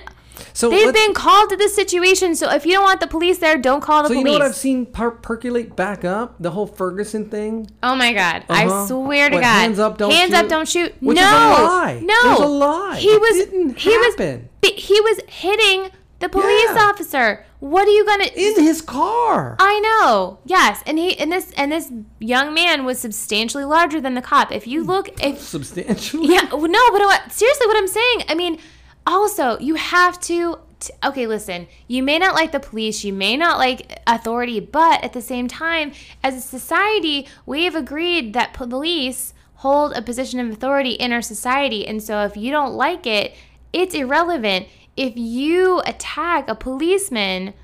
so 0.52 0.68
they've 0.70 0.92
been 0.94 1.14
called 1.14 1.50
to 1.50 1.56
this 1.56 1.74
situation. 1.74 2.34
So 2.34 2.50
if 2.50 2.64
you 2.66 2.72
don't 2.72 2.82
want 2.84 3.00
the 3.00 3.06
police 3.06 3.38
there, 3.38 3.56
don't 3.58 3.80
call 3.80 4.02
the 4.02 4.08
So 4.08 4.14
you 4.14 4.20
police. 4.20 4.32
know 4.32 4.38
what 4.44 4.48
I've 4.48 4.56
seen 4.56 4.86
per- 4.86 5.10
percolate 5.12 5.76
back 5.76 6.04
up? 6.04 6.34
The 6.40 6.50
whole 6.50 6.66
Ferguson 6.66 7.28
thing. 7.28 7.70
Oh 7.82 7.94
my 7.94 8.12
God! 8.12 8.44
I 8.48 8.66
Uh-huh. 8.66 8.86
swear 8.86 9.28
to 9.30 9.36
What, 9.36 9.42
God, 9.42 9.60
hands 9.60 9.78
up, 9.78 9.98
don't 9.98 10.10
hands 10.12 10.30
shoot? 10.32 10.36
up, 10.38 10.48
don't 10.48 10.68
shoot. 10.68 10.94
Which 11.00 11.16
no, 11.16 11.22
is 11.22 11.28
a 11.60 11.62
lie. 11.62 12.00
no, 12.02 12.22
There's 12.24 12.40
a 12.40 12.46
lie. 12.46 12.96
He 12.98 13.08
It 13.08 13.20
was 13.20 13.36
didn't 13.46 13.78
he 13.78 13.92
happen. 13.92 14.48
was 14.62 14.72
he 14.76 15.00
was 15.00 15.20
hitting 15.28 15.90
the 16.20 16.28
police 16.28 16.70
Yeah. 16.74 16.88
officer. 16.88 17.44
What 17.60 17.88
are 17.88 17.90
you 17.90 18.04
gonna? 18.06 18.26
In 18.36 18.62
his 18.62 18.80
car. 18.80 19.56
I 19.58 19.80
know. 19.80 20.38
Yes, 20.44 20.82
and 20.86 20.96
he 20.98 21.18
and 21.18 21.32
this 21.32 21.50
and 21.56 21.72
this 21.72 21.90
young 22.20 22.54
man 22.54 22.84
was 22.84 23.00
substantially 23.00 23.64
larger 23.64 24.00
than 24.00 24.14
the 24.14 24.22
cop. 24.22 24.52
If 24.52 24.66
you 24.66 24.84
look, 24.84 25.08
if 25.22 25.40
Substantially. 25.56 26.28
yeah, 26.32 26.42
no, 26.52 26.58
but 26.92 27.00
what, 27.00 27.32
seriously, 27.32 27.66
what 27.66 27.76
I'm 27.76 27.88
saying, 27.88 28.22
I 28.28 28.34
mean, 28.36 28.58
also, 29.06 29.58
you 29.58 29.74
have 29.74 30.20
to. 30.22 30.58
t- 30.78 30.92
Okay, 31.04 31.26
listen. 31.26 31.66
You 31.88 32.04
may 32.04 32.18
not 32.20 32.34
like 32.34 32.52
the 32.52 32.60
police, 32.60 33.02
you 33.02 33.12
may 33.12 33.36
not 33.36 33.58
like 33.58 34.00
authority, 34.06 34.60
but 34.60 35.02
at 35.02 35.12
the 35.12 35.20
same 35.22 35.48
time, 35.48 35.90
as 36.22 36.36
a 36.36 36.40
society, 36.40 37.26
we 37.44 37.64
have 37.64 37.74
agreed 37.74 38.34
that 38.34 38.52
police 38.52 39.34
hold 39.56 39.92
a 39.96 40.02
position 40.02 40.38
of 40.38 40.48
authority 40.50 40.92
in 40.92 41.12
our 41.12 41.22
society. 41.22 41.84
And 41.88 42.00
so 42.00 42.22
if 42.24 42.36
you 42.36 42.52
don't 42.52 42.74
like 42.74 43.04
it, 43.08 43.34
it's 43.72 43.92
irrelevant. 43.96 44.68
If 44.98 45.16
you 45.16 45.80
attack 45.86 46.48
a 46.48 46.54
policeman 46.54 47.54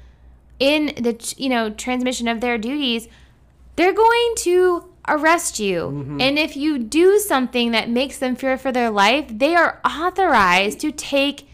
in 0.60 0.92
the 0.96 1.34
you 1.36 1.48
know 1.48 1.70
transmission 1.70 2.28
of 2.28 2.40
their 2.40 2.56
duties, 2.58 3.08
they're 3.76 3.92
going 3.92 4.34
to 4.38 4.84
arrest 5.08 5.58
you. 5.58 5.80
Mm-hmm. 5.82 6.20
And 6.20 6.38
if 6.38 6.56
you 6.56 6.78
do 6.78 7.18
something 7.18 7.72
that 7.72 7.90
makes 7.90 8.18
them 8.18 8.36
fear 8.36 8.56
for 8.56 8.72
their 8.72 8.88
life, 8.90 9.26
they 9.28 9.54
are 9.54 9.80
authorized 9.84 10.80
to 10.80 10.92
take 10.92 11.46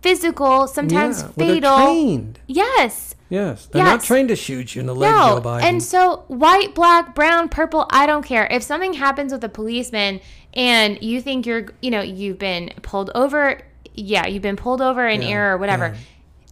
physical, 0.00 0.66
sometimes 0.66 1.18
Yeah, 1.18 1.24
well, 1.24 1.32
they're 1.36 1.54
fatal. 1.54 1.76
trained. 1.76 2.38
Yes. 2.46 3.14
Yes, 3.28 3.66
they're 3.66 3.84
not 3.84 4.00
Yes. 4.00 4.06
trained 4.06 4.28
to 4.30 4.36
shoot 4.36 4.74
you 4.74 4.80
in 4.80 4.86
the 4.86 4.94
leg, 4.94 5.10
No. 5.12 5.36
Joe 5.36 5.40
Biden. 5.42 5.62
And 5.62 5.82
so 5.82 6.24
white, 6.28 6.74
black, 6.74 7.14
brown, 7.14 7.48
purple, 7.48 7.86
I 7.90 8.06
don't 8.06 8.24
care. 8.24 8.48
If 8.50 8.62
something 8.62 8.94
happens 8.94 9.30
with 9.32 9.44
a 9.44 9.48
policeman 9.48 10.20
and 10.54 10.98
you 11.02 11.20
think 11.20 11.46
you're, 11.46 11.66
you 11.82 11.90
know, 11.90 12.00
you've 12.00 12.38
been 12.38 12.70
pulled 12.82 13.10
over, 13.14 13.60
yeah, 14.00 14.26
you've 14.26 14.42
been 14.42 14.56
pulled 14.56 14.80
over 14.82 15.06
in 15.06 15.22
Yeah, 15.22 15.28
error 15.28 15.54
or 15.54 15.58
whatever. 15.58 15.88
yeah. 15.88 15.96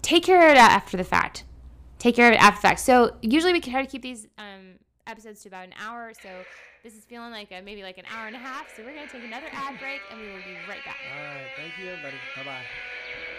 Take 0.03 0.25
care 0.25 0.47
of 0.49 0.55
it 0.55 0.59
after 0.59 0.97
the 0.97 1.05
fact. 1.05 1.45
Take 1.99 2.15
care 2.17 2.29
of 2.29 2.35
it 2.35 2.41
after 2.43 2.59
the 2.59 2.63
fact. 2.69 2.81
So 2.81 3.17
usually 3.23 3.53
we 3.53 3.61
try 3.61 3.83
to 3.85 3.91
keep 3.91 4.03
these 4.03 4.27
um, 4.39 4.79
episodes 5.07 5.43
to 5.43 5.49
about 5.49 5.65
an 5.65 5.75
hour. 5.81 6.13
So 6.23 6.29
this 6.85 6.95
is 6.95 7.05
feeling 7.05 7.33
like 7.33 7.51
a, 7.51 7.61
maybe 7.61 7.83
like 7.83 7.99
an 7.99 8.05
hour 8.15 8.27
and 8.27 8.37
a 8.37 8.39
half. 8.39 8.75
So 8.77 8.83
we're 8.85 8.95
going 8.95 9.07
to 9.07 9.13
take 9.13 9.25
another 9.25 9.49
ad 9.53 9.79
break 9.81 10.01
and 10.11 10.21
we 10.21 10.27
will 10.29 10.35
be 10.35 10.57
right 10.69 10.85
back. 10.85 10.97
All 11.13 11.23
right, 11.23 11.47
thank 11.57 11.73
you, 11.79 11.91
everybody. 11.91 12.17
Bye 12.37 12.45
bye. 12.45 13.38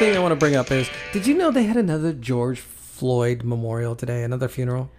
Thing 0.00 0.16
I 0.16 0.20
want 0.20 0.32
to 0.32 0.36
bring 0.36 0.56
up 0.56 0.70
is 0.72 0.88
did 1.12 1.26
you 1.26 1.34
know 1.36 1.50
they 1.50 1.64
had 1.64 1.76
another 1.76 2.12
George 2.12 2.58
Floyd 2.60 3.44
memorial 3.44 3.94
today? 3.94 4.22
Another 4.24 4.48
funeral? 4.48 4.90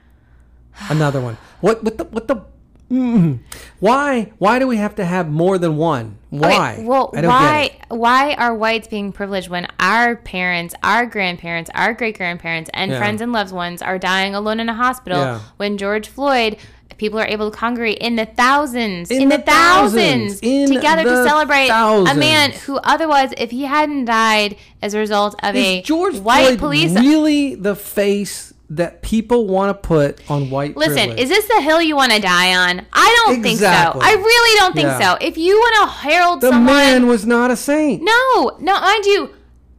Another 0.89 1.19
one. 1.19 1.37
What 1.59 1.83
what 1.83 1.97
the 1.97 2.03
what 2.05 2.27
the 2.27 2.45
mm, 2.89 3.39
why 3.79 4.31
why 4.37 4.59
do 4.59 4.67
we 4.67 4.77
have 4.77 4.95
to 4.95 5.05
have 5.05 5.27
more 5.29 5.57
than 5.57 5.75
one? 5.77 6.17
Why? 6.29 6.73
Okay, 6.73 6.83
well, 6.85 7.09
why 7.13 7.77
why 7.89 8.33
are 8.35 8.53
whites 8.53 8.87
being 8.87 9.11
privileged 9.11 9.49
when 9.49 9.67
our 9.79 10.15
parents, 10.15 10.75
our 10.83 11.05
grandparents, 11.05 11.69
our 11.73 11.93
great 11.93 12.15
grandparents, 12.17 12.69
and 12.73 12.91
Yeah. 12.91 12.99
friends 12.99 13.21
and 13.21 13.33
loved 13.33 13.51
ones 13.51 13.81
are 13.81 13.97
dying 13.97 14.35
alone 14.35 14.59
in 14.59 14.69
a 14.69 14.75
hospital? 14.75 15.19
Yeah. 15.19 15.39
When 15.57 15.77
George 15.77 16.07
Floyd, 16.07 16.57
people 17.01 17.19
are 17.19 17.25
able 17.25 17.49
to 17.49 17.57
congregate 17.57 17.97
in 17.97 18.15
the 18.15 18.27
thousands, 18.27 19.09
in, 19.09 19.23
In 19.23 19.29
the, 19.29 19.37
the 19.37 19.43
thousands, 19.43 20.33
thousands, 20.35 20.39
in 20.43 20.71
together 20.71 21.01
to 21.01 21.09
the 21.09 21.27
celebrate 21.27 21.67
a 21.69 22.13
man 22.13 22.51
who 22.51 22.77
otherwise, 22.77 23.33
if 23.39 23.49
he 23.49 23.63
hadn't 23.63 24.05
died 24.05 24.55
as 24.83 24.93
a 24.93 24.99
result 24.99 25.33
of 25.43 25.55
a 25.55 25.81
George 25.81 26.19
white 26.19 26.45
Floyd 26.45 26.59
police. 26.59 26.93
really 26.93 27.55
the 27.55 27.75
face 27.75 28.53
that 28.69 29.01
people 29.01 29.47
want 29.47 29.69
to 29.69 29.87
put 29.87 30.29
on 30.29 30.51
white 30.51 30.77
Listen, 30.77 30.95
privilege? 30.95 31.19
is 31.19 31.29
this 31.29 31.47
the 31.47 31.61
hill 31.61 31.81
you 31.81 31.95
want 31.95 32.11
to 32.11 32.19
die 32.21 32.53
on? 32.53 32.85
I 32.93 33.23
don't 33.25 33.41
think 33.41 33.59
so. 33.59 33.65
I 33.67 34.13
really 34.13 34.59
don't 34.59 34.75
think 34.75 34.85
Yeah. 34.85 34.99
so. 35.17 35.17
If 35.19 35.39
you 35.39 35.55
want 35.57 35.75
to 35.89 35.97
herald 36.07 36.41
the 36.41 36.51
someone, 36.51 36.75
man 36.75 37.07
was 37.07 37.25
not 37.25 37.49
a 37.49 37.55
saint. 37.55 38.03
No, 38.03 38.57
no, 38.59 38.79
mind 38.79 39.05
you, 39.05 39.31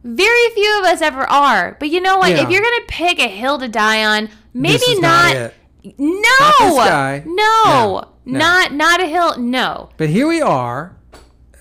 very 0.03 0.49
few 0.53 0.79
of 0.79 0.85
us 0.85 1.01
ever 1.01 1.21
are. 1.21 1.77
But 1.79 1.87
you 1.89 2.01
know 2.01 2.17
what? 2.17 2.31
Yeah. 2.31 2.43
If 2.43 2.49
you're 2.49 2.61
gonna 2.61 2.85
pick 2.89 3.17
a 3.19 3.29
hill 3.29 3.59
to 3.59 3.69
die 3.69 4.03
on, 4.03 4.27
maybe 4.53 4.83
is 4.83 4.99
not. 4.99 5.33
not. 5.35 5.53
No, 5.97 6.21
Not 6.39 6.55
this 6.59 6.75
guy. 6.75 7.23
no, 7.25 7.33
No, 7.65 8.07
no. 8.25 8.39
not 8.39 8.73
not 8.73 9.01
a 9.01 9.07
hill. 9.07 9.37
No. 9.37 9.89
But 9.97 10.09
here 10.09 10.27
we 10.27 10.41
are. 10.41 10.95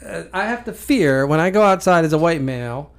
Uh, 0.04 0.24
I 0.32 0.44
have 0.44 0.64
to 0.64 0.72
fear 0.72 1.26
when 1.26 1.40
I 1.40 1.50
go 1.50 1.62
outside 1.62 2.04
as 2.04 2.12
a 2.12 2.18
white 2.18 2.40
male, 2.40 2.92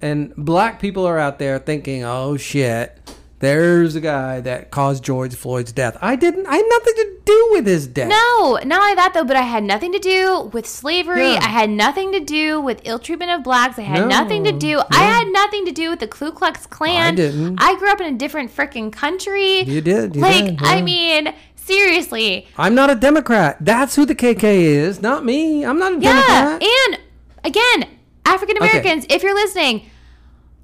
and 0.00 0.34
black 0.36 0.80
people 0.80 1.06
are 1.06 1.18
out 1.18 1.38
there 1.38 1.58
thinking, 1.58 2.04
"Oh 2.04 2.36
shit, 2.36 2.98
there's 3.40 3.94
a 3.94 4.00
guy 4.00 4.40
that 4.40 4.70
caused 4.70 5.04
George 5.04 5.34
Floyd's 5.34 5.72
death." 5.72 5.96
I 6.00 6.16
didn't. 6.16 6.46
I 6.46 6.56
had 6.56 6.66
nothing 6.68 6.94
to 6.94 7.16
do 7.32 7.48
with 7.52 7.66
his 7.66 7.86
death. 7.86 8.08
No, 8.08 8.58
not 8.64 8.80
only 8.80 8.94
that 8.94 9.12
though, 9.14 9.24
but 9.24 9.36
I 9.36 9.42
had 9.42 9.62
nothing 9.64 9.92
to 9.92 9.98
do 9.98 10.50
with 10.52 10.66
slavery. 10.66 11.32
Yeah. 11.32 11.40
I 11.42 11.48
had 11.48 11.70
nothing 11.70 12.12
to 12.12 12.20
do 12.20 12.60
with 12.60 12.80
ill 12.84 12.98
treatment 12.98 13.30
of 13.30 13.42
blacks. 13.42 13.78
I 13.78 13.82
had 13.82 14.00
No, 14.00 14.06
nothing 14.08 14.44
to 14.44 14.52
do. 14.52 14.80
I 14.90 15.02
had 15.02 15.28
nothing 15.28 15.64
to 15.66 15.72
do 15.72 15.90
with 15.90 16.00
the 16.00 16.08
Ku 16.08 16.32
Klux 16.32 16.66
Klan. 16.66 17.12
I 17.14 17.16
didn't. 17.16 17.58
I 17.60 17.76
grew 17.78 17.90
up 17.90 18.00
in 18.00 18.14
a 18.14 18.18
different 18.18 18.54
freaking 18.54 18.92
country. 18.92 19.62
You 19.62 19.80
did. 19.80 20.16
You 20.16 20.22
like, 20.22 20.44
did, 20.44 20.58
I 20.62 20.80
mean, 20.82 21.34
seriously. 21.54 22.46
I'm 22.56 22.74
not 22.74 22.90
a 22.90 22.94
Democrat. 22.94 23.56
That's 23.60 23.94
who 23.96 24.04
the 24.06 24.14
KK 24.14 24.42
is, 24.44 25.00
not 25.02 25.24
me. 25.24 25.64
I'm 25.64 25.78
not 25.78 25.92
a 25.92 25.98
Yeah, 26.00 26.12
Democrat. 26.26 26.62
and 26.62 26.98
again, 27.44 27.88
African 28.24 28.56
Americans, 28.56 29.06
if 29.08 29.22
you're 29.22 29.34
listening, 29.34 29.88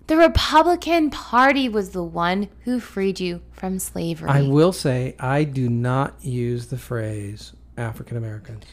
the 0.06 0.16
Republican 0.16 1.10
Party 1.10 1.68
was 1.68 1.90
the 1.90 2.02
one 2.04 2.48
who 2.64 2.80
freed 2.80 3.20
you 3.20 3.40
from 3.52 3.78
slavery. 3.78 4.28
I 4.28 4.42
will 4.42 4.72
say 4.72 5.14
I 5.18 5.44
do 5.44 5.68
not 5.68 6.14
use 6.22 6.66
the 6.66 6.78
phrase 6.78 7.52
African 7.76 8.16
Americans. 8.16 8.64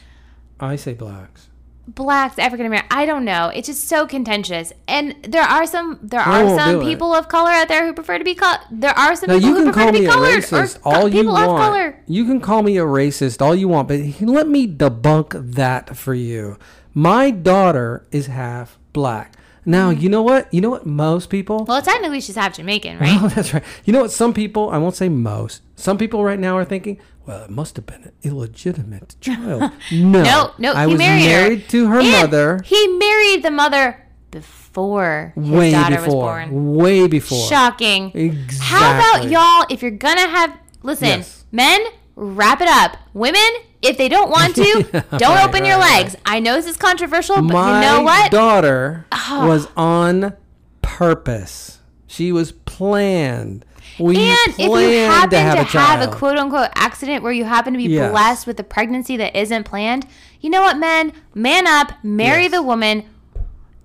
I 0.60 0.76
say 0.76 0.94
blacks. 0.94 1.48
Blacks, 1.88 2.38
African 2.38 2.66
American, 2.66 2.88
I 2.96 3.06
don't 3.06 3.24
know. 3.24 3.48
It's 3.52 3.66
just 3.66 3.88
so 3.88 4.06
contentious, 4.06 4.72
and 4.86 5.16
there 5.24 5.42
are 5.42 5.66
some 5.66 5.98
there 6.00 6.20
I 6.20 6.44
are 6.44 6.56
some 6.56 6.74
do 6.74 6.80
it. 6.80 6.84
people 6.84 7.12
of 7.12 7.26
color 7.26 7.50
out 7.50 7.66
there 7.66 7.84
who 7.84 7.92
prefer 7.92 8.18
to 8.18 8.24
be 8.24 8.36
colored. 8.36 8.60
There 8.70 8.96
are 8.96 9.16
some 9.16 9.26
Now 9.28 9.34
people 9.40 9.48
you 9.48 9.56
who 9.56 9.72
prefer 9.72 9.90
to 9.90 9.98
be 9.98 10.06
colored 10.06 10.42
racist 10.44 10.78
or 10.84 10.94
all 10.94 11.08
you 11.08 11.22
people 11.22 11.36
of 11.36 11.48
want. 11.48 11.60
color. 11.60 11.98
You 12.06 12.24
can 12.24 12.40
call 12.40 12.62
me 12.62 12.78
a 12.78 12.84
racist 12.84 13.42
all 13.42 13.56
you 13.56 13.66
want, 13.66 13.88
but 13.88 13.98
let 14.20 14.46
me 14.46 14.68
debunk 14.68 15.54
that 15.54 15.96
for 15.96 16.14
you. 16.14 16.56
My 16.94 17.32
daughter 17.32 18.06
is 18.12 18.26
half 18.26 18.78
black. 18.92 19.32
Now 19.64 19.90
mm-hmm. 19.92 20.00
you 20.00 20.08
know 20.08 20.22
what? 20.22 20.52
You 20.52 20.60
know 20.60 20.70
what? 20.70 20.86
Most 20.86 21.30
people. 21.30 21.64
Well, 21.66 21.82
technically, 21.82 22.20
she's 22.20 22.34
half 22.36 22.56
Jamaican, 22.56 22.96
oh, 23.00 23.00
right? 23.00 23.18
Oh, 23.22 23.28
that's 23.28 23.54
right. 23.54 23.62
You 23.84 23.92
know 23.92 24.00
what? 24.02 24.10
Some 24.10 24.34
people, 24.34 24.70
I 24.70 24.78
won't 24.78 24.96
say 24.96 25.08
most, 25.08 25.62
some 25.76 25.98
people 25.98 26.24
right 26.24 26.38
now 26.38 26.56
are 26.56 26.64
thinking, 26.64 26.98
well, 27.26 27.44
it 27.44 27.50
must 27.50 27.76
have 27.76 27.86
been 27.86 28.02
an 28.02 28.12
illegitimate 28.22 29.14
child. 29.20 29.70
No. 29.92 30.22
no, 30.22 30.52
no, 30.58 30.72
I 30.72 30.82
he 30.86 30.92
was 30.92 30.98
married, 30.98 31.24
married 31.24 31.60
her. 31.62 31.68
to 31.68 31.86
her 31.88 32.00
And 32.00 32.10
mother 32.10 32.60
He 32.64 32.88
married 32.98 33.42
the 33.44 33.50
mother 33.52 34.04
before 34.32 35.32
his 35.36 35.48
way 35.50 35.70
daughter 35.70 35.96
was 35.96 36.04
before. 36.06 36.46
born. 36.46 36.74
Way 36.74 37.06
before. 37.06 37.48
Shocking. 37.48 38.10
Exactly. 38.14 38.58
How 38.66 38.94
about 39.18 39.30
y'all? 39.30 39.66
If 39.70 39.82
you're 39.82 39.90
gonna 39.92 40.26
have, 40.26 40.58
listen, 40.82 41.06
Yes. 41.08 41.44
men, 41.52 41.80
wrap 42.16 42.60
it 42.60 42.68
up. 42.68 42.96
Women, 43.14 43.40
if 43.82 43.96
they 43.98 44.08
don't 44.08 44.30
want 44.30 44.54
to, 44.56 44.82
don't 45.18 45.22
Right, 45.36 45.48
open 45.48 45.64
your 45.64 45.78
right, 45.78 46.02
legs. 46.02 46.16
I 46.26 46.40
know 46.40 46.54
this 46.56 46.66
is 46.66 46.76
controversial, 46.76 47.36
but 47.36 47.42
My 47.54 47.74
you 47.74 47.80
know 47.80 48.02
what? 48.02 48.22
My 48.24 48.28
daughter 48.28 49.06
Oh. 49.12 49.46
was 49.48 49.68
on 49.76 50.34
purpose. 50.82 51.78
She 52.06 52.32
was 52.32 52.52
planned. 52.52 53.64
We 53.98 54.16
and 54.16 54.38
if 54.48 54.58
you 54.58 54.98
happen 55.06 55.30
to 55.30 55.38
have 55.38 55.54
a 55.58 55.62
have 55.64 55.68
child. 55.70 56.08
a 56.08 56.16
quote 56.16 56.36
unquote 56.38 56.68
accident 56.74 57.22
where 57.22 57.32
you 57.32 57.44
happen 57.44 57.72
to 57.74 57.76
be 57.78 57.84
Yes. 57.84 58.10
blessed 58.10 58.46
with 58.46 58.58
a 58.60 58.64
pregnancy 58.64 59.16
that 59.18 59.36
isn't 59.36 59.64
planned, 59.64 60.06
you 60.40 60.50
know 60.50 60.62
what, 60.62 60.78
men? 60.78 61.12
Man 61.34 61.66
up, 61.66 61.92
marry 62.02 62.44
Yes. 62.44 62.52
the 62.52 62.62
woman, 62.62 63.04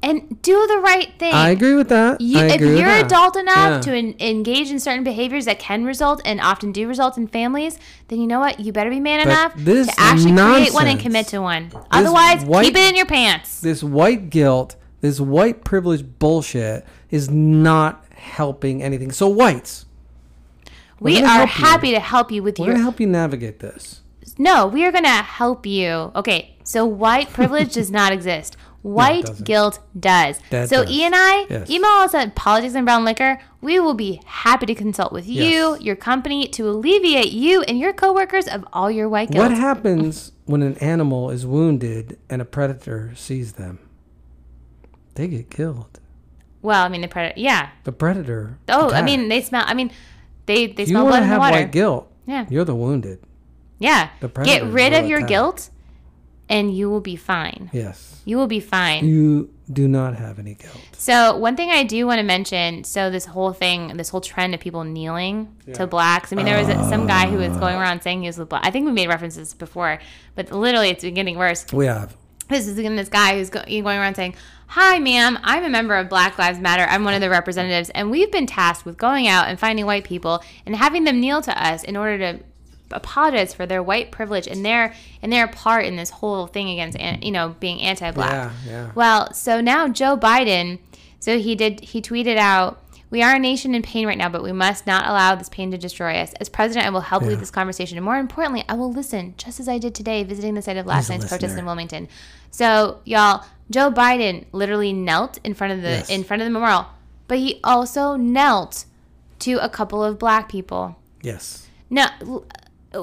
and 0.04 0.42
do 0.42 0.68
the 0.68 0.78
right 0.80 1.12
thing. 1.18 1.34
I 1.34 1.50
agree 1.50 1.74
with 1.76 1.90
that. 1.90 2.22
You, 2.22 2.40
if 2.40 2.62
you're 2.62 2.76
that. 2.86 3.06
adult 3.06 3.36
enough 3.36 3.58
Yeah. 3.58 3.80
to 3.82 3.96
en- 3.98 4.16
engage 4.20 4.70
in 4.70 4.80
certain 4.80 5.04
behaviors 5.04 5.46
that 5.46 5.58
can 5.60 5.86
result 5.86 6.22
and 6.24 6.40
often 6.40 6.72
do 6.72 6.88
result 6.88 7.18
in 7.18 7.28
families, 7.28 7.78
then 8.08 8.22
you 8.22 8.28
know 8.28 8.40
what? 8.40 8.60
You 8.60 8.72
better 8.72 8.90
be 8.92 9.00
man 9.00 9.20
But 9.26 9.28
enough 9.32 9.54
this 9.56 9.88
to 9.88 9.94
actually 9.98 10.34
create 10.34 10.74
one 10.74 10.88
and 10.88 11.00
commit 11.00 11.28
to 11.28 11.40
one. 11.42 11.72
Otherwise, 11.92 12.46
white- 12.46 12.66
keep 12.66 12.76
it 12.76 12.90
in 12.90 12.96
your 12.96 13.06
pants. 13.08 13.60
this 13.62 13.84
white 13.84 14.30
guilt, 14.30 14.76
this 15.02 15.20
white 15.20 15.64
privilege 15.64 16.06
bullshit 16.20 16.86
is 17.10 17.30
not 17.30 18.04
helping 18.16 18.84
anything. 18.84 19.12
So 19.12 19.28
whites, 19.28 19.86
we're 21.00 21.16
We 21.16 21.22
gonna 21.22 21.28
are 21.34 21.42
you. 21.42 21.48
happy 21.48 21.92
to 21.92 22.00
help 22.00 22.32
you 22.32 22.44
with 22.44 22.60
we're 22.60 22.66
your. 22.68 22.74
gonna 22.76 22.84
help 22.84 23.00
you 23.00 23.08
navigate 23.08 23.60
this. 23.60 24.02
No, 24.40 24.68
we 24.68 24.86
are 24.86 24.92
going 24.92 25.04
to 25.06 25.10
help 25.10 25.66
you. 25.66 26.12
Okay, 26.16 26.56
so 26.64 26.86
white 26.86 27.32
privilege 27.34 27.74
does 27.80 27.90
not 27.90 28.12
exist. 28.12 28.56
White 28.88 29.26
doesn't. 29.26 29.46
guilt 29.46 29.80
does. 30.00 30.40
That 30.50 30.70
so 30.70 30.84
does. 30.84 30.92
E 30.94 31.04
and 31.04 31.14
I, 31.16 31.46
Yes. 31.50 31.70
email 31.70 31.90
us 31.92 32.14
at 32.14 32.36
politics 32.36 32.74
and 32.76 32.86
brown 32.86 33.04
liquor. 33.06 33.40
We 33.62 33.80
will 33.80 33.94
be 33.94 34.22
happy 34.26 34.66
to 34.66 34.76
consult 34.76 35.12
with 35.12 35.28
you, 35.28 35.74
Yes. 35.74 35.82
your 35.82 35.96
company, 35.96 36.48
to 36.48 36.70
alleviate 36.70 37.32
you 37.32 37.62
and 37.64 37.78
your 37.80 37.92
coworkers 37.94 38.48
of 38.48 38.64
all 38.72 38.90
your 38.90 39.10
white 39.10 39.32
guilt. 39.32 39.50
What 39.50 39.58
happens 39.58 40.32
when 40.46 40.62
an 40.62 40.76
animal 40.78 41.30
is 41.32 41.46
wounded 41.46 42.18
and 42.30 42.42
a 42.42 42.46
predator 42.46 43.12
sees 43.16 43.54
them? 43.54 43.80
They 45.16 45.28
get 45.28 45.50
killed. 45.50 46.00
Well, 46.62 46.84
I 46.84 46.90
mean 46.90 47.02
the 47.02 47.08
predator. 47.08 47.40
Yeah. 47.40 47.70
The 47.84 47.92
predator. 47.92 48.58
Oh, 48.70 48.92
I 48.92 49.02
mean 49.02 49.30
they 49.30 49.42
smell. 49.42 49.64
I 49.66 49.74
mean, 49.74 49.92
they 50.46 50.68
they 50.68 50.84
you 50.84 50.88
smell 50.90 51.04
want 51.04 51.12
blood 51.12 51.20
to 51.20 51.24
in 51.24 51.30
the 51.30 51.34
have 51.34 51.52
white 51.54 51.72
guilt, 51.72 52.12
Yeah. 52.26 52.46
you're 52.50 52.66
the 52.66 52.76
wounded. 52.76 53.20
Yeah. 53.80 54.10
The 54.22 54.30
predator. 54.30 54.66
Get 54.66 54.74
rid 54.74 54.94
of 54.94 55.06
your 55.06 55.20
attack. 55.20 55.30
guilt, 55.30 55.70
and 56.50 56.76
you 56.76 56.90
will 56.90 57.02
be 57.02 57.16
fine. 57.16 57.70
Yes. 57.74 58.22
You 58.26 58.38
will 58.38 58.48
be 58.48 58.60
fine. 58.60 59.06
You 59.06 59.50
do 59.72 59.88
not 59.88 60.16
have 60.16 60.40
any 60.40 60.56
guilt. 60.56 60.78
So 60.98 61.38
one 61.38 61.56
thing 61.56 61.70
I 61.70 61.84
do 61.84 62.06
want 62.06 62.20
to 62.20 62.24
mention, 62.24 62.84
so 62.84 63.10
this 63.10 63.26
whole 63.26 63.54
thing, 63.54 63.98
this 63.98 64.10
whole 64.10 64.22
trend 64.22 64.54
of 64.54 64.60
people 64.60 64.84
kneeling 64.84 65.56
to 65.74 65.88
blacks. 65.88 66.32
I 66.32 66.36
mean, 66.36 66.46
there 66.46 66.58
was 66.58 66.70
ah. 66.70 66.90
some 66.90 67.08
guy 67.08 67.28
who 67.28 67.38
was 67.38 67.56
going 67.58 67.76
around 67.76 68.02
saying 68.02 68.22
he 68.22 68.28
was 68.28 68.38
the 68.38 68.46
black. 68.46 68.66
I 68.66 68.72
think 68.72 68.86
we 68.86 68.92
made 68.92 69.08
references 69.08 69.54
before, 69.54 70.00
but 70.36 70.52
literally 70.52 70.90
it's 70.90 71.04
getting 71.04 71.38
worse. 71.38 71.66
We 71.72 71.86
have. 71.86 72.16
This 72.50 72.68
is 72.68 72.78
again 72.78 72.96
this 72.96 73.10
guy 73.10 73.38
who's 73.38 73.50
going 73.50 73.86
around 73.86 74.16
saying, 74.16 74.36
"Hi, 74.68 75.00
ma'am. 75.00 75.38
I'm 75.44 75.66
a 75.66 75.70
member 75.70 75.96
of 75.96 76.08
Black 76.08 76.38
Lives 76.38 76.60
Matter. 76.60 76.84
I'm 76.84 77.04
one 77.04 77.14
of 77.14 77.20
the 77.20 77.30
representatives, 77.30 77.90
and 77.90 78.10
we've 78.10 78.32
been 78.32 78.48
tasked 78.48 78.86
with 78.86 78.98
going 78.98 79.28
out 79.28 79.50
and 79.50 79.60
finding 79.60 79.86
white 79.86 80.06
people 80.06 80.42
and 80.66 80.74
having 80.74 81.04
them 81.04 81.20
kneel 81.20 81.42
to 81.42 81.64
us 81.64 81.84
in 81.84 81.98
order 81.98 82.18
to." 82.18 82.44
Apologize 82.92 83.54
for 83.54 83.66
their 83.66 83.84
white 83.84 84.12
privilege 84.12 84.48
and 84.48 84.66
their 84.66 84.94
and 85.22 85.32
their 85.32 85.48
part 85.48 85.86
in 85.86 85.96
this 85.96 86.10
whole 86.10 86.48
thing 86.48 86.70
against 86.70 86.98
you 87.24 87.32
know 87.32 87.56
being 87.60 87.82
anti-black 87.82 88.32
Yeah, 88.32 88.52
yeah. 88.68 88.92
well, 88.96 89.34
so 89.34 89.60
now 89.62 89.88
Joe 89.88 90.18
Biden, 90.18 90.80
so 91.20 91.38
he 91.40 91.56
did 91.56 91.80
he 91.82 92.02
tweeted 92.02 92.38
out, 92.38 92.82
"We 93.10 93.22
are 93.24 93.36
a 93.36 93.40
nation 93.40 93.76
in 93.76 93.82
pain 93.82 94.08
right 94.08 94.18
now, 94.18 94.30
but 94.30 94.42
we 94.44 94.52
must 94.54 94.88
not 94.88 95.06
allow 95.08 95.36
this 95.36 95.50
pain 95.50 95.72
to 95.72 95.78
destroy 95.78 96.16
us. 96.18 96.34
As 96.40 96.48
president, 96.50 96.86
I 96.86 96.90
will 96.90 97.02
help 97.02 97.24
lead 97.24 97.40
this 97.40 97.52
conversation, 97.52 97.98
and 97.98 98.06
more 98.06 98.18
importantly, 98.18 98.64
I 98.70 98.74
will 98.76 98.92
listen, 98.92 99.34
just 99.38 99.60
as 99.60 99.68
I 99.68 99.78
did 99.80 99.94
today, 99.96 100.24
visiting 100.24 100.54
the 100.54 100.62
site 100.62 100.78
of 100.78 100.86
last 100.86 101.10
night's 101.10 101.28
protest 101.28 101.58
in 101.58 101.66
Wilmington." 101.66 102.08
So, 102.52 103.00
y'all, 103.04 103.44
Joe 103.70 103.92
Biden 103.92 104.46
literally 104.54 104.94
knelt 104.94 105.40
in 105.44 105.54
front 105.54 105.74
of 105.74 105.82
the 105.82 105.90
Yes. 105.90 106.10
in 106.10 106.24
front 106.24 106.42
of 106.42 106.46
the 106.46 106.52
memorial, 106.52 106.86
but 107.28 107.40
he 107.40 107.60
also 107.64 108.16
knelt 108.16 108.86
to 109.40 109.54
a 109.64 109.68
couple 109.70 110.02
of 110.04 110.18
black 110.18 110.48
people. 110.50 110.96
Yes. 111.22 111.68
No, 111.90 112.06
l- 112.22 112.46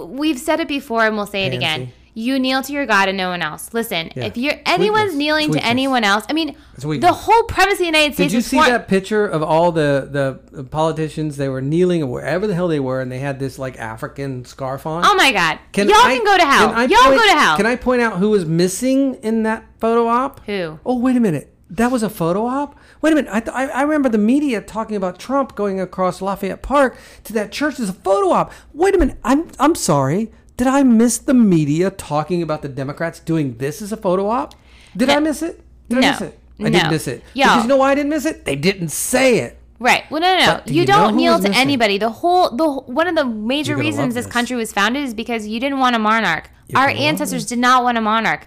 we've 0.02 0.38
said 0.38 0.60
it 0.60 0.68
before 0.68 1.04
and 1.06 1.16
we'll 1.16 1.26
say 1.26 1.44
it 1.46 1.54
again. 1.54 1.92
You 2.16 2.38
kneel 2.38 2.62
to 2.62 2.72
your 2.72 2.86
God 2.86 3.08
and 3.08 3.18
no 3.18 3.30
one 3.30 3.42
else. 3.42 3.70
Listen, 3.74 4.08
Yeah. 4.14 4.26
if 4.26 4.36
you're 4.36 4.54
anyone's 4.66 5.06
weakness. 5.06 5.14
kneeling 5.16 5.46
It's 5.48 5.56
to 5.56 5.66
anyone 5.66 6.04
else, 6.04 6.24
I 6.28 6.32
mean, 6.32 6.54
the 6.78 7.12
whole 7.12 7.42
premise 7.44 7.72
of 7.74 7.78
the 7.80 7.86
United 7.86 8.14
States 8.14 8.30
Did 8.30 8.36
you 8.36 8.40
see 8.40 8.56
for- 8.60 8.66
that 8.66 8.86
picture 8.86 9.26
of 9.26 9.42
all 9.42 9.72
the 9.72 10.38
the 10.52 10.62
politicians? 10.62 11.36
They 11.38 11.48
were 11.48 11.60
kneeling 11.60 12.04
or 12.04 12.06
wherever 12.06 12.46
the 12.46 12.54
hell 12.54 12.68
they 12.68 12.78
were, 12.78 13.00
and 13.00 13.10
they 13.10 13.18
had 13.18 13.40
this 13.40 13.58
like 13.58 13.80
African 13.80 14.44
scarf 14.44 14.86
on. 14.86 15.02
Oh 15.04 15.16
my 15.16 15.32
God! 15.32 15.58
Y'all 15.76 15.88
I- 15.92 16.16
can 16.16 16.24
go 16.24 16.36
to 16.38 16.44
hell. 16.46 16.68
Y'all 16.88 17.02
point- 17.02 17.16
go 17.20 17.26
to 17.26 17.36
hell. 17.36 17.56
Can 17.56 17.66
I 17.66 17.74
point 17.74 18.00
out 18.00 18.18
who 18.18 18.30
was 18.30 18.44
missing 18.44 19.14
in 19.22 19.42
that 19.42 19.64
photo 19.80 20.06
op? 20.06 20.40
Who? 20.46 20.78
Oh, 20.86 20.96
wait 20.98 21.16
a 21.16 21.20
minute. 21.20 21.52
That 21.76 21.90
was 21.90 22.02
a 22.02 22.10
photo 22.10 22.46
op? 22.46 22.76
Wait 23.00 23.12
a 23.12 23.16
minute. 23.16 23.30
I, 23.32 23.40
th- 23.40 23.54
I, 23.54 23.66
I 23.66 23.82
remember 23.82 24.08
the 24.08 24.18
media 24.18 24.60
talking 24.60 24.96
about 24.96 25.18
Trump 25.18 25.54
going 25.56 25.80
across 25.80 26.20
Lafayette 26.22 26.62
Park 26.62 26.96
to 27.24 27.32
that 27.32 27.50
church 27.52 27.80
as 27.80 27.88
a 27.88 27.92
photo 27.92 28.30
op. 28.30 28.52
Wait 28.72 28.94
a 28.94 28.98
minute. 28.98 29.18
I'm, 29.24 29.48
I'm 29.58 29.74
sorry. 29.74 30.30
Did 30.56 30.68
I 30.68 30.82
miss 30.84 31.18
the 31.18 31.34
media 31.34 31.90
talking 31.90 32.42
about 32.42 32.62
the 32.62 32.68
Democrats 32.68 33.18
doing 33.18 33.56
this 33.58 33.82
as 33.82 33.90
a 33.92 33.96
photo 33.96 34.28
op? 34.28 34.54
Did 34.96 35.10
I 35.10 35.14
eh, 35.16 35.20
miss 35.20 35.42
it? 35.42 35.60
Did 35.88 35.98
No. 36.00 36.06
I 36.06 36.10
miss 36.12 36.20
it? 36.20 36.38
I 36.60 36.62
No. 36.62 36.70
didn't 36.70 36.90
miss 36.92 37.08
it. 37.08 37.22
Yo. 37.34 37.44
Because 37.46 37.62
you 37.64 37.68
know 37.68 37.76
why 37.78 37.90
I 37.90 37.94
didn't 37.96 38.10
miss 38.10 38.24
it? 38.24 38.44
They 38.44 38.54
didn't 38.56 38.90
say 38.90 39.38
it. 39.38 39.58
Right. 39.80 40.04
Well, 40.10 40.20
no, 40.20 40.38
no, 40.38 40.46
no. 40.46 40.60
Do 40.64 40.72
You, 40.72 40.82
you 40.82 40.86
don't 40.86 41.16
kneel 41.16 41.36
to 41.38 41.42
missing? 41.48 41.56
anybody. 41.60 41.98
The 41.98 42.08
whole, 42.10 42.50
the 42.50 42.70
one 42.70 43.08
of 43.08 43.16
the 43.16 43.24
major 43.24 43.76
reasons 43.76 44.14
this 44.14 44.26
this. 44.26 44.32
country 44.32 44.56
was 44.56 44.72
founded 44.72 45.02
is 45.02 45.12
because 45.12 45.48
you 45.48 45.58
didn't 45.58 45.80
want 45.80 45.96
a 45.96 45.98
monarch. 45.98 46.48
Our 46.76 46.86
gonna 46.88 47.00
ancestors 47.00 47.44
did 47.46 47.58
not 47.58 47.82
want 47.82 47.98
a 47.98 48.00
monarch. 48.00 48.46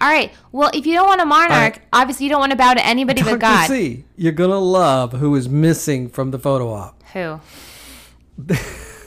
All 0.00 0.08
right. 0.08 0.32
Well, 0.52 0.70
if 0.74 0.86
you 0.86 0.94
don't 0.94 1.06
want 1.06 1.20
a 1.20 1.26
monarch, 1.26 1.50
right. 1.50 1.82
obviously 1.92 2.24
you 2.24 2.30
don't 2.30 2.40
want 2.40 2.52
to 2.52 2.56
bow 2.56 2.74
to 2.74 2.84
anybody 2.84 3.22
but 3.22 3.30
Dr. 3.30 3.38
God. 3.38 3.68
C, 3.68 4.04
you're 4.16 4.32
going 4.32 4.50
to 4.50 4.58
love 4.58 5.12
who 5.12 5.34
is 5.36 5.48
missing 5.48 6.08
from 6.08 6.30
the 6.32 6.38
photo 6.38 6.70
op. 6.70 7.02
Who? 7.12 7.40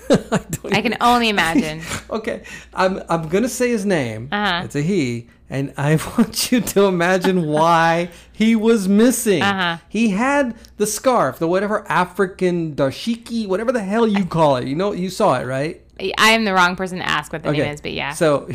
I 0.09 0.41
I 0.71 0.81
can 0.81 0.97
only 1.01 1.29
imagine. 1.35 1.81
Okay, 2.09 2.43
I'm 2.73 3.01
I'm 3.09 3.29
gonna 3.29 3.49
say 3.49 3.69
his 3.69 3.85
name. 3.85 4.29
Uh-huh. 4.31 4.61
It's 4.65 4.75
a 4.75 4.81
he, 4.81 5.29
and 5.49 5.73
I 5.77 5.95
want 6.17 6.51
you 6.51 6.61
to 6.61 6.85
imagine 6.85 7.45
why 7.45 8.09
he 8.31 8.55
was 8.55 8.87
missing. 8.87 9.41
Uh-huh. 9.41 9.77
He 9.87 10.09
had 10.09 10.55
the 10.77 10.87
scarf, 10.87 11.39
the 11.39 11.47
whatever 11.47 11.87
African 11.89 12.75
dashiki, 12.75 13.47
whatever 13.47 13.71
the 13.71 13.83
hell 13.83 14.07
you 14.07 14.25
call 14.25 14.57
it. 14.57 14.67
You 14.67 14.75
know, 14.75 14.93
you 14.93 15.09
saw 15.09 15.39
it, 15.39 15.45
right? 15.45 15.81
I 16.17 16.31
am 16.31 16.45
the 16.45 16.53
wrong 16.53 16.75
person 16.75 16.99
to 16.99 17.07
ask 17.07 17.33
what 17.33 17.43
the 17.43 17.51
name 17.51 17.73
is, 17.73 17.81
but 17.81 17.91
yeah. 17.91 18.13
So 18.13 18.49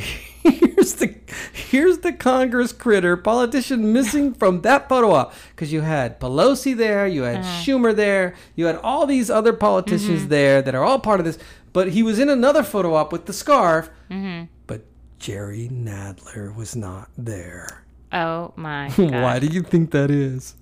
here's 0.84 0.94
the 0.94 1.14
here's 1.52 1.98
the 1.98 2.12
Congress 2.12 2.72
critter 2.72 3.16
politician 3.16 3.92
missing 3.92 4.34
from 4.40 4.60
that 4.62 4.88
photo 4.88 5.12
op 5.12 5.32
because 5.50 5.72
you 5.72 5.80
had 5.82 6.20
Pelosi 6.20 6.76
there, 6.76 7.06
you 7.06 7.22
had 7.22 7.38
Uh-huh. 7.38 7.62
Schumer 7.62 7.94
there, 7.94 8.34
you 8.56 8.66
had 8.66 8.76
all 8.76 9.06
these 9.06 9.30
other 9.30 9.52
politicians 9.52 10.20
Mm-hmm. 10.20 10.28
there 10.28 10.62
that 10.62 10.74
are 10.74 10.84
all 10.84 10.98
part 11.00 11.20
of 11.20 11.26
this. 11.26 11.38
But 11.72 11.88
he 11.90 12.02
was 12.02 12.18
in 12.18 12.28
another 12.28 12.62
photo 12.62 12.94
op 12.94 13.12
with 13.12 13.26
the 13.26 13.32
scarf. 13.32 13.90
Mm-hmm. 14.10 14.44
But 14.66 14.84
Jerry 15.18 15.68
Nadler 15.72 16.54
was 16.54 16.76
not 16.76 17.08
there. 17.18 17.84
oh 18.12 18.52
my 18.56 18.88
god. 18.96 19.10
Why 19.10 19.38
do 19.40 19.46
you 19.48 19.62
think 19.62 19.90
that 19.90 20.10
is? 20.10 20.54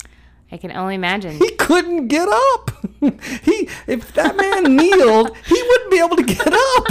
I 0.52 0.58
can 0.58 0.70
only 0.70 0.94
imagine. 0.94 1.38
He 1.38 1.50
couldn't 1.52 2.08
get 2.08 2.28
up. 2.28 2.70
he 3.00 3.68
if 3.86 4.12
that 4.12 4.36
man 4.36 4.76
kneeled, 4.76 5.34
he 5.46 5.62
wouldn't 5.62 5.90
be 5.90 5.98
able 5.98 6.16
to 6.16 6.22
get 6.22 6.46
up. 6.46 6.88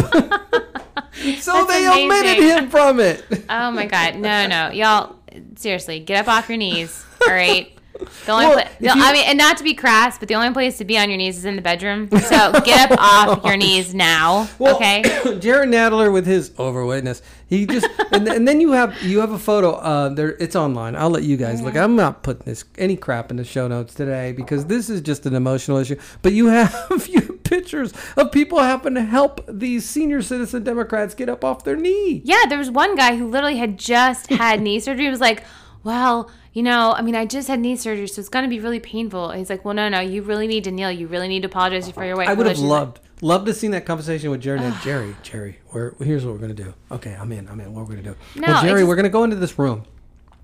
so 1.39 1.53
That's 1.53 1.67
they 1.67 1.85
amazing. 1.85 2.11
omitted 2.11 2.43
him 2.43 2.69
from 2.71 2.99
it. 2.99 3.23
Oh 3.49 3.69
my 3.69 3.85
god. 3.85 4.15
No, 4.15 4.47
no. 4.47 4.71
Y'all 4.71 5.15
seriously, 5.55 5.99
get 5.99 6.27
up 6.27 6.27
off 6.27 6.49
your 6.49 6.57
knees. 6.57 7.05
All 7.27 7.33
right. 7.33 7.71
The 8.25 8.31
only 8.31 8.45
Well, 8.47 8.53
pla- 8.53 8.61
if 8.71 8.79
the- 8.79 8.85
you- 8.85 8.91
I 8.95 9.13
mean, 9.13 9.23
and 9.27 9.37
not 9.37 9.57
to 9.57 9.63
be 9.63 9.73
crass, 9.73 10.17
but 10.17 10.27
the 10.27 10.35
only 10.35 10.51
place 10.51 10.77
to 10.79 10.85
be 10.85 10.97
on 10.97 11.09
your 11.09 11.17
knees 11.17 11.37
is 11.37 11.45
in 11.45 11.55
the 11.55 11.61
bedroom. 11.61 12.09
So 12.11 12.51
get 12.65 12.91
up 12.91 12.99
off 12.99 13.45
your 13.45 13.57
knees 13.57 13.93
now. 13.95 14.49
Well, 14.59 14.75
okay. 14.75 15.01
Jared 15.39 15.69
Nadler 15.69 16.11
with 16.11 16.25
his 16.25 16.51
overweightness, 16.57 17.21
he 17.47 17.65
just 17.65 17.87
and, 18.11 18.27
and 18.27 18.47
then 18.47 18.61
you 18.61 18.71
have 18.73 19.01
you 19.01 19.19
have 19.19 19.31
a 19.31 19.39
photo. 19.39 19.71
Uh, 19.73 20.09
there, 20.09 20.29
it's 20.39 20.55
online. 20.55 20.95
I'll 20.95 21.09
let 21.09 21.23
you 21.23 21.37
guys 21.37 21.61
look. 21.61 21.75
I'm 21.75 21.95
not 21.95 22.23
putting 22.23 22.43
this 22.45 22.63
any 22.77 22.95
crap 22.95 23.29
in 23.31 23.37
the 23.37 23.43
show 23.43 23.67
notes 23.67 23.93
today 23.93 24.31
because 24.31 24.65
this 24.67 24.89
is 24.89 25.01
just 25.01 25.25
an 25.25 25.35
emotional 25.35 25.77
issue. 25.77 25.97
But 26.21 26.33
you 26.33 26.47
have 26.47 26.73
you 27.09 27.21
have 27.21 27.43
pictures 27.43 27.93
of 28.15 28.31
people 28.31 28.59
having 28.59 28.95
to 28.95 29.01
help 29.03 29.41
these 29.47 29.87
senior 29.89 30.21
citizen 30.21 30.63
Democrats 30.63 31.13
get 31.13 31.27
up 31.27 31.43
off 31.43 31.63
their 31.63 31.75
knee. 31.75 32.21
Yeah, 32.23 32.45
there 32.47 32.57
was 32.57 32.71
one 32.71 32.95
guy 32.95 33.17
who 33.17 33.27
literally 33.29 33.57
had 33.57 33.77
just 33.77 34.27
had 34.29 34.61
knee 34.61 34.79
surgery. 34.79 35.05
He 35.05 35.09
was 35.09 35.19
like, 35.19 35.43
well, 35.83 36.31
you 36.53 36.63
know, 36.63 36.93
I 36.97 37.01
mean, 37.01 37.15
I 37.15 37.25
just 37.25 37.47
had 37.47 37.59
knee 37.59 37.75
surgery, 37.75 38.07
so 38.07 38.19
it's 38.19 38.29
going 38.29 38.43
to 38.43 38.49
be 38.49 38.59
really 38.59 38.79
painful. 38.79 39.29
And 39.29 39.39
he's 39.39 39.49
like, 39.49 39.63
well, 39.63 39.73
no, 39.73 39.87
no, 39.89 39.99
you 40.01 40.21
really 40.21 40.47
need 40.47 40.63
to 40.65 40.71
kneel. 40.71 40.91
You 40.91 41.07
really 41.07 41.27
need 41.27 41.43
to 41.43 41.47
apologize 41.47 41.89
for 41.91 42.03
your 42.05 42.17
white 42.17 42.27
I 42.27 42.33
would 42.33 42.45
have 42.45 42.55
privilege." 42.55 42.57
He's 42.57 42.63
like, 42.69 42.79
loved 42.79 42.99
loved 43.23 43.45
to 43.45 43.53
seen 43.53 43.69
that 43.71 43.85
conversation 43.85 44.31
with 44.31 44.41
Jared. 44.41 44.61
and 44.61 44.75
Jerry, 44.81 45.15
Jerry, 45.21 45.59
we're, 45.71 45.93
here's 46.03 46.25
what 46.25 46.33
we're 46.33 46.39
gonna 46.41 46.53
do. 46.55 46.73
Okay, 46.91 47.15
I'm 47.19 47.31
in. 47.31 47.47
I'm 47.47 47.59
in. 47.59 47.73
What 47.73 47.87
we're 47.87 47.95
gonna 47.95 48.01
do? 48.13 48.15
No, 48.35 48.47
well, 48.47 48.61
Jerry, 48.63 48.81
just- 48.81 48.87
we're 48.89 48.95
gonna 48.95 49.09
go 49.09 49.23
into 49.23 49.35
this 49.35 49.57
room. 49.59 49.83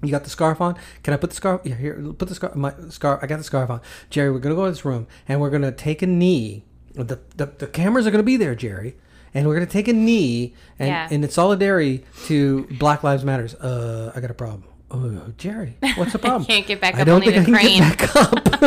You 0.03 0.11
got 0.11 0.23
the 0.23 0.29
scarf 0.29 0.61
on? 0.61 0.75
Can 1.01 1.15
I 1.15 1.17
put 1.17 1.31
the 1.31 1.35
scarf? 1.35 1.61
Yeah, 1.63 1.73
here. 1.73 1.95
Put 2.17 2.27
the 2.29 2.35
scarf. 2.35 2.55
My 2.55 2.71
scarf. 2.89 3.19
I 3.23 3.25
got 3.25 3.37
the 3.39 3.43
scarf 3.43 3.69
on. 3.71 3.81
Jerry, 4.11 4.29
we're 4.31 4.37
gonna 4.37 4.53
go 4.53 4.65
in 4.65 4.71
this 4.71 4.85
room 4.85 5.07
and 5.27 5.41
we're 5.41 5.49
gonna 5.49 5.71
take 5.71 6.03
a 6.03 6.07
knee. 6.07 6.65
The 6.93 7.19
the, 7.35 7.47
the 7.47 7.65
cameras 7.67 8.05
are 8.05 8.11
gonna 8.11 8.21
be 8.23 8.37
there, 8.37 8.53
Jerry. 8.53 8.95
And 9.33 9.47
we're 9.47 9.55
gonna 9.55 9.65
take 9.65 9.87
a 9.87 9.93
knee 9.93 10.53
and, 10.77 10.87
Yeah. 10.87 11.07
and 11.11 11.23
in 11.23 11.29
solidarity 11.31 12.05
to 12.27 12.67
Black 12.79 13.03
Lives 13.03 13.25
Matters. 13.25 13.55
Uh, 13.55 14.11
I 14.15 14.19
got 14.19 14.29
a 14.29 14.35
problem. 14.35 14.63
Oh, 14.89 15.33
Jerry, 15.37 15.75
what's 15.95 16.13
the 16.13 16.19
problem? 16.19 16.43
i 16.43 16.45
can't 16.45 16.65
get 16.65 16.79
back 16.79 16.93
up 16.93 17.01
I 17.01 17.03
don't 17.03 17.21
only 17.21 17.33
think 17.33 17.45
the 17.47 17.53
I 17.53 17.61
can 17.61 17.97
get 17.97 18.61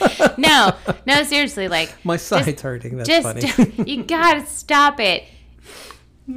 back 0.00 0.20
up. 0.22 0.38
no, 0.38 0.72
no, 1.06 1.22
seriously, 1.24 1.68
like 1.68 1.94
My 2.04 2.16
side's 2.16 2.46
just- 2.46 2.60
hurting. 2.60 2.96
That's 2.96 3.08
just 3.08 3.56
funny. 3.56 3.90
you 3.90 4.04
gotta 4.04 4.46
stop 4.46 4.98
it. 5.00 5.24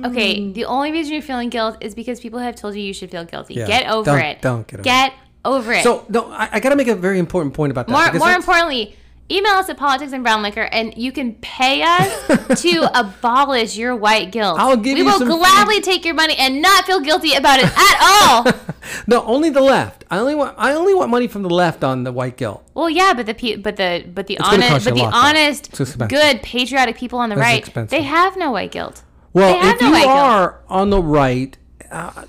Okay, 0.06 0.40
hmm. 0.48 0.54
the 0.54 0.66
only 0.66 0.92
reason 0.92 1.14
you're 1.14 1.22
feeling 1.22 1.50
guilt 1.50 1.78
is 1.82 1.96
because 1.96 2.20
people 2.20 2.40
have 2.40 2.56
told 2.56 2.76
you 2.76 2.82
you 2.82 2.94
should 2.94 3.12
feel 3.12 3.26
guilty. 3.26 3.56
Yeah, 3.56 3.68
Get 3.68 3.90
over 3.90 4.12
don't- 4.12 4.20
it. 4.20 4.42
don't 4.42 4.68
get 4.68 4.80
over 4.80 4.82
it. 4.82 4.84
Get 4.84 5.14
over 5.46 5.74
it. 5.74 5.84
So 5.84 6.06
no, 6.10 6.30
I, 6.32 6.50
I 6.54 6.60
got 6.60 6.70
to 6.70 6.76
make 6.76 6.88
a 6.88 6.96
very 6.96 7.20
important 7.20 7.54
point 7.54 7.72
about 7.72 7.88
that. 7.88 8.14
more, 8.14 8.20
more 8.20 8.32
importantly, 8.36 8.96
email 9.32 9.54
us 9.54 9.70
at 9.70 9.78
politics 9.78 10.12
and 10.14 10.24
brown 10.24 10.42
liquor, 10.44 10.64
and 10.64 10.96
you 10.98 11.12
can 11.12 11.36
pay 11.36 11.82
us 11.82 12.62
to 12.62 12.90
abolish 13.00 13.78
your 13.78 13.96
white 13.96 14.32
guilt. 14.32 14.60
I'll 14.60 14.78
give 14.78 14.96
we 14.96 15.00
you 15.00 15.06
will 15.06 15.20
gladly 15.38 15.82
take 15.82 16.04
your 16.06 16.14
money 16.16 16.36
and 16.38 16.62
not 16.62 16.86
feel 16.86 17.00
guilty 17.00 17.34
about 17.34 17.60
it 17.60 17.66
at 17.66 17.98
all. 18.02 18.54
no, 19.08 19.24
only 19.26 19.50
the 19.50 19.62
left. 19.62 20.04
I 20.10 20.18
only 20.20 20.36
want 20.36 20.56
I 20.58 20.74
only 20.74 20.94
want 20.94 21.10
money 21.10 21.28
from 21.28 21.44
the 21.44 21.50
left 21.50 21.84
on 21.84 22.04
the 22.04 22.12
white 22.12 22.36
guilt. 22.38 22.64
Well, 22.74 22.90
yeah, 22.90 23.14
but 23.14 23.26
the 23.26 23.56
but 23.58 23.78
the 23.78 24.06
but 24.14 24.28
the 24.28 24.36
gonna 24.38 24.66
honest 24.66 24.86
but 24.86 24.96
the 24.96 25.02
lot, 25.04 25.14
honest, 25.14 25.72
good 26.10 26.42
patriotic 26.44 26.98
people 26.98 27.20
on 27.20 27.30
the 27.30 27.36
That's 27.36 27.46
right, 27.46 27.60
expensive. 27.60 27.92
they 27.92 28.02
have 28.04 28.36
no 28.38 28.52
white 28.52 28.72
guilt. 28.72 29.04
Well, 29.34 29.56
if 29.74 29.80
no 29.80 29.88
you 29.88 29.94
white 29.94 30.04
guilt. 30.04 30.10
are 30.18 30.60
on 30.68 30.90
the 30.90 31.02
right, 31.02 31.58
uh, 31.90 32.26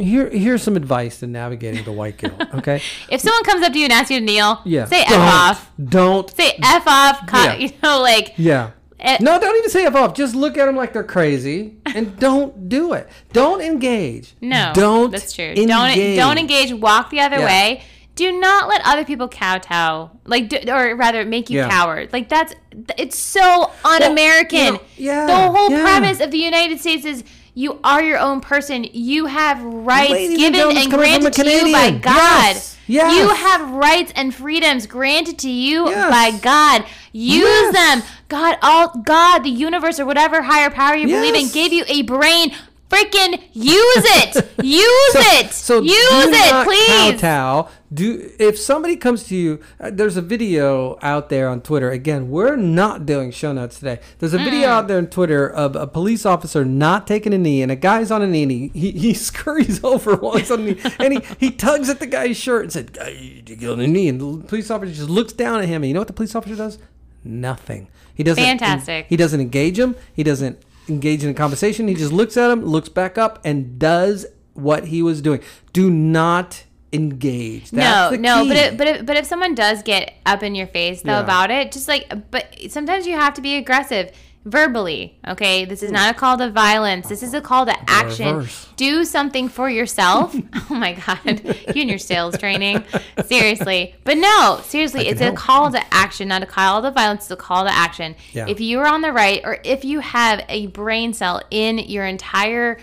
here 0.00 0.28
here's 0.30 0.62
some 0.62 0.76
advice 0.76 1.20
to 1.20 1.26
navigating 1.26 1.84
the 1.84 1.92
white 1.92 2.16
guilt. 2.18 2.34
Okay, 2.54 2.80
If 3.08 3.20
someone 3.20 3.44
comes 3.44 3.64
up 3.66 3.72
to 3.72 3.78
you 3.78 3.84
and 3.84 3.92
asks 3.92 4.10
you 4.10 4.20
to 4.20 4.24
kneel, 4.24 4.60
yeah, 4.64 4.84
say 4.86 5.02
f 5.02 5.08
don't, 5.08 5.20
off. 5.20 5.70
Don't 5.84 6.30
Say 6.36 6.58
f 6.62 6.86
off. 6.86 7.26
co- 7.26 7.42
Yeah. 7.42 7.54
You 7.56 7.70
know, 7.82 8.00
like 8.00 8.34
yeah. 8.36 8.70
eh, 9.00 9.18
No, 9.20 9.38
don't 9.40 9.56
even 9.56 9.70
say 9.70 9.84
F 9.86 9.94
off. 9.94 10.14
Just 10.14 10.34
look 10.34 10.56
at 10.58 10.66
them 10.66 10.76
like 10.76 10.92
they're 10.92 11.02
crazy 11.04 11.76
and 11.86 12.18
don't 12.26 12.68
do 12.68 12.92
it. 12.92 13.08
Don't 13.32 13.60
engage. 13.60 14.34
no, 14.40 14.72
Don't 14.74 15.10
That's 15.10 15.32
true. 15.32 15.44
Engage. 15.46 15.68
Don't 15.68 16.16
don't 16.16 16.38
engage. 16.38 16.72
Walk 16.72 17.10
the 17.10 17.20
other 17.20 17.38
Yeah. 17.38 17.46
way. 17.46 17.82
Do 18.16 18.30
not 18.38 18.68
let 18.68 18.80
other 18.84 19.04
people 19.04 19.26
kowtow, 19.26 20.08
like, 20.24 20.48
do, 20.48 20.58
or 20.68 20.94
rather, 20.94 21.24
make 21.24 21.50
you 21.50 21.58
Yeah. 21.58 21.68
coward. 21.68 22.12
Like 22.12 22.28
that's 22.28 22.54
it's 22.96 23.18
so 23.18 23.72
un-American. 23.84 24.64
you 24.66 24.72
know, 24.72 24.80
yeah, 24.96 25.26
the 25.26 25.50
whole 25.50 25.70
yeah. 25.70 25.82
premise 25.82 26.20
of 26.20 26.30
the 26.30 26.38
United 26.38 26.78
States 26.80 27.04
is 27.04 27.24
You 27.56 27.78
are 27.84 28.02
your 28.02 28.18
own 28.18 28.40
person. 28.40 28.84
You 28.92 29.26
have 29.26 29.62
rights 29.62 30.10
Ladies 30.10 30.38
given 30.38 30.76
and 30.76 30.90
coming 30.90 31.14
from 31.22 31.26
a 31.26 31.30
granted 31.30 31.32
to 31.34 31.50
you 31.50 31.72
by 31.72 31.90
God. 31.92 32.54
Yes, 32.54 32.76
yes. 32.88 33.16
You 33.16 33.28
have 33.28 33.70
rights 33.70 34.12
and 34.16 34.34
freedoms 34.34 34.86
granted 34.88 35.38
to 35.38 35.48
you 35.50 35.88
Yes. 35.88 36.10
by 36.10 36.36
God. 36.38 36.84
Use 37.12 37.44
Yes. 37.44 37.74
them. 37.74 38.02
God, 38.28 38.58
all 38.60 38.88
God, 39.04 39.44
the 39.44 39.50
universe, 39.50 40.00
or 40.00 40.04
whatever 40.06 40.42
higher 40.42 40.68
power 40.70 40.96
you 40.96 41.06
believe 41.06 41.36
in, 41.36 41.48
gave 41.50 41.72
you 41.72 41.84
a 41.86 42.02
brain. 42.02 42.52
Freaking 42.94 43.42
use 43.52 44.04
it. 44.22 44.36
Use 44.64 45.14
it. 45.16 45.52
So 45.52 45.80
use 45.80 45.94
it, 45.96 46.64
please. 46.64 47.20
kowtow. 47.20 47.68
Do 47.92 48.30
if 48.38 48.58
somebody 48.58 48.96
comes 48.96 49.24
to 49.24 49.36
you, 49.36 49.60
uh, 49.80 49.90
there's 49.92 50.16
a 50.16 50.22
video 50.22 50.96
out 51.02 51.28
there 51.28 51.48
on 51.48 51.60
Twitter. 51.60 51.90
Again, 51.90 52.30
we're 52.30 52.56
not 52.56 53.04
doing 53.04 53.30
show 53.30 53.52
notes 53.52 53.78
today. 53.78 54.00
There's 54.20 54.32
a 54.32 54.38
video 54.38 54.68
out 54.68 54.88
there 54.88 54.98
on 54.98 55.08
Twitter 55.08 55.48
of 55.48 55.74
a 55.76 55.86
police 55.86 56.24
officer 56.24 56.64
not 56.64 57.06
taking 57.06 57.34
a 57.34 57.38
knee, 57.38 57.62
and 57.62 57.70
a 57.72 57.76
guy's 57.76 58.10
on 58.10 58.22
a 58.22 58.26
knee, 58.26 58.42
and 58.44 58.52
he 58.52 58.68
he, 58.68 58.90
he 58.92 59.14
scurries 59.28 59.82
over 59.82 60.14
while 60.16 60.38
he's 60.38 60.50
on 60.50 60.60
a 60.60 60.64
knee, 60.72 60.80
and 60.98 61.14
he, 61.14 61.20
he 61.38 61.50
tugs 61.50 61.88
at 61.90 61.98
the 61.98 62.06
guy's 62.06 62.36
shirt 62.36 62.62
and 62.62 62.72
said, 62.72 62.92
"Guy, 62.92 63.08
you 63.08 63.42
get 63.42 63.70
on 63.70 63.78
the 63.78 63.86
knee," 63.88 64.08
and 64.08 64.20
the 64.20 64.46
police 64.46 64.70
officer 64.70 64.94
just 64.94 65.10
looks 65.10 65.32
down 65.32 65.60
at 65.60 65.66
him, 65.66 65.82
and 65.82 65.88
you 65.88 65.94
know 65.94 66.00
what 66.00 66.08
the 66.08 66.14
police 66.14 66.34
officer 66.34 66.56
does? 66.56 66.78
Nothing. 67.24 67.88
He 68.14 68.22
doesn't. 68.22 68.42
Fantastic. 68.42 69.06
He 69.08 69.16
doesn't 69.16 69.40
engage 69.40 69.78
him. 69.78 69.96
He 70.14 70.22
doesn't 70.22 70.62
engage 70.88 71.24
in 71.24 71.30
a 71.30 71.34
conversation. 71.34 71.88
He 71.88 71.94
just 71.94 72.12
looks 72.12 72.36
at 72.36 72.50
him, 72.50 72.64
looks 72.64 72.88
back 72.88 73.18
up, 73.18 73.40
and 73.44 73.78
does 73.78 74.26
what 74.54 74.86
he 74.86 75.02
was 75.02 75.20
doing. 75.20 75.40
Do 75.72 75.90
not 75.90 76.64
engage. 76.92 77.70
That's 77.70 78.10
no, 78.12 78.16
the 78.16 78.22
no, 78.22 78.42
key. 78.44 78.48
but 78.48 78.56
it, 78.56 78.76
but 78.78 78.86
if, 78.86 79.06
but 79.06 79.16
if 79.16 79.26
someone 79.26 79.54
does 79.54 79.82
get 79.82 80.14
up 80.24 80.42
in 80.44 80.54
your 80.54 80.68
face 80.68 81.02
though 81.02 81.12
Yeah. 81.12 81.20
about 81.24 81.50
it, 81.50 81.72
just 81.72 81.88
like 81.88 82.30
but 82.30 82.54
sometimes 82.68 83.06
you 83.06 83.14
have 83.14 83.34
to 83.34 83.40
be 83.40 83.56
aggressive 83.56 84.12
verbally. 84.44 85.18
Okay, 85.26 85.64
this 85.64 85.82
is 85.82 85.90
not 85.90 86.14
a 86.14 86.18
call 86.18 86.36
to 86.38 86.50
violence. 86.50 87.08
This 87.08 87.22
is 87.22 87.34
a 87.34 87.40
call 87.40 87.66
to 87.66 87.90
action. 87.90 88.36
reverse. 88.36 88.68
Do 88.76 89.04
something 89.04 89.48
for 89.48 89.70
yourself. 89.70 90.34
oh 90.70 90.74
my 90.74 90.92
god, 90.94 91.42
you 91.74 91.82
and 91.82 91.90
your 91.90 91.98
sales 91.98 92.36
training, 92.38 92.84
seriously. 93.24 93.94
But 94.04 94.18
no, 94.18 94.60
seriously, 94.62 95.08
it's 95.08 95.20
a 95.20 95.24
help. 95.24 95.36
call 95.36 95.70
to 95.72 95.94
action, 95.94 96.28
not 96.28 96.42
a 96.42 96.46
call 96.46 96.82
to 96.82 96.90
violence. 96.90 97.22
It's 97.22 97.30
a 97.30 97.36
call 97.36 97.64
to 97.64 97.70
action. 97.70 98.14
Yeah. 98.32 98.46
If 98.48 98.60
you 98.60 98.80
are 98.80 98.86
on 98.86 99.00
the 99.00 99.12
right, 99.12 99.40
or 99.44 99.58
if 99.64 99.84
you 99.84 100.00
have 100.00 100.44
a 100.48 100.66
brain 100.68 101.14
cell 101.14 101.42
in 101.50 101.78
your 101.78 102.04
entire 102.04 102.78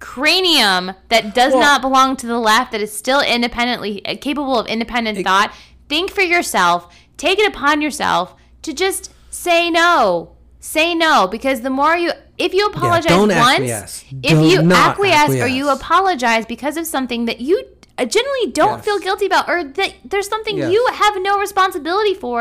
cranium 0.00 0.92
that 1.08 1.34
does 1.34 1.52
Well- 1.52 1.62
not 1.62 1.80
belong 1.80 2.16
to 2.16 2.26
the 2.26 2.38
left 2.38 2.72
that 2.72 2.80
is 2.80 2.96
still 2.96 3.20
independently 3.20 4.04
uh, 4.06 4.14
capable 4.20 4.56
of 4.56 4.68
independent 4.68 5.24
thought 5.24 5.52
think 5.88 6.12
for 6.12 6.20
yourself 6.20 6.94
take 7.16 7.40
it 7.40 7.48
upon 7.48 7.82
yourself 7.82 8.36
to 8.62 8.72
just 8.72 9.12
say 9.28 9.70
no 9.70 10.36
say 10.74 10.94
no 10.94 11.26
because 11.26 11.58
the 11.62 11.70
more 11.70 11.96
you 11.96 12.10
if 12.36 12.52
you 12.52 12.66
apologize 12.66 13.04
don't 13.16 13.28
once 13.28 13.58
acquiesce. 13.60 14.04
if 14.22 14.38
Do 14.38 14.44
you 14.52 14.62
not 14.62 14.90
acquiesce, 14.90 15.34
or 15.44 15.48
you 15.58 15.64
apologize 15.70 16.44
because 16.46 16.76
of 16.76 16.86
something 16.86 17.24
that 17.24 17.40
you 17.40 17.56
uh, 17.96 18.04
generally 18.04 18.46
don't 18.52 18.76
Yes. 18.78 18.84
feel 18.84 18.98
guilty 18.98 19.26
about 19.26 19.48
or 19.48 19.64
that 19.64 19.94
there's 20.04 20.28
something 20.28 20.56
Yes. 20.58 20.72
you 20.72 20.80
have 21.02 21.14
no 21.22 21.38
responsibility 21.46 22.14
for 22.14 22.40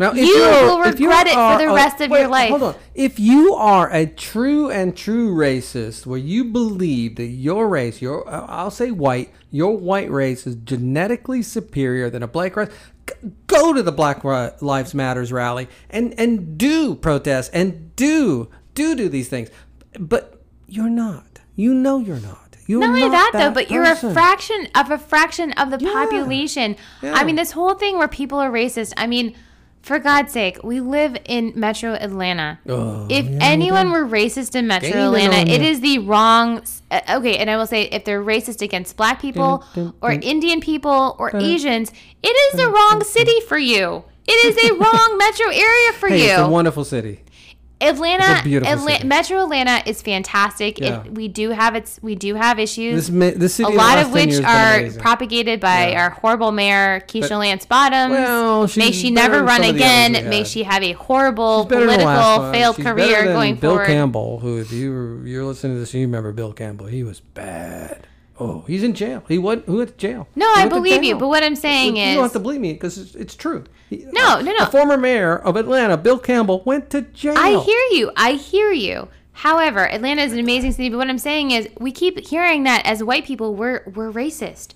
Now, 0.00 0.10
if 0.12 0.18
You 0.28 0.34
will 0.34 0.82
if 0.84 1.00
you 1.00 1.08
regret 1.08 1.26
it 1.26 1.34
for 1.34 1.56
the 1.64 1.72
rest 1.74 2.00
of 2.00 2.10
wait, 2.10 2.20
your 2.20 2.28
life. 2.28 2.50
Hold 2.50 2.62
on. 2.62 2.74
If 2.94 3.18
you 3.18 3.54
are 3.54 3.90
a 3.92 4.06
true 4.06 4.70
and 4.70 4.96
true 4.96 5.34
racist, 5.34 6.06
where 6.06 6.18
you 6.32 6.44
believe 6.44 7.16
that 7.16 7.26
your 7.48 7.66
race, 7.68 8.00
your 8.00 8.18
uh, 8.28 8.46
I'll 8.48 8.70
say 8.70 8.90
white, 8.92 9.28
your 9.50 9.76
white 9.76 10.10
race 10.10 10.46
is 10.46 10.54
genetically 10.72 11.42
superior 11.42 12.10
than 12.10 12.22
a 12.22 12.28
black 12.28 12.54
race, 12.54 12.70
go 13.46 13.72
to 13.72 13.82
the 13.82 13.92
Black 13.92 14.24
Lives 14.24 14.94
Matters 14.94 15.32
rally 15.32 15.68
and 15.90 16.14
and 16.18 16.56
do 16.58 16.94
protest 16.94 17.50
and 17.54 17.94
do 17.96 18.48
do 18.74 18.94
do 18.94 19.08
these 19.08 19.28
things. 19.28 19.50
But 19.98 20.42
you're 20.66 20.90
not. 20.90 21.40
You 21.56 21.74
know 21.74 21.98
you're 21.98 22.20
not. 22.20 22.56
You're 22.66 22.80
Not 22.80 22.90
only 22.90 23.08
not 23.08 23.32
that, 23.32 23.32
though, 23.32 23.50
but 23.54 23.70
you're 23.70 23.82
a 23.82 23.96
fraction 23.96 24.68
of 24.74 24.90
a 24.90 24.98
fraction 24.98 25.52
of 25.52 25.70
the 25.70 25.78
Yeah. 25.80 25.90
population. 25.92 26.76
Yeah. 27.02 27.14
I 27.14 27.24
mean, 27.24 27.36
this 27.36 27.52
whole 27.52 27.72
thing 27.74 27.96
where 27.96 28.08
people 28.08 28.38
are 28.38 28.50
racist. 28.50 28.92
I 28.98 29.06
mean, 29.06 29.34
for 29.88 29.98
God's 29.98 30.32
sake, 30.32 30.62
we 30.62 30.80
live 30.80 31.16
in 31.24 31.52
Metro 31.56 31.94
Atlanta. 31.94 32.60
Oh, 32.68 33.06
if 33.10 33.26
anyone 33.40 33.90
were 33.90 34.06
racist 34.06 34.54
in 34.54 34.66
Metro 34.68 34.90
Atlanta, 35.06 35.50
it 35.50 35.62
is 35.62 35.80
the 35.80 35.98
wrong. 35.98 36.62
uh, 36.92 37.00
Okay, 37.16 37.38
and 37.38 37.50
I 37.50 37.56
will 37.56 37.66
say, 37.66 37.82
if 37.84 38.04
they're 38.04 38.22
racist 38.22 38.62
against 38.62 38.96
Black 38.96 39.20
people 39.20 39.64
or. 40.00 40.12
Indian 40.12 40.60
people 40.60 41.16
or 41.18 41.34
Asians, 41.36 41.90
it 42.22 42.28
is 42.28 42.60
the 42.60 42.68
wrong 42.70 43.02
city 43.02 43.40
for 43.48 43.58
you. 43.58 44.04
It 44.26 44.44
is 44.56 44.70
a 44.70 44.74
wrong 44.74 45.16
metro 45.24 45.46
area 45.48 45.92
for 45.94 46.08
Hey, 46.08 46.24
you. 46.26 46.30
it's 46.32 46.38
a 46.40 46.48
wonderful 46.48 46.84
city. 46.84 47.24
Atlanta, 47.80 48.42
Atla- 48.66 49.04
Metro 49.04 49.42
Atlanta 49.44 49.80
is 49.88 50.02
fantastic. 50.02 50.80
Yeah. 50.80 51.04
It, 51.04 51.14
we 51.14 51.28
do 51.28 51.50
have 51.50 51.76
its, 51.76 52.00
we 52.02 52.16
do 52.16 52.34
have 52.34 52.58
issues 52.58 53.08
This 53.08 53.34
this 53.36 53.54
city 53.54 53.72
a 53.72 53.76
lot 53.76 53.98
of 53.98 54.12
which 54.12 54.30
years 54.30 54.44
has 54.44 54.92
been 54.94 54.98
are 54.98 55.02
propagated 55.02 55.60
by 55.60 55.90
Yeah. 55.90 56.02
our 56.02 56.10
horrible 56.10 56.50
mayor 56.50 57.00
Keisha 57.06 57.28
But- 57.28 57.38
Lance 57.38 57.66
Bottoms. 57.66 58.12
Well, 58.14 58.68
May 58.76 58.90
she 58.90 59.10
never 59.12 59.44
run 59.44 59.60
some 59.62 59.70
of 59.70 59.76
the 59.76 59.80
again. 59.84 60.28
May 60.28 60.42
she 60.42 60.64
have 60.64 60.82
a 60.82 60.92
horrible 60.92 61.66
better 61.66 61.86
than 61.86 62.00
the 62.00 62.04
last 62.04 62.36
political 62.36 62.52
failed 62.52 62.76
She's 62.76 62.84
career 62.84 63.24
going 63.24 63.54
Bill 63.54 63.70
forward. 63.70 63.86
Bill 63.86 63.94
Campbell, 63.94 64.40
who 64.40 64.58
if 64.58 64.72
you 64.72 64.90
were, 64.90 65.26
you're 65.26 65.44
listening 65.44 65.74
to 65.76 65.80
this, 65.80 65.94
you 65.94 66.00
remember 66.00 66.32
Bill 66.32 66.52
Campbell. 66.52 66.86
He 66.86 67.04
was 67.04 67.20
bad. 67.20 68.07
Oh, 68.40 68.64
he's 68.66 68.82
in 68.84 68.94
jail. 68.94 69.24
He 69.28 69.36
went 69.38 69.64
who 69.66 69.78
went 69.78 69.90
to 69.90 69.96
jail. 69.96 70.28
No, 70.36 70.46
I 70.54 70.68
believe 70.68 71.02
you, 71.02 71.16
but 71.16 71.28
what 71.28 71.42
I'm 71.42 71.56
saying 71.56 71.96
you 71.96 72.02
is- 72.02 72.08
you 72.10 72.14
don't 72.14 72.22
have 72.24 72.32
to 72.32 72.38
believe 72.38 72.60
me 72.60 72.72
because 72.72 72.96
it's, 72.98 73.14
it's 73.14 73.34
true. 73.34 73.64
He- 73.90 74.04
No, 74.12 74.40
no, 74.40 74.50
uh, 74.50 74.54
no. 74.54 74.64
The 74.64 74.70
former 74.70 74.96
mayor 74.96 75.36
of 75.36 75.56
Atlanta, 75.56 75.96
Bill 75.96 76.18
Campbell, 76.18 76.62
went 76.64 76.90
to 76.90 77.02
jail. 77.02 77.34
I 77.36 77.58
hear 77.60 77.80
you. 77.98 78.10
I 78.16 78.32
hear 78.32 78.70
you. 78.72 79.08
However, 79.32 79.88
Atlanta 79.90 80.22
is 80.22 80.32
an 80.32 80.40
amazing 80.40 80.72
city, 80.72 80.88
but 80.88 80.98
what 80.98 81.08
I'm 81.08 81.18
saying 81.18 81.52
is 81.52 81.68
we 81.78 81.92
keep 81.92 82.18
hearing 82.26 82.64
that 82.64 82.84
as 82.86 83.02
white 83.04 83.24
people 83.24 83.54
we're 83.54 83.82
we're 83.94 84.12
racist. 84.12 84.74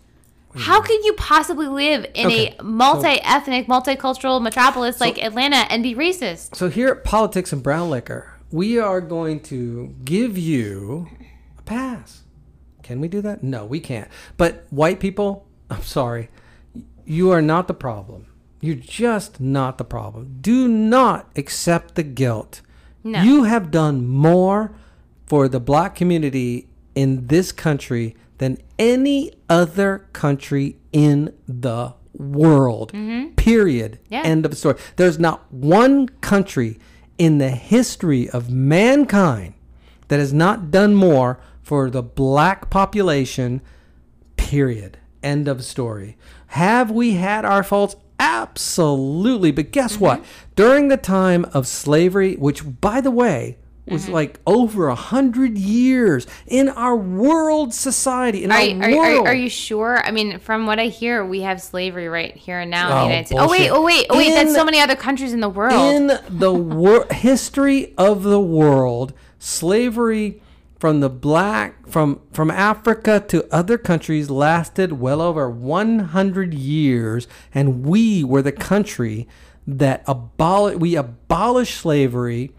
How 0.54 0.82
could 0.82 1.02
you 1.04 1.14
possibly 1.14 1.66
live 1.66 2.04
in 2.14 2.26
Okay, 2.26 2.54
a 2.58 2.62
multi-ethnic, 2.62 3.68
multicultural 3.68 4.40
metropolis 4.42 5.00
like 5.00 5.16
Atlanta 5.22 5.64
and 5.70 5.82
be 5.82 5.94
racist? 5.94 6.54
So 6.56 6.68
here 6.68 6.88
at 6.88 7.04
Politics 7.04 7.52
and 7.54 7.62
Brown 7.62 7.88
Liquor, 7.88 8.34
we 8.50 8.78
are 8.78 9.00
going 9.00 9.40
to 9.44 9.94
give 10.04 10.36
you 10.36 11.08
a 11.58 11.62
pass. 11.62 12.21
Can 12.82 13.00
we 13.00 13.08
do 13.08 13.20
that? 13.22 13.42
No, 13.42 13.64
we 13.64 13.80
can't. 13.80 14.08
But 14.36 14.66
white 14.70 15.00
people, 15.00 15.46
I'm 15.70 15.82
sorry, 15.82 16.28
you 17.04 17.30
are 17.30 17.42
not 17.42 17.68
the 17.68 17.74
problem. 17.74 18.26
You're 18.60 18.74
just 18.76 19.40
not 19.40 19.78
the 19.78 19.84
problem. 19.84 20.38
Do 20.40 20.68
not 20.68 21.28
accept 21.34 21.96
the 21.96 22.04
guilt. 22.04 22.60
No. 23.02 23.22
You 23.22 23.44
have 23.44 23.72
done 23.72 24.06
more 24.06 24.72
for 25.26 25.48
the 25.48 25.58
black 25.58 25.96
community 25.96 26.68
in 26.94 27.26
this 27.26 27.50
country 27.50 28.14
than 28.38 28.58
any 28.78 29.32
other 29.48 30.06
country 30.12 30.76
in 30.92 31.34
the 31.48 31.94
world. 32.14 32.92
Period. 33.36 33.92
Mm-hmm. 33.92 34.14
Yeah. 34.14 34.22
End 34.22 34.46
of 34.46 34.56
story. 34.56 34.76
There's 34.96 35.18
not 35.18 35.52
one 35.52 36.08
country 36.20 36.78
in 37.18 37.38
the 37.38 37.50
history 37.50 38.28
of 38.30 38.50
mankind 38.50 39.54
that 40.08 40.18
has 40.18 40.32
not 40.32 40.70
done 40.70 40.94
more 40.94 41.40
for 41.62 41.88
the 41.90 42.02
black 42.02 42.68
population. 42.70 43.60
Period. 44.36 44.98
End 45.22 45.46
of 45.48 45.64
story. 45.64 46.16
Have 46.48 46.90
we 46.90 47.12
had 47.14 47.44
our 47.44 47.62
faults? 47.62 47.96
Absolutely. 48.18 49.52
But 49.52 49.70
guess 49.72 49.94
Mm-hmm. 49.94 50.04
what? 50.04 50.24
During 50.56 50.88
the 50.88 50.96
time 50.96 51.44
of 51.52 51.66
slavery, 51.66 52.34
which, 52.36 52.62
by 52.80 53.00
the 53.00 53.10
way, 53.10 53.58
was 53.86 54.04
Mm-hmm. 54.04 54.12
like 54.12 54.40
over 54.46 54.86
a 54.88 54.94
hundred 54.94 55.58
years 55.58 56.26
in 56.46 56.68
our 56.68 56.94
world 56.96 57.74
society, 57.74 58.44
in 58.44 58.52
Are, 58.52 58.56
our 58.56 58.62
you- 58.64 58.80
are, 58.82 58.96
world. 58.96 59.26
are, 59.26 59.30
are 59.30 59.34
you 59.34 59.48
sure? 59.48 60.04
I 60.04 60.10
mean, 60.12 60.38
from 60.38 60.66
what 60.66 60.78
I 60.78 60.86
hear, 60.86 61.24
we 61.24 61.40
have 61.40 61.60
slavery 61.60 62.06
right 62.08 62.36
here 62.36 62.60
and 62.60 62.70
now 62.70 62.86
in 62.88 62.92
Oh, 62.92 62.98
the 63.00 63.04
United 63.06 63.26
States. 63.26 63.40
Oh 63.42 63.48
wait, 63.50 63.70
oh 63.70 63.82
wait, 63.82 64.06
oh 64.10 64.16
wait. 64.18 64.30
that's 64.34 64.54
so 64.54 64.64
many 64.64 64.78
other 64.80 64.94
countries 64.96 65.32
in 65.32 65.40
the 65.40 65.48
world. 65.48 65.72
in 65.94 66.12
the 66.28 66.52
wor- 66.52 67.06
history 67.12 67.92
of 67.98 68.22
the 68.22 68.40
world, 68.40 69.14
slavery 69.40 70.40
from 70.82 70.98
the 70.98 71.08
black 71.08 71.86
from 71.86 72.20
from 72.32 72.50
Africa 72.50 73.24
to 73.28 73.46
other 73.54 73.78
countries 73.78 74.28
lasted 74.30 74.94
well 74.94 75.20
over 75.20 75.48
100 75.48 76.52
years, 76.52 77.28
and 77.54 77.86
we 77.86 78.24
were 78.24 78.42
the 78.42 78.50
country 78.50 79.28
that 79.64 80.04
abol 80.06 80.76
we 80.76 80.96
abolished 80.96 81.76
slavery 81.76 82.50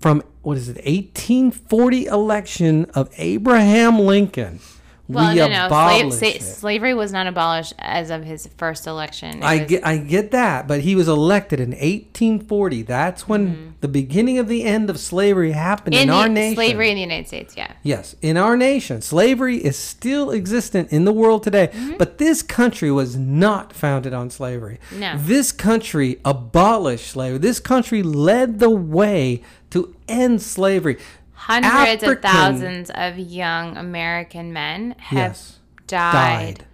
from 0.00 0.22
what 0.40 0.56
is 0.56 0.70
it 0.70 0.76
1840 0.76 2.06
election 2.06 2.86
of 2.94 3.10
Abraham 3.18 3.98
Lincoln. 3.98 4.60
Well, 5.06 5.30
we 5.30 5.36
no, 5.38 5.48
no. 5.48 5.68
Slave, 5.68 6.00
abolished 6.06 6.18
sa- 6.20 6.26
it. 6.26 6.42
slavery 6.42 6.94
was 6.94 7.12
not 7.12 7.26
abolished 7.26 7.74
as 7.78 8.08
of 8.10 8.24
his 8.24 8.48
first 8.56 8.86
election. 8.86 9.38
It 9.38 9.44
I 9.44 9.58
was- 9.58 9.68
get, 9.68 9.86
I 9.86 9.96
get 9.98 10.30
that, 10.30 10.66
but 10.66 10.80
he 10.80 10.94
was 10.96 11.08
elected 11.08 11.60
in 11.60 11.72
1840. 11.72 12.82
That's 12.82 13.28
when 13.28 13.44
Mm-hmm. 13.44 13.70
the 13.80 13.88
beginning 13.88 14.38
of 14.38 14.48
the 14.48 14.64
end 14.64 14.88
of 14.88 14.98
slavery 14.98 15.52
happened 15.52 15.94
in, 15.94 16.04
in 16.04 16.10
our 16.10 16.28
nation. 16.28 16.54
slavery 16.56 16.88
in 16.90 16.94
the 16.94 17.02
United 17.02 17.26
States. 17.28 17.54
Yeah. 17.56 17.72
Yes, 17.82 18.16
in 18.22 18.36
our 18.38 18.56
nation, 18.56 19.02
slavery 19.02 19.58
is 19.58 19.76
still 19.78 20.30
existent 20.30 20.90
in 20.90 21.04
the 21.04 21.12
world 21.12 21.42
today. 21.42 21.68
Mm-hmm. 21.68 21.98
But 21.98 22.16
this 22.18 22.42
country 22.42 22.90
was 22.90 23.14
not 23.16 23.72
founded 23.74 24.14
on 24.14 24.30
slavery. 24.30 24.78
No. 24.92 25.16
This 25.18 25.52
country 25.52 26.18
abolished 26.24 27.08
slavery. 27.08 27.38
This 27.38 27.60
country 27.60 28.02
led 28.02 28.58
the 28.58 28.70
way 28.70 29.42
to 29.70 29.94
end 30.08 30.40
slavery. 30.40 30.96
Hundreds 31.46 32.02
of 32.02 32.20
thousands 32.22 32.90
of 32.94 33.18
young 33.18 33.76
American 33.76 34.52
men 34.52 34.94
have 34.98 35.18
Yes. 35.18 35.58
died. 35.86 36.12
died. 36.58 36.64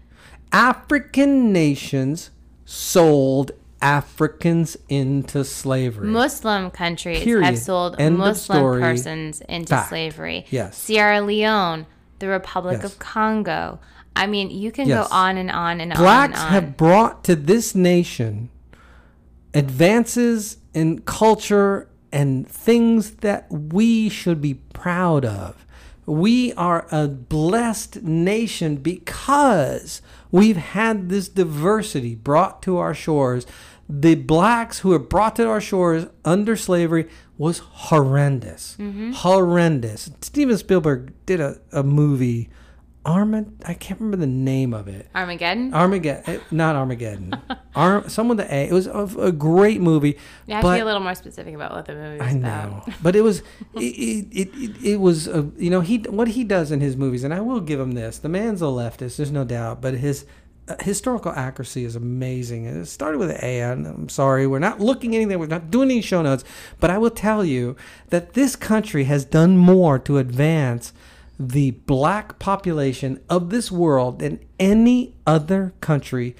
African 0.53 1.53
nations 1.53 2.31
sold 2.65 3.51
Africans 3.83 4.77
into 4.89 5.43
slavery. 5.45 6.07
Muslim 6.09 6.71
countries 6.71 7.25
Period. 7.25 7.47
have 7.47 7.59
sold 7.59 7.97
End 7.99 8.19
Muslim 8.19 8.81
persons 8.81 9.41
into 9.49 9.75
Fact. 9.75 9.89
slavery. 9.89 10.45
Yes. 10.51 10.77
Sierra 10.77 11.21
Leone, 11.21 11.87
the 12.21 12.29
Republic 12.29 12.79
Yes. 12.83 12.93
of 12.93 12.99
Congo. 12.99 13.81
I 14.15 14.27
mean, 14.27 14.51
you 14.51 14.71
can 14.71 14.87
Yes. 14.87 15.09
go 15.09 15.15
on 15.15 15.37
and 15.37 15.51
on 15.51 15.81
and 15.81 15.93
Blacks 15.95 16.01
on 16.01 16.31
Blacks 16.31 16.53
have 16.53 16.77
brought 16.77 17.25
to 17.25 17.35
this 17.35 17.75
nation 17.75 18.51
advances 19.55 20.59
in 20.75 21.01
culture 21.01 21.89
and 22.13 22.49
things 22.49 23.13
that 23.17 23.47
we 23.51 24.09
should 24.09 24.41
be 24.41 24.55
proud 24.55 25.25
of. 25.25 25.67
We 26.07 26.53
are 26.55 26.87
a 26.91 27.07
blessed 27.07 28.03
nation 28.03 28.77
because 28.77 30.03
we've 30.31 30.57
had 30.57 31.09
this 31.09 31.29
diversity 31.29 32.15
brought 32.17 32.63
to 32.63 32.79
our 32.79 32.95
shores. 32.95 33.47
The 33.89 34.17
blacks 34.17 34.81
who 34.81 34.91
were 34.91 34.99
brought 34.99 35.37
to 35.37 35.49
our 35.49 35.61
shores 35.61 36.07
under 36.25 36.57
slavery 36.57 37.09
was 37.39 37.59
horrendous. 37.59 38.77
Mm-hmm. 38.79 39.13
Horrendous. 39.13 40.11
Steven 40.21 40.59
Spielberg 40.59 41.13
did 41.27 41.41
a, 41.41 41.59
a 41.73 41.83
movie, 41.83 42.51
Armand, 43.05 43.63
I 43.65 43.73
can't 43.73 43.99
remember 43.99 44.19
the 44.19 44.27
name 44.27 44.75
of 44.75 44.87
it. 44.87 45.09
Armageddon. 45.15 45.73
Armageddon, 45.73 46.41
not 46.51 46.77
Armageddon. 46.77 47.35
Arm, 47.75 48.09
some 48.11 48.29
with 48.29 48.39
the 48.39 48.55
A. 48.55 48.69
It 48.69 48.73
was 48.73 48.87
a, 48.87 49.07
a 49.19 49.33
great 49.33 49.81
movie. 49.81 50.19
you 50.47 50.55
have 50.55 50.63
to 50.63 50.75
be 50.75 50.81
a 50.81 50.85
little 50.85 51.01
more 51.01 51.15
specific 51.15 51.55
about 51.55 51.73
what 51.73 51.87
the 51.87 51.95
movie 51.95 52.19
was 52.19 52.29
I 52.29 52.33
about. 52.33 52.87
know, 52.87 52.95
but 53.03 53.17
it 53.17 53.23
was 53.23 53.39
it 53.75 54.29
it, 54.33 54.51
it, 54.55 54.85
it, 54.85 54.97
was 54.97 55.29
uh, 55.29 55.45
you 55.57 55.71
know 55.71 55.81
he 55.81 55.99
what 55.99 56.29
he 56.29 56.45
does 56.45 56.71
in 56.71 56.81
his 56.81 56.95
movies, 56.95 57.25
and 57.25 57.33
I 57.33 57.41
will 57.41 57.61
give 57.61 57.81
him 57.81 57.93
this. 57.93 58.19
The 58.19 58.29
man's 58.29 58.61
a 58.61 58.67
leftist, 58.67 59.17
there's 59.17 59.33
no 59.33 59.45
doubt, 59.45 59.81
but 59.81 59.95
his 59.95 60.27
uh, 60.69 60.77
historical 60.81 61.33
accuracy 61.33 61.87
is 61.87 61.97
amazing. 61.97 62.67
It 62.67 62.85
started 62.85 63.17
with 63.17 63.31
an 63.31 63.39
A. 63.41 63.61
and 63.61 63.87
I'm 63.87 64.09
sorry, 64.11 64.47
we're 64.47 64.59
not 64.59 64.79
looking 64.79 65.17
anything. 65.17 65.39
We're 65.39 65.47
not 65.47 65.71
doing 65.71 65.91
any 65.91 66.03
show 66.03 66.21
notes, 66.21 66.45
but 66.79 66.91
I 66.91 66.99
will 66.99 67.11
tell 67.11 67.47
you 67.47 67.77
that 68.11 68.35
this 68.35 68.57
country 68.57 69.05
has 69.05 69.25
done 69.25 69.57
more 69.57 69.99
to 70.01 70.19
advance 70.19 70.93
the 71.41 71.71
black 71.71 72.39
population 72.39 73.19
of 73.31 73.49
this 73.49 73.73
world 73.73 74.19
than 74.19 74.39
any 74.59 75.17
other 75.27 75.73
country 75.81 76.37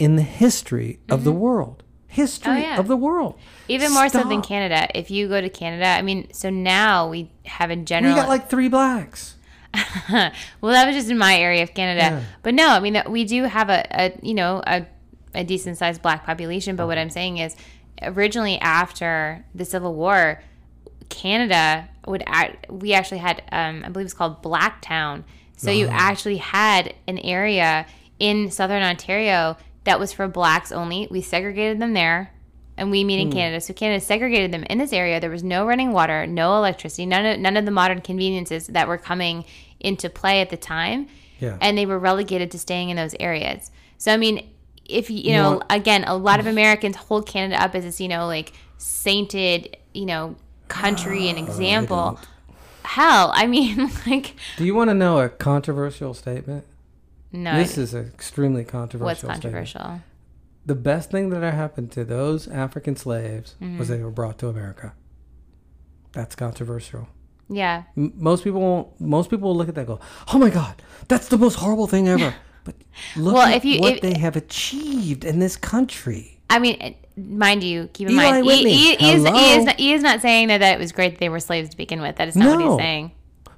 in 0.00 0.16
the 0.16 0.22
history 0.22 0.98
of 1.08 1.22
the 1.22 1.30
mm-hmm. 1.30 1.38
world. 1.38 1.84
History 2.08 2.54
Oh, 2.54 2.56
yeah. 2.56 2.80
of 2.80 2.88
the 2.88 2.96
world. 2.96 3.38
Even 3.68 3.92
more 3.92 4.08
so 4.08 4.24
than 4.24 4.42
Canada. 4.42 4.88
If 4.92 5.08
you 5.08 5.28
go 5.28 5.40
to 5.40 5.48
Canada, 5.48 5.86
I 5.86 6.02
mean, 6.02 6.32
so 6.32 6.50
now 6.50 7.08
we 7.08 7.30
have 7.44 7.70
a 7.70 7.76
general. 7.76 8.12
We 8.12 8.20
got 8.20 8.28
like 8.28 8.50
three 8.50 8.66
blacks. 8.68 9.36
well, 10.10 10.32
that 10.62 10.84
was 10.84 10.96
just 10.96 11.10
in 11.10 11.18
my 11.18 11.36
area 11.36 11.62
of 11.62 11.72
Canada. 11.72 12.00
Yeah. 12.00 12.22
But 12.42 12.54
no, 12.54 12.70
I 12.70 12.80
mean, 12.80 13.00
we 13.08 13.24
do 13.24 13.44
have 13.44 13.70
a, 13.70 13.86
a 13.92 14.18
you 14.20 14.34
know, 14.34 14.64
a, 14.66 14.84
a 15.32 15.44
decent 15.44 15.78
sized 15.78 16.02
black 16.02 16.26
population. 16.26 16.74
But 16.74 16.88
what 16.88 16.98
uh-huh. 16.98 17.02
I'm 17.02 17.10
saying 17.10 17.38
is, 17.38 17.54
originally 18.02 18.58
after 18.58 19.44
the 19.54 19.64
Civil 19.64 19.94
War, 19.94 20.42
Canada 21.08 21.89
would 22.06 22.22
act, 22.26 22.70
we 22.70 22.92
actually 22.92 23.18
had, 23.18 23.42
um, 23.52 23.82
I 23.84 23.88
believe 23.88 24.06
it's 24.06 24.14
called 24.14 24.42
Blacktown. 24.42 25.24
So 25.56 25.70
you 25.70 25.88
actually 25.88 26.38
had 26.38 26.94
an 27.06 27.18
area 27.18 27.84
in 28.18 28.50
southern 28.50 28.82
Ontario 28.82 29.58
that 29.84 30.00
was 30.00 30.10
for 30.10 30.26
blacks 30.26 30.72
only. 30.72 31.06
We 31.10 31.20
segregated 31.20 31.80
them 31.80 31.92
there. 31.92 32.32
And 32.76 32.90
we 32.90 33.04
mean 33.04 33.20
in 33.20 33.30
Canada. 33.30 33.60
So 33.60 33.74
Canada 33.74 34.02
segregated 34.02 34.52
them 34.52 34.62
in 34.70 34.78
this 34.78 34.94
area. 34.94 35.20
There 35.20 35.28
was 35.28 35.44
no 35.44 35.66
running 35.66 35.92
water, 35.92 36.26
no 36.26 36.56
electricity, 36.56 37.04
none 37.04 37.26
of 37.26 37.38
none 37.38 37.58
of 37.58 37.66
the 37.66 37.70
modern 37.70 38.00
conveniences 38.00 38.68
that 38.68 38.88
were 38.88 38.96
coming 38.96 39.44
into 39.80 40.08
play 40.08 40.40
at 40.40 40.48
the 40.48 40.56
time. 40.56 41.08
Yeah. 41.40 41.58
And 41.60 41.76
they 41.76 41.84
were 41.84 41.98
relegated 41.98 42.50
to 42.52 42.58
staying 42.58 42.88
in 42.88 42.96
those 42.96 43.14
areas. 43.20 43.70
So 43.98 44.14
I 44.14 44.16
mean, 44.16 44.48
if 44.86 45.10
you 45.10 45.18
you 45.18 45.32
know, 45.32 45.60
again, 45.68 46.04
a 46.04 46.16
lot 46.16 46.40
of 46.40 46.46
Americans 46.46 46.96
hold 46.96 47.26
Canada 47.26 47.62
up 47.62 47.74
as 47.74 47.84
this, 47.84 48.00
you 48.00 48.08
know, 48.08 48.26
like 48.26 48.54
sainted, 48.78 49.76
you 49.92 50.06
know, 50.06 50.36
country 50.70 51.28
and 51.28 51.38
example. 51.38 52.18
Hell, 52.84 53.30
I 53.34 53.46
mean, 53.46 53.90
like 54.06 54.34
Do 54.56 54.64
you 54.64 54.74
want 54.74 54.88
to 54.90 54.94
know 54.94 55.18
a 55.18 55.28
controversial 55.28 56.14
statement? 56.14 56.64
no, 57.32 57.56
this 57.56 57.76
is 57.78 57.92
an 57.94 58.06
extremely 58.06 58.64
controversial. 58.64 59.04
what's 59.06 59.20
statement. 59.20 59.42
controversial? 59.42 60.00
The 60.66 60.74
best 60.74 61.10
thing 61.10 61.30
that 61.30 61.42
happened 61.54 61.90
to 61.92 62.04
those 62.04 62.48
African 62.48 62.96
slaves 62.96 63.54
Mm-hmm. 63.60 63.78
was 63.78 63.88
they 63.88 64.02
were 64.02 64.10
brought 64.10 64.38
to 64.38 64.48
America. 64.48 64.94
That's 66.12 66.34
controversial. 66.34 67.08
Yeah. 67.48 67.84
M- 67.96 68.12
most 68.16 68.44
people 68.44 68.60
won't. 68.60 69.00
Most 69.00 69.30
people 69.30 69.48
will 69.50 69.56
look 69.56 69.68
at 69.68 69.74
that 69.76 69.82
and 69.82 69.88
go, 69.88 70.00
"Oh 70.32 70.38
my 70.38 70.50
God, 70.50 70.74
that's 71.08 71.28
the 71.28 71.38
most 71.38 71.56
horrible 71.56 71.86
thing 71.86 72.08
ever." 72.08 72.34
But 72.62 72.74
look 73.16 73.34
Well, 73.34 73.46
at 73.46 73.64
you- 73.64 73.80
what 73.80 73.94
if- 73.94 74.00
they 74.02 74.18
have 74.18 74.36
achieved 74.36 75.24
in 75.24 75.38
this 75.38 75.56
country. 75.56 76.39
I 76.50 76.58
mean, 76.58 76.94
mind 77.16 77.62
you, 77.62 77.88
keep 77.92 78.08
in 78.08 78.14
Eli 78.14 78.30
mind, 78.30 78.46
Whitney, 78.46 78.74
he, 78.74 78.96
he, 78.96 79.12
is, 79.12 79.24
he, 79.26 79.52
is 79.54 79.64
not, 79.64 79.76
he 79.80 79.92
is 79.94 80.02
not 80.02 80.20
saying 80.20 80.48
that, 80.48 80.58
that 80.58 80.74
it 80.74 80.78
was 80.78 80.92
great 80.92 81.10
that 81.12 81.18
they 81.20 81.28
were 81.28 81.40
slaves 81.40 81.70
to 81.70 81.76
begin 81.76 82.02
with. 82.02 82.16
That 82.16 82.28
is 82.28 82.36
not 82.36 82.58
what 82.60 82.68
he's 82.70 82.78
saying. 82.78 83.12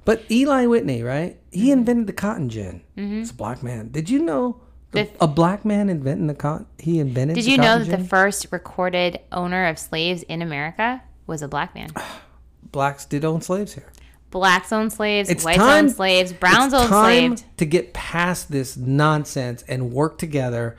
But 0.05 0.29
Eli 0.31 0.65
Whitney, 0.67 1.01
right? 1.03 1.37
He 1.51 1.63
Mm-hmm. 1.69 1.71
invented 1.79 2.07
the 2.07 2.13
cotton 2.13 2.49
gin. 2.49 2.81
It's 2.95 3.31
a 3.31 3.33
black 3.33 3.63
man. 3.63 3.89
Did 3.89 4.09
you 4.09 4.19
know 4.19 4.61
the, 4.91 5.09
a 5.19 5.27
black 5.27 5.65
man 5.65 5.89
inventing 5.89 6.27
the 6.27 6.33
cotton? 6.35 6.67
He 6.77 6.99
invented. 6.99 7.35
Did 7.35 7.45
you 7.45 7.57
know 7.57 7.79
that 7.83 7.97
the 7.99 8.03
first 8.03 8.47
recorded 8.51 9.19
owner 9.31 9.65
of 9.67 9.79
slaves 9.79 10.23
in 10.23 10.41
America 10.41 11.01
was 11.25 11.41
a 11.41 11.47
black 11.47 11.73
man? 11.73 11.89
blacks 12.71 13.05
did 13.05 13.23
own 13.25 13.41
slaves 13.41 13.73
here? 13.73 13.91
Blacks 14.29 14.71
owned 14.73 14.91
slaves, 14.91 15.29
It's 15.29 15.43
whites 15.45 15.59
time- 15.59 15.85
owned 15.85 15.91
slaves, 15.91 16.33
browns 16.33 16.73
it's 16.73 16.81
owned 16.83 16.89
slaves. 16.89 17.43
to 17.57 17.65
get 17.65 17.93
past 17.93 18.51
this 18.51 18.75
nonsense 18.75 19.63
and 19.67 19.91
work 19.93 20.17
together 20.17 20.75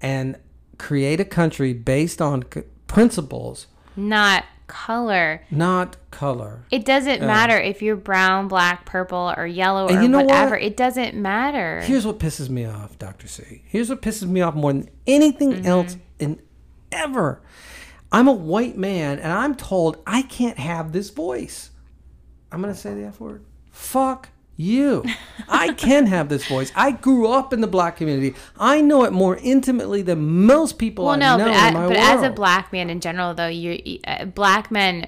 and 0.00 0.36
create 0.82 1.20
a 1.20 1.24
country 1.24 1.72
based 1.72 2.20
on 2.20 2.44
c- 2.52 2.62
principles, 2.88 3.68
Not 3.96 4.44
color. 4.66 5.42
not 5.50 5.96
color. 6.10 6.64
It 6.70 6.84
doesn't 6.84 7.20
matter 7.20 7.56
if 7.58 7.82
you're 7.82 7.94
brown, 7.96 8.48
black, 8.48 8.84
purple, 8.84 9.32
or 9.36 9.46
yellow 9.46 9.86
or 9.88 10.02
you 10.02 10.08
know 10.08 10.18
what? 10.18 10.26
whatever. 10.26 10.56
It 10.56 10.76
doesn't 10.76 11.14
matter. 11.14 11.80
Here's 11.82 12.04
what 12.06 12.18
pisses 12.18 12.48
me 12.48 12.64
off, 12.64 12.98
Dr. 12.98 13.28
C. 13.28 13.62
Here's 13.66 13.88
what 13.90 14.02
pisses 14.02 14.26
me 14.28 14.40
off 14.40 14.54
more 14.54 14.72
than 14.72 14.88
anything 15.06 15.52
Mm-hmm. 15.52 15.66
else 15.66 15.96
in 16.18 16.40
ever. 16.90 17.40
I'm 18.10 18.28
a 18.28 18.32
white 18.32 18.76
man 18.76 19.18
and 19.18 19.32
I'm 19.32 19.54
told 19.54 19.96
I 20.06 20.22
can't 20.22 20.58
have 20.58 20.92
this 20.92 21.10
voice. 21.10 21.70
I'm 22.50 22.60
going 22.60 22.74
to 22.74 22.78
say 22.78 22.92
the 22.94 23.04
F 23.04 23.20
word. 23.20 23.44
Fuck 23.70 24.28
you. 24.56 25.04
I 25.48 25.72
can 25.72 26.06
have 26.06 26.28
this 26.28 26.46
voice. 26.46 26.72
I 26.76 26.92
grew 26.92 27.28
up 27.28 27.52
in 27.52 27.60
the 27.60 27.66
black 27.66 27.96
community. 27.96 28.34
I 28.58 28.80
know 28.80 29.04
it 29.04 29.12
more 29.12 29.36
intimately 29.38 30.02
than 30.02 30.44
most 30.46 30.78
people 30.78 31.04
well, 31.06 31.14
I 31.14 31.18
no, 31.18 31.36
know 31.36 31.44
but, 31.46 31.68
in 31.68 31.74
a, 31.76 31.78
my 31.78 31.86
but 31.88 31.96
world. 31.96 32.18
as 32.18 32.22
a 32.22 32.30
black 32.30 32.72
man 32.72 32.90
in 32.90 33.00
general, 33.00 33.34
though, 33.34 33.48
you 33.48 33.98
uh, 34.06 34.24
black 34.26 34.70
men, 34.70 35.06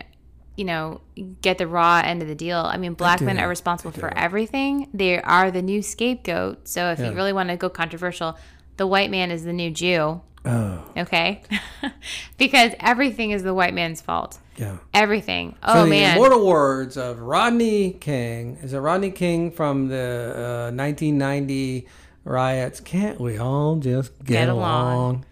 you 0.57 0.65
know, 0.65 1.01
get 1.43 1.59
the 1.59 1.67
raw 1.67 2.01
end 2.05 2.23
of 2.23 2.29
the 2.29 2.35
deal. 2.35 2.59
I 2.59 2.77
mean, 2.77 2.95
black 2.95 3.21
men 3.21 3.39
are 3.39 3.49
responsible 3.49 3.93
for 3.93 4.13
everything. 4.17 4.89
They 4.95 5.21
are 5.21 5.51
the 5.51 5.63
new 5.63 5.83
scapegoat. 5.83 6.69
So 6.69 6.91
if 6.91 6.99
Yeah. 6.99 7.11
you 7.11 7.17
really 7.17 7.33
want 7.33 7.49
to 7.51 7.57
go 7.57 7.69
controversial, 7.69 8.37
the 8.77 8.87
white 8.87 9.11
man 9.11 9.31
is 9.31 9.45
the 9.45 9.53
new 9.53 9.71
Jew. 9.71 10.21
oh, 10.45 10.85
Okay, 10.97 11.43
because 12.39 12.73
everything 12.81 13.31
is 13.31 13.43
the 13.43 13.55
white 13.55 13.75
man's 13.75 14.01
fault. 14.01 14.39
Yeah. 14.57 14.77
Everything. 14.93 15.53
So 15.67 15.73
Oh 15.75 15.83
the 15.85 15.91
man. 15.91 16.17
immortal 16.17 16.47
words 16.47 16.97
of 16.97 17.19
Rodney 17.21 17.93
King. 17.93 18.59
Is 18.63 18.73
it 18.73 18.79
Rodney 18.79 19.11
King 19.11 19.51
from 19.51 19.89
the 19.89 20.33
uh, 20.71 20.77
1990 20.77 21.87
riots? 22.25 22.81
Can't 22.81 23.21
we 23.21 23.39
all 23.39 23.77
just 23.77 24.17
get, 24.19 24.27
Get 24.27 24.49
along? 24.49 24.93
along. 24.95 25.25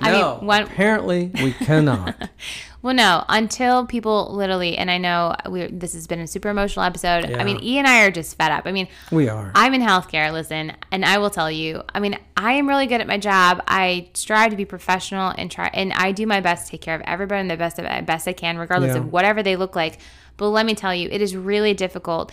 I 0.00 0.12
mean, 0.12 0.20
no, 0.20 0.34
one- 0.42 0.62
apparently 0.64 1.30
we 1.42 1.52
cannot. 1.52 2.28
Well, 2.80 2.94
no, 2.94 3.24
until 3.28 3.86
people 3.86 4.32
literally, 4.32 4.76
and 4.78 4.88
I 4.88 4.98
know 4.98 5.34
we 5.50 5.66
this 5.66 5.94
has 5.94 6.06
been 6.06 6.20
a 6.20 6.28
super 6.28 6.48
emotional 6.48 6.84
episode. 6.84 7.24
I 7.32 7.42
mean, 7.42 7.58
E 7.60 7.76
and 7.78 7.88
I 7.88 8.04
are 8.04 8.10
just 8.12 8.36
fed 8.36 8.52
up. 8.52 8.66
I 8.66 8.72
mean, 8.72 8.86
we 9.10 9.28
are. 9.28 9.50
I'm 9.54 9.74
in 9.74 9.80
healthcare, 9.80 10.32
listen, 10.32 10.72
and 10.92 11.04
I 11.04 11.18
will 11.18 11.30
tell 11.30 11.50
you, 11.50 11.82
I 11.92 11.98
mean, 11.98 12.16
I 12.36 12.52
am 12.52 12.68
really 12.68 12.86
good 12.86 13.00
at 13.00 13.08
my 13.08 13.18
job. 13.18 13.62
I 13.66 14.10
strive 14.14 14.50
to 14.52 14.56
be 14.56 14.64
professional 14.64 15.34
and 15.36 15.50
try, 15.50 15.70
and 15.74 15.92
I 15.92 16.12
do 16.12 16.24
my 16.24 16.40
best 16.40 16.66
to 16.66 16.70
take 16.72 16.80
care 16.82 16.94
of 16.94 17.02
everybody 17.04 17.40
in 17.40 17.48
the 17.48 17.56
best 17.56 17.80
of 17.80 18.06
best 18.06 18.28
I 18.28 18.32
can, 18.32 18.56
regardless 18.58 18.94
Yeah. 18.94 19.00
of 19.00 19.12
whatever 19.12 19.42
they 19.42 19.56
look 19.56 19.74
like. 19.74 19.98
But 20.36 20.50
let 20.50 20.64
me 20.64 20.76
tell 20.76 20.94
you, 20.94 21.08
it 21.10 21.20
is 21.20 21.34
really 21.34 21.74
difficult 21.74 22.30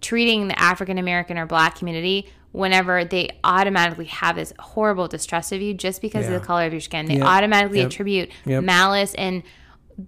treating 0.00 0.48
the 0.48 0.58
African 0.58 0.96
American 0.96 1.36
or 1.36 1.44
Black 1.44 1.76
community 1.78 2.28
whenever 2.52 3.04
they 3.04 3.28
automatically 3.44 4.04
have 4.06 4.36
this 4.36 4.52
horrible 4.58 5.06
distrust 5.06 5.52
of 5.52 5.60
you 5.60 5.72
just 5.74 6.00
because 6.02 6.26
Yeah. 6.28 6.34
of 6.34 6.40
the 6.40 6.46
color 6.46 6.64
of 6.66 6.72
your 6.72 6.80
skin. 6.80 7.06
They 7.06 7.16
Yep. 7.16 7.26
automatically 7.26 7.78
Yep. 7.78 7.86
attribute 7.86 8.30
Yep. 8.46 8.64
malice 8.64 9.14
and 9.14 9.42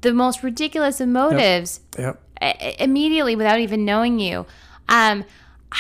the 0.01 0.13
most 0.13 0.43
ridiculous 0.43 1.01
of 1.01 1.09
motives 1.09 1.81
yep. 1.99 2.21
i- 2.41 2.77
immediately 2.79 3.37
without 3.37 3.59
even 3.59 3.85
knowing 3.85 4.19
you. 4.19 4.47
Um, 4.89 5.25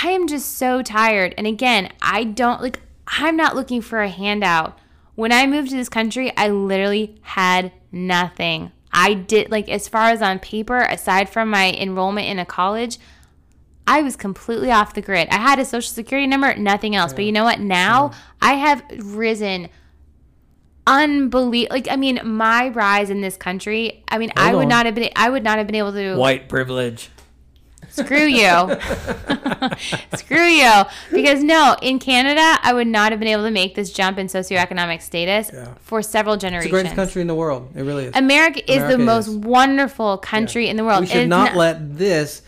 I 0.02 0.08
am 0.08 0.26
just 0.26 0.56
so 0.56 0.82
tired. 0.82 1.34
And 1.38 1.46
again, 1.46 1.92
I 2.02 2.24
don't 2.24 2.60
like, 2.60 2.80
I'm 3.06 3.36
not 3.36 3.54
looking 3.54 3.80
for 3.80 4.00
a 4.02 4.08
handout. 4.08 4.78
When 5.14 5.32
I 5.32 5.46
moved 5.46 5.70
to 5.70 5.76
this 5.76 5.88
country, 5.88 6.36
I 6.36 6.48
literally 6.48 7.20
had 7.22 7.72
nothing. 7.92 8.72
I 8.92 9.14
did 9.14 9.50
like 9.50 9.68
as 9.68 9.88
far 9.88 10.10
as 10.10 10.22
on 10.22 10.38
paper, 10.38 10.78
aside 10.78 11.28
from 11.28 11.50
my 11.50 11.72
enrollment 11.72 12.28
in 12.28 12.38
a 12.38 12.46
college, 12.46 12.98
I 13.86 14.02
was 14.02 14.16
completely 14.16 14.70
off 14.70 14.94
the 14.94 15.02
grid. 15.02 15.28
I 15.28 15.36
had 15.36 15.58
a 15.58 15.64
social 15.64 15.92
security 15.92 16.26
number, 16.26 16.54
nothing 16.56 16.96
else. 16.96 17.12
But 17.12 17.24
you 17.24 17.32
know 17.32 17.44
what? 17.44 17.60
Now 17.60 18.12
I 18.40 18.54
have 18.54 18.82
risen 18.98 19.68
unbelievable 20.86 21.74
like 21.76 21.88
I 21.90 21.96
mean 21.96 22.20
my 22.24 22.68
rise 22.68 23.08
in 23.10 23.20
this 23.22 23.36
country 23.36 24.02
I 24.08 24.18
mean 24.18 24.32
I 24.36 24.54
would 24.54 24.64
on. 24.64 24.68
not 24.68 24.86
have 24.86 24.94
been 24.94 25.08
I 25.16 25.30
would 25.30 25.42
not 25.42 25.56
have 25.58 25.66
been 25.66 25.76
able 25.76 25.92
to 25.92 26.16
White 26.16 26.48
privilege. 26.48 27.10
Screw 27.90 28.24
you. 28.26 28.48
Screw 30.16 30.42
you. 30.46 30.82
Because 31.12 31.44
no, 31.44 31.76
in 31.80 32.00
Canada, 32.00 32.58
I 32.62 32.72
would 32.74 32.88
not 32.88 33.12
have 33.12 33.20
been 33.20 33.28
able 33.28 33.44
to 33.44 33.52
make 33.52 33.76
this 33.76 33.92
jump 33.92 34.18
in 34.18 34.26
socioeconomic 34.26 35.00
status 35.00 35.52
for 35.78 36.02
several 36.02 36.34
It's 36.34 36.42
the 36.42 36.48
generations. 36.48 36.70
greatest 36.72 36.94
country 36.96 37.22
in 37.22 37.28
the 37.28 37.36
world. 37.36 37.70
It 37.76 37.82
really 37.82 38.06
is. 38.06 38.16
America 38.16 38.60
is 38.68 38.78
the 38.78 38.94
America 38.94 38.98
most 39.04 39.28
wonderful 39.46 40.18
country 40.18 40.68
in 40.68 40.76
the 40.76 40.82
world. 40.84 41.02
we 41.02 41.06
should 41.06 41.28
not 41.28 41.54
let 41.54 41.96
this 41.96 42.42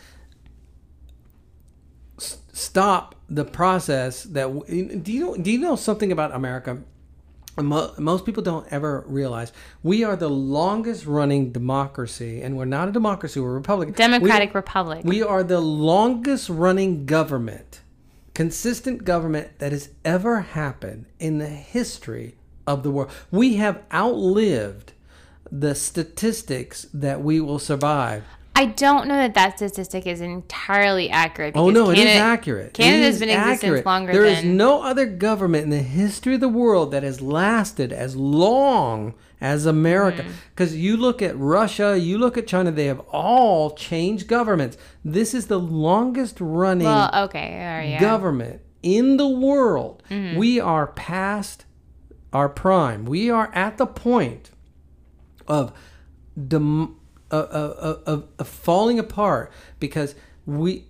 s- 2.18 2.38
stop 2.52 3.14
the 3.28 3.44
process 3.44 4.24
that 4.24 4.44
w- 4.52 4.96
do 4.98 5.12
you 5.12 5.20
know 5.20 5.36
do 5.36 5.50
you 5.52 5.58
know 5.60 5.76
something 5.76 6.10
about 6.10 6.34
America 6.34 6.78
Mo- 7.58 7.94
most 7.98 8.26
people 8.26 8.42
don't 8.42 8.66
ever 8.70 9.04
realize 9.06 9.52
we 9.82 10.04
are 10.04 10.16
the 10.16 10.28
longest 10.28 11.06
running 11.06 11.52
democracy 11.52 12.42
and 12.42 12.56
we're 12.56 12.66
not 12.66 12.88
a 12.88 12.92
democracy 12.92 13.40
we're 13.40 13.52
a 13.52 13.54
republic. 13.54 13.96
Democratic 13.96 14.52
we, 14.52 14.58
Republic. 14.58 15.04
we 15.04 15.22
are 15.22 15.42
the 15.42 15.60
longest 15.60 16.50
running 16.50 17.06
government 17.06 17.80
consistent 18.36 19.02
government 19.02 19.58
that 19.60 19.72
has 19.72 19.88
ever 20.04 20.42
happened 20.42 21.06
in 21.18 21.38
the 21.38 21.48
history 21.48 22.34
of 22.66 22.82
the 22.82 22.90
world. 22.90 23.10
We 23.30 23.56
have 23.56 23.82
outlived 23.90 24.92
the 25.50 25.74
statistics 25.74 26.86
that 26.92 27.22
we 27.22 27.40
will 27.40 27.58
survive 27.58 28.24
I 28.56 28.64
don't 28.64 29.06
know 29.06 29.16
that 29.16 29.34
that 29.34 29.58
statistic 29.58 30.06
is 30.06 30.22
entirely 30.22 31.10
accurate. 31.10 31.54
Oh 31.56 31.68
no, 31.68 31.90
it 31.90 31.98
is 31.98 32.16
accurate. 32.16 32.68
It 32.68 32.74
Canada's 32.74 33.16
is 33.16 33.20
been 33.20 33.28
in 33.28 33.38
existence 33.38 33.84
longer 33.84 34.12
There 34.14 34.24
is 34.24 34.40
than 34.40 34.56
no 34.56 34.82
other 34.82 35.04
government 35.04 35.64
in 35.64 35.70
the 35.70 35.82
history 35.82 36.36
of 36.36 36.40
the 36.40 36.48
world 36.48 36.90
that 36.92 37.02
has 37.02 37.20
lasted 37.20 37.92
as 37.92 38.16
long 38.16 39.12
as 39.42 39.66
America. 39.66 40.22
Mm. 40.22 40.32
Because 40.54 40.74
you 40.74 40.96
look 40.96 41.20
at 41.20 41.36
Russia, 41.36 41.98
you 41.98 42.16
look 42.16 42.38
at 42.38 42.46
China, 42.46 42.70
they 42.70 42.86
have 42.86 43.00
all 43.12 43.72
changed 43.72 44.26
governments. 44.26 44.78
This 45.04 45.34
is 45.34 45.48
the 45.48 45.60
longest 45.60 46.38
running 46.40 46.86
Well, 46.86 47.10
okay, 47.24 47.62
right, 47.62 47.88
yeah. 47.90 48.00
government 48.00 48.62
in 48.82 49.18
the 49.18 49.28
world. 49.28 50.02
Mm-hmm. 50.10 50.38
We 50.38 50.60
are 50.60 50.86
past 50.86 51.66
our 52.32 52.48
prime. 52.48 53.04
We 53.04 53.28
are 53.28 53.50
at 53.52 53.76
the 53.76 53.86
point 53.86 54.50
of 55.46 55.74
dem- 56.48 56.96
uh, 57.34 57.96
uh, 58.38 58.44
falling 58.44 58.98
apart 58.98 59.52
because 59.80 60.14
we 60.46 60.84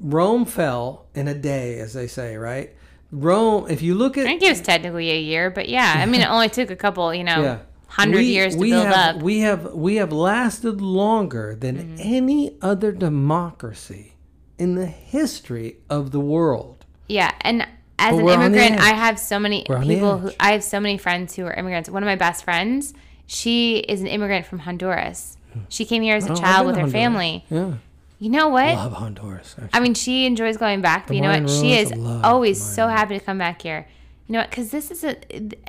Rome 0.00 0.44
fell 0.44 1.06
in 1.14 1.28
a 1.28 1.34
day, 1.34 1.78
as 1.78 1.92
they 1.92 2.06
say, 2.08 2.36
right? 2.36 2.74
Rome. 3.12 3.66
If 3.70 3.82
you 3.82 3.94
look 3.94 4.18
at, 4.18 4.24
I 4.26 4.30
think 4.30 4.42
it 4.42 4.48
was 4.50 4.60
technically 4.60 5.10
a 5.12 5.20
year, 5.20 5.48
but 5.50 5.68
yeah, 5.68 5.94
I 5.96 6.06
mean, 6.06 6.20
it 6.22 6.28
only 6.28 6.48
took 6.48 6.70
a 6.70 6.76
couple, 6.76 7.14
you 7.14 7.22
know, 7.24 7.42
yeah, 7.42 7.58
hundred 7.86 8.18
We- 8.18 8.24
years 8.24 8.54
to 8.54 8.60
we 8.60 8.70
build 8.70 8.86
have, 8.86 9.16
up. 9.16 9.22
We 9.22 9.40
have 9.40 9.74
we 9.74 9.96
have 9.96 10.12
lasted 10.12 10.80
longer 10.80 11.54
than 11.58 11.76
Mm-hmm. 11.76 11.96
any 12.00 12.56
other 12.60 12.90
democracy 12.92 14.14
in 14.58 14.74
the 14.74 14.86
history 14.86 15.76
of 15.88 16.10
the 16.10 16.20
world. 16.20 16.84
Yeah, 17.08 17.30
and 17.42 17.62
as 17.98 18.10
But 18.12 18.18
an 18.18 18.24
we're 18.24 18.32
on 18.34 18.52
the 18.52 18.58
immigrant. 18.58 18.80
I 18.82 18.94
have 18.94 19.18
so 19.20 19.38
many 19.38 19.64
We're 19.68 19.76
on 19.76 19.86
the 19.86 19.94
people 19.94 20.18
who. 20.18 20.30
I 20.40 20.52
have 20.52 20.64
so 20.64 20.80
many 20.80 20.98
friends 20.98 21.36
who 21.36 21.44
are 21.46 21.54
immigrants. 21.54 21.88
One 21.88 22.02
of 22.02 22.06
my 22.08 22.16
best 22.16 22.42
friends, 22.44 22.92
she 23.26 23.76
is 23.78 24.00
an 24.00 24.08
immigrant 24.08 24.46
from 24.46 24.60
Honduras. 24.60 25.35
She 25.68 25.84
came 25.84 26.02
here 26.02 26.16
as 26.16 26.26
a 26.26 26.32
Oh, 26.32 26.36
child 26.36 26.66
with 26.66 26.76
her 26.76 26.82
Honduras. 26.82 26.92
family. 27.04 27.44
Yeah, 27.50 27.72
You 28.18 28.30
know 28.30 28.48
what? 28.48 28.64
I 28.64 28.74
love 28.74 28.92
Honduras. 28.94 29.54
actually. 29.56 29.70
I 29.72 29.80
mean, 29.80 29.94
she 29.94 30.26
enjoys 30.26 30.56
going 30.56 30.80
back, 30.80 31.06
but 31.06 31.16
you 31.16 31.22
know 31.22 31.30
what? 31.38 31.48
She 31.50 31.74
is 31.74 31.92
always 32.24 32.62
so 32.62 32.88
happy 32.88 33.18
to 33.18 33.24
come 33.24 33.38
back 33.38 33.62
here. 33.62 33.86
You 34.26 34.32
know 34.32 34.38
what? 34.40 34.50
Because 34.50 34.70
this 34.70 34.90
is 34.90 35.04
a, 35.04 35.16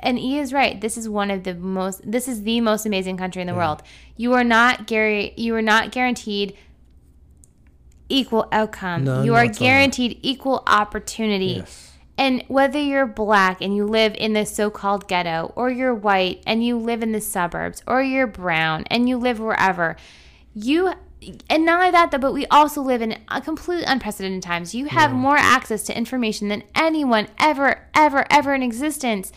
and 0.00 0.18
E 0.18 0.38
is 0.38 0.52
right. 0.52 0.80
This 0.80 0.96
is 0.96 1.08
one 1.08 1.30
of 1.30 1.44
the 1.44 1.54
most. 1.54 2.00
This 2.10 2.26
is 2.26 2.42
the 2.42 2.60
most 2.60 2.86
amazing 2.86 3.16
country 3.16 3.40
in 3.40 3.46
the 3.46 3.54
world. 3.54 3.82
You 4.16 4.32
are 4.34 4.42
not 4.42 4.86
Gary. 4.88 5.32
You 5.36 5.54
are 5.54 5.62
not 5.62 5.92
guaranteed 5.92 6.56
equal 8.08 8.48
outcome. 8.50 9.04
None 9.04 9.24
you 9.24 9.34
are 9.34 9.46
guaranteed 9.46 10.18
equal 10.22 10.62
opportunity. 10.66 11.56
Yes. 11.58 11.87
And 12.18 12.42
whether 12.48 12.80
you're 12.80 13.06
black 13.06 13.62
and 13.62 13.74
you 13.76 13.86
live 13.86 14.16
in 14.16 14.32
the 14.32 14.44
so 14.44 14.70
called 14.70 15.06
ghetto, 15.06 15.52
or 15.54 15.70
you're 15.70 15.94
white 15.94 16.42
and 16.44 16.64
you 16.64 16.76
live 16.76 17.00
in 17.00 17.12
the 17.12 17.20
suburbs, 17.20 17.80
or 17.86 18.02
you're 18.02 18.26
brown 18.26 18.84
and 18.90 19.08
you 19.08 19.16
live 19.16 19.38
wherever, 19.38 19.96
you, 20.52 20.92
and 21.48 21.64
not 21.64 21.78
only 21.78 21.92
that, 21.92 22.10
though, 22.10 22.18
but 22.18 22.34
we 22.34 22.44
also 22.46 22.82
live 22.82 23.02
in 23.02 23.18
a 23.28 23.40
completely 23.40 23.84
unprecedented 23.84 24.42
times. 24.42 24.74
You 24.74 24.86
have 24.86 25.12
more 25.12 25.36
access 25.36 25.84
to 25.84 25.96
information 25.96 26.48
than 26.48 26.64
anyone 26.74 27.28
ever, 27.38 27.86
ever, 27.94 28.26
ever 28.30 28.52
in 28.52 28.64
existence. 28.64 29.30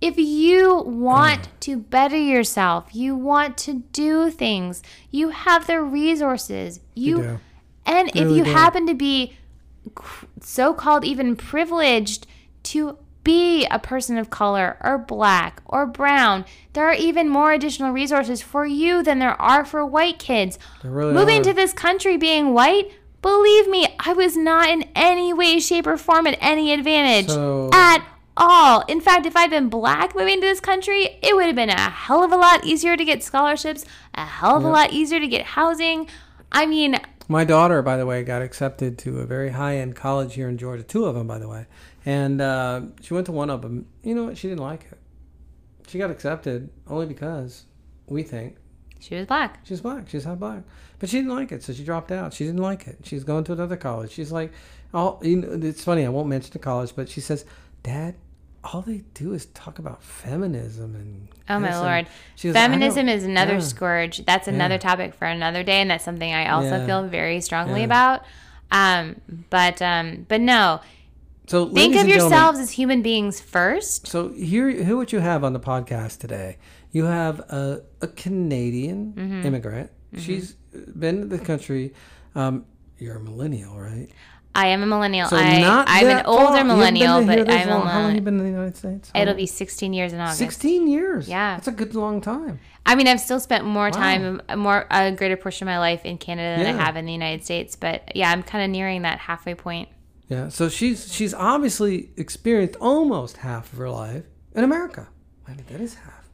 If 0.00 0.18
you 0.18 0.82
want 0.82 1.48
to 1.60 1.76
better 1.76 2.16
yourself, 2.16 2.94
you 2.94 3.14
want 3.14 3.56
to 3.58 3.84
do 3.92 4.30
things, 4.30 4.82
you 5.12 5.28
have 5.28 5.68
the 5.68 5.80
resources. 5.80 6.80
You, 6.96 7.16
do. 7.16 7.40
and 7.86 8.08
if 8.08 8.28
you 8.28 8.42
do. 8.42 8.50
happen 8.50 8.86
to 8.88 8.94
be 8.94 9.37
so 10.40 10.72
called 10.74 11.04
even 11.04 11.36
privileged 11.36 12.26
to 12.64 12.98
be 13.24 13.66
a 13.66 13.78
person 13.78 14.16
of 14.16 14.30
color 14.30 14.78
or 14.80 14.96
black 14.96 15.60
or 15.66 15.84
brown, 15.86 16.44
there 16.72 16.86
are 16.88 16.94
even 16.94 17.28
more 17.28 17.52
additional 17.52 17.92
resources 17.92 18.40
for 18.40 18.64
you 18.64 19.02
than 19.02 19.18
there 19.18 19.40
are 19.40 19.64
for 19.64 19.84
white 19.84 20.18
kids. 20.18 20.58
Really 20.82 21.12
Moving 21.12 21.40
are. 21.40 21.44
to 21.44 21.52
this 21.52 21.72
country 21.72 22.16
being 22.16 22.54
white, 22.54 22.90
believe 23.20 23.68
me, 23.68 23.86
I 24.00 24.12
was 24.14 24.36
not 24.36 24.70
in 24.70 24.84
any 24.94 25.32
way, 25.34 25.58
shape, 25.60 25.86
or 25.86 25.96
form 25.96 26.26
at 26.26 26.38
any 26.40 26.72
advantage 26.72 27.28
So- 27.28 27.70
at 27.72 28.02
all. 28.36 28.84
In 28.88 29.00
fact, 29.00 29.26
if 29.26 29.36
I'd 29.36 29.50
been 29.50 29.68
black 29.68 30.14
moving 30.14 30.40
to 30.40 30.46
this 30.46 30.60
country, 30.60 31.18
it 31.20 31.34
would 31.34 31.46
have 31.46 31.56
been 31.56 31.70
a 31.70 31.90
hell 31.90 32.22
of 32.22 32.32
a 32.32 32.36
lot 32.36 32.64
easier 32.64 32.96
to 32.96 33.04
get 33.04 33.22
scholarships, 33.22 33.84
a 34.14 34.24
hell 34.24 34.56
of 34.56 34.64
a 34.64 34.68
lot 34.68 34.92
easier 34.92 35.18
to 35.20 35.26
get 35.26 35.44
housing. 35.44 36.08
I 36.52 36.64
mean, 36.64 36.98
My 37.30 37.44
daughter, 37.44 37.82
by 37.82 37.98
the 37.98 38.06
way, 38.06 38.22
got 38.24 38.40
accepted 38.40 38.96
to 39.00 39.18
a 39.20 39.26
very 39.26 39.50
high-end 39.50 39.94
college 39.94 40.34
here 40.34 40.48
in 40.48 40.56
Georgia. 40.56 40.82
Two 40.82 41.04
of 41.04 41.14
them, 41.14 41.26
by 41.26 41.38
the 41.38 41.46
way, 41.46 41.66
and 42.06 42.40
uh, 42.40 42.80
she 43.02 43.12
went 43.12 43.26
to 43.26 43.32
one 43.32 43.50
of 43.50 43.60
them. 43.60 43.86
You 44.02 44.14
know 44.14 44.24
what? 44.24 44.38
She 44.38 44.48
didn't 44.48 44.62
like 44.62 44.86
it. 44.90 44.98
She 45.88 45.98
got 45.98 46.10
accepted 46.10 46.70
only 46.86 47.04
because 47.04 47.64
we 48.06 48.22
think 48.22 48.56
she 48.98 49.14
was 49.14 49.26
black. 49.26 49.60
she's 49.64 49.82
black. 49.82 50.08
She's 50.08 50.24
half 50.24 50.38
black, 50.38 50.62
but 50.98 51.10
she 51.10 51.18
didn't 51.18 51.34
like 51.34 51.52
it, 51.52 51.62
so 51.62 51.72
she 51.74 51.84
dropped 51.84 52.10
out. 52.10 52.32
She 52.32 52.44
didn't 52.44 52.62
like 52.62 52.86
it. 52.86 53.00
She's 53.04 53.24
going 53.24 53.44
to 53.44 53.52
another 53.52 53.76
college. 53.76 54.10
She's 54.10 54.32
like, 54.32 54.52
"Oh, 54.94 55.18
you 55.22 55.36
know, 55.36 55.66
it's 55.68 55.84
funny. 55.84 56.06
I 56.06 56.08
won't 56.08 56.28
mention 56.28 56.52
the 56.52 56.58
college, 56.58 56.94
but 56.96 57.08
she 57.08 57.20
says, 57.20 57.44
Dad." 57.82 58.14
All 58.64 58.82
they 58.82 59.04
do 59.14 59.32
is 59.34 59.46
talk 59.46 59.78
about 59.78 60.02
feminism 60.02 60.94
and 60.96 61.28
Oh 61.48 61.58
my 61.58 61.78
lord. 61.80 62.06
goes, 62.42 62.52
Feminism 62.52 63.08
is 63.08 63.24
another 63.24 63.54
yeah." 63.54 63.58
scourge. 63.60 64.24
That's 64.26 64.48
another 64.48 64.74
Yeah. 64.74 64.78
topic 64.78 65.14
for 65.14 65.24
another 65.26 65.62
day 65.62 65.80
and 65.80 65.90
that's 65.90 66.04
something 66.04 66.32
I 66.32 66.48
also 66.50 66.78
Yeah. 66.78 66.86
feel 66.86 67.08
very 67.08 67.40
strongly 67.40 67.84
about. 67.84 68.22
Um 68.70 69.20
but 69.50 69.80
um 69.80 70.26
but 70.28 70.40
no. 70.40 70.80
So 71.46 71.70
Think 71.70 71.96
of 71.96 72.06
yourselves 72.06 72.58
as 72.58 72.72
human 72.72 73.00
beings 73.00 73.40
first. 73.40 74.06
So 74.06 74.28
here, 74.34 74.68
here, 74.68 74.96
what 74.96 75.12
you 75.14 75.20
have 75.20 75.42
on 75.44 75.54
the 75.54 75.60
podcast 75.60 76.18
today. 76.18 76.58
You 76.92 77.04
have 77.04 77.38
a, 77.40 77.82
a 78.02 78.06
Canadian 78.08 79.12
Mm-hmm. 79.14 79.46
immigrant. 79.46 79.90
She's 80.16 80.52
been 80.98 81.20
to 81.22 81.26
the 81.26 81.38
country. 81.38 81.94
Um, 82.34 82.66
you're 82.98 83.16
a 83.16 83.20
millennial, 83.20 83.78
right? 83.78 84.08
I 84.58 84.66
am 84.68 84.82
a 84.82 84.86
millennial. 84.86 85.28
So 85.28 85.36
I, 85.36 85.84
I'm 85.86 86.06
an 86.06 86.26
older 86.26 86.44
far. 86.58 86.64
Millennial, 86.64 87.24
but 87.24 87.48
I'm 87.48 87.68
long. 87.68 87.86
a 87.86 87.90
How 87.90 88.00
long 88.02 88.14
you 88.14 88.20
been 88.20 88.38
in 88.38 88.44
the 88.44 88.50
United 88.50 88.76
States? 88.76 89.10
How 89.14 89.20
It'll 89.22 89.32
long? 89.34 89.38
be 89.38 89.46
16 89.46 89.92
years 89.92 90.12
in 90.12 90.20
August. 90.20 90.38
sixteen 90.38 90.88
years. 90.88 91.28
Yeah. 91.28 91.54
that's 91.56 91.68
a 91.68 91.72
good 91.72 91.94
long 91.94 92.20
time. 92.20 92.58
I 92.84 92.94
mean, 92.94 93.06
I've 93.06 93.20
still 93.20 93.38
spent 93.40 93.64
more 93.64 93.90
time, 93.90 94.40
a 94.48 94.56
more 94.56 94.86
a 94.90 95.12
greater 95.12 95.36
portion 95.36 95.68
of 95.68 95.72
my 95.72 95.78
life 95.78 96.04
in 96.04 96.18
Canada 96.18 96.62
than 96.64 96.74
Yeah. 96.74 96.80
I 96.82 96.84
have 96.86 96.96
in 96.96 97.04
the 97.06 97.12
United 97.12 97.44
States. 97.44 97.76
But 97.76 98.14
yeah, 98.16 98.30
I'm 98.30 98.42
kind 98.42 98.64
of 98.64 98.70
nearing 98.70 99.02
that 99.02 99.18
halfway 99.18 99.54
point. 99.54 99.88
Yeah, 100.28 100.48
so 100.48 100.68
she's 100.68 101.12
she's 101.12 101.32
obviously 101.34 102.10
experienced 102.16 102.76
almost 102.80 103.38
half 103.38 103.72
of 103.72 103.78
her 103.78 103.90
life 103.90 104.24
in 104.54 104.64
America. 104.64 105.08
I 105.46 105.52
mean, 105.52 105.64
that 105.70 105.80
is 105.80 105.94
half. 105.94 106.24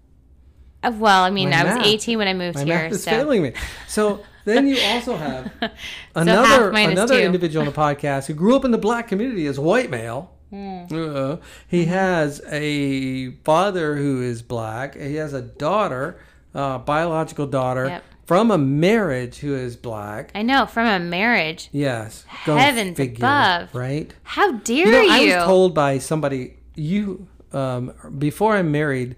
Uh, 0.82 0.92
Well, 0.98 1.22
I 1.24 1.30
mean, 1.30 1.50
My 1.50 1.60
I 1.60 1.76
was 1.76 1.86
18 1.86 2.18
when 2.18 2.26
I 2.28 2.34
moved 2.34 2.56
My 2.56 2.64
here, 2.64 2.74
math 2.84 2.92
is 2.92 3.04
so 3.04 3.10
failing 3.10 3.42
me. 3.42 3.52
So 3.88 4.20
then 4.44 4.66
you 4.68 4.78
also 4.86 5.16
have 5.16 5.52
another 6.14 6.72
half 6.72 6.90
another 6.92 7.18
two. 7.18 7.24
individual 7.24 7.66
on 7.66 7.72
the 7.72 7.78
podcast 7.78 8.26
who 8.26 8.34
grew 8.34 8.56
up 8.56 8.64
in 8.64 8.70
the 8.70 8.78
black 8.78 9.08
community 9.08 9.46
as 9.46 9.58
a 9.58 9.62
white 9.62 9.90
male. 9.90 10.30
Hmm. 10.50 10.84
Uh, 10.92 11.36
he 11.66 11.86
has 11.86 12.40
a 12.50 13.32
father 13.44 13.96
who 13.96 14.22
is 14.22 14.42
black. 14.42 14.94
He 14.96 15.16
has 15.16 15.32
a 15.32 15.42
daughter, 15.42 16.20
uh, 16.54 16.78
biological 16.78 17.46
daughter 17.46 17.86
Yep. 17.86 18.04
from 18.26 18.50
a 18.52 18.58
marriage 18.58 19.38
who 19.38 19.54
is 19.54 19.76
black. 19.76 20.30
I 20.34 20.42
know 20.42 20.66
from 20.66 20.86
a 20.86 21.00
marriage. 21.00 21.68
Yes, 21.72 22.24
go 22.46 22.56
Heavens 22.56 23.00
above. 23.00 23.74
right? 23.74 24.12
How 24.22 24.52
dare 24.52 24.86
You 24.86 24.92
know, 24.92 25.00
you? 25.02 25.32
I 25.32 25.36
was 25.38 25.44
told 25.46 25.74
by 25.74 25.98
somebody 25.98 26.56
you 26.76 27.26
um, 27.52 27.92
before 28.18 28.54
I'm 28.56 28.70
married. 28.70 29.16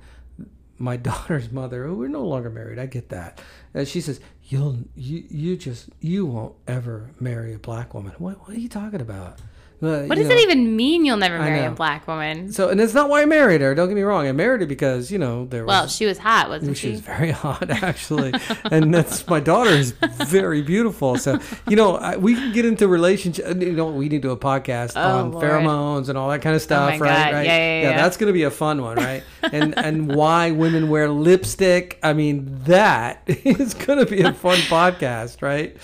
my 0.78 0.96
daughter's 1.10 1.50
mother, 1.52 1.84
who 1.86 1.96
we're 1.96 2.08
no 2.08 2.24
longer 2.24 2.48
married, 2.50 2.78
I 2.78 2.86
get 2.86 3.08
that. 3.10 3.40
Uh, 3.74 3.84
she 3.84 4.00
says, 4.00 4.20
"You'll 4.48 4.78
you 4.94 5.24
you 5.28 5.56
just 5.56 5.88
you 6.00 6.24
won't 6.26 6.54
ever 6.66 7.10
marry 7.20 7.54
a 7.54 7.58
black 7.58 7.94
woman." 7.94 8.12
What 8.18 8.40
what 8.40 8.56
are 8.56 8.60
you 8.60 8.68
talking 8.68 9.00
about? 9.00 9.40
Uh, 9.82 10.04
What 10.06 10.16
does 10.16 10.28
know, 10.28 10.34
it 10.34 10.40
even 10.40 10.74
mean? 10.74 11.04
You'll 11.04 11.18
never 11.18 11.38
marry 11.38 11.64
a 11.64 11.70
black 11.70 12.06
woman. 12.08 12.50
So, 12.52 12.70
and 12.70 12.80
it's 12.80 12.94
not 12.94 13.10
why 13.10 13.22
I 13.22 13.26
married 13.26 13.60
her. 13.60 13.74
Don't 13.74 13.88
get 13.88 13.94
me 13.94 14.02
wrong. 14.02 14.26
I 14.26 14.32
married 14.32 14.62
her 14.62 14.66
because 14.66 15.10
you 15.10 15.18
know 15.18 15.44
there 15.44 15.64
was. 15.64 15.68
Well, 15.68 15.86
she 15.88 16.06
was 16.06 16.16
hot, 16.18 16.48
wasn't 16.48 16.76
she 16.78 16.86
she? 16.86 16.90
was 16.92 17.00
very 17.00 17.30
hot, 17.30 17.68
actually, 17.82 18.32
and 18.70 18.92
that's 18.94 19.26
my 19.28 19.38
daughter 19.40 19.70
is 19.70 19.90
very 19.90 20.62
beautiful. 20.62 21.18
So 21.18 21.38
you 21.68 21.76
know, 21.76 21.96
I, 21.96 22.16
we 22.16 22.34
can 22.34 22.52
get 22.52 22.64
into 22.64 22.88
relationship. 22.88 23.46
You 23.60 23.72
know, 23.72 23.86
we 23.90 24.08
need 24.08 24.22
to 24.22 24.28
do 24.28 24.30
a 24.30 24.36
podcast 24.38 24.92
Oh, 24.96 25.18
on 25.18 25.32
Lord. 25.32 25.44
pheromones 25.44 26.08
and 26.08 26.16
all 26.16 26.30
that 26.30 26.40
kind 26.40 26.56
of 26.56 26.62
stuff, 26.62 26.92
my 26.92 26.98
right? 26.98 27.32
Right? 27.34 27.46
Yeah, 27.46 27.56
yeah, 27.56 27.90
yeah. 27.90 27.96
That's 27.96 28.16
going 28.16 28.28
to 28.28 28.32
be 28.32 28.44
a 28.44 28.50
fun 28.50 28.80
one, 28.80 28.96
right? 28.96 29.22
and 29.42 29.76
and 29.76 30.14
why 30.14 30.52
women 30.52 30.88
wear 30.88 31.08
lipstick. 31.10 31.98
I 32.02 32.14
mean, 32.14 32.62
that 32.64 33.22
is 33.26 33.74
going 33.74 33.98
to 33.98 34.06
be 34.06 34.22
a 34.22 34.32
fun 34.32 34.58
podcast, 34.60 35.42
right? 35.42 35.76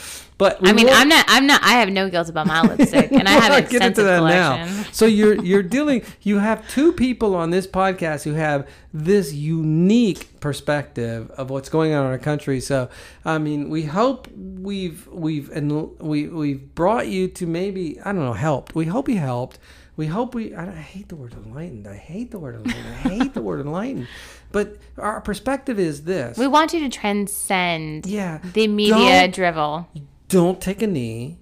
But 0.43 0.59
I 0.69 0.73
mean, 0.73 0.89
I'm 0.89 1.09
not. 1.09 1.25
I'm 1.29 1.47
not. 1.47 1.63
I 1.63 1.75
have 1.75 1.89
no 1.89 2.11
guilt 2.11 2.29
about 2.29 2.49
my 2.49 2.63
lipstick, 2.69 3.13
and 3.13 3.29
I 3.29 3.33
have 3.33 3.53
an 3.53 3.63
not 3.63 3.71
get 3.71 3.83
into 3.83 4.03
extensive 4.03 4.05
that 4.07 4.19
collection. 4.19 4.77
now. 4.77 4.83
So 4.91 5.07
you're 5.07 5.41
you're 5.41 5.63
dealing. 5.63 6.03
You 6.23 6.39
have 6.39 6.69
two 6.69 6.93
people 6.93 7.37
on 7.37 7.51
this 7.51 7.69
podcast 7.69 8.25
who 8.25 8.33
have 8.33 8.69
this 8.93 9.33
unique 9.33 10.41
perspective 10.41 11.31
of 11.31 11.51
what's 11.51 11.69
going 11.69 11.93
on 11.95 12.07
in 12.07 12.11
our 12.11 12.19
country. 12.19 12.59
So 12.59 12.91
I 13.25 13.39
mean, 13.39 13.71
we 13.71 13.85
hope 13.85 14.27
we've 14.35 15.07
we've 15.07 15.49
and 15.51 15.97
we 16.01 16.27
we've 16.27 16.75
brought 16.75 17.07
you 17.07 17.29
to 17.29 17.47
maybe 17.47 18.01
I 18.01 18.07
don't 18.13 18.25
know 18.25 18.33
helped. 18.33 18.75
We 18.75 18.87
hope 18.87 19.09
you 19.09 19.19
helped. 19.19 19.61
We 19.97 20.07
hope 20.07 20.35
we. 20.35 20.55
I, 20.55 20.71
I 20.71 20.75
hate 20.75 21.09
the 21.09 21.17
word 21.17 21.35
enlightened. 21.35 21.87
I 21.87 21.95
hate 21.97 22.33
the 22.33 22.39
word 22.41 22.57
enlightened. 22.57 22.89
I 22.89 23.09
hate 23.09 23.35
the 23.35 23.43
word 23.43 23.61
enlightened. 23.61 24.09
But 24.51 24.77
our 24.99 25.21
perspective 25.21 25.79
is 25.79 26.03
this. 26.05 26.37
We 26.37 26.47
want 26.47 26.73
you 26.73 26.81
to 26.81 26.89
transcend 26.89 28.07
yeah. 28.07 28.41
the 28.55 28.69
media 28.69 29.23
Don't- 29.23 29.35
drivel. 29.35 29.89
Don't 30.33 30.61
take 30.61 30.81
a 30.83 30.87
knee, 30.87 31.39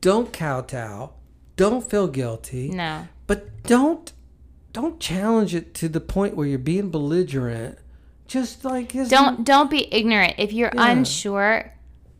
don't 0.00 0.32
kowtow, 0.32 1.10
don't 1.56 1.88
feel 1.88 2.08
guilty, 2.08 2.70
No. 2.70 3.06
but 3.26 3.62
don't 3.64 4.12
don't 4.72 4.98
challenge 4.98 5.54
it 5.54 5.74
to 5.74 5.88
the 5.88 6.00
point 6.00 6.34
where 6.34 6.46
you're 6.46 6.58
being 6.58 6.90
belligerent. 6.90 7.76
Just 8.26 8.64
like 8.64 8.92
Don't 9.08 9.44
don't 9.44 9.70
be 9.70 9.92
ignorant. 9.94 10.34
If 10.38 10.52
you're 10.54 10.72
Yeah. 10.74 10.90
unsure, 10.90 11.70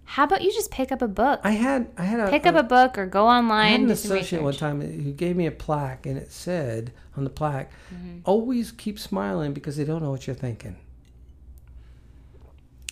how 0.05 0.25
about 0.25 0.43
you 0.43 0.53
just 0.53 0.71
pick 0.71 0.93
up 0.93 1.01
a 1.01 1.09
book? 1.09 1.41
I 1.43 1.53
had 1.53 1.87
I 1.97 2.05
had 2.05 2.21
a 2.21 2.29
pick 2.29 2.45
up 2.45 2.55
a 2.55 2.63
book 2.63 2.99
or 2.99 3.07
go 3.07 3.27
online. 3.27 3.67
I 3.67 3.71
had 3.71 3.81
an 3.81 3.91
associate 3.91 4.43
one 4.43 4.53
time 4.53 4.83
who 4.83 5.13
gave 5.13 5.35
me 5.37 5.47
a 5.47 5.51
plaque 5.51 6.05
and 6.05 6.19
it 6.19 6.31
said 6.31 6.93
on 7.17 7.25
the 7.25 7.31
plaque, 7.31 7.71
Mm-hmm. 7.95 8.19
"Always 8.25 8.71
keep 8.73 8.99
smiling 8.99 9.55
because 9.55 9.77
they 9.79 9.85
don't 9.85 10.03
know 10.03 10.11
what 10.11 10.27
you're 10.27 10.37
thinking." 10.37 10.77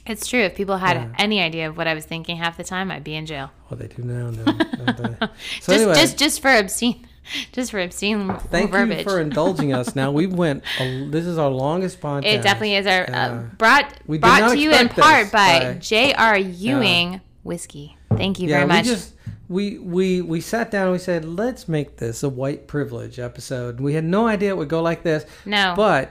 It's 0.07 0.27
true. 0.27 0.41
If 0.41 0.55
people 0.55 0.79
had 0.79 0.97
Yeah. 0.97 1.09
any 1.19 1.41
idea 1.41 1.69
of 1.69 1.77
what 1.77 1.87
I 1.87 1.95
was 1.95 2.05
thinking 2.05 2.37
half 2.39 2.57
the 2.57 2.65
time, 2.65 2.91
I'd 2.91 3.05
be 3.05 3.15
in 3.15 3.27
jail. 3.27 3.51
Well, 3.71 3.79
they 3.79 3.87
do 3.89 4.03
now. 4.03 4.31
No, 4.31 4.43
they? 4.45 4.53
so 4.91 5.29
just 5.29 5.69
anyway, 5.69 5.95
just 5.95 6.19
just 6.19 6.41
for 6.43 6.51
obscene, 6.51 7.07
just 7.53 7.71
for 7.71 7.81
obscene 7.81 8.35
thank 8.51 8.71
verbiage. 8.71 8.99
you 8.99 9.05
for 9.05 9.21
indulging 9.21 9.73
us. 9.73 9.95
Now 9.95 10.11
we 10.11 10.27
went. 10.27 10.65
A, 10.81 11.07
this 11.09 11.27
is 11.27 11.39
our 11.39 11.51
longest 11.51 12.01
podcast. 12.01 12.25
It 12.25 12.43
definitely 12.43 12.77
is 12.77 12.87
our 12.87 13.05
Yeah. 13.09 13.27
uh, 13.27 13.43
brought 13.59 13.93
We 14.07 14.19
brought 14.19 14.51
to 14.53 14.59
you 14.59 14.73
in 14.73 14.89
part 14.89 15.31
by 15.31 15.61
by- 15.61 15.75
J.R. 15.81 16.39
Ewing 16.39 17.21
whiskey. 17.43 17.97
Thank 18.17 18.41
you 18.41 18.49
yeah, 18.49 18.57
very 18.57 18.69
much. 18.69 18.87
we 18.87 18.91
just 18.93 19.15
we 19.49 19.79
we 19.79 20.21
we 20.23 20.41
sat 20.41 20.71
down 20.71 20.85
and 20.85 20.93
we 20.93 20.99
said 20.99 21.25
let's 21.25 21.69
make 21.69 21.97
this 21.99 22.23
a 22.23 22.29
white 22.29 22.67
privilege 22.67 23.19
episode. 23.19 23.81
We 23.81 23.95
had 23.95 24.05
no 24.05 24.27
idea 24.27 24.51
it 24.51 24.57
would 24.57 24.69
go 24.69 24.81
like 24.83 25.03
this. 25.03 25.25
No. 25.45 25.75
but 25.77 26.11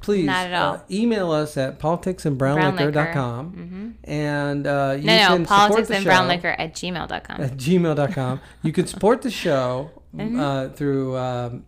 please 0.00 0.26
Not 0.26 0.46
at 0.46 0.54
all. 0.54 0.74
Uh, 0.74 0.80
email 0.90 1.30
us 1.30 1.56
at 1.56 1.78
politicsandbrownliquor.com 1.78 3.96
and 4.04 4.66
uh, 4.66 4.96
you 4.98 5.06
no, 5.06 5.16
no, 5.16 5.26
can 5.28 5.44
support 5.44 5.48
politics 5.48 5.88
the 5.88 5.94
and 5.96 6.04
brown 6.04 6.28
liquor 6.28 6.54
at 6.58 6.74
gmail.com. 6.74 7.40
at 7.40 7.56
gmail.com. 7.56 8.40
You 8.62 8.72
can 8.72 8.86
support 8.86 9.22
the 9.22 9.30
show 9.30 9.90
Mm-hmm. 10.10 10.40
uh, 10.40 10.68
through 10.70 11.16
um, 11.16 11.64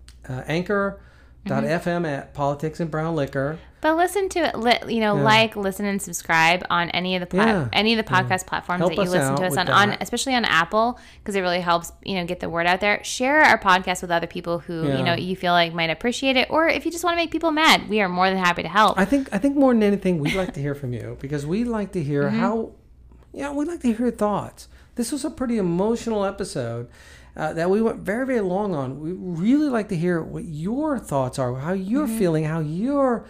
uh, 1.51 1.61
fm 1.63 2.07
at 2.07 2.35
politics 2.35 2.81
and 2.81 2.91
brown 2.91 3.17
liquor. 3.17 3.59
But 3.81 3.97
listen 3.97 4.29
to 4.29 4.39
it, 4.39 4.55
li- 4.57 4.95
you 4.95 5.01
know, 5.01 5.17
Yeah. 5.17 5.23
like, 5.25 5.57
listen, 5.57 5.85
and 5.87 6.01
subscribe 6.01 6.65
on 6.71 6.89
any 6.91 7.17
of 7.17 7.21
the 7.21 7.27
plat- 7.27 7.49
Yeah. 7.49 7.69
any 7.73 7.93
of 7.99 8.07
the 8.07 8.09
podcast 8.09 8.47
platforms 8.47 8.79
Help 8.79 8.95
that 8.95 9.03
you 9.05 9.11
listen 9.11 9.35
to 9.35 9.45
us 9.47 9.57
on, 9.57 9.69
on, 9.69 9.97
especially 10.01 10.37
on 10.37 10.45
Apple, 10.45 11.01
because 11.19 11.35
it 11.35 11.41
really 11.41 11.59
helps, 11.61 11.91
you 12.05 12.15
know, 12.15 12.25
get 12.25 12.39
the 12.39 12.49
word 12.49 12.69
out 12.69 12.79
there. 12.81 13.03
Share 13.03 13.43
our 13.43 13.59
podcast 13.59 14.01
with 14.03 14.13
other 14.13 14.29
people 14.29 14.61
who, 14.61 14.87
Yeah. 14.87 14.99
you 14.99 15.03
know, 15.05 15.15
you 15.15 15.35
feel 15.35 15.53
like 15.53 15.75
might 15.75 15.91
appreciate 15.91 16.37
it, 16.37 16.47
or 16.49 16.69
if 16.69 16.85
you 16.87 16.93
just 16.93 17.03
want 17.03 17.15
to 17.15 17.17
make 17.17 17.33
people 17.33 17.51
mad, 17.51 17.89
we 17.89 18.01
are 18.01 18.09
more 18.09 18.31
than 18.31 18.39
happy 18.39 18.63
to 18.63 18.69
help. 18.69 18.97
I 18.97 19.05
think 19.05 19.29
I 19.33 19.39
think 19.39 19.57
more 19.57 19.73
than 19.75 19.83
anything, 19.83 20.21
we'd 20.21 20.35
like 20.37 20.55
to 20.55 20.61
hear 20.61 20.77
from 20.77 20.93
you 20.93 21.17
because 21.21 21.45
we 21.45 21.65
like 21.65 21.91
to 21.93 22.03
hear 22.05 22.29
Mm-hmm. 22.29 22.39
how, 22.39 22.71
yeah, 23.33 23.51
we'd 23.51 23.67
like 23.67 23.81
to 23.81 23.89
hear 23.89 23.99
your 24.07 24.11
thoughts. 24.13 24.69
This 24.95 25.11
was 25.13 25.25
a 25.25 25.31
pretty 25.31 25.59
emotional 25.59 26.25
episode 26.25 26.89
uh, 27.37 27.53
that 27.55 27.71
we 27.71 27.81
went 27.81 27.99
very 28.01 28.27
very 28.27 28.41
long 28.41 28.75
on. 28.75 29.01
We 29.01 29.13
really 29.13 29.69
like 29.69 29.89
to 29.89 29.97
hear 29.97 30.23
what 30.23 30.45
your 30.45 30.99
thoughts 30.99 31.39
are, 31.39 31.55
how 31.57 31.73
you're 31.73 32.09
feeling, 32.09 32.45
how 32.45 32.61
you're 32.61 33.25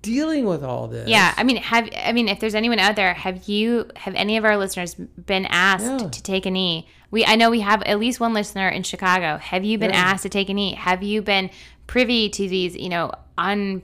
dealing 0.00 0.44
with 0.46 0.62
all 0.62 0.86
this. 0.86 1.00
Mm-hmm. 1.02 1.10
Yeah, 1.10 1.34
I 1.36 1.42
mean, 1.42 1.56
have 1.56 1.88
I 2.04 2.12
mean, 2.12 2.28
if 2.28 2.38
there's 2.38 2.54
anyone 2.54 2.78
out 2.78 2.94
there, 2.96 3.14
have 3.14 3.48
you 3.48 3.90
have 3.96 4.14
any 4.14 4.36
of 4.36 4.44
our 4.44 4.56
listeners 4.56 4.94
been 4.94 5.46
asked 5.46 5.84
Yeah. 6.02 6.08
to 6.08 6.22
take 6.22 6.46
a 6.46 6.50
knee? 6.50 6.86
We 7.10 7.24
I 7.26 7.34
know 7.34 7.50
we 7.50 7.60
have 7.60 7.82
at 7.82 7.98
least 7.98 8.20
one 8.20 8.32
listener 8.32 8.68
in 8.68 8.84
Chicago. 8.84 9.38
Have 9.38 9.64
you 9.64 9.76
been 9.78 9.90
Yeah. 9.90 9.96
asked 9.96 10.22
to 10.22 10.28
take 10.28 10.48
a 10.48 10.54
knee? 10.54 10.74
Have 10.74 11.02
you 11.02 11.20
been 11.22 11.50
privy 11.88 12.28
to 12.28 12.48
these, 12.48 12.76
you 12.76 12.88
know, 12.88 13.10
un 13.36 13.82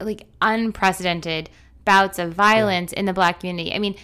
like 0.00 0.26
unprecedented 0.42 1.48
bouts 1.84 2.18
of 2.18 2.32
violence 2.32 2.92
in 2.92 3.04
the 3.04 3.12
black 3.12 3.40
community? 3.40 3.72
I 3.72 3.78
mean, 3.78 3.94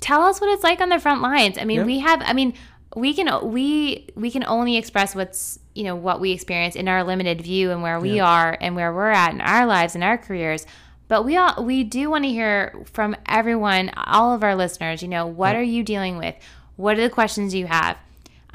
tell 0.00 0.22
us 0.22 0.40
what 0.40 0.50
it's 0.50 0.64
like 0.64 0.80
on 0.80 0.88
the 0.88 0.98
front 0.98 1.22
lines. 1.22 1.58
I 1.58 1.64
mean, 1.64 1.80
Yeah. 1.80 1.84
we 1.86 1.98
have 2.00 2.22
I 2.24 2.32
mean, 2.32 2.54
we 2.94 3.14
can 3.14 3.50
we 3.50 4.08
we 4.14 4.30
can 4.30 4.44
only 4.44 4.76
express 4.76 5.14
what's 5.14 5.58
you 5.74 5.84
know 5.84 5.96
what 5.96 6.20
we 6.20 6.32
experience 6.32 6.76
in 6.76 6.88
our 6.88 7.04
limited 7.04 7.42
view 7.42 7.70
and 7.70 7.82
where 7.82 8.00
we 8.00 8.18
are 8.20 8.56
and 8.60 8.74
where 8.74 8.92
we're 8.92 9.10
at 9.10 9.32
in 9.32 9.40
our 9.40 9.66
lives 9.66 9.94
and 9.94 10.02
our 10.02 10.16
careers. 10.18 10.66
But 11.08 11.24
we 11.24 11.36
all 11.36 11.62
we 11.62 11.84
do 11.84 12.10
want 12.10 12.24
to 12.24 12.30
hear 12.30 12.74
from 12.92 13.14
everyone 13.26 13.90
all 13.96 14.34
of 14.34 14.42
our 14.42 14.56
listeners 14.56 15.02
you 15.02 15.08
know 15.08 15.26
what 15.26 15.54
are 15.54 15.62
you 15.62 15.82
dealing 15.82 16.16
with? 16.16 16.34
What 16.76 16.98
are 16.98 17.02
the 17.02 17.10
questions 17.10 17.54
you 17.54 17.66
have 17.66 17.96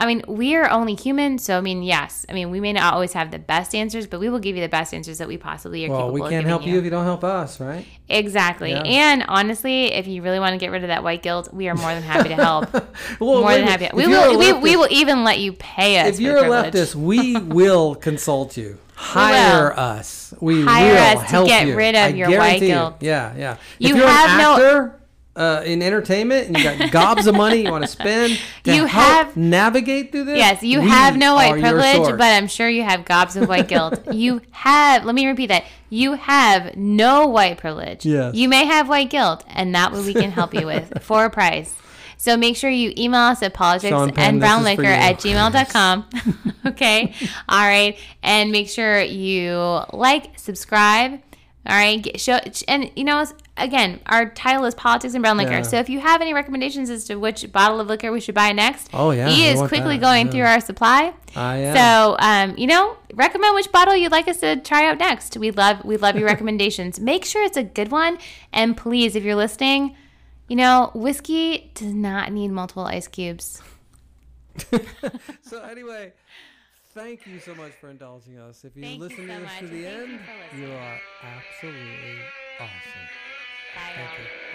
i 0.01 0.05
mean 0.05 0.21
we 0.27 0.55
are 0.55 0.69
only 0.69 0.95
human 0.95 1.37
so 1.37 1.57
i 1.57 1.61
mean 1.61 1.81
yes 1.83 2.25
i 2.29 2.33
mean 2.33 2.49
we 2.51 2.59
may 2.59 2.73
not 2.73 2.93
always 2.93 3.13
have 3.13 3.31
the 3.31 3.39
best 3.39 3.73
answers 3.75 4.05
but 4.07 4.19
we 4.19 4.29
will 4.29 4.39
give 4.39 4.55
you 4.55 4.61
the 4.61 4.67
best 4.69 4.93
answers 4.93 5.17
that 5.19 5.27
we 5.27 5.37
possibly 5.37 5.85
are 5.85 5.89
Well, 5.89 5.99
capable 5.99 6.13
we 6.13 6.29
can't 6.29 6.45
help 6.45 6.65
you 6.65 6.77
if 6.79 6.83
you 6.83 6.89
don't 6.89 7.05
help 7.05 7.23
us, 7.23 7.59
right? 7.59 7.85
exactly 8.09 8.71
Yeah. 8.71 8.83
and 8.83 9.23
honestly 9.27 9.93
if 9.93 10.07
you 10.07 10.21
really 10.21 10.39
want 10.39 10.53
to 10.53 10.57
get 10.57 10.71
rid 10.71 10.83
of 10.83 10.89
that 10.89 11.03
white 11.03 11.21
guilt 11.23 11.53
we 11.53 11.69
are 11.69 11.75
more 11.75 11.93
than 11.93 12.03
happy 12.03 12.29
to 12.29 12.35
help 12.35 12.73
Well, 13.19 13.41
more 13.41 13.53
than 13.53 13.67
happy 13.67 13.89
we 13.93 14.07
will 14.07 14.37
we, 14.37 14.51
we 14.53 14.75
will 14.75 14.89
even 14.91 15.23
let 15.23 15.39
you 15.39 15.53
pay 15.53 15.99
us 15.99 16.15
If 16.15 16.19
you're 16.19 16.37
a 16.37 16.49
leftist, 16.49 16.95
we 16.95 17.37
will 17.59 17.95
consult 17.95 18.57
you. 18.57 18.77
Hire 18.95 19.73
us. 19.77 20.33
We 20.39 20.63
Hire 20.63 20.93
will 20.93 21.17
us 21.17 21.19
to 21.21 21.25
help 21.27 21.47
get 21.47 21.67
you. 21.67 21.75
rid 21.75 21.95
of 21.95 22.01
I 22.01 22.07
your 22.09 22.29
white 22.29 22.37
guarantee 22.59 22.65
you. 22.67 22.71
guilt. 22.73 22.95
Yeah, 23.01 23.35
yeah. 23.35 23.57
You 23.79 23.89
if 23.89 23.95
you're 23.97 24.07
have 24.07 24.29
an 24.31 24.37
no- 24.37 24.53
actor 24.53 25.00
uh, 25.35 25.63
in 25.65 25.81
entertainment 25.81 26.47
and 26.47 26.57
you 26.57 26.63
got 26.63 26.91
gobs 26.91 27.25
of 27.27 27.35
money 27.35 27.63
you 27.63 27.71
want 27.71 27.83
to 27.83 27.87
spend 27.99 28.39
to 28.63 28.75
You 28.75 28.85
have- 28.85 29.37
navigate 29.37 30.11
through 30.11 30.25
this, 30.25 30.37
Yes, 30.37 30.61
you 30.63 30.81
have 30.81 31.15
no 31.17 31.35
white 31.35 31.59
privilege, 31.59 32.17
but 32.17 32.21
I'm 32.21 32.47
sure 32.47 32.67
you 32.69 32.83
have 32.83 33.05
gobs 33.05 33.35
of 33.35 33.47
white 33.47 33.67
guilt. 33.67 33.99
you 34.13 34.41
have, 34.51 35.05
let 35.05 35.15
me 35.15 35.25
repeat 35.27 35.47
that. 35.47 35.63
You 35.89 36.13
have 36.13 36.75
no 36.75 37.27
white 37.27 37.57
privilege. 37.57 38.05
Yes. 38.05 38.35
You 38.35 38.49
may 38.49 38.65
have 38.65 38.87
white 38.89 39.09
guilt, 39.09 39.43
and 39.47 39.73
that 39.75 39.91
what 39.91 40.05
we 40.05 40.13
can 40.13 40.31
help 40.31 40.53
you 40.53 40.65
with 40.65 40.93
for 41.01 41.25
a 41.25 41.29
price. 41.29 41.75
So 42.17 42.37
make 42.37 42.55
sure 42.55 42.69
you 42.69 42.93
email 42.97 43.21
us 43.21 43.41
at 43.41 43.53
politics 43.53 43.91
Penn, 43.91 44.11
and 44.17 44.41
brownliquor 44.41 44.85
at 44.85 45.17
gmail.com. 45.17 46.07
okay. 46.67 47.15
All 47.49 47.59
right. 47.65 47.97
And 48.21 48.51
make 48.51 48.69
sure 48.69 49.01
you 49.01 49.81
like, 49.91 50.37
subscribe. 50.37 51.19
All 51.65 51.75
right. 51.75 52.01
Get, 52.01 52.19
show, 52.19 52.39
and 52.67 52.91
you 52.95 53.03
know, 53.03 53.23
again, 53.55 53.99
our 54.07 54.29
title 54.29 54.65
is 54.65 54.73
Politics 54.73 55.13
and 55.13 55.21
Brown 55.21 55.37
Liquor. 55.37 55.51
Yeah. 55.51 55.61
So 55.61 55.77
if 55.77 55.89
you 55.89 55.99
have 55.99 56.21
any 56.21 56.33
recommendations 56.33 56.89
as 56.89 57.03
to 57.05 57.15
which 57.15 57.51
bottle 57.51 57.79
of 57.79 57.87
liquor 57.87 58.11
we 58.11 58.19
should 58.19 58.33
buy 58.35 58.51
next, 58.51 58.89
Oh, 58.93 59.11
yeah, 59.11 59.29
he 59.29 59.47
is 59.47 59.59
quickly 59.59 59.97
that, 59.97 60.01
going 60.01 60.25
yeah. 60.25 60.31
through 60.31 60.41
our 60.43 60.59
supply. 60.59 61.13
Ah, 61.35 61.55
yeah. 61.55 61.73
So, 61.73 62.15
um, 62.19 62.57
you 62.57 62.65
know, 62.67 62.97
recommend 63.13 63.53
which 63.55 63.71
bottle 63.71 63.95
you'd 63.95 64.11
like 64.11 64.27
us 64.27 64.39
to 64.39 64.55
try 64.57 64.87
out 64.87 64.97
next. 64.97 65.37
We 65.37 65.51
love 65.51 65.85
we 65.85 65.97
love 65.97 66.15
your 66.15 66.25
recommendations. 66.33 66.99
Make 66.99 67.25
sure 67.25 67.43
it's 67.43 67.57
a 67.57 67.63
good 67.63 67.91
one, 67.91 68.17
and 68.51 68.75
please, 68.75 69.15
if 69.15 69.23
you're 69.23 69.35
listening, 69.35 69.95
you 70.47 70.55
know, 70.55 70.89
whiskey 70.95 71.71
does 71.75 71.93
not 71.93 72.31
need 72.31 72.49
multiple 72.49 72.85
ice 72.85 73.07
cubes. 73.07 73.61
so 75.43 75.61
anyway, 75.61 76.11
thank 76.93 77.25
you 77.27 77.39
so 77.39 77.55
much 77.55 77.71
for 77.79 77.89
indulging 77.89 78.37
us. 78.39 78.63
If 78.63 78.75
you 78.75 78.83
Thank 78.83 78.95
you 78.97 79.07
listen 79.07 79.27
so 79.27 79.33
to 79.33 79.39
much, 79.39 79.59
to 79.59 79.67
the 79.67 79.83
thank 79.83 80.09
end, 80.11 80.19
you 80.57 80.71
are 80.71 80.99
absolutely 81.23 82.17
awesome. 82.59 83.07
Bye. 83.75 83.93
Thank 83.95 84.19
you. 84.19 84.50